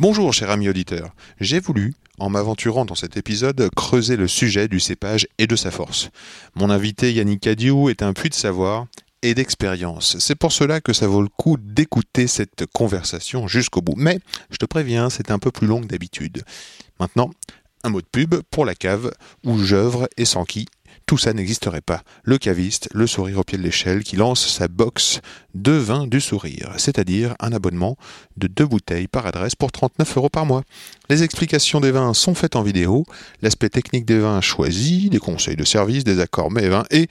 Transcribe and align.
Bonjour 0.00 0.32
cher 0.32 0.48
ami 0.48 0.66
auditeur, 0.66 1.14
j'ai 1.40 1.60
voulu, 1.60 1.92
en 2.18 2.30
m'aventurant 2.30 2.86
dans 2.86 2.94
cet 2.94 3.18
épisode, 3.18 3.68
creuser 3.76 4.16
le 4.16 4.28
sujet 4.28 4.66
du 4.66 4.80
cépage 4.80 5.26
et 5.36 5.46
de 5.46 5.56
sa 5.56 5.70
force. 5.70 6.08
Mon 6.54 6.70
invité 6.70 7.12
Yannick 7.12 7.42
Cadiou 7.42 7.90
est 7.90 8.02
un 8.02 8.14
puits 8.14 8.30
de 8.30 8.34
savoir 8.34 8.86
et 9.20 9.34
d'expérience. 9.34 10.18
C'est 10.18 10.36
pour 10.36 10.52
cela 10.52 10.80
que 10.80 10.94
ça 10.94 11.06
vaut 11.06 11.20
le 11.20 11.28
coup 11.28 11.58
d'écouter 11.58 12.28
cette 12.28 12.64
conversation 12.72 13.46
jusqu'au 13.46 13.82
bout. 13.82 13.92
Mais, 13.94 14.20
je 14.50 14.56
te 14.56 14.64
préviens, 14.64 15.10
c'est 15.10 15.30
un 15.30 15.38
peu 15.38 15.50
plus 15.50 15.66
long 15.66 15.82
que 15.82 15.88
d'habitude. 15.88 16.44
Maintenant, 16.98 17.30
un 17.84 17.90
mot 17.90 18.00
de 18.00 18.06
pub 18.10 18.36
pour 18.50 18.64
la 18.64 18.74
cave 18.74 19.12
où 19.44 19.58
j'œuvre 19.58 20.08
et 20.16 20.24
sans 20.24 20.46
qui 20.46 20.66
tout 21.06 21.18
ça 21.18 21.32
n'existerait 21.32 21.80
pas. 21.80 22.02
Le 22.22 22.38
caviste, 22.38 22.88
le 22.92 23.06
sourire 23.06 23.38
au 23.38 23.44
pied 23.44 23.58
de 23.58 23.62
l'échelle, 23.62 24.04
qui 24.04 24.16
lance 24.16 24.46
sa 24.46 24.68
box 24.68 25.20
de 25.54 25.72
vin 25.72 26.06
du 26.06 26.20
sourire, 26.20 26.72
c'est-à-dire 26.76 27.34
un 27.40 27.52
abonnement 27.52 27.96
de 28.36 28.46
deux 28.46 28.66
bouteilles 28.66 29.08
par 29.08 29.26
adresse 29.26 29.54
pour 29.54 29.72
39 29.72 30.16
euros 30.16 30.28
par 30.28 30.46
mois. 30.46 30.62
Les 31.08 31.22
explications 31.22 31.80
des 31.80 31.90
vins 31.90 32.14
sont 32.14 32.34
faites 32.34 32.56
en 32.56 32.62
vidéo, 32.62 33.04
l'aspect 33.42 33.68
technique 33.68 34.04
des 34.04 34.18
vins 34.18 34.40
choisi, 34.40 35.10
des 35.10 35.18
conseils 35.18 35.56
de 35.56 35.64
service, 35.64 36.04
des 36.04 36.20
accords 36.20 36.50
mets 36.50 36.64
et 36.64 36.68
vins, 36.68 36.84
et 36.90 37.08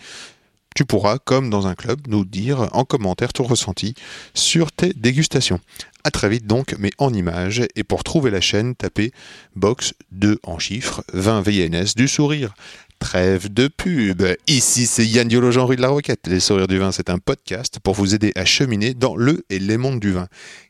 tu 0.76 0.86
pourras, 0.86 1.18
comme 1.18 1.50
dans 1.50 1.68
un 1.68 1.76
club, 1.76 2.08
nous 2.08 2.24
dire 2.24 2.70
en 2.72 2.86
commentaire 2.86 3.34
ton 3.34 3.44
ressenti 3.44 3.96
sur 4.34 4.72
tes 4.72 4.94
dégustations. 4.94 5.60
A 6.04 6.12
très 6.12 6.30
vite 6.30 6.48
donc, 6.48 6.76
mais 6.80 6.92
en 7.00 7.14
images, 7.14 7.64
et 7.76 7.84
pour 7.84 8.04
trouver 8.04 8.32
la 8.32 8.40
chaîne, 8.40 8.76
tapez 8.76 9.12
box 9.56 9.94
2 10.12 10.40
en 10.44 10.58
chiffres, 10.60 11.04
20 11.14 11.42
VNS 11.42 11.96
du 11.96 12.08
sourire. 12.08 12.54
Trêve 13.00 13.52
de 13.52 13.70
pub. 13.70 14.24
Ici, 14.48 14.86
c'est 14.86 15.06
Yann 15.06 15.28
Diolo, 15.28 15.52
Jean-Rue 15.52 15.78
de 15.78 15.82
la 15.82 15.88
Roquette. 15.88 16.28
Les 16.28 16.42
Sourires 16.42 16.68
du 16.68 16.78
Vin, 16.78 16.92
c'est 16.92 17.10
un 17.10 17.18
podcast 17.18 17.80
pour 17.80 17.96
vous 17.96 18.14
aider 18.14 18.34
à 18.36 18.44
cheminer 18.44 18.94
dans 18.94 19.16
le 19.16 19.46
et 19.50 19.58
les 19.58 19.78
mondes 19.78 20.02
du 20.02 20.12
vin. 20.12 20.28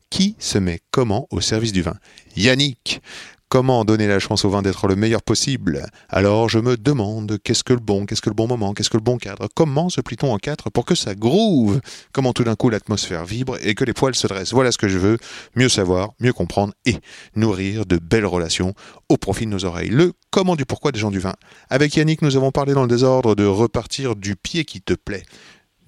Qui 0.10 0.36
se 0.38 0.58
met 0.60 0.80
comment 0.92 1.28
au 1.32 1.42
service 1.42 1.72
du 1.72 1.82
vin? 1.82 1.96
Yannick. 2.38 3.02
Comment 3.52 3.84
donner 3.84 4.06
la 4.06 4.20
chance 4.20 4.46
au 4.46 4.52
vin 4.52 4.62
d'être 4.62 4.88
le 4.88 4.96
meilleur 4.96 5.24
possible? 5.24 5.88
Alors 6.08 6.50
je 6.50 6.60
me 6.60 6.78
demande 6.78 7.40
qu'est-ce 7.44 7.64
que 7.64 7.74
le 7.74 7.80
bon, 7.80 8.06
qu'est-ce 8.06 8.22
que 8.22 8.30
le 8.30 8.36
bon 8.36 8.48
moment, 8.48 8.76
qu'est-ce 8.76 8.92
que 8.92 8.98
le 8.98 9.02
bon 9.02 9.18
cadre? 9.18 9.48
Comment 9.56 9.90
se 9.90 10.02
plie-t-on 10.02 10.32
en 10.32 10.38
quatre 10.38 10.70
pour 10.70 10.86
que 10.86 10.94
ça 10.94 11.16
groove 11.16 11.82
Comment 12.14 12.32
tout 12.32 12.44
d'un 12.44 12.54
coup 12.54 12.70
l'atmosphère 12.70 13.26
vibre 13.26 13.58
et 13.64 13.74
que 13.74 13.84
les 13.84 13.94
poils 13.94 14.14
se 14.14 14.28
dressent? 14.28 14.54
Voilà 14.54 14.72
ce 14.72 14.78
que 14.78 14.88
je 14.88 15.00
veux, 15.00 15.18
mieux 15.56 15.68
savoir, 15.68 16.12
mieux 16.20 16.32
comprendre 16.32 16.76
et 16.86 16.98
nourrir 17.36 17.88
de 17.88 17.98
belles 17.98 18.28
relations 18.28 18.76
au 19.10 19.18
profit 19.18 19.48
de 19.48 19.52
nos 19.52 19.66
oreilles. 19.66 19.90
Le 19.90 20.14
comment 20.30 20.56
du 20.56 20.66
pourquoi 20.66 20.92
des 20.92 21.00
gens 21.00 21.10
du 21.10 21.18
vin. 21.18 21.34
Avec 21.72 21.96
Yannick, 21.96 22.22
nous 22.22 22.38
avons 22.38 22.52
parlé 22.52 22.74
dans 22.74 22.84
le 22.84 22.88
désordre 22.88 23.34
de 23.34 23.48
repartir 23.48 24.16
du 24.16 24.36
pied 24.36 24.64
qui 24.64 24.80
te 24.80 24.94
plaît 24.94 25.24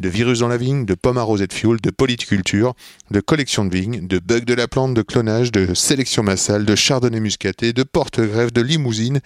de 0.02 0.10
virus 0.10 0.40
dans 0.40 0.48
la 0.48 0.58
vigne, 0.58 0.86
de 0.86 0.96
pommes 0.96 1.18
arrosées 1.18 1.48
de 1.48 1.54
fioul, 1.54 1.80
de 1.80 1.92
politiculture, 1.92 2.74
de 3.12 3.20
collection 3.22 3.64
de 3.64 3.74
vignes, 3.74 4.08
de 4.08 4.20
bugs 4.20 4.42
de 4.42 4.54
la 4.54 4.68
plante, 4.68 4.94
de 4.94 5.02
clonage, 5.02 5.52
de 5.52 5.74
sélection 5.74 6.24
massale, 6.24 6.66
de 6.66 6.76
chardonnay 6.76 7.20
muscaté, 7.20 7.72
de 7.72 7.84
porte-greffe, 7.84 8.52
de 8.52 8.62
limousine, 8.62 9.22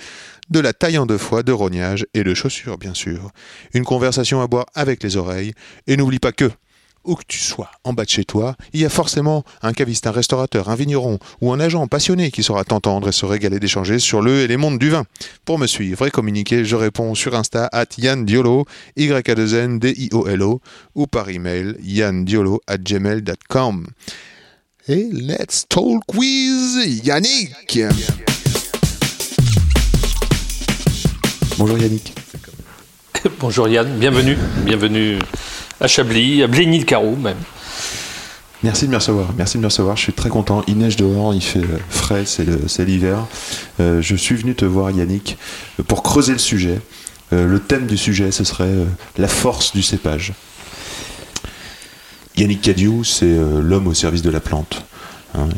de 0.49 0.59
la 0.59 0.73
taille 0.73 0.97
en 0.97 1.05
deux 1.05 1.17
fois, 1.17 1.41
de 1.41 1.51
rognage 1.51 2.05
et 2.13 2.23
de 2.23 2.33
chaussures, 2.33 2.77
bien 2.77 2.93
sûr. 2.93 3.31
Une 3.73 3.85
conversation 3.85 4.41
à 4.41 4.47
boire 4.47 4.65
avec 4.75 5.01
les 5.01 5.17
oreilles. 5.17 5.53
Et 5.87 5.97
n'oublie 5.97 6.19
pas 6.19 6.31
que, 6.31 6.51
où 7.05 7.15
que 7.15 7.23
tu 7.27 7.39
sois, 7.39 7.69
en 7.83 7.93
bas 7.93 8.03
de 8.03 8.09
chez 8.09 8.25
toi, 8.25 8.55
il 8.73 8.81
y 8.81 8.85
a 8.85 8.89
forcément 8.89 9.43
un 9.61 9.73
caviste, 9.73 10.07
un 10.07 10.11
restaurateur, 10.11 10.69
un 10.69 10.75
vigneron 10.75 11.19
ou 11.41 11.53
un 11.53 11.59
agent 11.59 11.87
passionné 11.87 12.31
qui 12.31 12.43
saura 12.43 12.63
t'entendre 12.63 13.09
et 13.09 13.11
se 13.11 13.25
régaler 13.25 13.59
d'échanger 13.59 13.99
sur 13.99 14.21
le 14.21 14.41
et 14.41 14.47
les 14.47 14.57
mondes 14.57 14.79
du 14.79 14.89
vin. 14.89 15.05
Pour 15.45 15.59
me 15.59 15.67
suivre 15.67 16.05
et 16.07 16.11
communiquer, 16.11 16.65
je 16.65 16.75
réponds 16.75 17.15
sur 17.15 17.35
Insta 17.35 17.69
at 17.71 17.85
Yann 17.97 18.25
Diolo, 18.25 18.65
y 18.97 19.11
a 19.11 19.21
2 19.21 19.55
n 19.55 19.79
d 19.79 19.93
i 19.95 20.09
o 20.13 20.27
l 20.27 20.41
o 20.41 20.61
ou 20.95 21.07
par 21.07 21.29
email 21.29 21.75
yanndiolo 21.81 22.61
at 22.67 22.77
gmail.com. 22.79 23.87
Et 24.87 25.09
let's 25.11 25.65
talk 25.67 26.13
with 26.13 27.03
Yannick 27.03 27.79
Bonjour 31.57 31.77
Yannick. 31.77 32.13
Bonjour 33.39 33.67
Yann, 33.67 33.97
bienvenue, 33.97 34.37
bienvenue 34.65 35.19
à 35.79 35.87
Chablis, 35.87 36.43
à 36.43 36.47
Blény-le-Carreau 36.47 37.15
même. 37.15 37.37
Merci 38.63 38.85
de 38.85 38.91
me 38.91 38.95
recevoir. 38.95 39.27
Merci 39.37 39.57
de 39.57 39.61
me 39.61 39.67
recevoir. 39.67 39.95
Je 39.95 40.03
suis 40.03 40.13
très 40.13 40.29
content. 40.29 40.63
Il 40.67 40.77
neige 40.77 40.95
dehors, 40.95 41.33
il 41.33 41.41
fait 41.41 41.59
euh, 41.59 41.77
frais, 41.89 42.23
c'est 42.25 42.85
l'hiver. 42.85 43.27
Euh, 43.79 44.01
je 44.01 44.15
suis 44.15 44.35
venu 44.35 44.55
te 44.55 44.65
voir, 44.65 44.91
Yannick, 44.91 45.37
pour 45.87 46.01
creuser 46.01 46.33
le 46.33 46.39
sujet. 46.39 46.79
Euh, 47.33 47.47
le 47.47 47.59
thème 47.59 47.87
du 47.87 47.97
sujet, 47.97 48.31
ce 48.31 48.43
serait 48.43 48.63
euh, 48.65 48.85
la 49.17 49.27
force 49.27 49.73
du 49.73 49.81
cépage. 49.81 50.33
Yannick 52.37 52.61
Cadiou, 52.61 53.03
c'est 53.03 53.25
euh, 53.25 53.61
l'homme 53.61 53.87
au 53.87 53.93
service 53.93 54.21
de 54.21 54.29
la 54.29 54.39
plante. 54.39 54.85
Hein, 55.37 55.49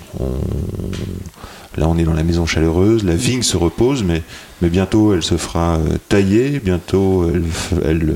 Là, 1.77 1.87
on 1.87 1.97
est 1.97 2.03
dans 2.03 2.13
la 2.13 2.23
maison 2.23 2.47
chaleureuse. 2.47 3.03
La 3.03 3.15
vigne 3.15 3.43
se 3.43 3.55
repose, 3.55 4.03
mais, 4.03 4.23
bientôt, 4.63 5.13
elle 5.13 5.21
se 5.21 5.37
fera 5.37 5.77
euh, 5.77 5.97
tailler. 6.09 6.59
Bientôt, 6.59 7.29
elle, 7.85 8.15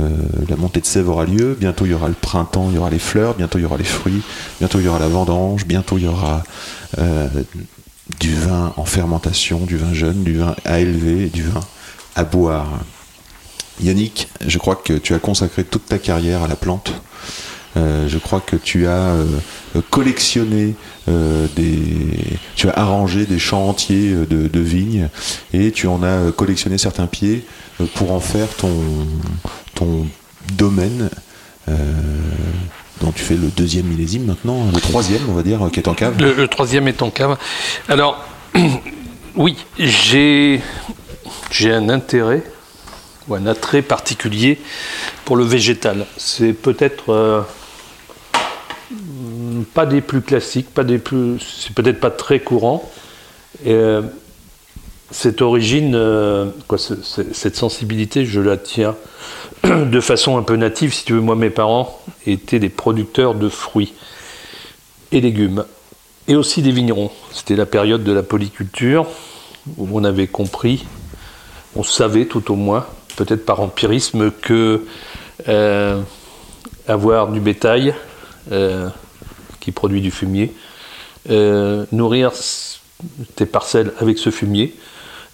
euh, 0.00 0.08
la 0.48 0.56
montée 0.56 0.80
de 0.80 0.86
sève 0.86 1.08
aura 1.08 1.24
lieu. 1.24 1.56
Bientôt, 1.58 1.86
il 1.86 1.92
y 1.92 1.94
aura 1.94 2.08
le 2.08 2.14
printemps, 2.14 2.68
il 2.68 2.76
y 2.76 2.78
aura 2.78 2.90
les 2.90 2.98
fleurs. 2.98 3.34
Bientôt, 3.34 3.58
il 3.58 3.62
y 3.62 3.64
aura 3.64 3.78
les 3.78 3.84
fruits. 3.84 4.20
Bientôt, 4.58 4.80
il 4.80 4.84
y 4.84 4.88
aura 4.88 4.98
la 4.98 5.08
vendange. 5.08 5.64
Bientôt, 5.64 5.96
il 5.96 6.04
y 6.04 6.08
aura 6.08 6.44
euh, 6.98 7.26
du 8.20 8.34
vin 8.34 8.74
en 8.76 8.84
fermentation, 8.84 9.60
du 9.60 9.78
vin 9.78 9.94
jeune, 9.94 10.22
du 10.22 10.36
vin 10.36 10.54
à 10.66 10.80
élever, 10.80 11.28
du 11.28 11.42
vin 11.42 11.60
à 12.16 12.24
boire. 12.24 12.80
Yannick, 13.82 14.28
je 14.46 14.58
crois 14.58 14.76
que 14.76 14.92
tu 14.92 15.14
as 15.14 15.18
consacré 15.18 15.64
toute 15.64 15.86
ta 15.86 15.98
carrière 15.98 16.42
à 16.42 16.48
la 16.48 16.56
plante. 16.56 16.92
Euh, 17.76 18.08
je 18.08 18.18
crois 18.18 18.40
que 18.40 18.56
tu 18.56 18.88
as 18.88 19.14
euh, 19.14 19.24
collectionné 19.90 20.74
euh, 21.08 21.46
des, 21.54 21.78
tu 22.56 22.68
as 22.68 22.72
arrangé 22.72 23.26
des 23.26 23.38
champs 23.38 23.68
entiers 23.68 24.12
de, 24.28 24.60
vignes 24.60 25.08
et 25.52 25.70
tu 25.70 25.86
en 25.86 26.02
as 26.02 26.32
collectionné 26.32 26.78
certains 26.78 27.06
pieds 27.06 27.44
pour 27.94 28.12
en 28.12 28.20
faire 28.20 28.48
ton, 28.48 28.72
ton 29.74 30.06
domaine 30.54 31.08
dont 33.00 33.12
tu 33.12 33.22
fais 33.22 33.36
le 33.36 33.48
deuxième 33.56 33.86
millésime 33.86 34.24
maintenant, 34.24 34.66
le 34.74 34.80
troisième 34.80 35.22
on 35.28 35.32
va 35.32 35.42
dire, 35.42 35.60
qui 35.72 35.78
est 35.78 35.88
en 35.88 35.94
cave. 35.94 36.20
Le, 36.20 36.48
troisième 36.48 36.88
est 36.88 37.00
en 37.02 37.10
cave. 37.10 37.38
Alors, 37.88 38.24
oui, 39.36 39.56
j'ai 39.78 40.60
j'ai 41.50 41.72
un 41.72 41.88
intérêt 41.88 42.42
ou 43.28 43.34
un 43.36 43.46
attrait 43.46 43.82
particulier 43.82 44.58
pour 45.24 45.36
le 45.36 45.44
végétal. 45.44 46.06
C'est 46.16 46.52
peut-être 46.52 47.46
pas 49.62 49.86
des 49.86 50.00
plus 50.00 50.20
classiques, 50.20 50.72
pas 50.72 50.84
des 50.84 50.98
plus, 50.98 51.38
c'est 51.40 51.74
peut-être 51.74 52.00
pas 52.00 52.10
très 52.10 52.40
courant. 52.40 52.90
Euh, 53.66 54.02
cette 55.10 55.42
origine, 55.42 55.94
euh, 55.94 56.50
cette 56.76 57.56
sensibilité, 57.56 58.24
je 58.24 58.40
la 58.40 58.56
tiens 58.56 58.94
de 59.64 60.00
façon 60.00 60.38
un 60.38 60.42
peu 60.42 60.56
native. 60.56 60.94
Si 60.94 61.04
tu 61.04 61.14
veux, 61.14 61.20
moi, 61.20 61.34
mes 61.34 61.50
parents 61.50 62.00
étaient 62.26 62.60
des 62.60 62.68
producteurs 62.68 63.34
de 63.34 63.48
fruits 63.48 63.94
et 65.12 65.20
légumes, 65.20 65.64
et 66.28 66.36
aussi 66.36 66.62
des 66.62 66.70
vignerons. 66.70 67.10
C'était 67.32 67.56
la 67.56 67.66
période 67.66 68.04
de 68.04 68.12
la 68.12 68.22
polyculture 68.22 69.06
où 69.76 69.88
on 69.92 70.04
avait 70.04 70.28
compris, 70.28 70.86
on 71.74 71.82
savait 71.82 72.26
tout 72.26 72.52
au 72.52 72.54
moins, 72.54 72.86
peut-être 73.16 73.44
par 73.44 73.60
empirisme, 73.60 74.30
que 74.30 74.86
euh, 75.48 76.00
avoir 76.86 77.32
du 77.32 77.40
bétail 77.40 77.94
qui 79.60 79.72
produit 79.72 80.00
du 80.00 80.10
fumier, 80.10 80.52
euh, 81.30 81.84
nourrir 81.92 82.32
tes 83.36 83.46
parcelles 83.46 83.92
avec 84.00 84.18
ce 84.18 84.30
fumier, 84.30 84.74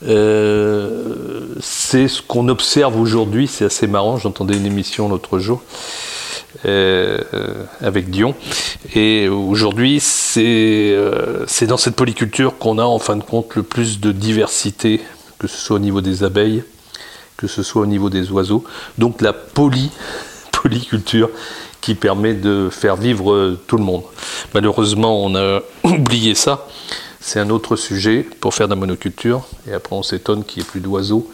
euh, 0.06 1.54
c'est 1.60 2.08
ce 2.08 2.20
qu'on 2.20 2.48
observe 2.48 2.98
aujourd'hui. 3.00 3.46
C'est 3.46 3.64
assez 3.64 3.86
marrant. 3.86 4.18
J'entendais 4.18 4.56
une 4.56 4.66
émission 4.66 5.08
l'autre 5.08 5.38
jour 5.38 5.62
euh, 6.64 7.18
avec 7.80 8.10
Dion. 8.10 8.34
Et 8.94 9.28
aujourd'hui, 9.28 10.00
c'est 10.00 10.96
dans 11.62 11.76
cette 11.76 11.96
polyculture 11.96 12.58
qu'on 12.58 12.78
a 12.78 12.84
en 12.84 12.98
fin 12.98 13.16
de 13.16 13.22
compte 13.22 13.54
le 13.54 13.62
plus 13.62 14.00
de 14.00 14.12
diversité, 14.12 15.00
que 15.38 15.46
ce 15.46 15.56
soit 15.56 15.76
au 15.76 15.80
niveau 15.80 16.00
des 16.00 16.24
abeilles, 16.24 16.64
que 17.36 17.46
ce 17.46 17.62
soit 17.62 17.82
au 17.82 17.86
niveau 17.86 18.10
des 18.10 18.30
oiseaux. 18.30 18.64
Donc 18.98 19.22
la 19.22 19.32
poly, 19.32 19.90
polyculture 20.52 21.30
qui 21.86 21.94
permet 21.94 22.34
de 22.34 22.68
faire 22.68 22.96
vivre 22.96 23.56
tout 23.68 23.76
le 23.76 23.84
monde. 23.84 24.02
Malheureusement, 24.54 25.24
on 25.24 25.36
a 25.36 25.60
oublié 25.84 26.34
ça. 26.34 26.66
c'est 27.20 27.38
un 27.38 27.48
autre 27.48 27.76
sujet 27.76 28.26
pour 28.40 28.54
faire 28.54 28.66
de 28.66 28.72
la 28.72 28.80
monoculture. 28.80 29.46
Et 29.68 29.72
après, 29.72 29.94
on 29.94 30.02
s'étonne 30.02 30.42
qu'il 30.42 30.64
n'y 30.64 30.66
ait 30.66 30.70
plus 30.72 30.80
d'oiseaux. 30.80 31.30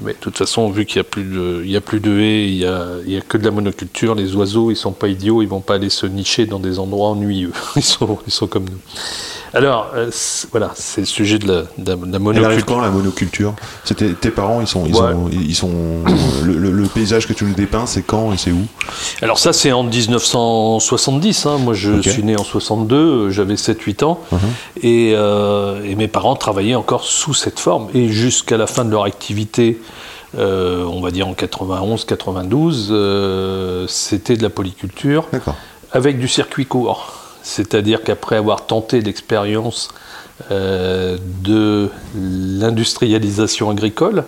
Mais 0.00 0.12
de 0.12 0.18
toute 0.18 0.38
façon, 0.38 0.70
vu 0.70 0.86
qu'il 0.86 0.96
n'y 0.96 1.06
a 1.06 1.10
plus 1.10 1.24
de, 1.24 1.62
il 1.64 1.70
y 1.70 1.76
a 1.76 1.80
plus 1.82 2.00
de 2.00 2.18
haies, 2.18 2.48
il 2.48 2.56
n'y 2.58 2.64
a, 2.64 2.86
il 3.06 3.12
y 3.12 3.16
a 3.16 3.20
que 3.20 3.36
de 3.36 3.44
la 3.44 3.50
monoculture, 3.50 4.14
les 4.14 4.34
oiseaux, 4.34 4.70
ils 4.70 4.76
sont 4.76 4.92
pas 4.92 5.08
idiots, 5.08 5.42
ils 5.42 5.48
vont 5.48 5.60
pas 5.60 5.74
aller 5.74 5.90
se 5.90 6.06
nicher 6.06 6.46
dans 6.46 6.58
des 6.58 6.78
endroits 6.78 7.10
ennuyeux. 7.10 7.52
Ils 7.76 7.82
sont, 7.82 8.18
ils 8.26 8.32
sont 8.32 8.46
comme 8.46 8.64
nous. 8.64 8.78
Alors, 9.54 9.90
euh, 9.94 10.10
voilà, 10.50 10.70
c'est 10.74 11.02
le 11.02 11.06
sujet 11.06 11.38
de 11.38 11.46
la, 11.46 11.62
de 11.76 11.90
la- 11.90 11.96
de 11.96 12.12
la 12.12 12.18
monoculture. 12.18 12.64
quand 12.64 12.80
la 12.80 12.90
monoculture? 12.90 13.54
C'était 13.84 14.14
tes 14.14 14.30
parents, 14.30 14.62
ils 14.62 14.66
sont, 14.66 14.86
ils 14.86 14.94
Ouais. 14.94 15.12
ont- 15.12 15.28
ils 15.30 15.54
sont. 15.54 15.70
le, 16.42 16.54
le- 16.56 16.70
le 16.70 16.84
paysage 16.86 17.26
que 17.28 17.34
tu 17.34 17.44
nous 17.44 17.52
dépeins, 17.52 17.84
c'est 17.84 18.00
quand 18.02 18.32
et 18.32 18.38
c'est 18.38 18.50
où? 18.50 18.64
Alors 19.20 19.38
ça, 19.38 19.52
c'est 19.52 19.72
en 19.72 19.82
1970. 19.82 21.44
hein. 21.46 21.58
Moi, 21.58 21.74
je 21.74 22.00
suis 22.00 22.22
né 22.22 22.34
en 22.36 22.44
62, 22.44 22.96
euh, 22.96 23.30
j'avais 23.30 23.56
7-8 23.56 24.02
ans. 24.04 24.20
Et, 24.82 25.12
euh, 25.14 25.82
et 25.84 25.94
mes 25.96 26.08
parents 26.08 26.34
travaillaient 26.36 26.74
encore 26.74 27.04
sous 27.04 27.34
cette 27.34 27.60
forme. 27.60 27.88
Et 27.94 28.08
jusqu'à 28.08 28.56
la 28.56 28.66
fin 28.66 28.86
de 28.86 28.90
leur 28.90 29.04
activité, 29.04 29.78
euh, 30.38 30.84
on 30.84 31.00
va 31.00 31.10
dire 31.10 31.28
en 31.28 31.34
91-92, 31.34 32.88
euh, 32.90 33.86
c'était 33.86 34.36
de 34.36 34.42
la 34.42 34.50
polyculture 34.50 35.28
avec 35.92 36.18
du 36.18 36.28
circuit 36.28 36.66
court. 36.66 37.12
C'est-à-dire 37.42 38.02
qu'après 38.02 38.36
avoir 38.36 38.66
tenté 38.66 39.00
l'expérience 39.00 39.88
euh, 40.50 41.18
de 41.42 41.90
l'industrialisation 42.14 43.70
agricole, 43.70 44.24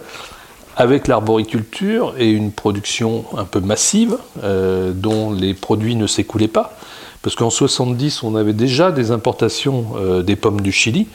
avec 0.76 1.06
l'arboriculture 1.06 2.14
et 2.18 2.28
une 2.30 2.50
production 2.50 3.24
un 3.36 3.44
peu 3.44 3.60
massive, 3.60 4.18
dont 4.42 5.32
les 5.32 5.54
produits 5.54 5.94
ne 5.94 6.08
s'écoulaient 6.08 6.48
pas, 6.48 6.76
parce 7.24 7.36
qu'en 7.36 7.48
70, 7.48 8.22
on 8.22 8.36
avait 8.36 8.52
déjà 8.52 8.92
des 8.92 9.10
importations 9.10 9.94
euh, 9.96 10.22
des 10.22 10.36
pommes 10.36 10.60
du 10.60 10.72
Chili, 10.72 11.06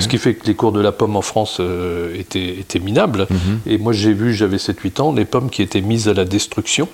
ce 0.00 0.06
qui 0.06 0.18
fait 0.18 0.34
que 0.34 0.46
les 0.46 0.54
cours 0.54 0.70
de 0.70 0.82
la 0.82 0.92
pomme 0.92 1.16
en 1.16 1.22
France 1.22 1.56
euh, 1.60 2.14
étaient, 2.14 2.58
étaient 2.58 2.78
minables. 2.78 3.26
Et 3.66 3.78
moi, 3.78 3.94
j'ai 3.94 4.12
vu, 4.12 4.34
j'avais 4.34 4.58
7-8 4.58 5.00
ans, 5.00 5.12
les 5.14 5.24
pommes 5.24 5.48
qui 5.48 5.62
étaient 5.62 5.80
mises 5.80 6.08
à 6.08 6.12
la 6.12 6.26
destruction. 6.26 6.90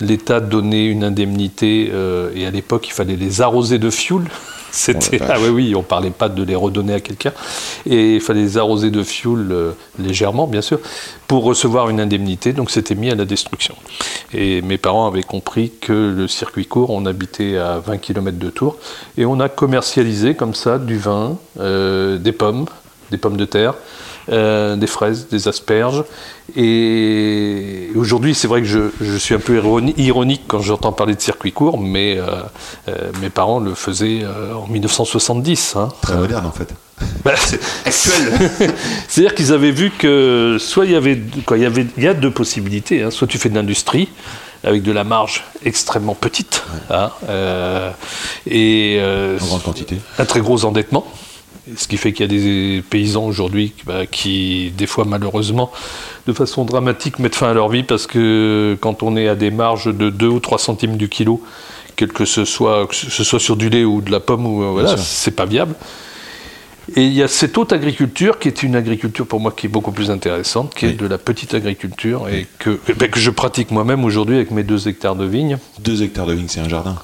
L'État 0.00 0.40
donnait 0.40 0.86
une 0.86 1.04
indemnité, 1.04 1.90
euh, 1.92 2.32
et 2.34 2.44
à 2.44 2.50
l'époque, 2.50 2.88
il 2.88 2.92
fallait 2.92 3.14
les 3.14 3.40
arroser 3.40 3.78
de 3.78 3.88
fioul. 3.88 4.24
C'était 4.72 5.20
ah 5.28 5.36
oui 5.38 5.50
oui, 5.50 5.74
on 5.76 5.82
parlait 5.82 6.10
pas 6.10 6.30
de 6.30 6.42
les 6.42 6.54
redonner 6.54 6.94
à 6.94 7.00
quelqu'un, 7.00 7.32
et 7.84 8.14
il 8.14 8.20
fallait 8.22 8.40
les 8.40 8.56
arroser 8.56 8.90
de 8.90 9.02
fioul 9.02 9.52
euh, 9.52 9.72
légèrement, 9.98 10.46
bien 10.46 10.62
sûr, 10.62 10.80
pour 11.28 11.44
recevoir 11.44 11.90
une 11.90 12.00
indemnité. 12.00 12.54
Donc 12.54 12.70
c'était 12.70 12.94
mis 12.94 13.10
à 13.10 13.14
la 13.14 13.26
destruction. 13.26 13.76
Et 14.32 14.62
mes 14.62 14.78
parents 14.78 15.06
avaient 15.06 15.22
compris 15.22 15.72
que 15.78 15.92
le 15.92 16.26
circuit 16.26 16.64
court, 16.64 16.88
on 16.88 17.04
habitait 17.04 17.58
à 17.58 17.80
20 17.80 17.98
km 17.98 18.38
de 18.38 18.48
Tours, 18.48 18.78
et 19.18 19.26
on 19.26 19.40
a 19.40 19.50
commercialisé 19.50 20.34
comme 20.34 20.54
ça 20.54 20.78
du 20.78 20.96
vin, 20.96 21.36
euh, 21.60 22.16
des 22.16 22.32
pommes, 22.32 22.64
des 23.10 23.18
pommes 23.18 23.36
de 23.36 23.44
terre. 23.44 23.74
Euh, 24.30 24.76
des 24.76 24.86
fraises, 24.86 25.28
des 25.30 25.48
asperges. 25.48 26.04
Et 26.56 27.88
aujourd'hui, 27.96 28.34
c'est 28.34 28.46
vrai 28.48 28.60
que 28.60 28.66
je, 28.66 28.80
je 29.00 29.16
suis 29.16 29.34
un 29.34 29.38
peu 29.38 29.58
ironi- 29.60 29.94
ironique 29.98 30.42
quand 30.46 30.60
j'entends 30.60 30.92
parler 30.92 31.14
de 31.14 31.20
circuit 31.20 31.52
court, 31.52 31.78
mais 31.80 32.16
euh, 32.18 32.26
euh, 32.88 33.10
mes 33.20 33.30
parents 33.30 33.58
le 33.60 33.74
faisaient 33.74 34.22
en 34.54 34.66
1970. 34.68 35.74
hein. 35.76 35.88
Très 36.02 36.16
moderne 36.16 36.46
en 36.46 36.52
fait. 36.52 36.68
Bah, 37.24 37.32
Actuel. 37.86 38.32
C'est-à-dire 39.08 39.34
qu'ils 39.34 39.52
avaient 39.52 39.70
vu 39.72 39.90
que 39.90 40.56
soit 40.60 40.84
il 40.84 40.92
y 40.92 40.96
avait, 40.96 41.20
quoi, 41.46 41.56
il 41.58 41.62
y 41.62 41.66
avait, 41.66 41.86
il 41.96 42.02
y 42.04 42.08
a 42.08 42.14
deux 42.14 42.30
possibilités. 42.30 43.02
hein. 43.02 43.10
Soit 43.10 43.26
tu 43.26 43.38
fais 43.38 43.48
de 43.48 43.54
l'industrie 43.54 44.08
avec 44.64 44.82
de 44.82 44.92
la 44.92 45.02
marge 45.02 45.42
extrêmement 45.64 46.14
petite, 46.14 46.62
hein, 46.88 47.10
euh, 47.28 47.90
et 48.46 48.98
euh, 49.00 49.36
en 49.40 49.46
grande 49.46 49.62
quantité. 49.64 49.96
un 50.20 50.24
très 50.24 50.40
gros 50.40 50.64
endettement. 50.64 51.04
Ce 51.76 51.86
qui 51.86 51.96
fait 51.96 52.12
qu'il 52.12 52.26
y 52.26 52.28
a 52.28 52.40
des 52.40 52.82
paysans 52.90 53.24
aujourd'hui 53.24 53.72
bah, 53.86 54.04
qui, 54.06 54.72
des 54.76 54.86
fois 54.86 55.04
malheureusement, 55.04 55.70
de 56.26 56.32
façon 56.32 56.64
dramatique, 56.64 57.18
mettent 57.20 57.36
fin 57.36 57.50
à 57.50 57.54
leur 57.54 57.68
vie 57.68 57.84
parce 57.84 58.06
que 58.08 58.76
quand 58.80 59.02
on 59.04 59.16
est 59.16 59.28
à 59.28 59.36
des 59.36 59.50
marges 59.52 59.94
de 59.94 60.10
2 60.10 60.26
ou 60.26 60.40
3 60.40 60.58
centimes 60.58 60.96
du 60.96 61.08
kilo, 61.08 61.40
quel 61.94 62.12
que 62.12 62.24
ce 62.24 62.44
soit, 62.44 62.86
que 62.88 62.94
ce 62.96 63.22
soit 63.22 63.38
sur 63.38 63.56
du 63.56 63.68
lait 63.68 63.84
ou 63.84 64.00
de 64.00 64.10
la 64.10 64.18
pomme, 64.18 64.44
ou, 64.46 64.62
euh, 64.64 64.70
voilà, 64.70 64.96
c'est 64.96 65.36
pas 65.36 65.44
viable. 65.46 65.74
Et 66.96 67.04
il 67.04 67.12
y 67.12 67.22
a 67.22 67.28
cette 67.28 67.56
autre 67.56 67.76
agriculture 67.76 68.40
qui 68.40 68.48
est 68.48 68.64
une 68.64 68.74
agriculture 68.74 69.24
pour 69.26 69.38
moi 69.38 69.52
qui 69.56 69.66
est 69.66 69.68
beaucoup 69.68 69.92
plus 69.92 70.10
intéressante, 70.10 70.74
qui 70.74 70.86
Oui. 70.86 70.92
est 70.92 70.94
de 70.96 71.06
la 71.06 71.16
petite 71.18 71.54
agriculture 71.54 72.28
et 72.28 72.48
que, 72.58 72.80
ben, 72.98 73.08
que 73.08 73.20
je 73.20 73.30
pratique 73.30 73.70
moi-même 73.70 74.04
aujourd'hui 74.04 74.34
avec 74.34 74.50
mes 74.50 74.64
deux 74.64 74.88
hectares 74.88 75.14
de 75.14 75.24
vignes. 75.24 75.58
Deux 75.78 76.02
hectares 76.02 76.26
de 76.26 76.32
vignes, 76.32 76.48
c'est 76.48 76.58
un 76.60 76.68
jardin? 76.68 76.96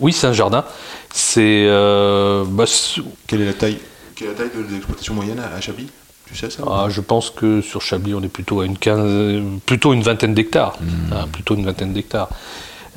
Oui, 0.00 0.14
c'est 0.14 0.26
un 0.26 0.32
jardin. 0.32 0.64
C'est 1.12 1.66
euh, 1.68 2.44
bah, 2.48 2.64
c'est- 2.66 3.02
Quelle 3.26 3.42
est 3.42 3.46
la 3.46 3.52
taille? 3.52 3.76
Quelle 4.16 4.28
est 4.28 4.30
la 4.30 4.36
taille 4.36 4.50
de 4.68 4.72
l'exploitation 4.74 5.14
moyenne 5.14 5.38
à 5.38 5.60
Chablis 5.60 5.88
Tu 6.26 6.34
sais 6.36 6.50
ça 6.50 6.62
Ah, 6.66 6.86
je 6.88 7.00
pense 7.00 7.30
que 7.30 7.60
sur 7.60 7.82
Chablis, 7.82 8.14
on 8.14 8.22
est 8.22 8.28
plutôt 8.28 8.60
à 8.60 8.66
une 8.66 8.78
quinze, 8.78 9.42
plutôt 9.66 9.92
une 9.92 10.02
vingtaine 10.02 10.34
d'hectares. 10.34 10.78
Hein, 11.12 11.26
plutôt 11.30 11.54
une 11.54 11.64
vingtaine 11.66 11.92
d'hectares. 11.92 12.30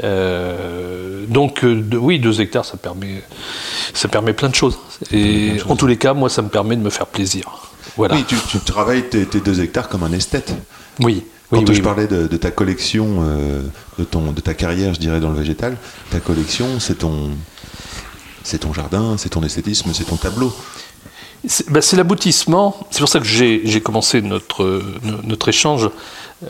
Euh, 0.01 1.25
donc, 1.27 1.63
euh, 1.65 1.81
de- 1.81 1.97
oui, 1.97 2.19
deux 2.19 2.39
hectares, 2.39 2.63
ça 2.65 2.77
permet, 2.77 3.21
ça 3.93 4.07
permet 4.07 4.31
plein 4.33 4.47
de 4.49 4.55
choses. 4.55 4.77
Et 5.11 5.57
en 5.67 5.75
tous 5.75 5.87
les 5.87 5.97
cas, 5.97 6.13
moi, 6.13 6.29
ça 6.29 6.41
me 6.41 6.47
permet 6.49 6.77
de 6.77 6.81
me 6.81 6.89
faire 6.89 7.07
plaisir. 7.07 7.43
Voilà. 7.97 8.15
Oui, 8.15 8.23
tu, 8.25 8.35
tu 8.49 8.59
travailles 8.59 9.09
tes, 9.09 9.25
deux 9.25 9.59
hectares 9.61 9.89
comme 9.89 10.03
un 10.03 10.13
esthète. 10.13 10.53
Oui. 11.01 11.25
Quand 11.51 11.57
oui, 11.59 11.65
je 11.67 11.71
oui, 11.73 11.81
parlais 11.81 12.07
de, 12.07 12.27
de 12.27 12.37
ta 12.37 12.51
collection, 12.51 13.23
euh, 13.23 13.63
de, 13.97 14.03
ton, 14.05 14.31
de 14.31 14.39
ta 14.39 14.53
carrière, 14.53 14.93
je 14.93 14.99
dirais, 14.99 15.19
dans 15.19 15.31
le 15.31 15.37
végétal, 15.39 15.75
ta 16.11 16.19
collection, 16.19 16.79
c'est 16.79 16.99
ton, 16.99 17.31
c'est 18.43 18.59
ton 18.59 18.71
jardin, 18.71 19.15
c'est 19.17 19.29
ton 19.29 19.41
esthétisme, 19.43 19.89
c'est 19.93 20.03
ton 20.05 20.15
tableau. 20.15 20.55
C'est 21.47 21.69
bah, 21.71 21.81
c'est 21.81 21.95
l'aboutissement. 21.95 22.75
C'est 22.91 22.99
pour 22.99 23.09
ça 23.09 23.19
que 23.19 23.25
j'ai 23.25 23.81
commencé 23.81 24.21
notre, 24.21 24.63
euh, 24.63 24.83
no- 25.03 25.21
notre 25.23 25.47
échange 25.49 25.89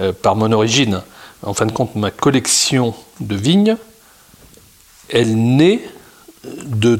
euh, 0.02 0.14
par 0.14 0.36
mon 0.36 0.52
origine. 0.52 1.02
En 1.44 1.54
fin 1.54 1.66
de 1.66 1.72
compte, 1.72 1.96
ma 1.96 2.12
collection 2.12 2.94
de 3.20 3.36
vignes, 3.36 3.78
elle 5.10 5.36
naît 5.38 5.80
de 6.66 7.00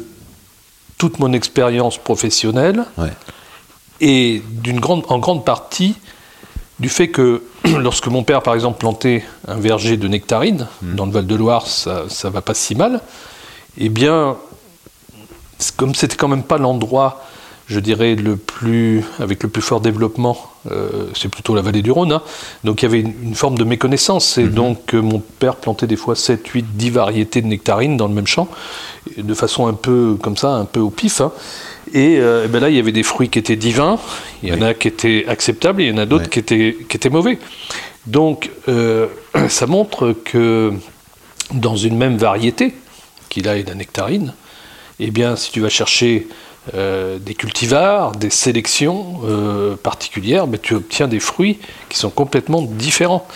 toute 0.98 1.20
mon 1.20 1.34
expérience 1.34 1.98
professionnelle 1.98 2.86
Ouais. 2.98 3.12
et 4.02 4.42
d'une 4.50 4.80
grande, 4.80 5.04
en 5.10 5.18
grande 5.20 5.44
partie 5.46 5.96
du 6.80 6.90
fait 6.90 7.10
que 7.10 7.44
lorsque 7.66 8.08
mon 8.08 8.24
père, 8.24 8.42
par 8.42 8.54
exemple, 8.54 8.78
plantait 8.80 9.24
un 9.48 9.56
verger 9.60 9.98
de 9.98 10.08
nectarines, 10.08 10.68
dans 10.82 11.06
le 11.06 11.12
Val-de-Loire, 11.12 11.68
ça, 11.68 12.06
ça 12.10 12.30
va 12.30 12.42
pas 12.42 12.54
si 12.54 12.76
mal, 12.76 13.02
eh 13.78 13.90
bien, 13.90 14.38
comme 15.76 15.96
c'était 15.96 16.16
quand 16.16 16.28
même 16.30 16.44
pas 16.44 16.58
l'endroit, 16.58 17.26
je 17.70 17.80
dirais, 17.80 18.16
le 18.16 18.36
plus, 18.36 19.04
avec 19.20 19.44
le 19.44 19.50
plus 19.50 19.62
fort 19.62 19.80
développement, 19.80 20.38
euh, 20.72 21.08
c'est 21.14 21.30
plutôt 21.30 21.54
la 21.54 21.62
vallée 21.62 21.84
du 21.84 21.92
Rhône, 21.92 22.12
hein. 22.12 22.24
donc 22.64 22.82
il 22.82 22.86
y 22.86 22.88
avait 22.88 23.02
une, 23.02 23.14
une 23.24 23.36
forme 23.36 23.58
de 23.58 23.64
méconnaissance, 23.64 24.40
et 24.40 24.48
donc 24.48 24.96
euh, 24.96 25.02
mon 25.02 25.20
père 25.20 25.56
plantait 25.56 25.86
des 25.86 25.96
fois 25.96 26.16
7, 26.16 26.48
8, 26.48 26.66
10 26.74 26.90
variétés 26.90 27.42
de 27.42 27.48
nectarines 27.48 27.96
dans 27.96 28.08
le 28.08 28.14
même 28.16 28.26
champ, 28.26 28.48
de 29.18 29.34
façon 29.36 29.68
un 29.68 29.74
peu 29.74 30.18
comme 30.20 30.36
ça, 30.36 30.50
un 30.50 30.66
peu 30.66 30.80
au 30.80 30.90
pif, 30.90 31.22
hein. 31.22 31.32
et, 31.94 32.18
euh, 32.18 32.44
eh 32.46 32.48
ben 32.48 32.60
là 32.60 32.70
il 32.70 32.76
y 32.76 32.80
avait 32.80 32.92
des 32.92 33.04
fruits 33.04 33.30
qui 33.30 33.38
étaient 33.38 33.56
divins, 33.56 34.00
il 34.42 34.50
y 34.50 34.52
en 34.52 34.56
Oui. 34.56 34.64
a 34.64 34.74
qui 34.74 34.88
étaient 34.88 35.26
acceptables, 35.28 35.82
et 35.84 35.86
il 35.86 35.92
y 35.92 35.94
en 35.94 36.00
a 36.00 36.08
d'autres 36.08 36.30
qui, 36.30 36.40
étaient, 36.40 36.76
qui 36.90 36.98
étaient 36.98 37.12
mauvais. 37.12 37.38
Donc 38.08 38.50
ça 39.48 39.68
montre 39.68 40.16
que 40.26 40.74
dans 41.54 41.76
une 41.76 41.98
même 41.98 42.18
variété, 42.18 42.74
qui 43.30 43.42
là 43.42 43.58
est 43.58 43.68
la 43.68 43.76
nectarine, 43.76 44.34
eh 45.00 45.12
bien, 45.12 45.36
si 45.36 45.52
tu 45.52 45.62
vas 45.62 45.70
chercher 45.70 46.28
euh, 46.76 47.18
des 47.20 47.34
cultivars, 47.36 48.12
des 48.14 48.30
sélections 48.30 49.22
euh, 49.26 49.76
particulières, 49.76 50.48
ben, 50.48 50.60
tu 50.62 50.74
obtiens 50.76 51.08
des 51.08 51.20
fruits 51.20 51.60
qui 51.90 51.98
sont 51.98 52.10
complètement 52.10 52.62
différents. 52.62 53.28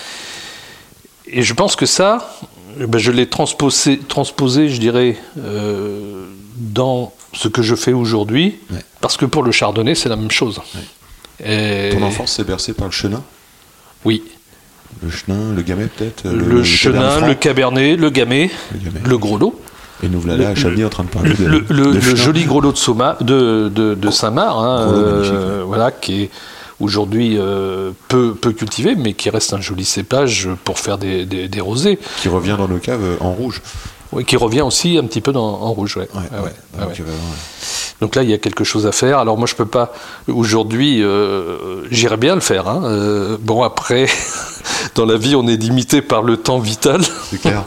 Et 1.27 1.41
je 1.41 1.53
pense 1.53 1.75
que 1.75 1.85
ça, 1.85 2.37
eh 2.79 2.85
ben, 2.85 2.99
je 2.99 3.11
l'ai 3.11 3.27
transposé, 3.27 3.97
transposé, 3.99 4.69
je 4.69 4.79
dirais, 4.79 5.17
euh, 5.39 6.25
dans 6.57 7.13
ce 7.33 7.47
que 7.47 7.61
je 7.61 7.75
fais 7.75 7.93
aujourd'hui, 7.93 8.59
Ouais. 8.71 8.79
parce 9.01 9.17
que 9.17 9.25
pour 9.25 9.43
le 9.43 9.51
chardonnay, 9.51 9.95
c'est 9.95 10.09
la 10.09 10.15
même 10.15 10.31
chose. 10.31 10.61
Et- 11.43 11.89
Ton 11.91 12.03
enfance 12.03 12.33
s'est 12.33 12.43
bercée 12.43 12.73
par 12.73 12.85
le 12.87 12.91
chenin? 12.91 13.23
Oui. 14.05 14.21
Le 15.01 15.09
chenin, 15.09 15.53
le 15.55 15.61
gamay 15.63 15.87
peut-être? 15.87 16.27
Le, 16.29 16.63
chenin, 16.63 17.25
le 17.27 17.33
cabernet, 17.33 17.95
le 17.95 18.09
gamay, 18.11 18.51
Le 18.73 18.77
gamay. 18.79 18.99
le 19.03 19.17
gros 19.17 19.37
lot. 19.37 19.59
Et 20.03 20.09
nous 20.09 20.19
voilà 20.19 20.43
là 20.43 20.49
à 20.49 20.55
Chablis 20.55 20.83
en 20.85 20.89
train 20.89 21.03
de 21.05 21.09
parler 21.09 21.31
le, 21.39 21.61
de, 21.61 21.73
le- 21.73 21.85
de 21.85 21.91
le 21.93 22.01
chenin. 22.01 22.15
joli 22.15 22.43
gros 22.45 22.59
lot 22.61 22.71
de, 22.73 22.77
Soma, 22.77 23.17
de, 23.21 23.71
de, 23.73 23.95
de 23.95 24.11
Saint-Marc, 24.11 24.55
hein, 24.57 24.79
euh, 24.91 25.63
voilà, 25.65 25.91
qui 25.91 26.23
est 26.23 26.29
aujourd'hui 26.79 27.37
euh, 27.37 27.91
peu, 28.09 28.33
peu 28.35 28.51
cultivé, 28.51 28.95
mais 28.95 29.13
qui 29.13 29.29
reste 29.29 29.53
un 29.53 29.61
joli 29.61 29.85
cépage 29.85 30.49
pour 30.65 30.77
faire 30.79 30.97
des, 30.97 31.25
des, 31.25 31.47
des 31.47 31.61
rosés, 31.61 31.97
Qui 32.21 32.27
revient 32.29 32.55
dans 32.57 32.67
nos 32.67 32.79
caves 32.79 33.17
en 33.21 33.31
rouge. 33.31 33.61
Oui, 34.11 34.25
qui 34.25 34.35
revient 34.37 34.61
aussi 34.61 34.97
un 34.97 35.05
petit 35.05 35.21
peu 35.21 35.31
dans, 35.31 35.43
en 35.43 35.71
rouge. 35.73 35.97
Ouais. 35.97 36.07
Ouais, 36.13 36.21
euh, 36.33 36.43
ouais. 36.43 36.93
Donc 38.03 38.15
là, 38.15 38.23
il 38.23 38.29
y 38.29 38.33
a 38.33 38.37
quelque 38.37 38.65
chose 38.65 38.85
à 38.85 38.91
faire. 38.91 39.17
Alors 39.17 39.37
moi, 39.37 39.47
je 39.47 39.55
peux 39.55 39.65
pas 39.65 39.93
aujourd'hui. 40.27 41.01
euh, 41.01 41.85
J'irais 41.89 42.17
bien 42.17 42.35
le 42.35 42.41
faire. 42.41 42.67
hein. 42.67 42.81
Euh, 42.83 43.37
bon, 43.39 43.63
après, 43.63 44.07
dans 44.95 45.05
la 45.05 45.15
vie, 45.15 45.37
on 45.37 45.47
est 45.47 45.55
limité 45.55 46.01
par 46.01 46.21
le 46.21 46.35
temps 46.35 46.59
vital. 46.59 47.01
C'est 47.29 47.39
clair. 47.39 47.63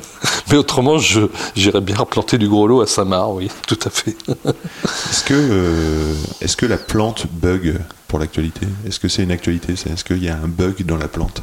Mais 0.52 0.56
autrement, 0.56 0.98
je, 0.98 1.22
j'irais 1.56 1.80
bien 1.80 1.96
replanter 1.96 2.38
du 2.38 2.48
gros 2.48 2.68
lot 2.68 2.82
à 2.82 2.86
Saint-Marc, 2.86 3.30
oui, 3.32 3.50
tout 3.66 3.80
à 3.84 3.90
fait. 3.90 4.14
Est-ce 5.10 5.24
que, 5.24 5.34
euh, 5.34 6.14
est-ce 6.40 6.56
que 6.56 6.66
la 6.66 6.78
plante 6.78 7.26
bug 7.28 7.74
pour 8.06 8.20
l'actualité? 8.20 8.68
Est-ce 8.86 9.00
que 9.00 9.08
c'est 9.08 9.24
une 9.24 9.32
actualité? 9.32 9.72
Est-ce 9.72 10.04
qu'il 10.04 10.22
y 10.22 10.28
a 10.28 10.36
un 10.36 10.46
bug 10.46 10.84
dans 10.86 10.96
la 10.98 11.08
plante? 11.08 11.42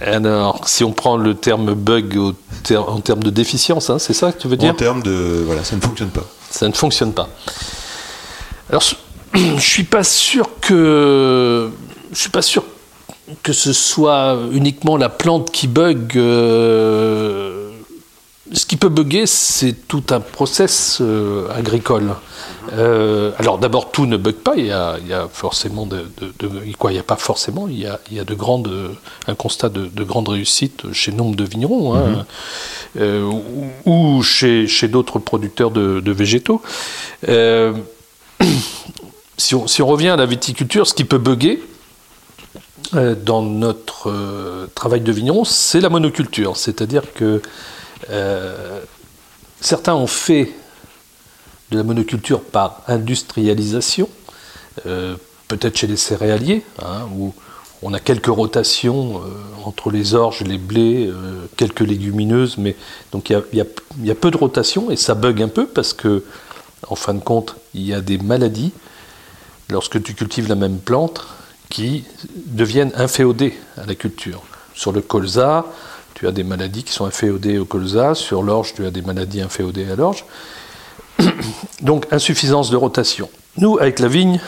Alors, 0.00 0.66
si 0.68 0.84
on 0.84 0.92
prend 0.92 1.16
le 1.16 1.34
terme 1.34 1.74
bug 1.74 2.16
au 2.16 2.32
ter- 2.62 2.88
en 2.88 3.00
termes 3.00 3.22
de 3.22 3.30
déficience, 3.30 3.90
hein, 3.90 3.98
c'est 3.98 4.12
ça 4.12 4.32
que 4.32 4.40
tu 4.40 4.48
veux 4.48 4.56
dire 4.56 4.70
En 4.72 4.74
termes 4.74 5.02
de. 5.02 5.42
Voilà, 5.46 5.62
ça 5.64 5.76
ne 5.76 5.80
fonctionne 5.80 6.10
pas. 6.10 6.24
ça 6.50 6.68
ne 6.68 6.72
fonctionne 6.74 7.12
pas. 7.12 7.28
Alors, 8.70 8.82
je 9.34 9.60
suis 9.60 9.84
pas 9.84 10.04
sûr 10.04 10.48
que 10.60 11.70
je 12.12 12.18
suis 12.18 12.30
pas 12.30 12.42
sûr 12.42 12.64
que 13.42 13.52
ce 13.52 13.72
soit 13.72 14.36
uniquement 14.52 14.96
la 14.96 15.08
plante 15.08 15.50
qui 15.50 15.66
bug. 15.68 16.16
euh, 16.16 17.70
ce 18.52 18.66
qui 18.66 18.76
peut 18.76 18.90
bugger, 18.90 19.26
c'est 19.26 19.72
tout 19.88 20.02
un 20.10 20.20
process 20.20 20.98
euh, 21.00 21.48
agricole. 21.50 22.14
Euh, 22.74 23.32
alors 23.38 23.58
d'abord, 23.58 23.90
tout 23.90 24.04
ne 24.06 24.16
bug 24.18 24.34
pas. 24.34 24.54
Il 24.56 24.66
y 24.66 24.70
a, 24.70 24.96
il 25.00 25.08
y 25.08 25.14
a 25.14 25.28
forcément 25.32 25.86
de, 25.86 26.06
de- 26.20 26.48
de- 26.48 26.72
quoi 26.78 26.90
Il 26.90 26.94
n'y 26.94 27.00
a 27.00 27.04
pas 27.04 27.16
forcément. 27.16 27.68
Il 27.68 27.78
y 27.78 27.86
a, 27.86 28.00
il 28.10 28.16
y 28.16 28.20
a 28.20 28.24
de 28.24 28.34
grandes, 28.34 28.70
un 29.26 29.34
constat 29.34 29.70
de, 29.70 29.86
de 29.86 30.04
grande 30.04 30.28
réussite 30.28 30.92
chez 30.92 31.10
nombre 31.12 31.36
de 31.36 31.44
vignerons, 31.44 31.94
hein, 31.94 32.26
euh, 32.98 33.22
ou, 33.86 33.90
ou 33.90 34.22
chez, 34.22 34.66
chez 34.66 34.88
d'autres 34.88 35.18
producteurs 35.18 35.70
de, 35.70 36.10
végétaux. 36.12 36.60
Si, 39.36 39.54
on, 39.54 39.66
si 39.66 39.82
on 39.82 39.86
revient 39.86 40.10
à 40.10 40.16
la 40.16 40.26
viticulture, 40.26 40.86
ce 40.86 40.94
qui 40.94 41.04
peut 41.04 41.18
bugger 41.18 41.62
dans 43.24 43.42
notre 43.42 44.12
travail 44.74 45.00
de 45.00 45.10
vigneron, 45.10 45.44
c'est 45.44 45.80
la 45.80 45.88
monoculture. 45.88 46.56
C'est-à-dire 46.56 47.02
que 47.14 47.40
euh, 48.10 48.80
certains 49.60 49.94
ont 49.94 50.06
fait 50.06 50.52
de 51.70 51.78
la 51.78 51.82
monoculture 51.82 52.42
par 52.42 52.82
industrialisation, 52.88 54.08
euh, 54.86 55.16
peut-être 55.48 55.76
chez 55.76 55.86
les 55.86 55.96
céréaliers, 55.96 56.64
hein, 56.82 57.08
où 57.16 57.34
on 57.82 57.92
a 57.92 58.00
quelques 58.00 58.26
rotations 58.26 59.18
euh, 59.18 59.28
entre 59.64 59.90
les 59.90 60.14
orges, 60.14 60.40
les 60.42 60.58
blés, 60.58 61.10
quelques 61.56 61.80
légumineuses, 61.80 62.58
mais 62.58 62.76
donc 63.12 63.30
il 63.30 63.42
y 64.02 64.10
a, 64.10 64.14
peu 64.14 64.30
de 64.30 64.36
rotation 64.36 64.90
et 64.90 64.96
ça 64.96 65.14
bug 65.14 65.42
un 65.42 65.48
peu 65.48 65.66
parce 65.66 65.92
que, 65.92 66.24
en 66.88 66.96
fin 66.96 67.14
de 67.14 67.20
compte, 67.20 67.56
il 67.72 67.82
y 67.82 67.94
a 67.94 68.00
des 68.00 68.18
maladies 68.18 68.72
lorsque 69.70 70.02
tu 70.02 70.14
cultives 70.14 70.48
la 70.48 70.54
même 70.54 70.78
plante 70.78 71.26
qui 71.70 72.04
deviennent 72.46 72.92
inféodées 72.94 73.54
à 73.78 73.86
la 73.86 73.94
culture. 73.94 74.42
Sur 74.74 74.92
le 74.92 75.00
colza, 75.00 75.64
tu 76.14 76.26
as 76.28 76.32
des 76.32 76.44
maladies 76.44 76.84
qui 76.84 76.92
sont 76.92 77.06
inféodées 77.06 77.58
au 77.58 77.64
colza, 77.64 78.14
sur 78.14 78.42
l'orge, 78.42 78.74
tu 78.74 78.86
as 78.86 78.90
des 78.90 79.02
maladies 79.02 79.40
inféodées 79.40 79.90
à 79.90 79.96
l'orge. 79.96 80.24
Donc 81.82 82.06
insuffisance 82.10 82.70
de 82.70 82.76
rotation. 82.76 83.28
Nous, 83.58 83.78
avec 83.78 83.98
la 84.00 84.08
vigne, 84.08 84.40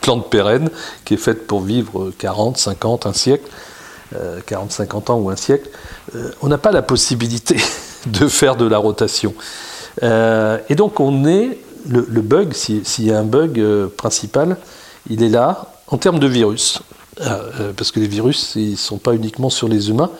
plante 0.00 0.30
pérenne, 0.30 0.70
qui 1.04 1.14
est 1.14 1.18
faite 1.18 1.46
pour 1.46 1.60
vivre 1.62 2.12
40, 2.18 2.56
50, 2.56 3.06
un 3.06 3.12
siècle, 3.12 3.50
euh, 4.16 4.40
40, 4.46 4.72
50 4.72 5.10
ans 5.10 5.18
ou 5.18 5.30
un 5.30 5.36
siècle, 5.36 5.68
euh, 6.14 6.30
on 6.42 6.48
n'a 6.48 6.58
pas 6.58 6.72
la 6.72 6.82
possibilité 6.82 7.56
de 8.06 8.28
faire 8.28 8.56
de 8.56 8.66
la 8.66 8.78
rotation. 8.78 9.34
Euh, 10.02 10.58
et 10.68 10.74
donc 10.74 11.00
on 11.00 11.26
est, 11.26 11.58
le, 11.88 12.02
bug, 12.20 12.52
si- 12.52 12.82
s'il 12.84 13.06
y 13.06 13.12
a 13.12 13.18
un 13.18 13.24
bug 13.24 13.58
euh, 13.58 13.88
principal, 13.88 14.56
il 15.08 15.22
est 15.22 15.28
là 15.28 15.72
en 15.88 15.98
termes 15.98 16.18
de 16.18 16.26
virus. 16.26 16.80
Euh, 17.20 17.50
euh, 17.60 17.72
parce 17.76 17.90
que 17.90 18.00
les 18.00 18.08
virus, 18.08 18.52
ils 18.56 18.72
ne 18.72 18.76
sont 18.76 18.96
pas 18.96 19.12
uniquement 19.14 19.50
sur 19.50 19.68
les 19.68 19.90
humains, 19.90 20.10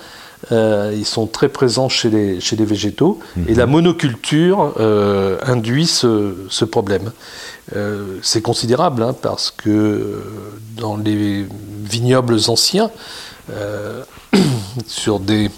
euh, 0.53 0.93
ils 0.97 1.07
sont 1.07 1.27
très 1.27 1.49
présents 1.49 1.89
chez 1.89 2.11
les, 2.11 2.41
chez 2.41 2.57
les 2.57 2.65
végétaux. 2.65 3.19
Et 3.49 3.55
la 3.55 3.67
monoculture 3.67 4.75
euh, 4.81 5.39
induit 5.43 5.87
ce, 5.87 6.35
ce 6.49 6.65
problème. 6.65 7.13
Euh, 7.77 8.19
c'est 8.23 8.43
considérable 8.43 9.03
hein, 9.03 9.15
parce 9.21 9.51
que 9.51 10.23
dans 10.77 10.97
les 10.97 11.47
vignobles 11.85 12.39
anciens, 12.49 12.91
sur 14.87 15.19
des, 15.19 15.51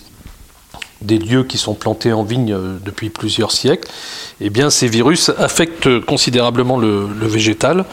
des 1.03 1.19
lieux 1.19 1.45
qui 1.45 1.59
sont 1.59 1.75
plantés 1.75 2.13
en 2.13 2.23
vigne 2.23 2.57
depuis 2.83 3.11
plusieurs 3.11 3.53
siècles, 3.53 3.89
eh 4.41 4.49
bien, 4.49 4.71
ces 4.71 4.89
virus 4.89 5.31
affectent 5.37 6.01
considérablement 6.01 6.79
le, 6.79 7.07
le 7.09 7.27
végétal. 7.27 7.85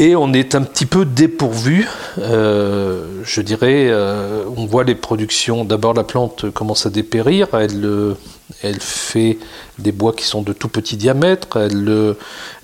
Et 0.00 0.14
on 0.14 0.32
est 0.32 0.54
un 0.54 0.62
petit 0.62 0.86
peu 0.86 1.04
dépourvu, 1.04 1.88
euh, 2.18 3.20
je 3.24 3.40
dirais. 3.40 3.88
euh, 3.90 4.44
on 4.56 4.64
voit 4.64 4.84
les 4.84 4.94
productions. 4.94 5.64
D'abord, 5.64 5.92
la 5.92 6.04
plante 6.04 6.52
commence 6.52 6.86
à 6.86 6.90
dépérir. 6.90 7.48
Elle, 7.52 7.84
euh, 7.84 8.14
elle 8.62 8.78
fait 8.78 9.38
des 9.78 9.92
bois 9.92 10.12
qui 10.12 10.24
sont 10.24 10.42
de 10.42 10.52
tout 10.52 10.68
petit 10.68 10.96
diamètre. 10.96 11.56
Elle, 11.56 11.88
euh, 11.88 12.14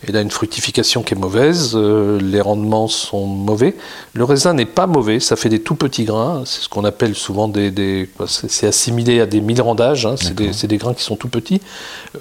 elle 0.06 0.16
a 0.16 0.20
une 0.20 0.30
fructification 0.30 1.02
qui 1.02 1.14
est 1.14 1.16
mauvaise. 1.18 1.72
euh, 1.74 2.18
les 2.20 2.40
rendements 2.40 2.88
sont 2.88 3.26
mauvais. 3.26 3.74
Le 4.14 4.24
raisin 4.24 4.52
n'est 4.54 4.66
pas 4.66 4.86
mauvais. 4.86 5.20
Ça 5.20 5.36
fait 5.36 5.48
des 5.48 5.60
tout 5.60 5.74
petits 5.76 6.04
grains. 6.04 6.42
C'est 6.44 6.62
ce 6.62 6.68
qu'on 6.68 6.84
appelle 6.84 7.14
souvent 7.14 7.48
des. 7.48 7.70
des- 7.70 8.08
c'est 8.26 8.66
assimilé 8.66 9.20
à 9.20 9.26
des 9.26 9.40
milrandages. 9.40 10.06
Hein, 10.06 10.16
c'est 10.18 10.66
des, 10.66 10.76
grains 10.76 10.94
qui 10.94 11.02
sont 11.04 11.16
tout 11.16 11.28
petits. 11.28 11.60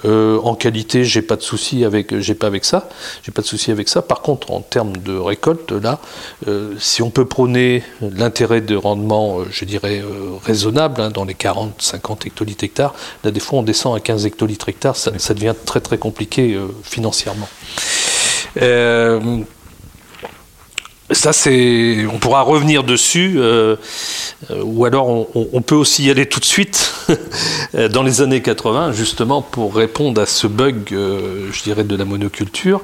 Euh, 0.06 0.40
en 0.44 0.56
qualité, 0.56 1.04
j'ai 1.04 1.22
pas 1.22 1.36
de 1.36 1.42
souci 1.42 1.84
avec. 1.86 2.20
J'ai 2.20 2.36
pas 2.36 2.48
avec 2.48 2.66
ça. 2.66 2.88
J'ai 3.24 3.32
pas 3.32 3.42
de 3.42 3.48
souci 3.48 3.72
avec 3.72 3.90
ça. 3.90 4.02
Par 4.02 4.22
contre, 4.22 4.52
en 4.52 4.62
termes 4.62 4.98
de 4.98 5.16
récolte, 5.18 5.72
là, 5.72 6.00
euh, 6.48 6.74
si 6.80 7.02
on 7.02 7.10
peut 7.10 7.26
prôner 7.26 7.84
l'intérêt 8.02 8.62
de 8.62 8.76
rendement, 8.76 9.40
je 9.50 9.66
dirais, 9.66 10.04
raisonnable, 10.46 11.02
hein, 11.02 11.10
dans 11.10 11.26
les 11.26 11.34
40, 11.34 11.82
50 11.82 12.26
hectolitres 12.26 12.64
hectares, 12.64 12.94
là, 13.24 13.32
des 13.32 13.40
fois, 13.40 13.60
on 13.60 13.64
descend 13.64 13.96
à 13.96 14.00
15 14.00 14.26
hectolitres 14.26 14.70
hectares, 14.70 14.83
ça, 14.92 15.18
ça 15.18 15.34
devient 15.34 15.54
très, 15.66 15.80
très 15.80 15.98
compliqué 15.98 16.54
euh, 16.56 16.68
financièrement. 16.84 17.48
Euh, 18.62 19.40
ça, 21.12 21.32
c'est, 21.32 22.06
on 22.12 22.18
pourra 22.18 22.42
revenir 22.42 22.84
dessus, 22.84 23.36
euh, 23.38 23.76
ou 24.64 24.86
alors 24.86 25.28
on, 25.36 25.62
peut 25.62 25.76
aussi 25.76 26.06
y 26.06 26.10
aller 26.12 26.28
tout 26.28 26.40
de 26.40 26.46
suite 26.46 26.94
dans 27.92 28.04
les 28.04 28.22
années 28.22 28.42
80, 28.42 28.94
justement 28.94 29.42
pour 29.42 29.76
répondre 29.76 30.20
à 30.22 30.26
ce 30.26 30.48
bug, 30.48 30.88
je 30.92 31.64
dirais, 31.64 31.84
de 31.84 31.96
la 31.96 32.06
monoculture. 32.06 32.82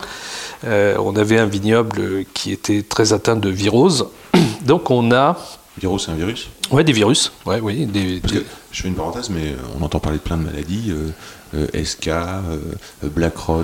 On 0.63 1.15
avait 1.15 1.39
un 1.39 1.47
vignoble 1.47 2.25
qui 2.33 2.51
était 2.51 2.83
très 2.83 3.13
atteint 3.13 3.37
de 3.37 3.49
virose, 3.49 4.09
donc 4.61 4.91
on 4.91 5.11
a, 5.11 5.37
Virus, 5.79 6.05
c'est 6.05 6.11
un 6.11 6.15
virus? 6.15 6.49
Ouais, 6.71 6.83
des 6.83 6.91
virus, 6.91 7.31
ouais, 7.45 7.59
oui, 7.61 7.85
des, 7.85 8.19
Parce 8.19 8.33
des- 8.33 8.39
que, 8.41 8.45
je 8.71 8.81
fais 8.81 8.87
une 8.89 8.95
parenthèse, 8.95 9.29
mais 9.29 9.55
on 9.79 9.83
entend 9.83 9.99
parler 9.99 10.17
de 10.17 10.23
plein 10.23 10.37
de 10.37 10.43
maladies 10.43 10.87
euh, 10.89 11.09
SK, 11.53 12.07
euh, 12.07 12.57
Black 13.03 13.37
Rot, 13.37 13.63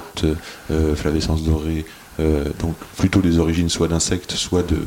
euh, 0.71 0.95
flavescence 0.95 1.43
dorée, 1.43 1.85
euh, 2.19 2.45
donc 2.59 2.75
plutôt 2.97 3.19
des 3.21 3.39
origines 3.39 3.69
soit 3.69 3.87
d'insectes, 3.87 4.31
soit 4.31 4.63
de, 4.63 4.77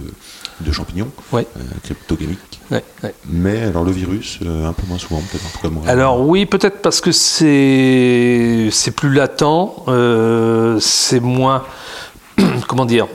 de 0.61 0.73
champignons, 0.73 1.11
Ouais. 1.33 1.47
euh, 1.57 1.61
cryptogamiques. 1.85 2.61
ouais, 2.71 2.83
ouais. 3.05 3.15
Mais 3.29 3.59
alors 3.63 3.85
le 3.85 3.93
virus, 3.93 4.39
euh, 4.43 4.67
un 4.67 4.73
peu 4.73 4.87
moins 4.89 4.99
souvent, 4.99 5.21
peut-être. 5.31 5.89
Alors 5.89 6.27
oui, 6.27 6.47
peut-être 6.47 6.81
parce 6.83 7.01
que 7.01 7.13
c'est 7.13 8.69
c'est 8.73 8.91
plus 8.93 9.13
latent, 9.13 9.85
euh, 9.89 10.79
c'est 10.81 11.21
moins 11.21 11.65
comment 12.69 12.87
dire. 12.87 13.07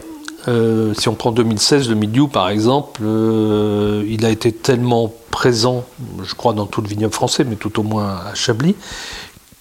euh, 0.48 0.94
si 0.94 1.08
on 1.10 1.16
prend 1.16 1.32
2016, 1.32 1.90
le 1.90 1.96
milieu 1.96 2.28
par 2.28 2.50
exemple, 2.50 3.02
euh, 3.04 4.04
il 4.08 4.26
a 4.26 4.30
été 4.30 4.52
tellement 4.52 5.12
présent, 5.32 5.86
je 6.24 6.36
crois, 6.36 6.54
dans 6.54 6.66
tout 6.68 6.82
le 6.82 6.88
vignoble 6.88 7.14
français, 7.14 7.44
mais 7.44 7.56
tout 7.56 7.80
au 7.80 7.84
moins 7.84 8.20
à 8.32 8.36
Chablis, 8.36 8.76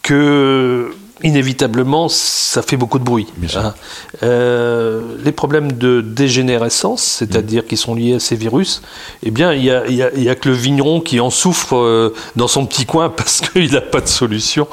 que 0.02 0.94
inévitablement, 1.24 2.08
ça 2.08 2.62
fait 2.62 2.76
beaucoup 2.76 2.98
de 2.98 3.04
bruit. 3.04 3.28
Hein. 3.54 3.74
Euh, 4.24 5.00
les 5.24 5.30
problèmes 5.30 5.70
de 5.70 6.00
dégénérescence, 6.00 7.02
c'est-à-dire 7.02 7.64
qui 7.64 7.76
sont 7.76 7.94
liés 7.94 8.14
à 8.14 8.18
ces 8.18 8.34
virus, 8.34 8.82
eh 9.22 9.30
bien, 9.30 9.52
il 9.52 9.62
n'y 9.62 9.70
a, 9.70 9.88
y 9.88 10.02
a- 10.02 10.10
il 10.16 10.22
y 10.24 10.28
a 10.28 10.34
que 10.34 10.48
le 10.48 10.54
vigneron 10.56 11.00
qui 11.00 11.20
en 11.20 11.30
souffre 11.30 11.76
euh, 11.76 12.12
dans 12.34 12.48
son 12.48 12.66
petit 12.66 12.86
coin 12.86 13.08
parce 13.16 13.40
qu'il 13.40 13.72
n'a 13.72 13.80
pas 13.80 14.00
de 14.00 14.08
solution 14.08 14.66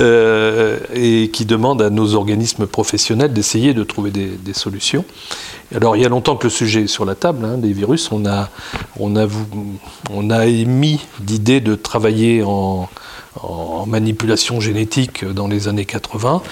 euh, 0.00 0.78
et 0.92 1.30
qui 1.32 1.44
demande 1.44 1.80
à 1.80 1.88
nos 1.90 2.14
organismes 2.16 2.66
professionnels 2.66 3.32
d'essayer 3.32 3.72
de 3.72 3.84
trouver 3.84 4.10
des, 4.10 4.26
des 4.26 4.54
solutions. 4.54 5.04
Alors, 5.72 5.94
il 5.94 6.02
y 6.02 6.04
a 6.04 6.08
longtemps 6.08 6.34
que 6.36 6.44
le 6.48 6.50
sujet 6.50 6.82
est 6.82 6.86
sur 6.88 7.04
la 7.04 7.14
table, 7.14 7.44
hein, 7.44 7.58
les 7.62 7.72
virus. 7.72 8.10
On 8.10 8.26
a, 8.26 8.50
on 8.98 9.14
a, 9.16 9.26
on 10.10 10.30
a 10.30 10.46
émis 10.46 10.98
l'idée 11.26 11.60
de 11.60 11.76
travailler 11.76 12.42
en, 12.44 12.88
en 13.40 13.86
manipulation 13.86 14.60
génétique 14.60 15.24
dans 15.24 15.48
les 15.48 15.68
années 15.68 15.84
80. 15.84 16.42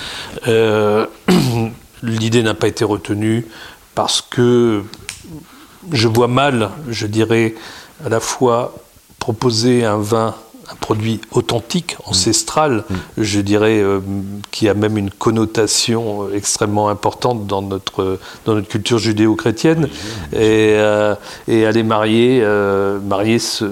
Euh, 0.49 1.07
L'idée 2.03 2.43
n'a 2.43 2.55
pas 2.55 2.69
été 2.69 2.85
retenue 2.85 3.47
parce 3.95 4.23
que 4.23 4.83
je 5.93 6.09
vois 6.09 6.29
mal, 6.29 6.71
je 6.89 7.07
dirais, 7.07 7.55
à 8.05 8.09
la 8.09 8.21
fois 8.21 8.75
proposer 9.19 9.85
un 9.85 9.99
vin 9.99 10.35
un 10.73 10.77
produit 10.77 11.21
authentique, 11.33 11.97
ancestral, 12.05 12.85
je 13.19 13.41
dirais, 13.41 13.81
euh, 13.81 14.01
qui 14.51 14.69
a 14.69 14.75
même 14.75 14.97
une 14.97 15.11
connotation 15.11 16.25
euh, 16.25 16.37
extrêmement 16.37 16.89
importante 16.89 17.47
dans 17.47 17.63
notre, 17.63 18.19
dans 18.45 18.55
notre 18.55 18.69
culture 18.69 18.99
judéo-chrétienne. 18.99 19.89
Et, 20.33 20.75
euh, 20.77 21.15
et 21.49 21.67
aller 21.67 21.83
marier, 21.83 22.41
euh, 22.43 23.01
marier 23.01 23.39
ce, 23.39 23.65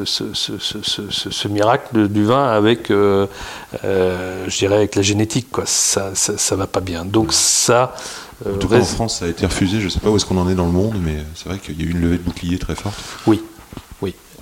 miracle 1.49 2.09
du 2.09 2.25
vin 2.25 2.47
avec, 2.49 2.89
je 2.89 4.59
dirais, 4.59 4.77
avec 4.77 4.95
la 4.97 5.03
génétique. 5.03 5.49
Quoi. 5.51 5.65
Ça, 5.67 6.11
ça, 6.15 6.37
ça 6.37 6.57
va 6.57 6.67
pas 6.67 6.81
bien. 6.81 7.05
Donc 7.05 7.33
ça... 7.33 7.95
euh, 8.47 8.55
En 8.55 8.59
tout 8.59 8.69
cas, 8.69 8.81
en 8.81 8.85
France, 8.85 9.19
ça 9.19 9.25
a 9.27 9.29
été 9.29 9.47
refusé. 9.47 9.81
Je 9.81 9.85
ne 9.87 9.91
sais 9.91 10.01
pas 10.01 10.11
où 10.11 10.17
est-ce 10.17 10.27
qu'on 10.27 10.39
en 10.39 10.49
est 10.49 10.55
dans 10.55 10.67
le 10.67 10.73
monde, 10.73 10.97
mais 11.03 11.19
c'est 11.35 11.49
vrai 11.49 11.59
qu'il 11.59 11.81
y 11.81 11.85
a 11.85 11.87
eu 11.87 11.91
une 11.91 12.01
levée 12.01 12.19
de 12.19 12.23
bouclier 12.23 12.59
très 12.59 12.75
forte. 12.75 12.97
Oui. 13.27 13.43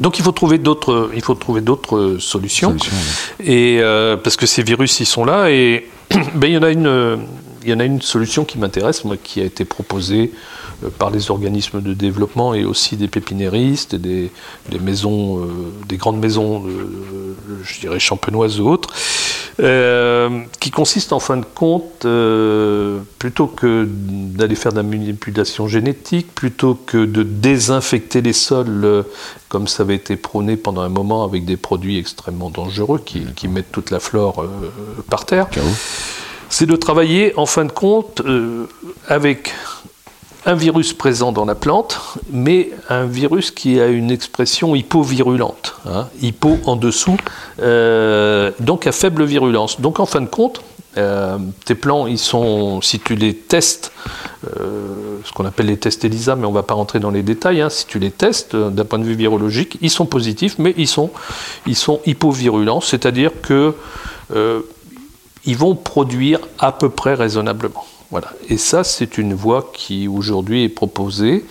Donc 0.01 0.19
il 0.19 0.25
faut 0.25 0.33
trouver 0.33 0.59
d'autres, 0.59 1.11
il 1.15 1.23
faut 1.23 1.35
trouver 1.35 1.61
d'autres 1.61 2.17
solutions. 2.19 2.71
Solution. 2.71 2.97
Et 3.41 3.79
euh, 3.81 4.17
parce 4.17 4.37
que 4.37 4.47
ces 4.47 4.63
virus, 4.63 5.01
ils 5.01 5.07
sont 5.07 5.25
là, 5.25 5.51
et 5.51 5.89
ben, 6.35 6.49
il 6.49 6.53
y 6.53 6.59
en 6.59 6.63
a 6.63 6.71
une, 6.71 6.87
euh, 6.87 7.17
il 7.67 7.71
y 7.71 7.75
en 7.75 7.81
a 7.81 7.85
une 7.85 8.01
solution 8.01 8.45
qui 8.45 8.59
m'intéresse, 8.59 9.05
moi, 9.05 9.17
qui 9.17 9.41
a 9.41 9.45
été 9.45 9.65
proposée 9.65 10.33
euh, 10.85 10.89
par 10.91 11.11
les 11.11 11.31
organismes 11.31 11.81
de 11.81 11.95
développement 11.95 12.55
et 12.55 12.65
aussi 12.65 12.97
des 12.97 13.09
pépiniéristes, 13.09 13.95
et 13.95 13.99
des, 13.99 14.31
des 14.69 14.79
maisons, 14.79 15.41
euh, 15.41 15.49
des 15.89 15.97
grandes 15.97 16.21
maisons, 16.21 16.65
euh, 16.67 17.35
je 17.65 17.81
dirais 17.81 17.99
champenoises 17.99 18.61
ou 18.61 18.69
autres, 18.69 18.91
euh, 19.61 20.43
qui 20.61 20.71
consiste 20.71 21.13
en 21.13 21.21
fin 21.21 21.39
de 21.39 21.45
compte, 21.45 22.05
euh, 22.05 23.01
plutôt 23.19 23.47
que 23.47 23.89
d'aller 23.89 24.55
faire 24.55 24.73
de 24.73 24.77
la 24.77 24.83
manipulation 24.83 25.67
génétique, 25.67 26.35
plutôt 26.35 26.75
que 26.75 27.05
de 27.07 27.23
désinfecter 27.23 28.21
les 28.21 28.35
sols, 28.35 28.85
euh, 28.85 29.03
comme 29.49 29.67
ça 29.67 29.83
avait 29.83 29.95
été 29.95 30.17
prôné 30.17 30.57
pendant 30.57 30.83
un 30.83 30.89
moment 30.89 31.25
avec 31.25 31.45
des 31.45 31.57
produits 31.57 31.99
extrêmement 31.99 32.51
dangereux 32.51 33.01
qui, 33.05 33.25
qui 33.35 33.49
mettent 33.49 33.73
toute 33.73 33.91
la 33.91 34.01
flore 34.01 34.43
euh, 34.43 34.71
par 35.09 35.25
terre, 35.25 35.49
c'est 36.49 36.67
de 36.67 36.77
travailler 36.77 37.33
en 37.37 37.47
fin 37.47 37.65
de 37.65 37.73
compte 37.73 38.21
euh, 38.25 38.67
avec 39.09 39.55
un 40.47 40.55
virus 40.55 40.93
présent 40.93 41.33
dans 41.33 41.45
la 41.45 41.57
plante, 41.57 41.99
mais 42.31 42.71
un 42.89 43.05
virus 43.05 43.51
qui 43.51 43.81
a 43.81 43.89
une 43.89 44.13
expression 44.13 44.77
hypovirulente, 44.77 45.75
hein, 45.87 46.07
hypo 46.23 46.59
en 46.67 46.77
dessous, 46.77 47.17
euh, 47.61 48.53
donc 48.61 48.87
à 48.87 48.93
faible 48.93 49.25
virulence. 49.25 49.81
Donc 49.81 49.99
en 49.99 50.07
fin 50.07 50.21
de 50.21 50.27
compte, 50.27 50.63
euh, 50.99 51.37
tes 51.65 51.75
plants, 51.75 52.07
ils 52.07 52.19
sont, 52.19 52.81
si 52.81 53.01
tu 53.01 53.17
les 53.17 53.35
testes, 53.35 53.91
euh, 54.47 55.19
ce 55.25 55.33
qu'on 55.33 55.45
appelle 55.45 55.67
les 55.67 55.77
tests 55.79 56.05
ELISA, 56.05 56.37
mais 56.37 56.47
on 56.47 56.51
ne 56.51 56.55
va 56.55 56.63
pas 56.63 56.75
rentrer 56.75 57.01
dans 57.01 57.11
les 57.11 57.25
détails, 57.25 57.61
hein, 57.61 57.69
si 57.69 57.85
tu 57.85 57.99
les 57.99 58.13
testes 58.13 58.55
d'un 58.55 58.85
point 58.85 59.01
de 59.01 59.05
vue 59.05 59.17
virologique, 59.17 59.79
ils 59.83 59.91
sont 59.91 60.07
positifs, 60.07 60.59
mais 60.59 60.75
ils 60.79 60.89
sont, 60.89 61.11
ils 61.67 61.77
sont 61.77 62.01
hypovirulents, 62.07 62.81
c'est-à-dire 62.81 63.33
que 63.43 63.75
ils 65.45 65.57
vont 65.57 65.77
produire 65.77 66.41
à 66.59 66.73
peu 66.73 66.89
près 66.89 67.15
raisonnablement. 67.15 67.85
Voilà. 68.11 68.33
Et 68.49 68.57
ça, 68.57 68.85
c'est 68.85 69.19
une 69.19 69.35
voie 69.35 69.71
qui 69.75 70.09
aujourd'hui 70.09 70.65
est 70.65 70.69
proposée 70.69 71.45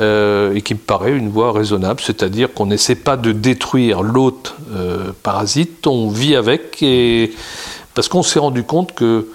euh, 0.00 0.54
et 0.54 0.62
qui 0.62 0.74
me 0.74 0.78
paraît 0.78 1.12
une 1.12 1.28
voie 1.28 1.52
raisonnable, 1.52 2.00
c'est-à-dire 2.00 2.52
qu'on 2.52 2.66
n'essaie 2.66 2.94
pas 2.94 3.16
de 3.16 3.30
détruire 3.32 4.02
l'hôte 4.02 4.54
euh, 4.72 5.12
parasite, 5.22 5.86
on 5.86 6.08
vit 6.08 6.34
avec, 6.34 6.84
parce 7.94 8.08
qu'on 8.08 8.22
s'est 8.22 8.38
rendu 8.38 8.64
compte 8.64 8.94
que 8.94 9.28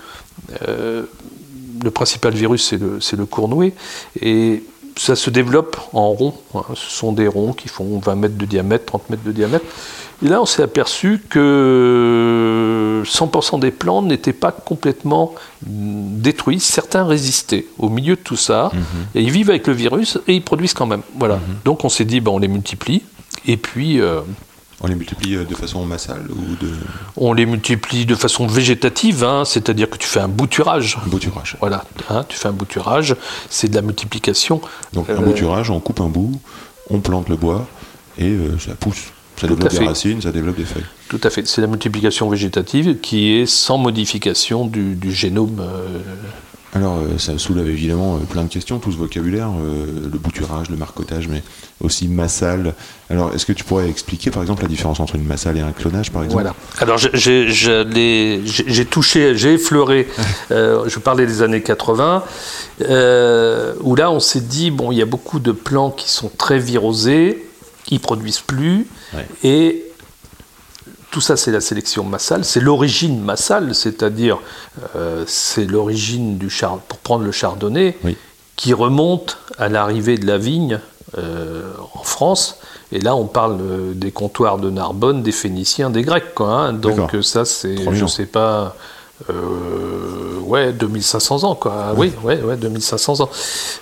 euh, 0.68 1.04
le 1.84 1.92
principal 1.92 2.34
virus, 2.34 2.68
c'est 2.68 2.80
le, 2.80 3.00
le 3.18 3.26
cournouet, 3.26 3.74
et 4.22 4.64
ça 4.98 5.16
se 5.16 5.30
développe 5.30 5.78
en 5.94 6.10
rond. 6.12 6.34
hein. 6.56 6.64
Ce 6.74 6.90
sont 6.90 7.12
des 7.12 7.28
ronds 7.28 7.54
qui 7.54 7.68
font 7.68 8.00
20 8.00 8.16
mètres 8.16 8.38
de 8.38 8.46
diamètre, 8.46 8.86
30 8.86 9.10
mètres 9.12 9.24
de 9.24 9.32
diamètre. 9.32 9.66
Et 10.26 10.30
là, 10.30 10.42
on 10.42 10.46
s'est 10.46 10.64
aperçu 10.64 11.22
que 11.30 13.04
100% 13.06 13.60
des 13.60 13.72
plantes 13.72 14.06
n'étaient 14.06 14.34
pas 14.34 14.52
complètement 14.52 15.36
détruits. 15.66 16.60
Certains 16.60 17.06
résistaient 17.06 17.66
au 17.78 17.90
milieu 17.90 18.16
de 18.16 18.22
tout 18.22 18.36
ça. 18.36 18.72
Et 19.16 19.22
ils 19.22 19.32
vivent 19.32 19.50
avec 19.52 19.68
le 19.68 19.74
virus 19.74 20.18
et 20.28 20.34
ils 20.36 20.42
produisent 20.44 20.74
quand 20.74 20.88
même. 20.88 21.02
Voilà. 21.18 21.40
Donc 21.66 21.86
on 21.86 21.90
s'est 21.90 22.06
dit, 22.06 22.20
ben, 22.20 22.32
on 22.32 22.40
les 22.40 22.48
multiplie. 22.48 23.04
Et 23.46 23.58
puis, 23.58 24.02
euh, 24.02 24.22
On 24.82 24.88
les 24.88 24.96
multiplie 24.96 25.36
euh, 25.36 25.46
de 25.46 25.56
façon 25.56 25.86
massale 25.86 26.26
ou 26.30 26.56
de 26.64 26.72
on 27.16 27.34
les 27.34 27.46
multiplie 27.46 28.06
de 28.06 28.14
façon 28.16 28.46
végétative, 28.46 29.24
hein, 29.24 29.44
c'est-à-dire 29.46 29.90
que 29.90 29.98
tu 29.98 30.08
fais 30.08 30.20
un 30.20 30.28
bouturage. 30.28 30.98
bouturage. 31.08 31.58
Voilà, 31.60 31.84
hein, 32.10 32.24
tu 32.28 32.38
fais 32.38 32.48
un 32.48 32.54
bouturage, 32.54 33.16
c'est 33.50 33.70
de 33.70 33.76
la 33.76 33.82
multiplication. 33.82 34.62
Donc 34.94 35.10
un 35.10 35.14
Euh, 35.14 35.22
bouturage, 35.22 35.70
on 35.72 35.80
coupe 35.80 36.02
un 36.02 36.10
bout, 36.10 36.32
on 36.90 37.00
plante 37.00 37.30
le 37.30 37.38
bois 37.38 37.66
et 38.20 38.26
euh, 38.30 38.58
ça 38.60 38.74
pousse. 38.76 39.14
Ça 39.40 39.48
développe 39.48 39.70
des 39.70 39.78
fait. 39.78 39.86
racines, 39.86 40.22
ça 40.22 40.32
développe 40.32 40.58
des 40.58 40.66
feuilles. 40.66 40.86
Tout 41.10 41.22
à 41.24 41.30
fait, 41.30 41.48
c'est 41.48 41.62
la 41.62 41.68
multiplication 41.68 42.30
végétative 42.30 43.00
qui 43.00 43.34
est 43.34 43.46
sans 43.46 43.78
modification 43.78 44.66
du, 44.66 44.96
du 44.96 45.12
génome. 45.12 45.60
euh, 45.62 46.00
Alors 46.74 46.98
euh, 46.98 47.18
ça 47.18 47.38
soulève 47.38 47.70
évidemment 47.70 48.16
euh, 48.16 48.20
plein 48.30 48.44
de 48.44 48.50
questions, 48.50 48.80
tout 48.80 48.92
ce 48.92 48.98
vocabulaire, 48.98 49.50
euh, 49.50 50.10
le 50.12 50.18
bouturage, 50.18 50.70
le 50.70 50.76
marcotage, 50.76 51.28
mais 51.28 51.44
aussi 51.82 52.08
massal. 52.08 52.74
Alors 53.12 53.34
est-ce 53.36 53.46
que 53.46 53.54
tu 53.54 53.64
pourrais 53.64 53.88
expliquer 53.90 54.32
par 54.32 54.42
exemple 54.42 54.64
la 54.64 54.68
différence 54.68 55.00
entre 55.00 55.16
une 55.16 55.24
massale 55.26 55.58
et 55.58 55.62
un 55.62 55.72
clonage 55.72 56.12
par 56.12 56.24
exemple? 56.24 56.42
Voilà. 56.42 56.56
Alors 56.80 56.98
j'ai- 56.98 58.86
touché, 58.90 59.38
j'ai 59.38 59.54
effleuré, 59.54 60.08
euh, 60.52 60.84
je 60.88 60.98
parlais 61.00 61.26
des 61.28 61.42
années 61.44 61.62
80, 61.62 62.24
euh, 62.82 63.74
où 63.82 63.96
là 63.96 64.12
on 64.12 64.20
s'est 64.20 64.42
dit, 64.42 64.72
bon, 64.72 64.92
il 64.92 64.98
y 64.98 65.02
a 65.02 65.06
beaucoup 65.06 65.40
de 65.40 65.52
plants 65.52 65.92
qui 65.92 66.10
sont 66.10 66.32
très 66.38 66.60
virosés, 66.60 67.46
ils 67.90 68.00
produisent 68.00 68.42
plus, 68.42 68.88
Ouais. 69.14 69.26
et 69.44 69.84
tout 71.12 71.22
ça 71.22 71.38
c'est 71.38 71.52
la 71.52 71.62
sélection 71.62 72.04
massale, 72.04 72.44
c'est 72.44 72.60
l'origine 72.60 73.22
massale, 73.22 73.74
c'est-à-dire 73.74 74.40
euh, 74.96 75.24
c'est 75.28 75.66
l'origine 75.66 76.38
du 76.38 76.50
char 76.50 76.78
pour 76.80 77.00
prendre 77.00 77.24
le 77.24 77.32
chardonnay, 77.32 77.98
Oui. 78.04 78.18
qui 78.56 78.74
remonte 78.74 79.38
à 79.58 79.70
l'arrivée 79.70 80.18
de 80.18 80.28
la 80.28 80.38
vigne 80.38 80.80
euh, 81.18 81.72
en 81.94 82.04
France. 82.04 82.58
Et 82.92 83.00
là, 83.00 83.16
on 83.16 83.26
parle 83.28 83.58
euh, 83.62 83.94
des 83.94 84.12
comptoirs 84.12 84.58
de 84.58 84.70
Narbonne, 84.70 85.24
des 85.24 85.32
Phéniciens, 85.32 85.90
des 85.90 86.04
Grecs. 86.04 86.34
Quoi, 86.36 86.50
hein. 86.50 86.74
Donc 86.74 87.16
ça, 87.22 87.46
c'est, 87.46 87.78
je 87.78 87.90
mignon. 87.90 88.08
sais 88.08 88.26
pas, 88.26 88.76
euh, 89.30 90.40
ouais, 90.48 90.74
2500 90.74 91.44
ans. 91.44 91.56
Quoi. 91.56 91.94
Oui, 91.96 92.12
ouais, 92.24 92.42
ouais, 92.42 92.56
2500 92.56 93.22
ans. 93.22 93.30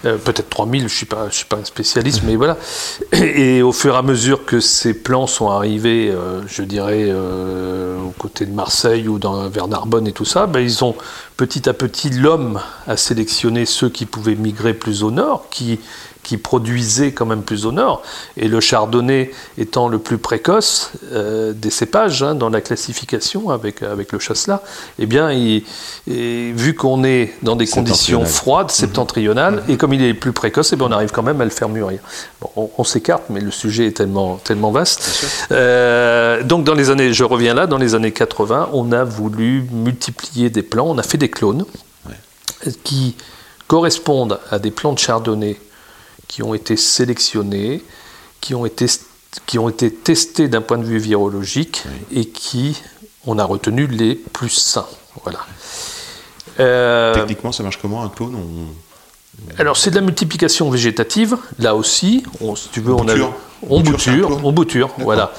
Euh, 0.06 0.18
peut-être 0.18 0.50
3000, 0.50 0.82
je 0.82 0.84
ne 0.86 0.90
suis, 0.90 1.08
suis 1.32 1.46
pas 1.46 1.58
un 1.58 1.66
spécialiste, 1.66 2.22
mais 2.26 2.36
voilà. 2.36 2.58
Et, 3.14 3.62
au 3.62 3.72
fur 3.72 3.96
et 3.96 3.98
à 3.98 4.02
mesure 4.02 4.46
que 4.46 4.60
ces 4.60 4.94
plans 4.94 5.28
sont 5.28 5.50
arrivés, 5.50 6.10
euh, 6.10 6.42
je 6.48 6.64
dirais, 6.64 7.06
euh, 7.08 8.00
aux 8.02 8.14
côtés 8.18 8.46
de 8.46 8.54
Marseille 8.54 9.08
ou 9.08 9.20
dans, 9.20 9.48
vers 9.50 9.68
Narbonne 9.68 10.08
et 10.08 10.12
tout 10.12 10.26
ça, 10.26 10.48
ben, 10.48 10.60
ils 10.60 10.84
ont 10.84 10.96
petit 11.38 11.70
à 11.70 11.74
petit, 11.74 12.10
l'homme 12.10 12.60
a 12.88 12.98
sélectionné 12.98 13.66
ceux 13.66 13.90
qui 13.90 14.06
pouvaient 14.06 14.36
migrer 14.36 14.74
plus 14.74 15.04
au 15.04 15.12
nord, 15.12 15.48
qui, 15.50 15.80
qui 16.26 16.38
produisaient 16.38 17.12
quand 17.14 17.26
même 17.26 17.44
plus 17.44 17.66
au 17.66 17.72
nord. 17.72 18.02
Et 18.36 18.48
le 18.48 18.60
chardonnay 18.60 19.32
étant 19.58 19.88
le 19.88 20.00
plus 20.00 20.18
précoce 20.18 20.92
euh, 21.14 21.54
des 21.54 21.70
cépages 21.70 22.24
hein, 22.24 22.36
dans 22.36 22.50
la 22.50 22.62
classification 22.62 23.50
avec, 23.52 23.84
avec 23.84 24.12
le 24.12 24.20
chasselas, 24.20 24.62
eh 25.00 25.06
bien, 25.06 25.32
il- 25.32 25.64
et 26.08 26.52
vu 26.52 26.74
qu'on 26.74 27.04
est 27.04 27.34
dans 27.44 27.56
des 27.56 27.68
conditions 27.68 28.26
froides, 28.26 28.72
septentrionales, 28.72 29.64
et 29.70 29.78
comme 29.78 29.94
il 29.94 30.02
est 30.04 30.10
le 30.14 30.20
plus 30.20 30.34
précoce, 30.34 30.74
eh 30.74 30.76
bien, 30.76 30.88
on 30.88 30.92
arrive 30.92 31.12
quand 31.12 31.24
même 31.24 31.40
à 31.42 31.46
le 31.46 31.52
faire 31.52 31.70
mûrir. 31.70 32.00
Bon, 32.42 32.50
on, 32.56 32.70
on 32.78 32.84
s'écarte, 32.84 33.24
mais 33.30 33.40
le 33.40 33.52
sujet 33.52 33.88
est 33.88 33.92
tellement, 33.98 34.38
tellement 34.44 34.72
vaste. 34.72 35.26
Euh, 35.52 36.42
donc, 36.44 36.64
dans 36.64 36.74
les 36.74 36.90
années, 36.90 37.14
je 37.14 37.24
reviens 37.24 37.54
là, 37.54 37.68
dans 37.68 37.78
les 37.78 37.94
années 37.96 38.12
80, 38.12 38.70
on 38.74 38.92
a 38.92 39.04
voulu 39.04 39.66
multiplier 39.72 40.50
des 40.50 40.64
plants, 40.64 40.88
on 40.88 40.98
a 40.98 41.04
fait 41.04 41.18
des 41.20 41.30
clones 41.30 41.66
qui 42.84 43.16
correspondent 43.68 44.40
à 44.52 44.60
des 44.60 44.72
plants 44.72 44.94
de 44.94 45.00
chardonnay 45.00 45.58
qui 46.28 46.44
ont 46.44 46.54
été 46.54 46.78
sélectionnés, 46.78 47.84
qui 48.42 48.56
ont 48.56 48.66
été, 48.66 48.88
qui 49.46 49.60
ont 49.60 49.70
été 49.70 49.94
testés 49.94 50.48
d'un 50.48 50.62
point 50.62 50.78
de 50.78 50.84
vue 50.84 50.98
virologique 50.98 51.84
et 52.12 52.26
qui, 52.26 52.82
on 53.26 53.40
a 53.40 53.44
retenu 53.44 53.88
les 53.88 54.16
plus 54.16 54.50
sains. 54.50 54.88
Voilà. 55.24 55.40
Euh, 56.60 57.14
Techniquement, 57.14 57.52
ça 57.52 57.64
marche 57.64 57.80
comment 57.82 58.04
un 58.04 58.10
clone 58.10 58.36
on... 58.36 59.60
alors 59.60 59.76
c'est 59.76 59.90
de 59.90 59.96
la 59.96 60.02
multiplication 60.02 60.70
végétative, 60.70 61.38
là 61.60 61.76
aussi, 61.76 62.24
on, 62.40 62.56
si 62.56 62.70
tu 62.70 62.80
veux, 62.82 62.94
On 62.94 63.00
on, 63.00 63.08
a, 63.08 63.14
bouture. 63.14 63.34
on 63.70 63.82
Bouture, 63.82 63.92
bouture, 63.92 64.46
on 64.46 64.52
bouture, 64.52 64.90
voilà. 65.00 65.34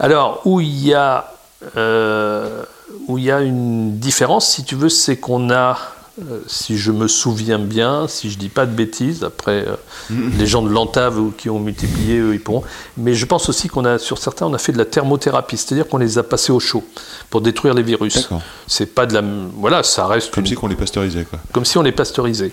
Alors 0.00 0.40
où 0.46 0.60
il 0.60 0.86
y 0.86 0.94
a 0.94 1.34
euh, 1.76 2.64
où 3.08 3.18
il 3.18 3.24
y 3.24 3.30
a 3.30 3.40
une 3.40 3.98
différence, 3.98 4.48
si 4.48 4.64
tu 4.64 4.74
veux, 4.74 4.88
c'est 4.88 5.16
qu'on 5.16 5.50
a, 5.50 5.78
euh, 6.20 6.40
si 6.46 6.78
je 6.78 6.92
me 6.92 7.08
souviens 7.08 7.58
bien, 7.58 8.06
si 8.06 8.30
je 8.30 8.38
dis 8.38 8.48
pas 8.48 8.66
de 8.66 8.70
bêtises, 8.72 9.24
après 9.24 9.66
euh, 9.66 9.74
les 10.38 10.46
gens 10.46 10.62
de 10.62 10.68
l'Antave 10.68 11.20
qui 11.36 11.50
ont 11.50 11.58
multiplié, 11.58 12.18
eux, 12.18 12.34
ils 12.34 12.40
pourront. 12.40 12.62
Mais 12.96 13.14
je 13.14 13.26
pense 13.26 13.48
aussi 13.48 13.68
qu'on 13.68 13.84
a, 13.84 13.98
sur 13.98 14.18
certains, 14.18 14.46
on 14.46 14.54
a 14.54 14.58
fait 14.58 14.72
de 14.72 14.78
la 14.78 14.84
thermothérapie, 14.84 15.56
c'est-à-dire 15.56 15.88
qu'on 15.88 15.98
les 15.98 16.18
a 16.18 16.22
passés 16.22 16.52
au 16.52 16.60
chaud 16.60 16.84
pour 17.30 17.40
détruire 17.40 17.74
les 17.74 17.82
virus. 17.82 18.28
C'est 18.68 18.94
pas 18.94 19.06
de 19.06 19.14
la, 19.14 19.22
voilà, 19.56 19.82
ça 19.82 20.06
reste 20.06 20.32
Comme 20.34 20.44
une- 20.44 20.50
si 20.50 20.56
on 20.62 20.66
les 20.68 20.76
pasteurisait 20.76 21.24
quoi. 21.24 21.38
comme 21.52 21.64
si 21.64 21.78
on 21.78 21.82
les 21.82 21.92
pasteurisait. 21.92 22.52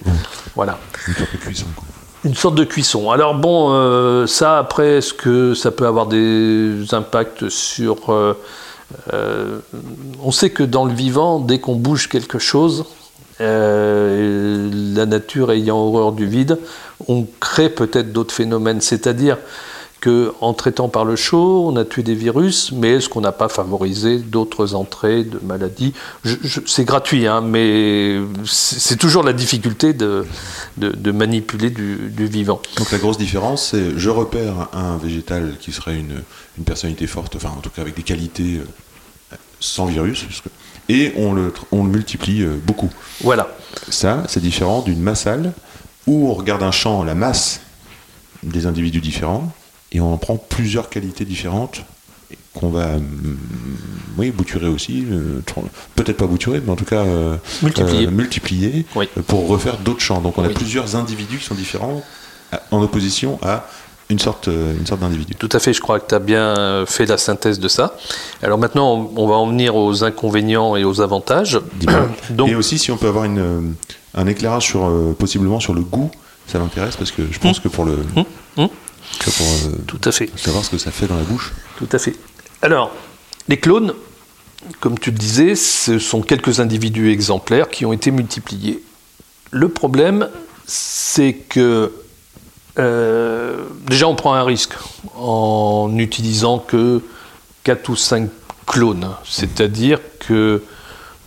Voilà. 0.56 0.80
Une 1.08 1.13
sorte 1.15 1.32
de 1.34 1.38
cuisson 1.38 1.65
quoi. 1.76 1.86
Une 2.24 2.36
sorte 2.36 2.56
de 2.56 2.63
cuisson. 2.63 3.10
Alors 3.12 3.36
bon, 3.36 3.69
euh, 3.74 4.28
ça 4.28 4.58
après, 4.60 4.97
est-ce 4.97 5.13
que 5.13 5.54
ça 5.56 5.71
peut 5.71 5.86
avoir 5.88 6.06
des 6.08 6.86
impacts 6.93 7.50
sur 7.50 8.12
on 10.21 10.32
sait 10.32 10.50
que 10.50 10.63
dans 10.63 10.86
le 10.86 10.93
vivant, 10.93 11.39
dès 11.39 11.60
qu'on 11.60 11.76
bouge 11.76 12.10
quelque 12.10 12.39
chose, 12.39 12.86
euh, 13.41 14.69
la 14.95 15.06
nature 15.06 15.51
ayant 15.51 15.77
horreur 15.77 16.12
du 16.12 16.27
vide, 16.27 16.58
on 17.08 17.25
crée 17.39 17.69
peut-être 17.69 18.13
d'autres 18.13 18.34
phénomènes. 18.34 18.82
C'est-à-dire 18.82 19.38
que 20.01 20.34
en 20.41 20.54
traitant 20.54 20.89
par 20.89 21.06
le 21.06 21.15
chaud, 21.15 21.67
on 21.67 21.75
a 21.75 21.86
tué 21.86 22.01
des 22.01 22.15
virus, 22.15 22.71
mais 22.71 22.95
est-ce 22.95 23.08
qu'on 23.08 23.21
n'a 23.21 23.32
pas 23.32 23.49
favorisé 23.49 24.17
d'autres 24.17 24.73
entrées 24.73 25.23
de 25.23 25.39
maladies? 25.43 25.93
C'est 26.65 26.86
gratuit, 26.86 27.27
hein, 27.27 27.41
mais 27.41 28.19
c'est 28.45 28.97
toujours 28.97 29.23
la 29.23 29.32
difficulté 29.32 29.93
de, 29.93 30.25
manipuler 31.12 31.69
du, 31.69 32.25
vivant. 32.25 32.62
Donc 32.77 32.91
la 32.91 32.97
grosse 32.97 33.19
différence, 33.19 33.67
c'est 33.67 33.97
je 33.97 34.10
repère 34.10 34.69
un 34.73 34.97
végétal 34.97 35.54
qui 35.60 35.71
serait 35.71 35.99
une, 35.99 36.23
une 36.58 36.63
personnalité 36.63 37.06
forte, 37.06 37.36
enfin 37.36 37.51
en 37.56 37.62
tout 37.62 37.69
cas 37.69 37.84
avec 37.84 37.95
des 37.95 38.04
qualités 38.04 38.60
euh, 38.60 39.36
sans 39.60 39.86
virus, 39.86 40.23
parce 40.23 40.41
que- 40.41 40.49
et 40.89 41.13
on 41.17 41.34
le, 41.34 41.54
on 41.72 41.84
le 41.84 41.89
multiplie 41.89 42.41
euh, 42.44 42.58
beaucoup. 42.65 42.89
Voilà. 43.22 43.48
Ça, 43.89 44.24
c'est 44.28 44.41
différent 44.41 44.82
d'une 44.82 45.02
massale 45.02 45.54
où 46.08 46.30
on 46.30 46.34
regarde 46.34 46.63
un 46.63 46.72
champ, 46.72 47.04
la 47.04 47.15
masse 47.15 47.62
des 48.44 48.65
individus 48.65 49.02
différents, 49.02 49.52
et 49.91 50.00
on 50.02 50.13
en 50.13 50.17
prend 50.17 50.36
plusieurs 50.38 50.89
qualités 50.89 51.26
différentes 51.26 51.84
qu'on 52.54 52.70
va 52.70 52.96
hum, 52.96 53.38
oui, 54.17 54.32
bouturer 54.32 54.67
aussi, 54.67 55.06
euh, 55.10 55.39
tr- 55.46 55.63
peut-être 55.96 56.17
pas 56.17 56.28
bouturer, 56.28 56.62
mais 56.65 56.72
en 56.72 56.76
tout 56.76 56.86
cas 56.86 57.04
euh, 57.06 57.38
Multiplier. 57.62 58.08
euh, 58.08 58.12
multiplier 58.12 58.86
Oui. 58.96 59.08
pour 59.28 59.48
refaire 59.48 59.78
d'autres 59.78 60.02
champs. 60.02 60.20
Donc 60.22 60.38
on 60.38 60.44
a 60.44 60.50
plusieurs 60.50 60.96
individus 60.96 61.38
qui 61.38 61.46
sont 61.46 61.56
différents 61.56 62.02
en 62.72 62.82
opposition 62.82 63.39
à 63.41 63.67
une 64.12 64.19
sorte, 64.19 64.47
euh, 64.47 64.78
une 64.78 64.86
sorte 64.86 65.02
d'individu. 65.02 65.36
Tout 65.36 65.50
à 65.52 65.60
fait, 65.60 65.74
je 65.74 65.82
crois 65.82 66.00
que 66.00 66.08
tu 66.08 66.15
as 66.15 66.19
bien 66.19 66.58
euh, 66.58 66.86
fait 66.86 67.06
la 67.06 67.17
synthèse 67.17 67.60
de 67.60 67.67
ça. 67.67 67.95
Alors 68.43 68.58
maintenant, 68.58 69.12
on 69.15 69.28
va 69.28 69.36
en 69.36 69.47
venir 69.47 69.76
aux 69.76 70.04
inconvénients 70.04 70.76
et 70.76 70.84
aux 70.84 71.02
avantages. 71.02 71.60
Donc, 72.30 72.50
Et 72.50 72.56
aussi, 72.56 72.78
si 72.78 72.91
on 72.91 72.97
peut 72.97 73.08
avoir 73.08 73.26
une, 73.26 73.39
euh, 73.39 73.62
un 74.13 74.28
éclairage 74.28 74.67
sur, 74.67 74.91
possiblement 75.17 75.60
sur 75.60 75.74
le 75.74 75.82
goût, 75.82 76.12
ça 76.47 76.60
m'intéresse 76.60 76.97
parce 76.97 77.12
que 77.12 77.24
je 77.32 77.39
pense 77.39 77.60
que 77.60 77.67
pour 77.67 77.86
le. 77.86 77.97
Que 79.19 79.30
pour 79.30 79.45
euh, 79.45 79.76
tout 79.88 80.00
à 80.06 80.12
fait. 80.12 80.30
savoir 80.38 80.63
ce 80.63 80.69
que 80.69 80.78
ça 80.78 80.91
fait 80.91 81.08
dans 81.08 81.17
la 81.17 81.24
bouche. 81.24 81.54
Tout 81.78 81.88
à 81.91 82.00
fait. 82.00 82.15
Alors, 82.62 82.91
les 83.47 83.58
clones, 83.58 83.93
comme 84.80 84.97
tu 84.97 85.12
le 85.12 85.17
disais, 85.17 85.56
ce 85.56 86.00
sont 86.00 86.21
quelques 86.21 86.60
individus 86.60 87.12
exemplaires 87.12 87.69
qui 87.69 87.86
ont 87.86 87.93
été 87.93 88.12
multipliés. 88.12 88.84
Le 89.52 89.69
problème, 89.69 90.30
c'est 90.65 91.34
que 91.34 91.91
euh, 92.79 93.65
déjà 93.86 94.07
on 94.07 94.15
prend 94.15 94.34
un 94.34 94.43
risque 94.43 94.73
en 95.17 95.89
n'utilisant 95.89 96.60
que 96.60 97.01
4 97.63 97.89
ou 97.89 97.95
5 97.95 98.29
clones. 98.65 99.10
C'est-à-dire 99.25 99.99
que 100.19 100.63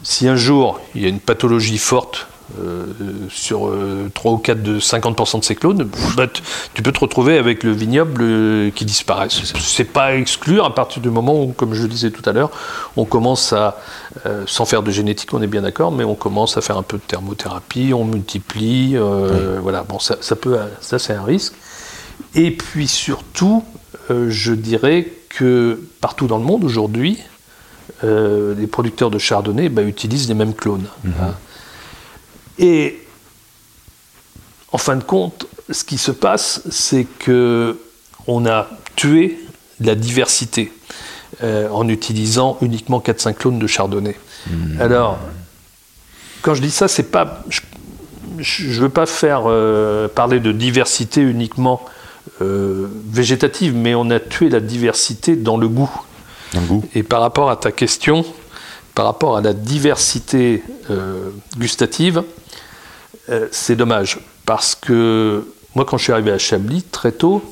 si 0.02 0.28
un 0.28 0.36
jour 0.36 0.80
il 0.94 1.02
y 1.02 1.06
a 1.06 1.08
une 1.08 1.20
pathologie 1.20 1.78
forte 1.78 2.28
euh, 2.60 2.84
sur 3.30 3.68
euh, 3.68 4.10
3 4.14 4.32
ou 4.32 4.38
4 4.38 4.62
de 4.62 4.78
50% 4.78 5.40
de 5.40 5.44
ces 5.44 5.54
clones, 5.54 5.88
bah, 6.16 6.26
tu- 6.74 6.82
peux 6.82 6.92
te 6.92 7.00
retrouver 7.00 7.38
avec 7.38 7.62
le 7.62 7.72
vignoble 7.72 8.22
euh, 8.22 8.70
qui 8.70 8.84
disparaît. 8.84 9.28
C'est 9.30 9.84
pas 9.84 10.04
à 10.04 10.14
exclure 10.14 10.64
à 10.66 10.74
partir 10.74 11.00
du 11.02 11.08
moment 11.10 11.42
où, 11.42 11.52
comme 11.52 11.72
je 11.74 11.82
le 11.82 11.88
disais 11.88 12.10
tout 12.10 12.28
à 12.28 12.32
l'heure, 12.32 12.50
on 12.96 13.04
commence 13.06 13.52
à, 13.54 13.78
euh, 14.26 14.44
sans 14.46 14.66
faire 14.66 14.82
de 14.82 14.90
génétique, 14.90 15.32
on 15.32 15.40
est 15.42 15.46
bien 15.46 15.62
d'accord, 15.62 15.90
mais 15.92 16.04
on 16.04 16.14
commence 16.14 16.56
à 16.56 16.60
faire 16.60 16.76
un 16.76 16.82
peu 16.82 16.98
de 16.98 17.02
thermothérapie, 17.02 17.92
on 17.94 18.04
multiplie, 18.04 18.96
voilà, 19.62 19.82
bon, 19.82 19.98
ça, 19.98 20.16
ça 20.20 20.36
peut, 20.36 20.58
ça 20.80 20.98
c'est 20.98 21.14
un 21.14 21.24
risque. 21.24 21.54
Et 22.34 22.50
puis 22.50 22.86
surtout, 22.88 23.64
je 24.10 24.52
dirais 24.52 25.08
que 25.30 25.80
partout 26.00 26.26
dans 26.26 26.38
le 26.38 26.44
monde 26.44 26.62
aujourd'hui, 26.64 27.18
les 28.02 28.66
producteurs 28.66 29.10
de 29.10 29.18
chardonnay 29.18 29.68
bah, 29.70 29.82
utilisent 29.82 30.28
les 30.28 30.34
mêmes 30.34 30.54
clones. 30.54 30.86
hein. 31.06 31.34
Et 32.58 33.00
en 34.72 34.78
fin 34.78 34.96
de 34.96 35.04
compte, 35.04 35.46
ce 35.70 35.84
qui 35.84 35.98
se 35.98 36.10
passe, 36.10 36.62
c'est 36.70 37.06
que 37.18 37.78
on 38.26 38.46
a 38.46 38.68
tué 38.96 39.38
la 39.80 39.94
diversité 39.94 40.72
euh, 41.42 41.68
en 41.70 41.88
utilisant 41.88 42.58
uniquement 42.60 43.00
4-5 43.00 43.34
clones 43.34 43.58
de 43.58 43.66
chardonnay. 43.66 44.16
Alors, 44.78 45.18
quand 46.42 46.54
je 46.54 46.62
dis 46.62 46.70
ça, 46.70 46.88
c'est 46.88 47.10
pas. 47.10 47.42
Je 48.38 48.66
ne 48.66 48.80
veux 48.80 48.88
pas 48.88 49.06
faire 49.06 49.42
euh, 49.46 50.08
parler 50.08 50.40
de 50.40 50.52
diversité 50.52 51.20
uniquement 51.20 51.84
euh, 52.42 52.88
végétative, 53.10 53.74
mais 53.74 53.94
on 53.94 54.10
a 54.10 54.20
tué 54.20 54.48
la 54.48 54.60
diversité 54.60 55.36
dans 55.36 55.56
le 55.56 55.68
goût. 55.68 55.90
Dans 56.52 56.60
le 56.60 56.66
goût. 56.66 56.84
Et 56.94 57.02
par 57.02 57.20
rapport 57.20 57.50
à 57.50 57.56
ta 57.56 57.72
question, 57.72 58.24
par 58.94 59.06
rapport 59.06 59.36
à 59.36 59.40
la 59.40 59.52
diversité 59.52 60.62
euh, 60.90 61.30
gustative, 61.58 62.22
euh, 63.30 63.48
c'est 63.50 63.76
dommage. 63.76 64.20
Parce 64.46 64.74
que 64.74 65.46
moi, 65.74 65.84
quand 65.84 65.96
je 65.98 66.04
suis 66.04 66.12
arrivé 66.12 66.30
à 66.30 66.38
Chablis, 66.38 66.82
très 66.82 67.12
tôt, 67.12 67.42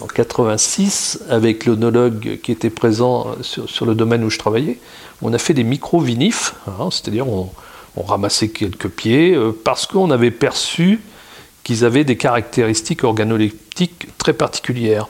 en 0.00 0.06
86, 0.06 1.20
avec 1.28 1.66
l'onologue 1.66 2.38
qui 2.42 2.52
était 2.52 2.70
présent 2.70 3.34
sur, 3.40 3.68
sur 3.68 3.86
le 3.86 3.94
domaine 3.94 4.22
où 4.22 4.30
je 4.30 4.38
travaillais, 4.38 4.78
on 5.22 5.32
a 5.32 5.38
fait 5.38 5.54
des 5.54 5.64
micro-vinifs, 5.64 6.54
hein, 6.68 6.88
c'est-à-dire 6.90 7.26
on, 7.26 7.50
on 7.98 8.02
ramassait 8.02 8.48
quelques 8.48 8.88
pieds, 8.88 9.34
euh, 9.34 9.52
parce 9.64 9.86
qu'on 9.86 10.10
avait 10.10 10.30
perçu 10.30 11.00
qu'ils 11.64 11.84
avaient 11.84 12.04
des 12.04 12.16
caractéristiques 12.16 13.04
organoleptiques 13.04 14.06
très 14.18 14.32
particulières. 14.32 15.08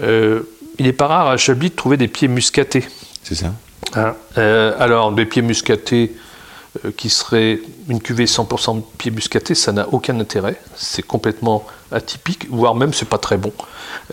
Euh, 0.00 0.42
il 0.78 0.86
n'est 0.86 0.92
pas 0.92 1.06
rare 1.06 1.28
à 1.28 1.36
Chablis 1.36 1.70
de 1.70 1.74
trouver 1.74 1.96
des 1.96 2.08
pieds 2.08 2.28
muscatés. 2.28 2.84
C'est 3.22 3.34
ça 3.34 3.52
Hein, 3.94 4.14
euh, 4.38 4.74
alors, 4.78 5.12
des 5.12 5.26
pieds 5.26 5.42
muscatés 5.42 6.16
euh, 6.84 6.90
qui 6.96 7.10
seraient 7.10 7.60
une 7.88 8.00
cuvée 8.00 8.24
100% 8.24 8.76
de 8.76 8.82
pieds 8.98 9.10
muscatés, 9.10 9.54
ça 9.54 9.72
n'a 9.72 9.88
aucun 9.92 10.18
intérêt. 10.18 10.60
C'est 10.74 11.02
complètement 11.02 11.64
atypique, 11.92 12.48
voire 12.50 12.74
même 12.74 12.92
c'est 12.92 13.08
pas 13.08 13.18
très 13.18 13.36
bon. 13.36 13.52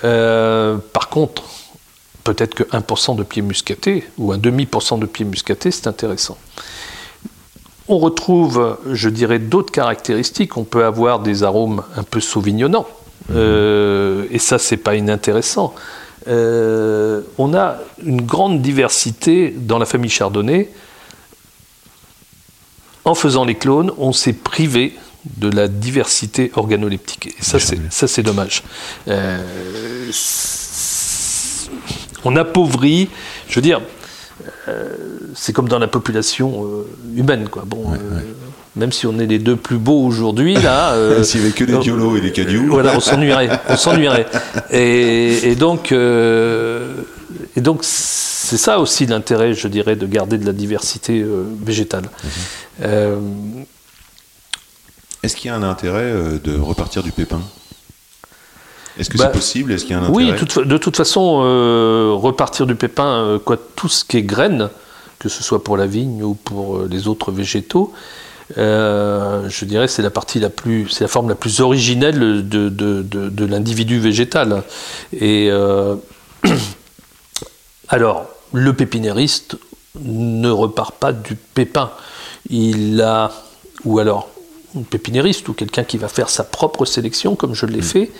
Euh, 0.04 0.78
par 0.94 1.10
contre, 1.10 1.44
peut-être 2.24 2.54
que 2.54 2.64
1% 2.64 3.16
de 3.16 3.24
pieds 3.24 3.42
muscatés 3.42 4.08
ou 4.18 4.32
un 4.32 4.38
demi 4.38 4.66
pour 4.66 4.84
cent 4.84 4.98
de 4.98 5.08
pieds 5.08 5.26
muscatés, 5.26 5.72
c'est 5.72 5.88
intéressant. 5.88 6.38
On 7.88 7.98
retrouve, 7.98 8.78
je 8.92 9.10
dirais, 9.10 9.40
d'autres 9.40 9.72
caractéristiques. 9.72 10.56
On 10.56 10.64
peut 10.64 10.86
avoir 10.86 11.20
des 11.20 11.44
arômes 11.44 11.84
un 11.98 12.04
peu 12.04 12.20
sauvignonnants. 12.20 12.88
Et 13.34 14.40
ça, 14.40 14.60
c'est 14.60 14.78
pas 14.78 14.96
inintéressant. 14.96 15.74
Euh, 16.28 17.22
on 17.38 17.54
a 17.54 17.78
une 18.04 18.22
grande 18.22 18.62
diversité 18.62 19.52
dans 19.52 19.78
la 19.78 19.86
famille 19.86 20.10
Chardonnay. 20.10 20.70
En 23.04 23.16
faisant 23.16 23.46
les 23.46 23.56
clones, 23.56 23.92
on 23.98 24.14
s'est 24.14 24.34
privé 24.34 24.94
de 25.38 25.50
la 25.50 25.68
diversité 25.68 26.52
organoleptique. 26.56 27.28
Et 27.28 27.44
ça, 27.44 27.60
c'est, 27.60 27.80
ça, 27.92 28.08
c'est 28.08 28.24
dommage. 28.24 28.64
Euh, 29.08 30.12
on 32.24 32.36
appauvrit, 32.36 33.10
je 33.48 33.56
veux 33.56 33.62
dire, 33.62 33.82
euh, 34.68 34.96
c'est 35.36 35.54
comme 35.54 35.68
dans 35.68 35.80
la 35.80 35.88
population 35.88 36.68
humaine. 37.16 37.50
Quoi. 37.50 37.64
Bon, 37.66 37.92
Même 38.78 38.92
si 38.94 39.06
on 39.06 39.20
est 39.20 39.26
les 39.26 39.40
deux 39.40 39.58
plus 39.58 39.78
beaux 39.78 40.06
aujourd'hui, 40.06 40.54
là. 40.56 40.92
euh, 40.94 41.24
S'il 41.24 41.42
n'y 41.42 41.48
avait 41.48 41.56
que 41.56 41.66
des 41.66 41.74
donc, 41.74 41.84
violos 41.84 42.16
et 42.18 42.22
des 42.22 42.32
cadieux. 42.32 42.64
voilà, 42.68 42.96
on 42.96 43.00
s'ennuierait. 43.02 43.50
On 43.68 43.76
s'ennuierait. 43.76 44.28
Et, 44.72 45.50
et 45.52 45.56
donc, 45.56 45.92
euh, 45.92 46.94
et 47.58 47.62
donc, 47.62 47.80
c'est 47.84 48.58
ça 48.58 48.80
aussi 48.80 49.06
l'intérêt, 49.06 49.54
je 49.54 49.68
dirais, 49.68 49.96
de 49.98 50.06
garder 50.06 50.38
de 50.38 50.46
la 50.46 50.54
diversité 50.54 51.20
euh, 51.22 51.44
végétale. 51.62 52.06
Euh, 52.82 53.20
Est-ce 55.24 55.36
qu'il 55.36 55.48
y 55.50 55.52
a 55.54 55.56
un 55.56 55.64
intérêt 55.64 56.14
de 56.42 56.58
repartir 56.58 57.04
du 57.04 57.12
pépin? 57.12 57.42
Est-ce 58.98 59.10
que 59.10 59.18
Bah, 59.18 59.26
c'est 59.28 59.38
possible? 59.38 59.72
Est-ce 59.74 59.84
qu'il 59.86 59.96
y 59.96 60.00
a 60.00 60.02
un 60.02 60.10
oui, 60.10 60.24
intérêt? 60.24 60.40
toute 60.40 60.52
fa- 60.54 60.64
de 60.64 60.78
toute 60.78 60.96
façon, 60.98 61.38
repartir 62.18 62.66
du 62.66 62.76
pépin, 62.76 63.40
quoi, 63.44 63.58
tout 63.76 63.90
ce 63.90 64.04
qui 64.06 64.18
est 64.18 64.24
graines, 64.24 64.70
que 65.20 65.28
ce 65.30 65.44
soit 65.44 65.64
pour 65.64 65.76
la 65.78 65.86
vigne 65.88 66.24
ou 66.24 66.34
pour 66.36 66.84
les 66.90 67.08
autres 67.08 67.32
végétaux, 67.32 67.94
euh, 68.58 69.48
je 69.50 69.66
dirais 69.66 69.88
c'est 69.88 70.02
la 70.02 70.10
partie 70.10 70.40
la 70.40 70.50
plus, 70.50 70.90
c'est 70.90 71.04
la 71.04 71.08
forme 71.08 71.30
la 71.30 71.36
plus 71.36 71.62
originelle 71.62 72.20
de, 72.48 72.70
de, 72.70 73.02
de- 73.02 73.30
de 73.30 73.46
l'individu 73.46 74.00
végétal. 74.00 74.64
Et 75.14 75.50
euh, 75.52 75.96
alors, 77.90 78.26
le 78.54 78.74
pépinériste 78.74 79.58
ne 80.00 80.50
repart 80.50 80.96
pas 80.96 81.14
du 81.14 81.36
pépin. 81.36 81.92
Il 82.50 83.02
a, 83.02 83.32
ou 83.86 84.00
alors, 84.00 84.30
un 84.78 84.82
pépinériste 84.84 85.48
ou 85.50 85.54
quelqu'un 85.54 85.84
qui 85.84 85.98
va 85.98 86.08
faire 86.08 86.30
sa 86.30 86.44
propre 86.44 86.86
sélection, 86.86 87.36
comme 87.36 87.54
je 87.54 87.66
l'ai 87.66 87.82
fait, 87.82 88.12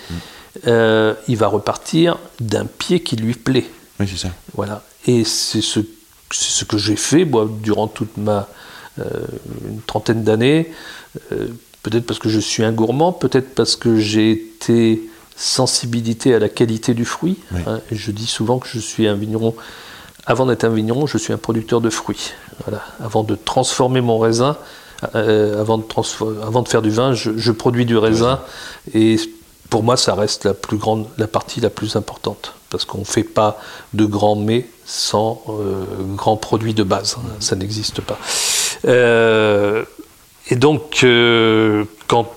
euh, 0.66 1.14
il 1.28 1.36
va 1.36 1.46
repartir 1.48 2.18
d'un 2.40 2.66
pied 2.66 3.00
qui 3.02 3.16
lui 3.16 3.34
plaît. 3.34 3.66
Oui, 4.00 4.06
c'est 4.10 4.18
ça. 4.18 4.28
Voilà. 4.54 4.82
Et 5.06 5.24
c'est 5.24 5.62
ce, 5.62 5.80
ce 6.30 6.64
que 6.64 6.76
j'ai 6.76 6.96
fait 6.96 7.24
moi, 7.24 7.48
durant 7.62 7.88
toute 7.88 8.16
ma 8.18 8.48
une 8.98 9.80
trentaine 9.86 10.22
d'années. 10.24 10.72
Euh, 11.32 11.48
peut-être 11.82 12.06
parce 12.06 12.20
que 12.20 12.28
je 12.28 12.40
suis 12.40 12.64
un 12.64 12.72
gourmand, 12.72 13.12
peut-être 13.12 13.54
parce 13.54 13.76
que 13.76 13.98
j'ai 13.98 14.30
été 14.32 15.02
sensibilité 15.36 16.34
à 16.34 16.38
la 16.38 16.48
qualité 16.48 16.94
du 16.94 17.04
fruit. 17.04 17.38
Oui. 17.52 17.60
hein. 17.66 17.80
Je 17.90 18.10
dis 18.10 18.26
souvent 18.26 18.58
que 18.58 18.68
je 18.68 18.78
suis 18.78 19.06
un 19.08 19.14
vigneron 19.14 19.54
avant 20.24 20.46
d'être 20.46 20.62
un 20.62 20.68
vigneron, 20.68 21.06
je 21.08 21.18
suis 21.18 21.32
un 21.32 21.38
producteur 21.38 21.80
de 21.80 21.90
fruits. 21.90 22.30
Voilà. 22.64 22.84
Avant 23.00 23.24
de 23.24 23.34
transformer 23.34 24.00
mon 24.00 24.20
raisin, 24.20 24.56
euh, 25.16 25.60
avant, 25.60 25.78
de 25.78 25.82
transfor- 25.82 26.40
avant 26.46 26.62
de 26.62 26.68
faire 26.68 26.80
du 26.82 26.90
vin, 26.90 27.12
je, 27.12 27.32
je 27.36 27.50
produis 27.50 27.84
du 27.86 27.96
raisin. 27.96 28.38
Et 28.94 29.16
pour 29.68 29.82
moi, 29.82 29.96
ça 29.96 30.14
reste 30.14 30.44
la 30.44 30.54
plus 30.54 30.76
grande, 30.76 31.06
la 31.18 31.26
partie 31.26 31.60
la 31.60 31.70
plus 31.70 31.96
importante. 31.96 32.52
Parce 32.70 32.84
qu'on 32.84 32.98
ne 32.98 33.04
fait 33.04 33.24
pas 33.24 33.58
de 33.94 34.04
grands 34.04 34.36
mets 34.36 34.68
sans 34.86 35.42
euh, 35.48 35.84
grands 36.14 36.36
produits 36.36 36.74
de 36.74 36.84
base. 36.84 37.16
Ça 37.40 37.56
n'existe 37.56 38.00
pas. 38.00 38.16
Euh, 38.84 39.84
et 40.48 40.56
donc, 40.56 41.00
euh, 41.04 41.84
quand 42.08 42.30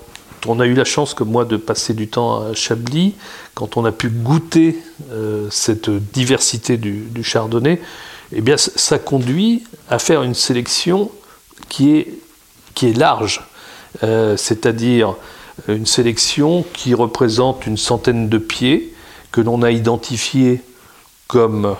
on 0.48 0.60
a 0.60 0.66
eu 0.66 0.74
la 0.74 0.86
chance, 0.86 1.14
comme 1.14 1.32
moi, 1.32 1.46
de 1.46 1.58
passer 1.58 1.94
du 1.94 2.08
temps 2.08 2.42
à 2.44 2.54
Chablis, 2.54 3.16
quand 3.56 3.78
on 3.78 3.86
a 3.86 3.92
pu 3.92 4.10
goûter 4.10 4.78
euh, 5.12 5.48
cette 5.50 5.90
diversité 5.90 6.78
du, 6.78 7.24
chardonnay, 7.24 7.82
eh 8.32 8.42
bien, 8.42 8.58
ça 8.58 9.00
conduit 9.00 9.64
à 9.90 10.00
faire 10.00 10.24
une 10.24 10.36
sélection 10.36 11.12
qui 11.70 11.98
est, 11.98 12.08
qui 12.74 12.88
est 12.88 12.98
large. 12.98 13.44
C'est-à-dire 14.02 15.16
une 15.70 15.86
sélection 15.86 16.66
qui 16.74 16.94
représente 16.94 17.66
une 17.66 17.78
centaine 17.78 18.28
de 18.28 18.38
pieds 18.38 18.94
que 19.32 19.40
l'on 19.40 19.62
a 19.62 19.72
identifiés 19.72 20.60
comme, 21.28 21.78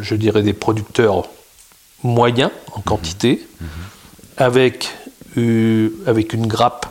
je 0.00 0.14
dirais, 0.14 0.40
des 0.42 0.54
producteurs 0.54 1.28
moyens 2.02 2.50
en 2.72 2.80
quantité, 2.80 3.46
avec, 4.38 4.90
euh, 5.36 5.90
avec 6.06 6.32
une 6.32 6.46
grappe 6.46 6.86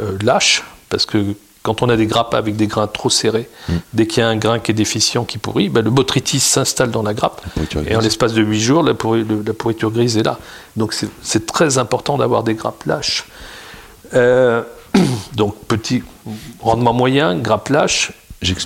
euh, 0.00 0.16
lâche, 0.22 0.62
parce 0.88 1.04
que 1.06 1.34
quand 1.62 1.82
on 1.82 1.88
a 1.88 1.96
des 1.96 2.06
grappes 2.06 2.34
avec 2.34 2.54
des 2.54 2.68
grains 2.68 2.86
trop 2.86 3.10
serrés, 3.10 3.48
dès 3.92 4.06
qu'il 4.06 4.20
y 4.20 4.22
a 4.24 4.28
un 4.28 4.36
grain 4.36 4.60
qui 4.60 4.70
est 4.70 4.74
déficient, 4.74 5.24
qui 5.24 5.36
pourrit, 5.38 5.68
ben, 5.68 5.82
le 5.84 5.90
botrytis 5.90 6.38
s'installe 6.38 6.92
dans 6.92 7.02
la 7.02 7.12
grappe. 7.12 7.42
Et 7.90 7.96
en 7.96 8.00
l'espace 8.00 8.34
de 8.34 8.42
8 8.42 8.60
jours, 8.60 8.82
la, 8.84 8.92
pourri- 8.94 9.26
le- 9.26 9.42
la 9.44 9.52
pourriture 9.52 9.90
grise 9.90 10.16
est 10.16 10.22
là. 10.22 10.38
Donc 10.76 10.92
c'est- 10.94 11.44
très 11.46 11.78
important 11.78 12.18
d'avoir 12.18 12.44
des 12.44 12.54
grappes 12.54 12.84
lâches. 12.84 13.24
Euh, 14.14 14.62
donc 15.34 15.56
petit 15.66 16.04
rendement 16.60 16.92
moyen, 16.92 17.36
grappes 17.36 17.68
lâches 17.70 18.12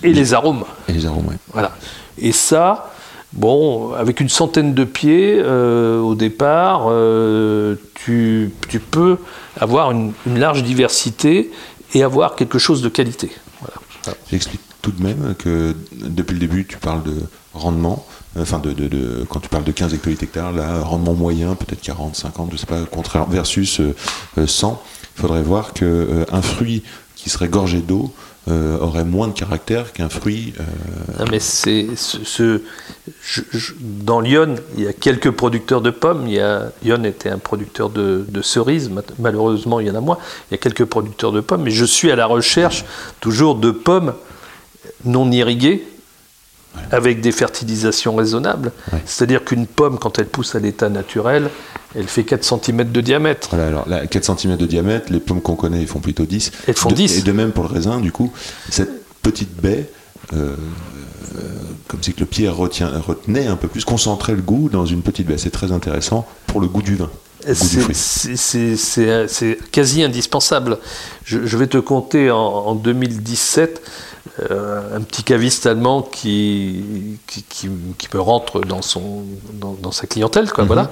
et 0.03 0.13
les 0.13 0.35
arômes. 0.35 0.65
Et 0.89 0.93
les 0.93 1.07
arômes, 1.07 1.27
ouais. 1.29 1.39
Voilà. 1.55 1.73
Et 2.19 2.33
ça, 2.33 2.90
bon, 3.33 3.93
avec 3.93 4.21
une 4.21 4.29
centaine 4.29 4.75
de 4.75 4.85
pieds 4.85 5.41
euh, 5.43 6.01
au 6.01 6.15
départ, 6.15 6.87
euh, 6.89 7.77
tu, 7.95 8.53
peux 8.91 9.19
avoir 9.59 9.91
une, 9.91 10.13
large 10.27 10.63
diversité 10.63 11.51
et 11.95 12.03
avoir 12.03 12.37
quelque 12.37 12.59
chose 12.59 12.83
de 12.83 12.89
qualité. 12.89 13.31
Voilà. 13.61 14.17
J'explique 14.31 14.61
tout 14.83 14.93
de 14.93 15.03
même 15.03 15.35
que 15.39 15.75
depuis 15.93 16.35
le 16.35 16.41
début, 16.41 16.67
tu 16.67 16.79
parles 16.79 17.03
de 17.03 17.17
rendement. 17.55 18.07
Enfin, 18.39 18.61
de, 18.61 19.27
quand 19.29 19.41
tu 19.41 19.49
parles 19.49 19.65
de 19.65 19.73
15 19.73 19.93
hectolitres 19.95 20.23
hectares, 20.23 20.53
là, 20.53 20.83
rendement 20.83 21.15
moyen, 21.15 21.57
peut-être 21.57 21.81
40, 21.81 22.15
50, 22.15 22.51
je 22.53 22.57
sais 22.57 22.67
pas, 22.67 22.85
contraire, 22.85 23.27
versus 23.27 23.81
euh, 23.81 23.95
euh, 24.39 24.47
100. 24.47 24.81
Il 25.17 25.21
faudrait 25.21 25.43
voir 25.43 25.73
que 25.73 25.85
euh, 25.85 26.25
un 26.31 26.41
fruit 26.41 26.85
qui 27.17 27.29
serait 27.29 27.49
gorgé 27.49 27.81
d'eau 27.81 28.15
euh, 28.51 28.79
aurait 28.79 29.05
moins 29.05 29.29
de 29.29 29.33
caractère 29.33 29.93
qu'un 29.93 30.09
fruit. 30.09 30.53
euh, 30.61 30.63
Non, 31.21 31.25
mais 31.31 31.41
c'est 31.41 31.89
ce, 31.97 32.25
ce- 32.25 32.61
je- 33.23 33.43
je- 33.53 33.73
dans 33.81 34.21
Lyon, 34.21 34.57
il 34.77 34.85
y 34.85 34.89
a 34.89 34.93
quelques 34.93 35.31
producteurs 35.31 35.81
de 35.81 35.91
pommes. 35.91 36.25
Il 36.27 36.35
y 36.35 36.41
a, 36.41 36.73
Lyon 36.83 37.05
était 37.05 37.31
un 37.31 37.39
producteur 37.39 37.91
de, 37.91 38.25
de 38.29 38.43
cerises. 38.43 38.89
Ma- 38.91 39.03
Malheureusement, 39.19 39.81
il 39.81 39.87
y 39.87 39.91
en 39.91 39.95
a 39.95 40.01
moins. 40.01 40.19
Il 40.51 40.55
y 40.55 40.57
a 40.57 40.59
quelques 40.59 40.85
producteurs 40.85 41.33
de 41.33 41.41
pommes, 41.41 41.63
mais 41.63 41.71
je 41.71 41.85
suis 41.85 42.11
à 42.11 42.17
la 42.17 42.27
recherche 42.27 42.85
toujours 43.21 43.55
de 43.55 43.71
pommes 43.71 44.15
non 45.05 45.31
irriguées. 45.31 45.87
Avec 46.93 47.21
des 47.21 47.33
fertilisations 47.33 48.15
raisonnables. 48.15 48.71
Ouais. 48.93 49.01
C'est-à-dire 49.05 49.45
qu'une 49.45 49.67
pomme, 49.67 49.99
quand 49.99 50.21
elle 50.21 50.27
pousse 50.29 50.55
à 50.55 50.61
l'état 50.61 50.89
naturel, 50.89 51.51
elle 51.95 52.07
fait 52.09 52.25
4 52.25 52.45
cm 52.45 52.91
de 52.93 53.01
diamètre. 53.01 53.49
Voilà, 53.51 53.67
alors 53.69 53.89
là, 53.89 54.07
4 54.07 54.39
cm 54.39 54.57
de 54.57 54.67
diamètre, 54.67 55.13
les 55.13 55.21
pommes 55.21 55.41
qu'on 55.41 55.57
connaît, 55.57 55.81
ils 55.81 55.89
font 55.89 56.01
plutôt 56.01 56.25
10. 56.27 56.53
Elles 56.69 56.75
font 56.75 56.89
De- 56.91 56.95
10. 56.95 57.19
Et 57.19 57.23
de 57.23 57.33
même 57.33 57.53
pour 57.53 57.65
le 57.65 57.71
raisin, 57.71 58.01
du 58.01 58.13
coup, 58.13 58.33
cette 58.71 59.05
petite 59.23 59.55
baie, 59.61 59.89
euh, 60.33 60.55
euh, 61.37 61.41
comme 61.89 62.03
si 62.03 62.13
que 62.13 62.21
le 62.21 62.27
pied 62.27 62.49
retient, 62.49 62.91
retenait 63.01 63.47
un 63.47 63.57
peu 63.57 63.69
plus, 63.69 63.85
concentrait 63.85 64.35
le 64.35 64.43
goût 64.43 64.69
dans 64.71 64.87
une 64.87 65.03
petite 65.03 65.27
baie. 65.27 65.39
C'est 65.39 65.51
très 65.51 65.73
intéressant 65.73 66.27
pour 66.47 66.61
le 66.61 66.69
goût 66.69 66.83
du 66.83 66.97
vin. 66.97 67.11
du 67.47 67.55
C'est- 67.95 69.59
quasi 69.73 70.03
indispensable. 70.03 70.79
Je, 71.25 71.47
je 71.47 71.57
vais 71.57 71.67
te 71.67 71.79
compter 71.79 72.31
en, 72.31 72.37
en 72.39 72.75
2017 72.75 73.81
euh, 74.51 74.97
un 74.97 75.01
petit 75.01 75.23
caviste 75.23 75.67
allemand 75.67 76.03
qui, 76.03 77.19
qui, 77.27 77.43
qui- 77.43 77.69
qui 77.99 78.09
me 78.15 78.21
rentre 78.21 78.61
dans, 78.61 78.83
son, 78.83 79.23
dans, 79.55 79.73
dans 79.81 79.93
sa 79.93 80.07
clientèle. 80.07 80.51
Quoi, 80.53 80.65
voilà. 80.65 80.91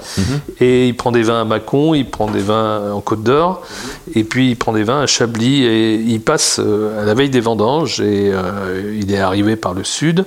Et 0.59 0.87
il 0.87 0.95
prend 0.95 1.11
des 1.11 1.23
vins 1.23 1.41
à 1.41 1.45
Mâcon, 1.45 1.93
il 1.93 2.09
prend 2.09 2.29
des 2.29 2.41
vins 2.41 2.91
en 2.91 3.01
Côte 3.01 3.23
d'Or, 3.23 3.61
et 4.15 4.23
puis 4.23 4.51
il 4.51 4.55
prend 4.55 4.73
des 4.73 4.83
vins 4.83 5.01
à 5.01 5.07
Chablis, 5.07 5.63
et 5.63 5.95
il 5.95 6.21
passe 6.21 6.59
euh, 6.59 7.01
à 7.01 7.05
la 7.05 7.13
veille 7.13 7.29
des 7.29 7.39
vendanges, 7.39 8.01
et 8.01 8.31
euh, 8.33 8.97
il 8.99 9.11
est 9.13 9.19
arrivé 9.19 9.55
par 9.55 9.73
le 9.73 9.83
sud. 9.83 10.25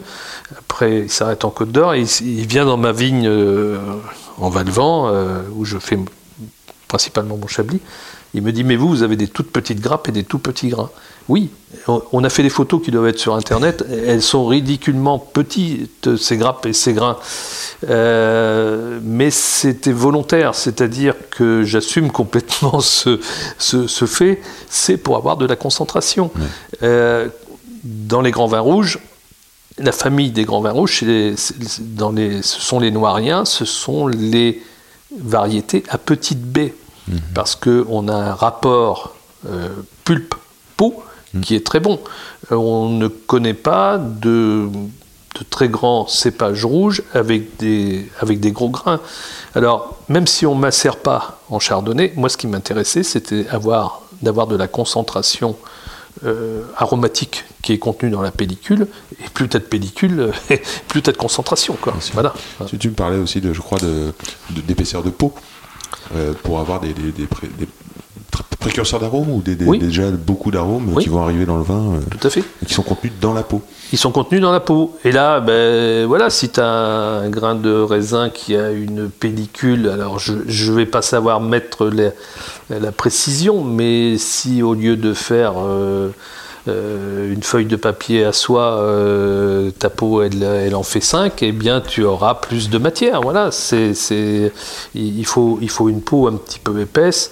Après, 0.59 1.01
il 1.03 1.11
s'arrête 1.11 1.45
en 1.45 1.51
Côte 1.51 1.73
d'Or, 1.73 1.95
et 1.95 2.03
il, 2.03 2.39
il 2.41 2.47
vient 2.47 2.65
dans 2.65 2.77
ma 2.77 2.93
vigne 2.93 3.29
en 4.39 4.49
Valvent, 4.49 5.11
où 5.55 5.65
je 5.65 5.79
fais 5.79 5.99
principalement 6.89 7.37
mon 7.37 7.49
chablis. 7.49 7.81
Il 8.35 8.43
me 8.43 8.53
dit, 8.53 8.65
mais 8.65 8.77
vous, 8.77 8.89
vous 8.89 9.03
avez 9.03 9.17
des 9.17 9.29
toutes 9.29 9.51
petites 9.51 9.81
grappes 9.81 10.09
et 10.09 10.13
des 10.13 10.25
tout 10.25 10.39
petits 10.39 10.69
grains. 10.69 10.91
Oui, 11.29 11.51
on 11.87 12.25
a 12.25 12.29
fait 12.29 12.43
des 12.43 12.51
photos 12.51 12.83
qui 12.83 12.91
doivent 12.91 13.07
être 13.09 13.19
sur 13.19 13.35
Internet. 13.35 13.85
Elles 14.07 14.23
sont 14.23 14.47
ridiculement 14.47 15.19
petites, 15.19 16.17
ces 16.17 16.37
grappes 16.37 16.67
et 16.67 16.73
ces 16.73 16.93
grains. 16.93 17.17
Euh, 17.89 18.99
mais 19.03 19.31
c'était 19.31 19.93
volontaire, 19.93 20.55
c'est-à-dire 20.55 21.15
que 21.31 21.63
j'assume 21.65 22.11
complètement 22.11 22.81
ce, 22.81 23.21
ce, 23.59 23.87
ce 23.87 24.05
fait. 24.07 24.41
C'est 24.69 24.97
pour 24.97 25.17
avoir 25.17 25.37
de 25.37 25.47
la 25.47 25.57
concentration. 25.57 26.31
Euh, 26.83 27.29
dans 27.85 28.21
les 28.21 28.31
grands 28.31 28.47
vins 28.47 28.61
rouges, 28.61 28.99
la 29.79 29.93
famille 29.93 30.31
des 30.31 30.45
grands 30.45 30.61
vins 30.61 30.71
rouges, 30.73 30.99
c'est 31.01 31.07
les- 31.07 31.37
c'est- 31.37 31.95
dans 31.95 32.11
les, 32.13 32.43
ce 32.43 32.61
sont 32.61 32.79
les 32.79 32.91
noiriens, 32.91 33.45
ce 33.45 33.65
sont 33.65 34.07
les 34.07 34.63
variétés 35.19 35.83
à 35.89 35.99
petite 35.99 36.41
baie. 36.43 36.75
Parce 37.35 37.57
qu'on 37.57 38.07
a 38.09 38.15
un 38.15 38.35
rapport 38.35 39.17
euh, 39.51 39.69
pulpe-peau 40.05 41.03
qui 41.41 41.55
est 41.55 41.65
très 41.67 41.81
bon. 41.81 41.99
Euh, 42.51 42.57
on 42.57 42.91
ne 42.91 43.09
connaît 43.09 43.55
pas 43.55 43.97
de, 43.99 44.69
de 44.69 45.45
très 45.49 45.69
grands 45.69 46.07
cépages 46.07 46.65
rouges 46.65 47.03
avec 47.15 47.57
des, 47.59 48.11
avec 48.21 48.41
des 48.41 48.53
gros 48.53 48.69
grains. 48.69 49.01
Alors, 49.55 49.97
même 50.09 50.27
si 50.27 50.45
on 50.47 50.55
ne 50.55 50.61
macère 50.61 50.97
pas 50.97 51.41
en 51.49 51.59
chardonnay, 51.59 52.13
moi 52.17 52.29
ce 52.29 52.37
qui 52.37 52.47
m'intéressait, 52.47 53.03
c'était 53.03 53.47
avoir, 53.49 54.03
d'avoir 54.21 54.47
de 54.47 54.57
la 54.57 54.69
concentration 54.69 55.57
euh, 56.25 56.63
aromatique 56.77 57.45
qui 57.63 57.73
est 57.73 57.79
contenue 57.79 58.11
dans 58.11 58.21
la 58.23 58.31
pellicule. 58.31 58.87
Et 59.25 59.29
plus 59.33 59.49
tu 59.49 59.57
as 59.57 59.61
de 59.61 59.65
pellicule, 59.65 60.31
plus 60.89 61.03
tu 61.03 61.09
as 61.11 61.13
de 61.13 61.17
concentration. 61.19 61.77
Quoi. 61.81 61.95
Voilà. 62.13 62.35
Tu, 62.67 62.77
tu 62.79 62.89
me 62.91 62.95
parlais 62.95 63.17
aussi, 63.19 63.41
de, 63.41 63.53
je 63.55 63.61
crois, 63.61 63.79
de, 63.79 64.13
de- 64.51 64.61
d'épaisseur 64.61 65.03
de 65.03 65.11
peau 65.11 65.33
euh, 66.15 66.33
pour 66.43 66.61
avoir 66.61 66.81
des, 66.81 66.93
précurseurs 68.63 69.01
d'arômes 69.01 69.31
ou 69.31 69.43
des, 69.43 69.55
des- 69.57 69.65
Oui. 69.67 69.79
déjà 69.79 70.11
beaucoup 70.11 70.51
d'arômes 70.51 70.93
Oui. 70.95 71.03
qui 71.03 71.09
vont 71.09 71.23
arriver 71.23 71.45
dans 71.47 71.57
le 71.57 71.63
vin 71.65 71.95
euh, 71.95 72.01
Tout 72.11 72.27
à 72.27 72.31
fait. 72.31 72.41
et 72.63 72.67
qui 72.67 72.73
sont 72.75 72.83
contenus 72.83 73.13
dans 73.21 73.35
la 73.35 73.43
peau. 73.43 73.61
Ils 73.93 73.99
sont 73.99 74.13
contenus 74.13 74.41
dans 74.41 74.53
la 74.53 74.61
peau. 74.61 74.97
Et 75.05 75.13
là, 75.13 75.41
ben, 75.41 76.07
voilà, 76.07 76.31
si 76.31 76.49
tu 76.49 76.61
as 76.61 76.67
un 76.67 77.29
grain 77.29 77.55
de 77.55 77.73
raisin 77.73 78.31
qui 78.31 78.57
a 78.57 78.71
une 78.71 79.11
pellicule, 79.11 79.89
alors 79.89 80.19
je 80.19 80.33
ne 80.33 80.77
vais 80.77 80.87
pas 80.87 81.03
savoir 81.03 81.41
mettre 81.41 81.87
la, 81.87 82.11
la 82.71 82.93
précision, 82.93 83.63
mais 83.65 84.17
si 84.19 84.63
au 84.63 84.75
lieu 84.75 84.97
de 84.97 85.13
faire 85.13 85.55
euh, 85.59 86.09
euh, 86.69 87.33
une 87.35 87.43
feuille 87.43 87.67
de 87.67 87.77
papier 87.77 88.25
à 88.25 88.33
soie, 88.33 88.79
euh, 88.79 89.71
ta 89.79 89.91
peau 89.91 90.23
elle, 90.23 90.43
elle 90.43 90.75
en 90.77 90.85
fait 90.85 91.01
5, 91.01 91.43
eh 91.43 91.53
bien 91.53 91.81
tu 91.81 92.05
auras 92.05 92.35
plus 92.37 92.71
de 92.71 92.79
matière. 92.79 93.21
Voilà, 93.21 93.51
c'est, 93.51 93.93
il 94.95 95.27
faut, 95.27 95.59
il 95.61 95.69
faut 95.71 95.89
une 95.89 96.01
peau 96.01 96.29
un 96.29 96.35
petit 96.37 96.61
peu 96.61 96.81
épaisse 96.81 97.31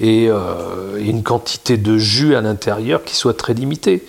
et, 0.00 0.28
euh, 0.28 0.98
et 0.98 1.06
une 1.06 1.22
quantité 1.22 1.76
de 1.76 1.98
jus 1.98 2.34
à 2.34 2.40
l'intérieur 2.40 3.04
qui 3.04 3.16
soit 3.16 3.36
très 3.36 3.54
limitée. 3.54 4.04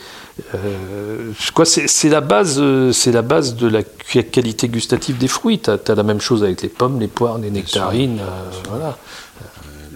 Euh, 0.56 1.32
c'est, 1.66 2.10
la 2.10 2.22
base, 2.22 2.58
euh, 2.60 2.92
c'est 2.92 3.12
la 3.12 3.22
base 3.22 3.56
de 3.56 3.68
la 3.68 3.84
qualité 3.84 4.68
gustative 4.68 5.18
des 5.18 5.28
fruits. 5.28 5.60
Tu 5.60 5.70
as, 5.70 5.96
la 5.96 6.04
même 6.04 6.22
chose 6.22 6.44
avec 6.44 6.62
les 6.62 6.70
pommes, 6.70 7.00
les 7.00 7.08
poires, 7.08 7.38
les 7.38 7.52
nectarines. 7.52 8.20
euh, 8.20 8.70
voilà. 8.70 8.98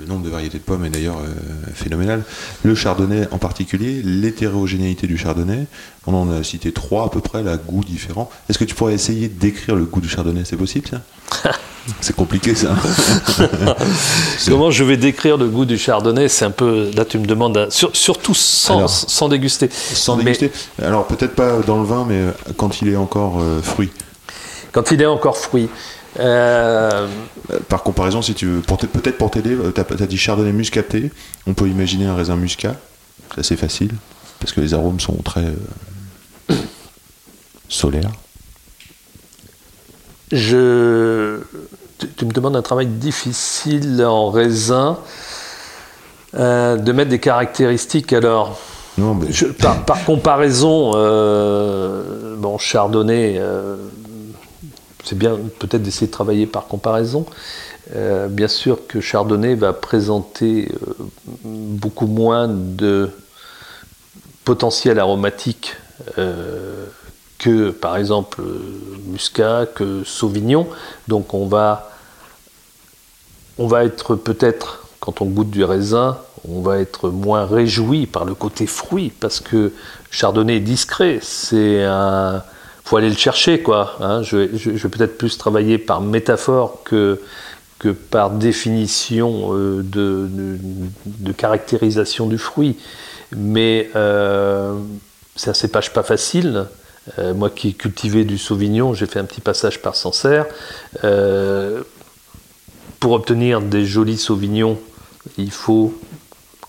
Le 0.04 0.10
nombre 0.10 0.26
de 0.26 0.30
variétés 0.30 0.58
de 0.58 0.64
pommes 0.64 0.84
est 0.84 0.90
d'ailleurs 0.90 1.16
euh, 1.18 1.72
phénoménal. 1.74 2.24
Le 2.64 2.76
chardonnay 2.76 3.26
en 3.32 3.38
particulier, 3.38 4.02
l'hétérogénéité 4.04 5.08
du 5.08 5.18
chardonnay, 5.18 5.66
on 6.08 6.14
en 6.14 6.30
a 6.30 6.44
cité 6.44 6.74
trois 6.74 7.06
à 7.06 7.10
peu 7.10 7.22
près, 7.22 7.42
là, 7.42 7.56
goûts 7.56 7.86
différents. 7.86 8.30
Est-ce 8.50 8.58
que 8.58 8.66
tu 8.66 8.76
pourrais 8.76 8.94
essayer 8.96 9.30
de 9.30 9.40
décrire 9.40 9.76
le 9.78 9.86
goût 9.86 10.02
du 10.02 10.10
chardonnay? 10.10 10.42
C'est 10.44 10.58
possible 10.58 10.88
ça? 10.90 11.52
C'est 12.02 12.16
compliqué 12.16 12.54
ça. 12.54 12.76
Comment 14.48 14.72
je 14.72 14.84
vais 14.84 14.98
décrire 14.98 15.38
le 15.38 15.48
goût 15.48 15.64
du 15.66 15.78
chardonnay? 15.78 16.28
C'est 16.28 16.44
un 16.46 16.52
peu. 16.52 16.92
Là, 16.96 17.06
tu 17.06 17.18
me 17.18 17.26
demandes. 17.26 17.68
sur- 17.70 17.96
surtout 17.96 18.34
sans, 18.34 18.78
Alors, 18.80 18.90
sans 18.90 19.30
déguster. 19.30 19.70
Sans 19.72 20.18
Mais 20.18 20.24
déguster. 20.26 20.52
Alors 20.82 21.06
peut-être 21.08 21.36
pas 21.36 21.60
dans 21.66 21.80
le 21.80 21.86
vin, 21.86 22.06
mais 22.08 22.22
quand 22.58 22.82
il 22.82 22.90
est 22.90 22.96
encore 22.98 23.40
euh, 23.42 23.62
fruit. 23.62 23.92
quand 24.74 24.92
il 24.92 25.02
est 25.02 25.06
encore 25.06 25.38
fruit. 25.38 25.70
Euh, 26.20 27.08
Par 27.70 27.84
comparaison, 27.84 28.22
si 28.22 28.34
tu 28.36 28.46
veux, 28.46 28.62
peut-être 28.62 29.18
pour 29.18 29.32
t'aider, 29.32 29.56
euh, 29.56 29.72
t'as 29.72 29.84
as 29.84 30.08
dit 30.08 30.18
chardonnay 30.18 30.52
muscaté, 30.52 31.12
on 31.48 31.54
peut 31.54 31.68
imaginer 31.68 32.06
un 32.06 32.16
raisin 32.16 32.36
muscat, 32.36 32.76
c'est 33.34 33.40
assez 33.40 33.56
facile, 33.58 33.92
parce 34.40 34.52
que 34.54 34.62
les 34.62 34.74
arômes 34.74 35.00
sont 35.00 35.16
très 35.24 35.46
euh, 36.52 36.56
solaires. 37.68 38.12
je, 40.32 41.40
tu, 41.98 42.08
tu 42.10 42.26
me 42.26 42.32
demandes 42.32 42.56
un 42.56 42.62
travail 42.62 42.88
difficile 42.88 44.04
en 44.06 44.30
raisin, 44.30 44.98
euh, 46.36 46.78
de 46.78 46.92
mettre 46.92 47.10
des 47.10 47.20
caractéristiques. 47.20 48.14
Alors, 48.14 48.60
Non, 48.98 49.14
mais 49.16 49.32
je- 49.32 49.46
par, 49.48 49.84
par 49.86 50.04
comparaison, 50.06 50.94
euh, 50.96 52.36
bon, 52.38 52.58
Chardonnay, 52.58 53.36
euh, 53.38 53.76
c'est 55.04 55.18
bien 55.18 55.38
peut-être 55.60 55.82
d'essayer 55.82 56.08
de 56.08 56.12
travailler 56.12 56.46
par 56.46 56.68
comparaison. 56.68 57.26
Euh, 57.96 58.28
bien 58.28 58.48
sûr 58.48 58.88
que 58.88 59.02
Chardonnay 59.02 59.56
va 59.56 59.74
présenter 59.74 60.72
euh, 60.72 60.94
beaucoup 61.44 62.08
moins 62.08 62.48
de 62.48 63.10
potentiel 64.46 65.00
aromatique 65.00 65.76
euh, 66.18 66.86
que 67.38 67.72
par 67.72 67.98
exemple 67.98 68.42
Muscat, 69.08 69.66
que 69.66 70.04
Sauvignon. 70.06 70.68
Donc 71.10 71.34
on 71.34 71.48
va, 71.48 71.92
on 73.58 73.68
va 73.68 73.84
être 73.84 74.16
peut-être, 74.16 74.88
quand 75.02 75.22
on 75.22 75.26
goûte 75.26 75.50
du 75.50 75.66
raisin, 75.66 76.18
on 76.48 76.62
va 76.62 76.80
être 76.80 77.10
moins 77.10 77.46
réjoui 77.46 78.06
par 78.06 78.26
le 78.26 78.34
côté 78.34 78.66
fruit, 78.68 79.10
parce 79.10 79.40
que 79.40 79.74
Chardonnay 80.12 80.58
est 80.58 80.62
discret, 80.62 81.20
c'est 81.22 81.84
un... 81.84 82.44
faut 82.84 82.98
aller 82.98 83.10
le 83.10 83.16
chercher, 83.16 83.62
quoi. 83.62 83.96
hein. 84.02 84.22
Je, 84.24 84.38
vais- 84.38 84.90
peut-être 84.90 85.18
plus 85.18 85.38
travailler 85.38 85.78
par 85.78 86.02
métaphore 86.02 86.84
que, 86.84 87.20
que 87.80 87.90
par 87.90 88.30
définition 88.32 89.54
euh, 89.54 89.82
de, 89.84 90.28
de- 91.06 91.32
caractérisation 91.32 92.28
du 92.28 92.38
fruit. 92.38 92.78
Mais 93.36 93.90
euh, 93.96 94.76
c'est 95.36 95.50
un 95.50 95.54
cépage 95.54 95.92
pas 95.94 96.04
facile. 96.04 96.66
Euh, 97.20 97.34
moi 97.34 97.50
qui 97.50 97.70
ai 97.70 97.74
cultivé 97.74 98.24
du 98.26 98.38
Sauvignon, 98.38 98.94
j'ai 98.94 99.06
fait 99.08 99.20
un 99.20 99.26
petit 99.26 99.42
passage 99.42 99.82
par 99.82 99.96
Sancerre. 99.96 100.46
Pour 103.00 103.12
obtenir 103.14 103.62
des 103.62 103.86
jolis 103.86 104.18
Sauvignons, 104.18 104.80
il 105.38 105.52
faut, 105.52 105.94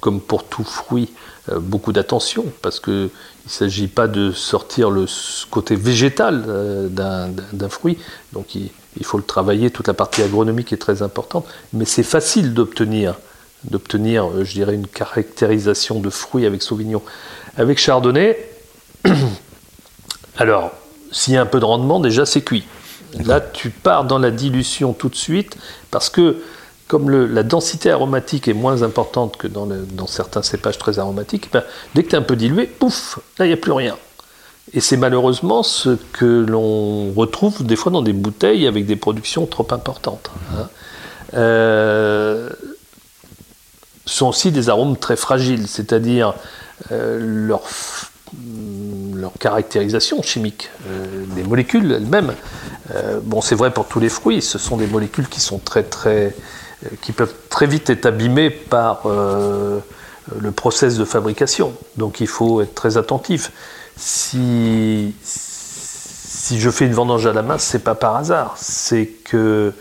comme 0.01 0.21
pour 0.21 0.45
tout 0.45 0.65
fruit, 0.65 1.11
beaucoup 1.53 1.93
d'attention, 1.93 2.47
parce 2.63 2.81
qu'il 2.81 2.93
ne 2.93 3.09
s'agit 3.49 3.89
pas 3.89 4.09
de 4.09 4.33
sortir 4.33 4.91
le 4.91 5.07
côté 5.51 5.77
végétal 5.77 6.45
euh, 6.49 6.89
d'un 6.89 7.69
fruit, 7.69 7.99
donc 8.33 8.55
il, 8.55 8.71
il 8.97 9.05
faut 9.05 9.19
le 9.19 9.25
travailler, 9.25 9.71
toute 9.71 9.89
la 9.89 9.95
partie 9.95 10.23
agronomique 10.23 10.73
est 10.73 10.79
très 10.79 11.03
importante, 11.03 11.47
mais 11.73 11.85
c'est 11.85 12.03
facile 12.03 12.55
d'obtenir, 12.55 13.17
d'obtenir, 13.65 14.27
euh, 14.27 14.45
je 14.45 14.53
dirais, 14.53 14.75
une 14.75 14.87
caractérisation 14.87 16.01
de 16.01 16.11
fruit 16.11 16.47
avec 16.47 16.63
Sauvignon. 16.63 17.03
Avec 17.57 17.79
Chardonnay, 17.79 18.39
alors, 20.39 20.73
s'il 21.13 21.35
y 21.35 21.37
a 21.37 21.43
un 21.43 21.47
peu 21.47 21.61
de 21.61 21.65
rendement, 21.65 22.01
déjà 22.01 22.27
c'est 22.27 22.43
cuit. 22.43 22.65
Là, 23.25 23.41
tu 23.41 23.71
pars 23.71 24.05
dans 24.05 24.19
la 24.19 24.31
dilution 24.31 24.93
tout 24.93 25.09
de 25.09 25.15
suite 25.15 25.57
parce 25.91 26.11
que 26.11 26.43
comme 26.89 27.11
la 27.11 27.43
densité 27.43 27.91
aromatique 27.91 28.47
est 28.49 28.55
moins 28.55 28.83
importante 28.83 29.37
que 29.37 29.47
dans, 29.49 29.69
certains 30.07 30.43
cépages 30.43 30.79
très 30.79 30.99
aromatiques, 30.99 31.49
ben, 31.53 31.63
dès 31.95 32.03
que 32.03 32.11
tu 32.11 32.15
es 32.15 32.19
un 32.19 32.23
peu 32.23 32.37
dilué, 32.37 32.67
pouf, 32.67 33.19
là, 33.39 33.47
il 33.47 33.49
n'y 33.49 33.55
a 33.55 33.59
plus 33.59 33.73
rien. 33.73 33.97
Et 34.73 34.81
c'est 34.81 34.97
malheureusement 34.97 35.63
ce 35.63 35.97
que 36.13 36.45
l'on 36.49 37.13
retrouve 37.13 37.65
des 37.65 37.77
fois 37.77 37.93
dans 37.93 38.03
des 38.03 38.13
bouteilles 38.13 38.67
avec 38.67 38.87
des 38.87 38.97
productions 38.97 39.47
trop 39.47 39.67
importantes. 39.71 40.31
hein. 40.53 40.69
Euh, 41.35 42.51
ce 44.07 44.19
sont 44.19 44.29
aussi 44.29 44.53
des 44.53 44.69
arômes 44.69 44.97
très 44.99 45.17
fragiles, 45.17 45.67
c'est-à-dire 45.67 46.35
euh, 46.93 47.19
leur, 47.21 47.63
f- 47.63 48.09
leur 49.15 49.33
caractérisation 49.41 50.23
chimique, 50.23 50.71
euh, 50.89 51.25
les 51.35 51.43
molécules 51.43 51.91
elles-mêmes. 51.91 52.35
Euh, 52.95 53.21
bon, 53.23 53.41
c'est 53.41 53.55
vrai 53.55 53.71
pour 53.71 53.87
tous 53.87 54.01
les 54.01 54.11
fruits, 54.11 54.43
ce 54.43 54.59
sont 54.59 54.77
des 54.77 54.87
molécules 54.87 55.29
qui 55.29 55.41
sont 55.41 55.59
très 55.59 55.83
très 55.83 56.27
euh, 56.27 56.31
qui 57.01 57.13
peuvent 57.13 57.35
très 57.49 57.67
vite 57.67 57.91
être 57.91 58.07
abîmées 58.07 58.51
par 58.51 59.03
euh, 59.07 59.79
le 60.41 60.51
process 60.53 60.97
de 60.97 61.05
fabrication. 61.05 61.75
Donc 61.97 62.21
il 62.21 62.27
faut 62.27 62.63
être 62.63 62.75
très 62.75 62.97
attentif. 62.97 63.53
Si, 63.97 65.15
si 65.23 66.61
je 66.61 66.71
fais 66.71 66.87
une 66.87 66.95
vendange 66.95 67.27
à 67.27 67.33
la 67.33 67.43
main, 67.43 67.59
c'est 67.59 67.85
pas 67.85 67.95
par 67.95 68.17
hasard. 68.17 68.55
C'est 68.59 69.07
que 69.07 69.73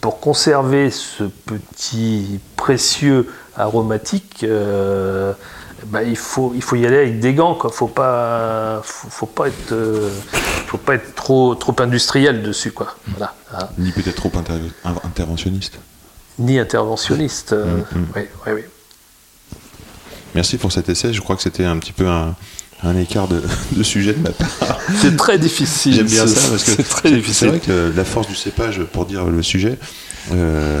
pour 0.00 0.20
conserver 0.20 0.90
ce 0.90 1.24
petit 1.24 2.40
précieux 2.56 3.28
aromatique, 3.56 4.42
euh, 4.44 5.32
bah, 5.86 6.02
il, 6.02 6.16
faut, 6.16 6.52
il 6.54 6.62
faut 6.62 6.76
y 6.76 6.86
aller 6.86 6.96
avec 6.96 7.20
des 7.20 7.34
gants. 7.34 7.58
Il 7.62 7.66
ne 7.66 7.72
faut 7.72 7.88
pas, 7.88 8.80
faut, 8.84 9.26
pas 9.26 9.48
être, 9.48 9.72
euh, 9.72 10.10
faut 10.66 10.78
pas 10.78 10.94
être 10.94 11.14
trop, 11.14 11.54
trop 11.54 11.76
industriel 11.78 12.42
dessus. 12.42 12.72
Ni 13.78 13.92
peut-être 13.92 14.16
trop 14.16 14.32
inter- 14.34 14.60
interventionniste. 15.04 15.78
Ni 16.38 16.58
interventionniste. 16.58 17.52
euh, 17.52 17.76
Mm, 17.92 17.98
mm. 17.98 18.06
oui, 18.16 18.22
oui, 18.46 18.52
oui. 18.54 18.60
Merci 20.34 20.56
pour 20.56 20.72
cet 20.72 20.88
essai, 20.88 21.12
je 21.12 21.20
crois 21.20 21.36
que 21.36 21.42
c'était 21.42 21.64
un 21.64 21.76
petit 21.78 21.92
peu 21.92 22.06
un, 22.08 22.34
un 22.82 22.96
écart 22.96 23.28
de, 23.28 23.42
de 23.72 23.82
sujet 23.82 24.14
de 24.14 24.20
ma 24.20 24.30
part. 24.30 24.78
C'est 25.00 25.16
très 25.16 25.38
difficile. 25.38 25.94
J'aime 25.94 26.06
bien 26.06 26.26
c'est- 26.26 26.34
ça 26.40 26.48
parce 26.48 26.64
que 26.64 26.70
c'est 26.72 26.82
très 26.88 27.08
c'est 27.10 27.14
difficile. 27.16 27.48
vrai 27.48 27.60
que 27.60 27.92
la 27.94 28.04
force 28.04 28.28
du 28.28 28.34
cépage, 28.34 28.80
pour 28.92 29.04
dire 29.04 29.26
le 29.26 29.42
sujet, 29.42 29.78
euh, 30.32 30.80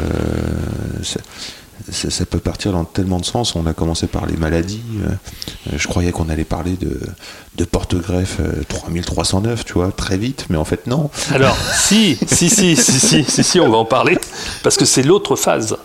ça, 1.90 2.26
peut 2.26 2.38
partir 2.38 2.72
dans 2.72 2.84
tellement 2.84 3.18
de 3.18 3.24
sens. 3.24 3.54
On 3.54 3.66
a 3.66 3.72
commencé 3.72 4.06
par 4.06 4.26
les 4.26 4.36
maladies. 4.36 4.82
euh, 5.04 5.76
je 5.76 5.88
croyais 5.88 6.12
qu'on 6.12 6.28
allait 6.28 6.44
parler 6.44 6.76
de, 6.76 7.64
porte-greffe 7.64 8.38
euh, 8.40 8.62
3309, 8.68 9.64
tu 9.64 9.74
vois, 9.74 9.92
très 9.92 10.16
vite, 10.16 10.46
mais 10.50 10.56
en 10.56 10.64
fait 10.64 10.86
non. 10.86 11.10
Alors, 11.32 11.56
si, 11.56 12.18
si, 12.26 12.50
si, 12.50 12.76
si, 12.76 13.00
si, 13.00 13.24
si, 13.24 13.44
si, 13.44 13.60
on 13.60 13.70
va 13.70 13.78
en 13.78 13.84
parler, 13.84 14.18
parce 14.62 14.76
que 14.76 14.84
c'est 14.84 15.02
l'autre 15.02 15.36
phase. 15.36 15.76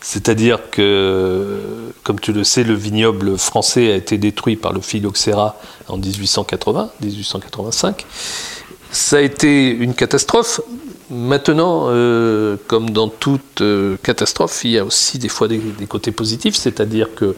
C'est-à-dire 0.00 0.70
que, 0.70 1.60
comme 2.02 2.18
tu 2.18 2.32
le 2.32 2.42
sais, 2.42 2.64
le 2.64 2.74
vignoble 2.74 3.38
français 3.38 3.92
a 3.92 3.96
été 3.96 4.18
détruit 4.18 4.56
par 4.56 4.72
le 4.72 4.80
phylloxéra 4.80 5.56
en 5.88 5.98
1880, 5.98 6.90
1885. 7.00 8.04
Ça 8.94 9.16
a 9.16 9.20
été 9.22 9.70
une 9.70 9.92
catastrophe. 9.92 10.60
Maintenant, 11.10 11.86
euh, 11.88 12.56
comme 12.68 12.90
dans 12.90 13.08
toute 13.08 13.60
euh, 13.60 13.96
catastrophe, 14.04 14.60
il 14.64 14.70
y 14.70 14.78
a 14.78 14.84
aussi 14.84 15.18
des 15.18 15.28
fois 15.28 15.48
des, 15.48 15.60
côtés 15.88 16.12
positifs, 16.12 16.54
c'est-à-dire 16.54 17.08
que 17.16 17.34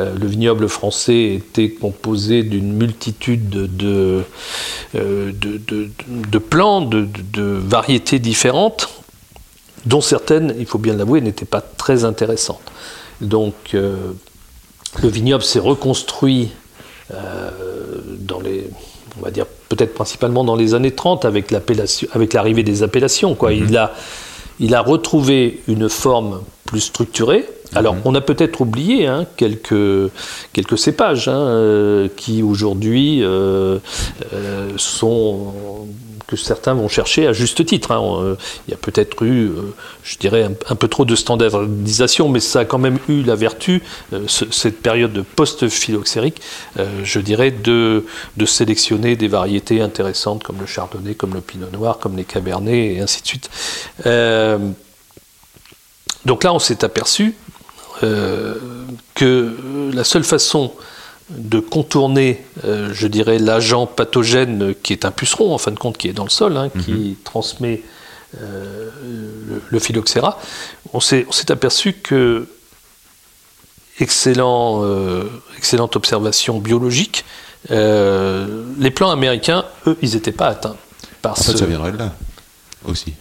euh, 0.00 0.14
le 0.18 0.26
vignoble 0.26 0.70
français 0.70 1.34
était 1.34 1.68
composé 1.72 2.42
d'une 2.42 2.72
multitude 2.72 3.50
de, 3.50 3.66
de, 3.66 4.24
de, 4.94 5.30
de- 5.58 5.90
de 7.32 7.42
variétés 7.42 8.18
différentes, 8.18 8.88
dont 9.84 10.00
certaines, 10.00 10.54
il 10.58 10.64
faut 10.64 10.78
bien 10.78 10.96
l'avouer, 10.96 11.20
n'étaient 11.20 11.44
pas 11.44 11.60
très 11.60 12.04
intéressantes. 12.04 12.72
Donc, 13.20 13.54
le 13.74 15.08
vignoble 15.08 15.44
s'est 15.44 15.58
reconstruit 15.58 16.48
dans 17.10 18.40
les, 18.40 18.70
on 19.18 19.24
va 19.24 19.30
dire 19.30 19.46
peut-être 19.68 19.94
principalement 19.94 20.44
dans 20.44 20.56
les 20.56 20.74
années 20.74 20.92
30 20.92 21.24
avec 21.24 21.50
l'appellation, 21.50 22.08
avec 22.12 22.32
l'arrivée 22.32 22.62
des 22.62 22.82
appellations. 22.82 23.34
Quoi. 23.34 23.52
Il, 23.52 23.76
a, 23.76 23.92
il 24.60 24.74
a 24.74 24.80
retrouvé 24.80 25.60
une 25.68 25.88
forme 25.88 26.40
plus 26.64 26.80
structurée. 26.80 27.44
Alors, 27.74 27.96
on 28.04 28.14
a 28.14 28.20
peut-être 28.20 28.60
oublié 28.60 29.06
hein, 29.06 29.26
quelques, 29.36 30.10
quelques 30.52 30.78
cépages 30.78 31.28
hein, 31.28 31.38
euh, 31.38 32.08
qui 32.16 32.42
aujourd'hui 32.42 33.22
euh, 33.22 33.78
euh, 34.34 34.70
sont 34.76 35.54
que 36.32 36.36
certains 36.44 36.74
vont 36.74 36.88
chercher 36.88 37.26
à 37.26 37.32
juste 37.32 37.64
titre. 37.66 37.92
hein. 37.92 38.02
Euh, 38.02 38.36
Il 38.66 38.70
y 38.70 38.74
a 38.74 38.76
peut-être 38.76 39.22
eu, 39.22 39.48
euh, 39.48 39.74
je 40.02 40.16
dirais, 40.18 40.48
un, 40.68 40.74
peu 40.74 40.88
trop 40.88 41.04
de 41.04 41.14
standardisation, 41.14 42.28
mais 42.28 42.40
ça 42.40 42.60
a 42.60 42.64
quand 42.64 42.78
même 42.78 42.98
eu 43.08 43.22
la 43.22 43.34
vertu, 43.34 43.82
euh, 44.12 44.24
ce- 44.26 44.50
cette 44.50 44.80
période 44.82 45.12
de 45.12 45.22
post-phylloxérique, 45.22 46.40
je 47.04 47.20
dirais, 47.20 47.50
de, 47.50 48.04
sélectionner 48.46 49.16
des 49.16 49.28
variétés 49.28 49.80
intéressantes 49.80 50.42
comme 50.42 50.58
le 50.60 50.66
chardonnay, 50.66 51.14
comme 51.14 51.34
le 51.34 51.40
pinot 51.40 51.70
noir, 51.72 51.98
comme 51.98 52.16
les 52.16 52.24
cabernets, 52.24 52.94
et 52.94 53.00
ainsi 53.00 53.22
de 53.22 53.26
suite. 53.26 53.48
Donc 56.26 56.44
là, 56.44 56.52
on 56.52 56.58
s'est 56.58 56.84
aperçu 56.84 57.34
que 58.00 59.56
la 59.94 60.04
seule 60.04 60.24
façon 60.24 60.72
de 61.30 61.60
contourner, 61.60 62.44
euh, 62.64 62.90
je 62.92 63.06
dirais, 63.06 63.38
l'agent 63.38 63.86
pathogène 63.86 64.74
qui 64.82 64.92
est 64.92 65.04
un 65.04 65.10
puceron, 65.10 65.54
en 65.54 65.58
fin 65.58 65.70
de 65.70 65.78
compte, 65.78 65.96
qui 65.96 66.08
est 66.08 66.12
dans 66.12 66.24
le 66.24 66.30
sol, 66.30 66.56
hein, 66.56 66.68
qui 66.84 67.16
transmet 67.24 67.82
euh, 68.40 68.88
le, 69.48 69.62
le 69.68 69.78
phylloxéra, 69.78 70.38
on 70.92 71.00
s'est 71.00 71.26
aperçu 71.50 71.92
que, 71.94 72.46
excellent, 74.00 74.80
euh, 74.84 75.24
excellente 75.56 75.96
observation 75.96 76.58
biologique, 76.58 77.24
les 77.70 78.90
plants 78.90 79.10
américains, 79.10 79.64
eux, 79.86 79.96
ils 80.02 80.14
n'étaient 80.14 80.32
pas 80.32 80.48
atteints 80.48 80.76
par 81.20 81.32
En 81.32 81.36
fait, 81.36 81.52
ce- 81.52 81.58
ça 81.58 81.66
viendrait 81.66 81.92
de 81.92 81.98
là 81.98 82.12
aussi. 82.86 83.12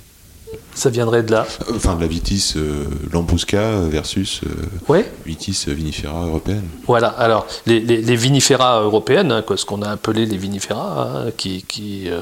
Ça 0.74 0.90
viendrait 0.90 1.24
de 1.24 1.32
là. 1.32 1.46
Euh, 1.70 1.74
Enfin, 1.76 1.96
de 1.96 2.02
la 2.02 2.08
Vitis 2.08 2.54
euh, 2.56 2.86
Lambrusca 3.12 3.82
versus 3.90 4.42
euh, 4.46 4.50
Ouais. 4.88 5.06
Vitis 5.26 5.66
vinifera 5.68 6.26
européenne. 6.26 6.68
Voilà, 6.88 7.10
alors 7.10 7.46
les, 7.66 7.80
les, 7.80 8.02
les 8.02 8.16
vinifera 8.16 8.82
européennes, 8.82 9.32
hein, 9.32 9.42
quoi, 9.42 9.58
ce 9.58 9.66
qu'on 9.66 9.82
a 9.82 9.90
appelé 9.90 10.26
les 10.26 10.38
vinifera, 10.38 11.26
hein, 11.28 11.32
qui, 11.38 11.64
qui, 11.68 12.10
euh, 12.10 12.20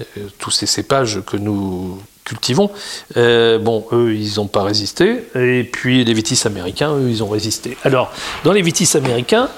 euh, 0.00 0.04
tous 0.38 0.50
ces 0.50 0.66
cépages 0.66 1.20
que 1.26 1.36
nous 1.36 1.98
cultivons, 2.24 2.70
euh, 3.16 3.58
bon, 3.58 3.86
eux, 3.92 4.14
ils 4.14 4.34
n'ont 4.36 4.48
pas 4.48 4.62
résisté, 4.62 5.24
et 5.34 5.64
puis 5.64 6.04
les 6.04 6.12
vitis 6.12 6.46
américains, 6.46 6.92
eux, 6.94 7.08
ils 7.08 7.22
ont 7.22 7.28
résisté. 7.28 7.78
Alors, 7.84 8.12
dans 8.44 8.52
les 8.52 8.60
vitis 8.60 8.96
américains, 8.96 9.48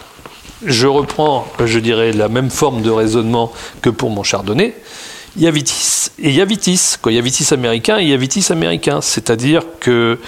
je 0.65 0.87
reprends, 0.87 1.47
je 1.65 1.79
dirais, 1.81 2.13
la 2.13 2.29
même 2.29 2.51
forme 2.51 2.83
de 2.83 2.91
raisonnement 2.91 3.51
que 3.83 3.91
pour 3.91 4.11
mon 4.11 4.23
chardonnay. 4.23 4.75
Il 5.37 5.43
y 5.43 5.47
a 5.47 5.51
vitis 5.51 6.11
et 6.19 6.29
il 6.31 6.35
y 6.35 6.41
a 6.41 6.45
vitis. 6.45 6.97
Quoi. 7.01 7.13
Il 7.13 7.17
y 7.17 7.19
a 7.19 7.23
vitis 7.23 7.53
américain 7.53 7.99
et 7.99 8.03
il 8.03 8.09
y 8.09 8.13
a 8.15 8.17
vitis 8.17 8.47
américain. 8.51 9.01
C'est-à-dire 9.01 9.63
que 9.81 10.19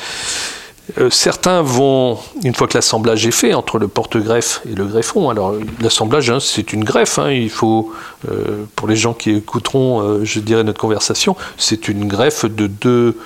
euh, 0.99 1.11
certains 1.11 1.63
vont, 1.63 2.19
une 2.45 2.55
fois 2.55 2.67
que 2.69 2.75
l'assemblage 2.77 3.25
est 3.27 3.31
fait 3.31 3.55
entre 3.55 3.79
le 3.79 3.89
porte-greffe 3.89 4.61
et 4.71 4.75
le 4.75 4.85
greffon, 4.85 5.31
alors 5.31 5.55
l'assemblage 5.81 6.29
hein, 6.31 6.39
c'est 6.41 6.73
une 6.73 6.85
greffe, 6.85 7.19
hein, 7.19 7.31
il 7.31 7.51
faut, 7.51 7.93
euh, 8.31 8.65
pour 8.77 8.89
les 8.89 8.97
gens 8.97 9.15
qui 9.15 9.31
écouteront, 9.31 10.01
euh, 10.03 10.25
je 10.25 10.41
dirais, 10.41 10.65
notre 10.65 10.81
conversation, 10.81 11.37
c'est 11.57 11.89
une 11.89 12.09
greffe 12.09 12.45
de 12.47 12.67
deux 12.67 13.17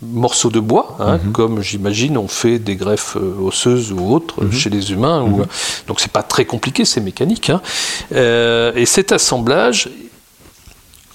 morceaux 0.00 0.50
de 0.50 0.58
bois, 0.58 0.96
hein, 1.00 1.18
comme 1.32 1.60
j'imagine 1.62 2.16
on 2.18 2.28
fait 2.28 2.58
des 2.58 2.74
greffes 2.76 3.16
osseuses 3.40 3.92
ou 3.92 4.12
autres 4.12 4.42
euh, 4.42 4.50
chez 4.50 4.70
les 4.70 4.90
humains. 4.90 5.22
ou- 5.22 5.42
donc 5.86 6.00
c'est 6.00 6.10
pas 6.10 6.22
très 6.24 6.44
compliqué, 6.46 6.84
c'est 6.84 7.00
mécanique. 7.02 7.52
et 8.12 8.86
cet 8.86 9.12
assemblage, 9.12 9.90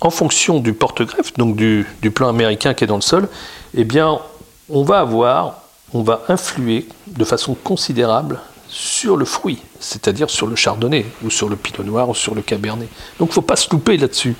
en 0.01 0.09
fonction 0.09 0.59
du 0.59 0.73
porte-greffe, 0.73 1.33
donc 1.33 1.55
du, 1.55 1.85
du 2.01 2.11
plan 2.11 2.27
américain 2.29 2.73
qui 2.73 2.83
est 2.83 2.87
dans 2.87 2.95
le 2.97 3.01
sol, 3.01 3.27
eh 3.73 3.83
bien, 3.83 4.19
on 4.69 4.83
va 4.83 4.99
avoir, 4.99 5.61
on 5.93 6.03
va 6.03 6.21
influer 6.29 6.87
de 7.07 7.23
façon 7.25 7.55
considérable 7.55 8.39
sur 8.69 9.15
le 9.17 9.25
fruit, 9.25 9.59
c'est-à-dire 9.79 10.29
sur 10.29 10.45
le 10.47 10.55
chardonnay, 10.55 11.05
ou 11.23 11.29
sur 11.29 11.47
le 11.49 11.55
pinot 11.55 11.83
noir, 11.83 12.09
ou 12.09 12.15
sur 12.15 12.35
le 12.35 12.41
cabernet. 12.41 12.87
Donc, 13.19 13.29
il 13.29 13.31
ne 13.31 13.33
faut 13.35 13.41
pas 13.41 13.55
se 13.55 13.69
louper 13.71 13.97
là-dessus. 13.97 14.35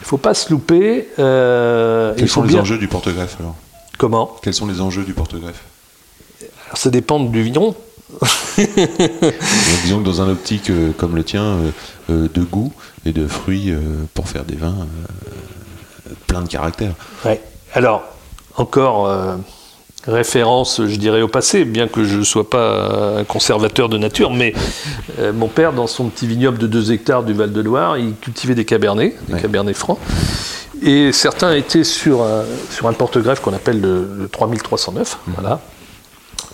Il 0.00 0.02
ne 0.02 0.06
faut 0.06 0.18
pas 0.18 0.34
se 0.34 0.50
louper. 0.50 1.08
euh, 1.18 2.14
Quels 2.16 2.28
sont 2.28 2.42
les 2.42 2.48
bien- 2.48 2.62
enjeux 2.62 2.78
du 2.78 2.88
porte-greffe 2.88 3.36
alors? 3.38 3.54
Comment? 3.98 4.34
Quels 4.42 4.54
sont 4.54 4.66
les 4.66 4.80
enjeux 4.80 5.04
du 5.04 5.12
porte-greffe? 5.14 5.62
Ça 6.74 6.90
dépend 6.90 7.20
du 7.20 7.42
vigneron. 7.42 7.76
Disons 8.56 10.00
que 10.00 10.04
dans 10.04 10.20
un 10.22 10.28
optique 10.30 10.70
euh, 10.70 10.92
comme 10.96 11.16
le 11.16 11.24
tien, 11.24 11.56
euh, 12.10 12.28
de 12.32 12.42
goût 12.42 12.72
et 13.04 13.12
de 13.12 13.26
fruits 13.26 13.70
euh, 13.70 13.78
pour 14.14 14.28
faire 14.28 14.44
des 14.44 14.56
vins 14.56 14.76
euh, 14.80 16.12
plein 16.26 16.42
de 16.42 16.48
caractère. 16.48 16.92
Ouais. 17.24 17.40
Alors, 17.74 18.02
encore 18.56 19.06
euh, 19.08 19.36
référence, 20.06 20.80
je 20.86 20.96
dirais, 20.96 21.22
au 21.22 21.28
passé, 21.28 21.64
bien 21.64 21.88
que 21.88 22.04
je 22.04 22.16
ne 22.18 22.24
sois 22.24 22.48
pas 22.48 23.18
un 23.20 23.24
conservateur 23.24 23.88
de 23.88 23.98
nature, 23.98 24.30
mais 24.32 24.52
euh, 25.18 25.32
mon 25.32 25.48
père, 25.48 25.72
dans 25.72 25.86
son 25.86 26.08
petit 26.08 26.26
vignoble 26.26 26.58
de 26.58 26.66
2 26.66 26.92
hectares 26.92 27.22
du 27.22 27.32
Val-de-Loire, 27.32 27.98
il 27.98 28.14
cultivait 28.16 28.54
des 28.54 28.64
cabernets, 28.64 29.14
des 29.28 29.34
Ouais. 29.34 29.40
cabernets 29.40 29.74
francs. 29.74 29.98
Et 30.84 31.12
certains 31.12 31.52
étaient 31.54 31.84
sur 31.84 32.22
un, 32.22 32.42
sur 32.70 32.88
un 32.88 32.92
porte-greffe 32.92 33.40
qu'on 33.40 33.52
appelle 33.54 33.80
le, 33.80 34.08
le 34.18 34.28
3309. 34.28 35.18
Voilà. 35.28 35.60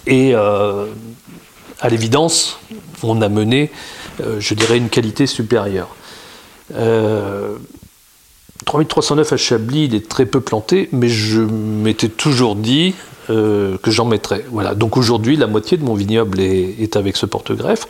Et 0.06 0.34
euh, 0.34 0.84
à 1.80 1.88
l'évidence, 1.88 2.58
on 3.02 3.22
a 3.22 3.28
mené, 3.30 3.70
je 4.38 4.54
dirais, 4.54 4.76
une 4.76 4.90
qualité 4.90 5.26
supérieure. 5.26 5.88
Euh, 6.74 7.56
3309 8.64 9.32
à 9.32 9.36
Chablis, 9.36 9.84
il 9.84 9.94
est 9.94 10.08
très 10.08 10.26
peu 10.26 10.40
planté, 10.40 10.88
mais 10.92 11.08
je 11.08 11.40
m'étais 11.40 12.08
toujours 12.08 12.56
dit 12.56 12.94
euh, 13.30 13.78
que 13.78 13.90
j'en 13.90 14.04
mettrais. 14.04 14.44
Voilà. 14.50 14.74
Donc 14.74 14.96
aujourd'hui, 14.96 15.36
la 15.36 15.46
moitié 15.46 15.76
de 15.76 15.84
mon 15.84 15.94
vignoble 15.94 16.40
est, 16.40 16.96
avec 16.96 17.16
ce 17.16 17.26
porte-greffe. 17.26 17.86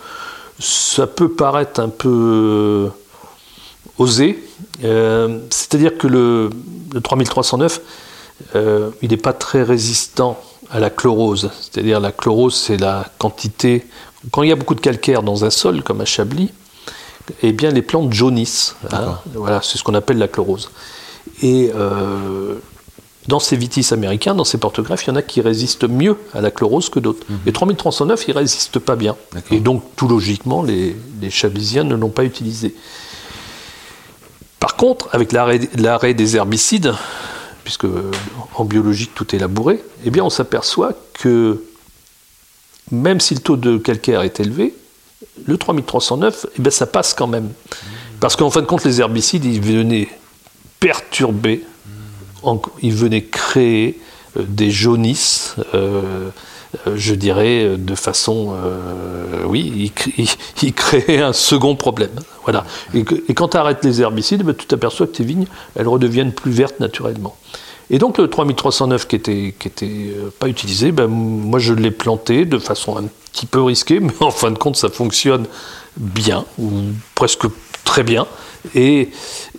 Ça 0.60 1.06
peut 1.06 1.30
paraître 1.30 1.80
un 1.80 1.88
peu 1.88 2.08
euh, 2.08 2.88
osé. 3.98 4.42
Euh, 4.84 5.38
C'est-à-dire 5.50 5.96
que 5.98 6.06
le, 6.06 6.50
le 6.92 7.00
3309, 7.00 7.80
euh, 8.54 8.90
il 9.02 9.10
n'est 9.10 9.16
pas 9.16 9.32
très 9.32 9.62
résistant 9.62 10.40
à 10.70 10.80
la 10.80 10.90
chlorose. 10.90 11.50
C'est-à-dire 11.60 12.00
la 12.00 12.12
chlorose, 12.12 12.54
c'est 12.54 12.76
la 12.76 13.10
quantité. 13.18 13.86
Quand 14.30 14.42
il 14.42 14.48
y 14.50 14.52
a 14.52 14.56
beaucoup 14.56 14.74
de 14.74 14.80
calcaire 14.80 15.22
dans 15.22 15.44
un 15.44 15.50
sol, 15.50 15.82
comme 15.82 16.00
à 16.00 16.04
Chablis, 16.04 16.50
eh 17.42 17.52
bien 17.52 17.70
les 17.70 17.82
plantes 17.82 18.12
jaunissent. 18.12 18.76
hein. 19.08 19.18
Voilà, 19.34 19.60
c'est 19.62 19.78
ce 19.78 19.82
qu'on 19.84 19.94
appelle 19.94 20.18
la 20.18 20.28
chlorose. 20.28 20.70
Et 21.42 21.70
euh, 21.74 22.54
dans 23.26 23.38
ces 23.40 23.56
vitis 23.56 23.92
américains, 23.92 24.34
dans 24.34 24.44
ces 24.44 24.58
porte-greffes, 24.58 25.04
il 25.04 25.08
y 25.08 25.10
en 25.12 25.16
a 25.16 25.22
qui 25.22 25.40
résistent 25.40 25.88
mieux 25.88 26.16
à 26.34 26.40
la 26.40 26.50
chlorose 26.50 26.88
que 26.88 26.98
d'autres. 26.98 27.26
Les 27.44 27.52
3309, 27.52 28.24
ils 28.28 28.32
résistent 28.32 28.78
pas 28.78 28.96
bien. 28.96 29.16
Et 29.50 29.60
donc, 29.60 29.82
tout 29.96 30.08
logiquement, 30.08 30.62
les, 30.62 30.96
les 31.20 31.30
chablisiens 31.30 31.84
ne 31.84 31.94
l'ont 31.94 32.08
pas 32.08 32.24
utilisé. 32.24 32.74
Par 34.60 34.76
contre, 34.76 35.08
avec 35.12 35.32
l'arrêt 35.32 36.14
des 36.14 36.36
herbicides, 36.36 36.94
puisque 37.64 37.86
en 38.56 38.64
biologie 38.64 39.08
tout 39.14 39.34
est 39.36 39.38
labouré, 39.38 39.82
eh 40.04 40.10
bien 40.10 40.24
on 40.24 40.30
s'aperçoit 40.30 40.94
que 41.12 41.62
même 42.90 43.20
si 43.20 43.34
le 43.34 43.40
taux 43.40 43.56
de 43.56 43.76
calcaire 43.76 44.22
est 44.22 44.40
élevé, 44.40 44.74
le 45.46 45.56
3309, 45.56 46.46
eh 46.58 46.62
bien 46.62 46.70
ça 46.70 46.86
passe 46.86 47.14
quand 47.14 47.26
même. 47.26 47.50
Parce 48.20 48.36
qu'en 48.36 48.50
fin 48.50 48.60
de 48.60 48.66
compte, 48.66 48.84
les 48.84 49.00
herbicides, 49.00 49.44
ils 49.44 49.60
venaient 49.60 50.08
perturber, 50.80 51.64
ils 52.82 52.94
venaient 52.94 53.24
créer 53.24 53.98
euh, 54.36 54.42
des 54.46 54.70
jaunisses, 54.70 55.56
euh, 55.74 56.30
euh, 56.86 56.92
je 56.96 57.14
dirais, 57.14 57.76
de 57.78 57.94
façon... 57.94 58.54
oui, 59.46 59.72
ils, 59.76 59.92
cré- 59.92 60.12
ils- 60.18 60.28
ils 60.62 60.72
créaient 60.72 61.22
un 61.22 61.32
second 61.32 61.74
problème. 61.76 62.10
Voilà. 62.44 62.64
Et, 62.94 63.04
quand 63.34 63.48
tu 63.48 63.56
arrêtes 63.56 63.84
les 63.84 64.00
herbicides, 64.02 64.42
ben, 64.42 64.54
tu 64.54 64.66
t'aperçois 64.66 65.06
que 65.06 65.12
tes 65.12 65.24
vignes, 65.24 65.46
elles 65.76 65.88
redeviennent 65.88 66.32
plus 66.32 66.50
vertes 66.52 66.78
naturellement. 66.80 67.36
Et 67.90 67.98
donc 67.98 68.18
le 68.18 68.28
3309 68.28 69.08
qui 69.08 69.16
était, 69.16 69.54
qui 69.58 69.68
était 69.68 69.86
euh, 69.86 70.30
pas 70.38 70.48
utilisé, 70.48 70.92
ben, 70.92 71.06
moi 71.06 71.58
je 71.58 71.72
l'ai 71.72 71.90
planté 71.90 72.44
de 72.44 72.58
façon 72.58 72.96
un 72.96 73.04
petit 73.32 73.46
peu 73.46 73.62
risquée, 73.62 74.00
mais 74.00 74.12
en 74.20 74.30
fin 74.30 74.50
de 74.50 74.58
compte 74.58 74.76
ça 74.76 74.88
fonctionne 74.88 75.46
bien, 75.96 76.44
ou 76.58 76.70
presque 77.14 77.46
très 77.84 78.02
bien. 78.02 78.26
Et, 78.74 79.08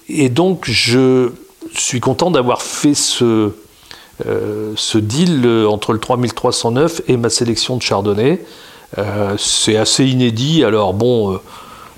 et 0.08 0.30
donc 0.30 0.66
je 0.70 1.32
suis 1.74 2.00
content 2.00 2.30
d'avoir 2.30 2.62
fait 2.62 2.94
ce, 2.94 3.52
euh, 4.28 4.74
ce 4.76 4.98
deal 4.98 5.42
euh, 5.46 5.68
entre 5.68 5.94
le 5.94 6.00
3309 6.00 7.02
et 7.08 7.18
ma 7.18 7.30
sélection 7.30 7.78
de 7.78 7.82
Chardonnay. 7.82 8.42
C'est 9.38 9.78
assez 9.78 10.04
inédit. 10.06 10.64
Alors 10.64 10.96
bon, 10.96 11.40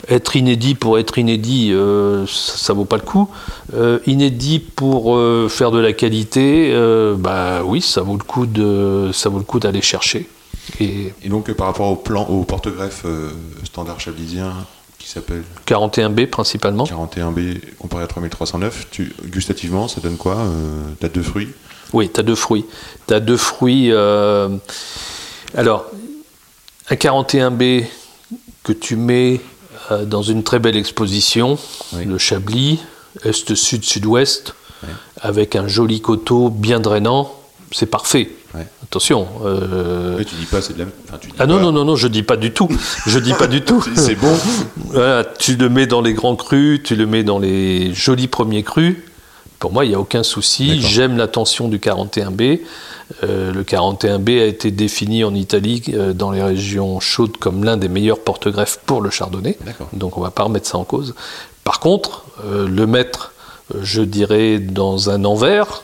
être 0.09 0.35
inédit 0.35 0.75
pour 0.75 0.99
être 0.99 1.17
inédit, 1.17 1.71
euh, 1.71 2.25
ça, 2.27 2.57
ça 2.57 2.73
vaut 2.73 2.85
pas 2.85 2.97
le 2.97 3.03
coup. 3.03 3.29
Euh, 3.73 3.99
inédit 4.05 4.59
pour 4.59 5.15
euh, 5.15 5.47
faire 5.49 5.71
de 5.71 5.79
la 5.79 5.93
qualité, 5.93 6.73
bah 7.17 7.63
oui, 7.63 7.81
ça 7.81 8.01
vaut 8.01 8.17
le 8.17 8.23
coup 8.23 8.45
de, 8.45 9.11
ça 9.13 9.29
vaut 9.29 9.37
le 9.37 9.43
coup 9.43 9.59
d'aller 9.59 9.81
chercher. 9.81 10.27
Et 10.79 11.13
Et 11.23 11.29
donc 11.29 11.51
par 11.53 11.67
rapport 11.67 11.89
au 11.89 11.95
plan, 11.95 12.23
au 12.25 12.43
porte-greffe 12.43 13.05
standard 13.63 13.99
chablisien 13.99 14.53
qui 14.99 15.09
s'appelle 15.09 15.43
41B 15.67 16.27
principalement. 16.27 16.83
41B 16.83 17.59
comparé 17.79 18.03
à 18.03 18.07
3309, 18.07 18.87
tu, 18.91 19.13
gustativement 19.25 19.87
ça 19.87 19.99
donne 20.01 20.17
quoi 20.17 20.37
euh, 20.37 20.83
T'as 20.99 21.09
deux 21.09 21.23
fruits? 21.23 21.49
Oui, 21.93 22.09
tu 22.13 22.19
as 22.19 22.23
deux 22.23 22.35
fruits. 22.35 22.65
Tu 23.07 23.13
as 23.13 23.19
deux 23.19 23.37
fruits. 23.37 23.91
alors, 23.91 25.85
un 26.89 26.95
41B 26.95 27.85
que 28.63 28.73
tu 28.73 28.95
mets 28.95 29.41
euh, 29.91 30.05
dans 30.05 30.21
une 30.21 30.43
très 30.43 30.59
belle 30.59 30.75
exposition, 30.75 31.57
Oui. 31.93 32.05
le 32.05 32.17
Chablis, 32.17 32.79
est, 33.23 33.55
sud, 33.55 33.83
sud-ouest, 33.83 34.53
Ouais. 34.83 34.89
avec 35.21 35.55
un 35.55 35.67
joli 35.67 36.01
coteau 36.01 36.49
bien 36.49 36.79
drainant, 36.79 37.31
c'est 37.71 37.85
parfait. 37.85 38.31
Ouais. 38.55 38.67
Attention. 38.83 39.27
euh, 39.45 40.21
Tu 40.25 40.35
dis 40.35 40.45
pas 40.45 40.61
c'est 40.61 40.73
de 40.73 40.79
la 40.79 40.85
enfin, 41.07 41.17
tu 41.21 41.27
dis 41.27 41.33
Ah 41.39 41.45
non, 41.45 41.55
pas- 41.57 41.61
non, 41.61 41.71
non, 41.71 41.85
non, 41.85 41.95
je 41.95 42.07
dis 42.07 42.23
pas 42.23 42.35
du 42.35 42.51
tout. 42.51 42.67
Je 43.05 43.19
dis 43.19 43.33
pas 43.33 43.47
du 43.47 43.61
tout. 43.65 43.81
C'est 43.95 44.15
bon 44.15 44.35
Voilà, 44.87 45.23
tu 45.23 45.55
le 45.55 45.69
mets 45.69 45.87
dans 45.87 46.01
les 46.01 46.13
grands 46.13 46.35
crus, 46.35 46.81
tu 46.83 46.95
le 46.95 47.05
mets 47.05 47.23
dans 47.23 47.39
les 47.39 47.93
jolis 47.93 48.27
premiers 48.27 48.63
crus. 48.63 48.97
Pour 49.61 49.71
moi, 49.71 49.85
il 49.85 49.89
n'y 49.89 49.95
a 49.95 49.99
aucun 49.99 50.23
souci. 50.23 50.81
J'aime 50.81 51.17
l'attention 51.17 51.67
du 51.67 51.77
41B. 51.77 52.61
Euh, 53.23 53.53
le 53.53 53.63
41B 53.63 54.41
a 54.41 54.45
été 54.45 54.71
défini 54.71 55.23
en 55.23 55.35
Italie, 55.35 55.83
euh, 55.93 56.13
dans 56.13 56.31
les 56.31 56.41
régions 56.41 56.99
chaudes, 56.99 57.37
comme 57.37 57.63
l'un 57.63 57.77
des 57.77 57.87
meilleurs 57.87 58.19
porte-greffes 58.19 58.79
pour 58.87 59.01
le 59.01 59.11
chardonnay. 59.11 59.57
Donc 59.93 60.17
on 60.17 60.21
ne 60.21 60.25
va 60.25 60.31
pas 60.31 60.43
remettre 60.43 60.67
ça 60.67 60.79
en 60.79 60.83
cause. 60.83 61.13
Par 61.63 61.79
contre, 61.79 62.25
euh, 62.43 62.67
le 62.67 62.87
mettre, 62.87 63.33
je 63.83 64.01
dirais, 64.01 64.57
dans 64.57 65.11
un 65.11 65.23
envers, 65.25 65.83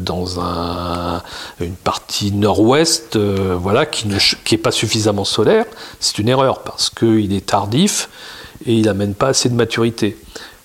dans 0.00 0.38
un- 0.40 1.20
une 1.60 1.74
partie 1.74 2.30
nord-ouest, 2.30 3.16
voilà, 3.18 3.84
qui 3.84 4.06
n'est 4.06 4.18
qui 4.44 4.56
pas 4.58 4.70
suffisamment 4.70 5.24
solaire, 5.24 5.64
c'est 5.98 6.18
une 6.18 6.28
erreur 6.28 6.60
parce 6.62 6.88
qu'il 6.88 7.32
est 7.32 7.44
tardif 7.46 8.08
et 8.64 8.74
il 8.74 8.84
n'amène 8.86 9.14
pas 9.14 9.28
assez 9.28 9.48
de 9.48 9.54
maturité. 9.54 10.16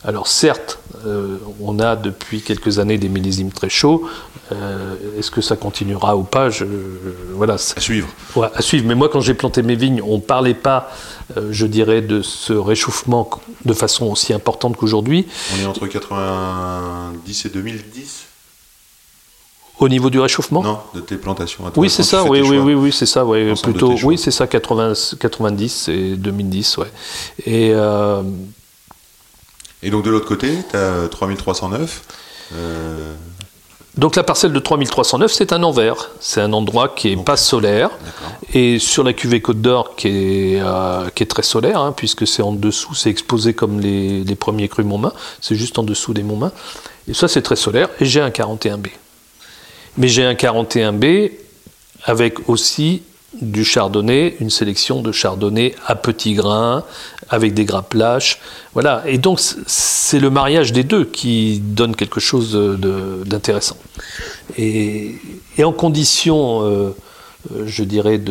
Alors 0.05 0.27
certes, 0.27 0.79
euh, 1.05 1.37
on 1.61 1.79
a 1.79 1.95
depuis 1.95 2.41
quelques 2.41 2.79
années 2.79 2.97
des 2.97 3.07
millésimes 3.09 3.51
très 3.51 3.69
chauds. 3.69 4.03
Euh, 4.51 4.95
Est-ce 5.17 5.31
que 5.31 5.41
ça 5.41 5.55
continuera 5.55 6.17
ou 6.17 6.23
pas 6.23 6.49
je, 6.49 6.65
Voilà, 7.33 7.53
À 7.53 7.57
suivre. 7.57 8.09
Ouais, 8.35 8.47
à 8.53 8.61
suivre. 8.61 8.85
Mais 8.85 8.95
moi, 8.95 9.07
quand 9.09 9.21
j'ai 9.21 9.33
planté 9.33 9.61
mes 9.63 9.75
vignes, 9.75 10.01
on 10.05 10.15
ne 10.15 10.21
parlait 10.21 10.53
pas, 10.53 10.91
euh, 11.37 11.49
je 11.51 11.65
dirais, 11.65 12.01
de 12.01 12.21
ce 12.21 12.51
réchauffement 12.51 13.29
de 13.63 13.73
façon 13.73 14.07
aussi 14.07 14.33
importante 14.33 14.75
qu'aujourd'hui. 14.75 15.25
On 15.55 15.61
est 15.61 15.65
entre 15.65 15.87
90 15.87 17.45
et 17.45 17.49
2010 17.49 18.25
Au 19.79 19.87
niveau 19.87 20.09
du 20.09 20.19
réchauffement? 20.19 20.63
Non, 20.63 20.79
de 20.93 20.99
tes 20.99 21.15
plantations. 21.15 21.63
Oui, 21.77 21.89
c'est 21.89 22.03
ça, 22.03 22.25
oui, 22.25 22.41
oui, 22.41 22.57
oui, 22.57 22.73
oui, 22.73 22.91
c'est 22.91 23.05
ça, 23.05 23.23
de 23.23 23.61
plutôt, 23.61 23.95
oui, 24.03 24.17
c'est 24.17 24.31
ça, 24.31 24.47
80, 24.47 25.15
90 25.17 25.87
et 25.87 26.15
2010, 26.17 26.77
ouais. 26.77 26.91
Et 27.45 27.71
euh, 27.73 28.21
Et 29.83 29.89
donc 29.89 30.03
de 30.03 30.09
l'autre 30.09 30.27
côté, 30.27 30.49
tu 30.69 30.77
as 30.77 31.07
3309. 31.09 32.01
euh, 32.55 33.13
donc 33.95 34.15
la 34.15 34.23
parcelle 34.23 34.53
de 34.53 34.59
3309, 34.59 35.31
c'est 35.31 35.53
un 35.53 35.61
envers, 35.61 36.09
c'est 36.19 36.41
un 36.41 36.51
endroit 36.53 36.89
qui 36.89 37.09
est 37.09 37.15
Donc, 37.15 37.25
pas 37.25 37.37
solaire, 37.37 37.91
et 38.51 38.79
sur 38.79 39.03
la 39.03 39.13
cuvée 39.13 39.39
Côte 39.39 39.61
d'Or 39.61 39.95
qui 39.95 40.07
est, 40.07 40.61
euh, 40.61 41.09
qui 41.13 41.21
est 41.21 41.27
très 41.27 41.43
solaire, 41.43 41.79
hein, 41.79 41.93
puisque 41.95 42.25
c'est 42.25 42.41
en 42.41 42.53
dessous, 42.53 42.95
c'est 42.95 43.11
exposé 43.11 43.53
comme 43.53 43.79
les, 43.79 44.23
les 44.23 44.35
premiers 44.35 44.67
crus 44.67 44.83
Montmain, 44.83 45.13
c'est 45.41 45.55
juste 45.55 45.77
en 45.77 45.83
dessous 45.83 46.13
des 46.15 46.23
Montmain, 46.23 46.51
et 47.07 47.13
ça 47.13 47.27
c'est 47.27 47.43
très 47.43 47.55
solaire, 47.55 47.89
et 47.99 48.05
j'ai 48.05 48.19
un 48.19 48.29
41B. 48.29 48.89
Mais 49.97 50.07
j'ai 50.07 50.25
un 50.25 50.33
41B 50.33 51.31
avec 52.05 52.49
aussi 52.49 53.03
du 53.41 53.63
chardonnay, 53.63 54.35
une 54.39 54.49
sélection 54.49 55.01
de 55.01 55.11
chardonnay 55.11 55.75
à 55.85 55.95
petits 55.95 56.33
grains, 56.33 56.83
avec 57.29 57.53
des 57.53 57.65
grappes 57.65 57.93
lâches. 57.93 58.39
Voilà. 58.73 59.03
Et 59.05 59.17
donc, 59.17 59.39
c'est 59.65 60.19
le 60.19 60.29
mariage 60.29 60.71
des 60.71 60.83
deux 60.83 61.05
qui 61.05 61.59
donne 61.59 61.95
quelque 61.95 62.19
chose 62.19 62.53
d'intéressant. 63.25 63.77
Et, 64.57 65.15
en 65.63 65.71
conditions, 65.71 66.63
euh, 66.63 66.95
euh, 67.53 67.63
je 67.65 67.83
dirais, 67.83 68.21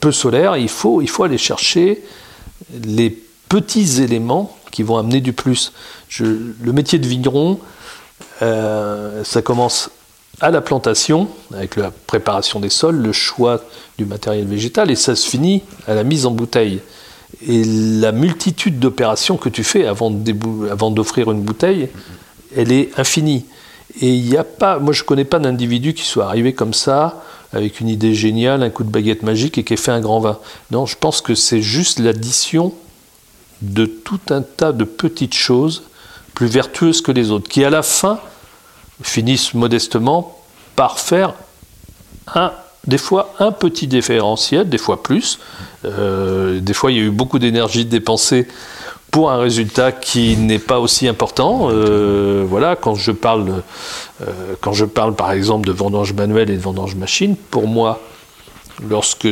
peu 0.00 0.12
solaires, 0.12 0.56
il 0.56 0.68
faut, 0.68 1.02
il 1.02 1.08
faut 1.08 1.24
aller 1.24 1.38
chercher 1.38 2.02
les 2.84 3.10
petits 3.48 4.02
éléments 4.02 4.56
qui 4.70 4.82
vont 4.82 4.96
amener 4.96 5.20
du 5.20 5.32
plus. 5.32 5.72
Le 6.18 6.72
métier 6.72 6.98
de 6.98 7.06
vigneron, 7.06 7.58
euh, 8.42 9.24
ça 9.24 9.42
commence 9.42 9.90
à 10.40 10.50
la 10.50 10.60
plantation, 10.60 11.28
avec 11.54 11.76
la 11.76 11.90
préparation 11.90 12.60
des 12.60 12.70
sols, 12.70 12.96
le 12.96 13.12
choix 13.12 13.62
du 13.98 14.06
matériel 14.06 14.46
végétal, 14.46 14.90
et 14.90 14.96
ça 14.96 15.14
se 15.14 15.28
finit 15.28 15.62
à 15.86 15.94
la 15.94 16.04
mise 16.04 16.26
en 16.26 16.30
bouteille. 16.30 16.80
Et 17.46 17.64
la 17.64 18.12
multitude 18.12 18.78
d'opérations 18.78 19.36
que 19.36 19.48
tu 19.48 19.64
fais 19.64 19.86
avant 19.86 20.10
d'offrir 20.10 21.30
une 21.30 21.42
bouteille, 21.42 21.88
elle 22.56 22.72
est 22.72 22.90
infinie. 22.98 23.44
Et 24.00 24.08
il 24.08 24.24
n'y 24.24 24.36
a 24.36 24.44
pas, 24.44 24.78
moi 24.78 24.92
je 24.92 25.02
ne 25.02 25.06
connais 25.06 25.24
pas 25.24 25.38
d'individu 25.38 25.94
qui 25.94 26.04
soit 26.04 26.26
arrivé 26.26 26.52
comme 26.52 26.74
ça, 26.74 27.22
avec 27.52 27.80
une 27.80 27.88
idée 27.88 28.14
géniale, 28.14 28.62
un 28.62 28.70
coup 28.70 28.84
de 28.84 28.90
baguette 28.90 29.22
magique 29.22 29.58
et 29.58 29.64
qui 29.64 29.74
ait 29.74 29.76
fait 29.76 29.90
un 29.90 30.00
grand 30.00 30.20
vin. 30.20 30.38
Non, 30.70 30.86
je 30.86 30.96
pense 30.96 31.20
que 31.20 31.34
c'est 31.34 31.62
juste 31.62 31.98
l'addition 31.98 32.72
de 33.62 33.84
tout 33.84 34.20
un 34.30 34.42
tas 34.42 34.72
de 34.72 34.84
petites 34.84 35.34
choses 35.34 35.82
plus 36.34 36.46
vertueuses 36.46 37.02
que 37.02 37.12
les 37.12 37.30
autres, 37.30 37.48
qui 37.48 37.64
à 37.64 37.70
la 37.70 37.82
fin 37.82 38.20
finissent 39.02 39.54
modestement 39.54 40.36
par 40.76 40.98
faire 40.98 41.34
un, 42.34 42.52
des 42.86 42.98
fois 42.98 43.34
un 43.38 43.52
petit 43.52 43.86
différentiel, 43.86 44.68
des 44.68 44.78
fois 44.78 45.02
plus. 45.02 45.38
Euh, 45.84 46.60
des 46.60 46.72
fois, 46.72 46.92
il 46.92 46.98
y 46.98 47.00
a 47.00 47.04
eu 47.04 47.10
beaucoup 47.10 47.38
d'énergie 47.38 47.84
dépensée 47.84 48.46
pour 49.10 49.30
un 49.30 49.38
résultat 49.38 49.92
qui 49.92 50.36
n'est 50.36 50.58
pas 50.58 50.78
aussi 50.78 51.08
important. 51.08 51.68
Euh, 51.70 52.44
voilà, 52.48 52.76
quand 52.76 52.94
je 52.94 53.12
parle, 53.12 53.62
euh, 54.22 54.54
quand 54.60 54.72
je 54.72 54.84
parle 54.84 55.14
par 55.14 55.32
exemple 55.32 55.66
de 55.66 55.72
vendange 55.72 56.12
manuelle 56.12 56.50
et 56.50 56.56
de 56.56 56.62
vendange 56.62 56.94
machine, 56.94 57.36
pour 57.36 57.66
moi, 57.66 58.00
lorsque 58.88 59.28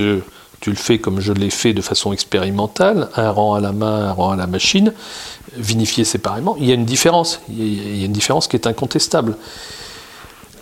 tu 0.61 0.70
le 0.70 0.76
fais 0.76 0.98
comme 0.98 1.20
je 1.20 1.32
l'ai 1.32 1.50
fait 1.50 1.72
de 1.72 1.80
façon 1.82 2.12
expérimentale, 2.12 3.09
un 3.16 3.30
rang 3.30 3.54
à 3.54 3.61
la 3.61 3.72
main, 3.72 4.06
un 4.09 4.12
rang 4.12 4.30
à 4.32 4.36
la 4.36 4.46
machine, 4.46 4.92
vinifié 5.56 6.04
séparément, 6.04 6.56
il 6.59 6.66
y 6.66 6.70
a 6.70 6.74
une 6.74 6.84
différence. 6.84 7.40
Il 7.48 7.98
y 7.98 8.02
a- 8.02 8.06
une 8.06 8.12
différence 8.12 8.48
qui 8.48 8.56
est 8.56 8.66
incontestable. 8.66 9.36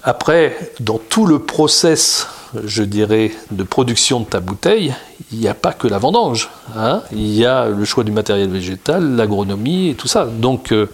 Après, 0.03 0.57
dans 0.80 0.99
tout 0.99 1.26
le 1.26 1.40
process, 1.40 2.28
je 2.64 2.82
dirais, 2.84 3.32
de 3.51 3.64
production 3.64 4.20
de 4.20 4.24
ta 4.26 4.38
bouteille, 4.40 4.94
il 5.32 5.38
n'y 5.40 5.49
a 5.49 5.55
pas 5.55 5.72
que 5.72 5.88
la 5.88 5.99
vendange. 5.99 6.49
hein. 6.76 7.03
Il 7.12 7.32
y 7.34 7.44
a 7.44 7.66
le 7.68 7.84
choix 7.84 8.05
du 8.05 8.12
matériel 8.12 8.49
végétal, 8.49 9.16
l'agronomie 9.16 9.88
et 9.90 9.94
tout 9.94 10.07
ça. 10.07 10.24
Donc, 10.26 10.70
euh, 10.72 10.88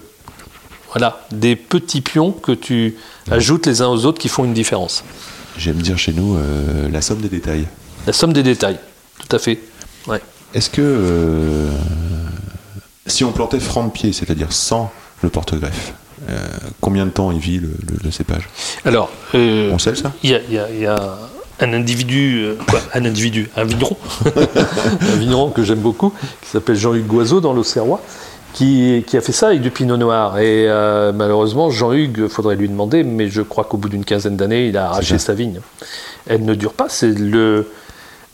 voilà, 0.92 1.20
des 1.30 1.57
petits 1.57 2.00
pions 2.00 2.32
que 2.32 2.53
tu 2.53 2.96
ajoutes 3.30 3.66
les 3.66 3.82
uns 3.82 3.88
aux 3.88 4.07
autres 4.07 4.18
qui 4.18 4.28
font 4.28 4.44
une 4.44 4.55
différence. 4.55 5.05
J'aime 5.59 5.76
dire 5.82 5.98
chez 5.98 6.14
nous 6.14 6.36
euh, 6.36 6.88
la 6.90 7.03
somme 7.03 7.20
des 7.20 7.28
détails. 7.28 7.66
La 8.07 8.14
somme 8.14 8.32
des 8.32 8.42
détails, 8.42 8.78
tout 9.28 9.36
à 9.36 9.38
fait. 9.38 9.58
Ouais. 10.06 10.20
Est-ce 10.54 10.68
que 10.70 10.82
euh, 10.82 11.68
si 13.06 13.24
on 13.24 13.32
plantait 13.32 13.60
franc 13.60 13.84
de 13.86 13.90
pied, 13.92 14.12
c'est-à-dire 14.12 14.52
sans 14.52 14.90
le 15.22 15.28
porte-greffe, 15.30 15.94
euh, 16.28 16.38
combien 16.80 17.06
de 17.06 17.10
temps 17.10 17.32
il 17.32 17.38
vit 17.38 17.58
le, 17.58 17.68
le- 17.68 17.98
le 18.04 18.10
cépage? 18.10 18.48
Alors, 18.84 19.10
euh, 19.34 19.70
On 19.72 19.78
sait 19.78 19.94
ça? 19.94 20.12
Il 20.22 20.30
y 20.30 20.34
a, 20.34 20.40
il 20.48 20.54
y 20.54 20.58
a- 20.58 20.68
il 20.70 20.80
y 20.80 20.86
a 20.86 21.18
un 21.60 21.72
individu, 21.72 22.46
quoi, 22.68 22.80
un 22.94 23.04
individu, 23.04 23.48
un 23.56 23.64
vigneron, 23.64 23.96
un 25.00 25.16
vigneron 25.16 25.50
que 25.50 25.62
j'aime 25.62 25.78
beaucoup, 25.80 26.12
qui 26.42 26.48
s'appelle 26.50 26.76
Jean-Hugues 26.76 27.06
Goiseau 27.06 27.40
dans 27.40 27.52
l'Auxerrois, 27.52 28.00
qui, 28.52 29.04
qui 29.06 29.16
a 29.16 29.20
fait 29.20 29.32
ça 29.32 29.48
avec 29.48 29.60
du 29.62 29.70
pinot 29.70 29.96
noir. 29.96 30.38
Et 30.38 30.66
euh, 30.68 31.12
malheureusement, 31.12 31.70
Jean-Hugues, 31.70 32.28
faudrait 32.28 32.56
lui 32.56 32.68
demander, 32.68 33.02
mais 33.04 33.28
je 33.28 33.42
crois 33.42 33.64
qu'au 33.64 33.76
bout 33.78 33.88
d'une 33.88 34.04
quinzaine 34.04 34.36
d'années, 34.36 34.66
il 34.68 34.76
a 34.76 34.86
arraché 34.90 35.18
sa 35.18 35.34
vigne. 35.34 35.60
Elle 36.26 36.44
ne 36.44 36.54
dure 36.54 36.72
pas, 36.74 36.88
c'est 36.88 37.12
le. 37.18 37.68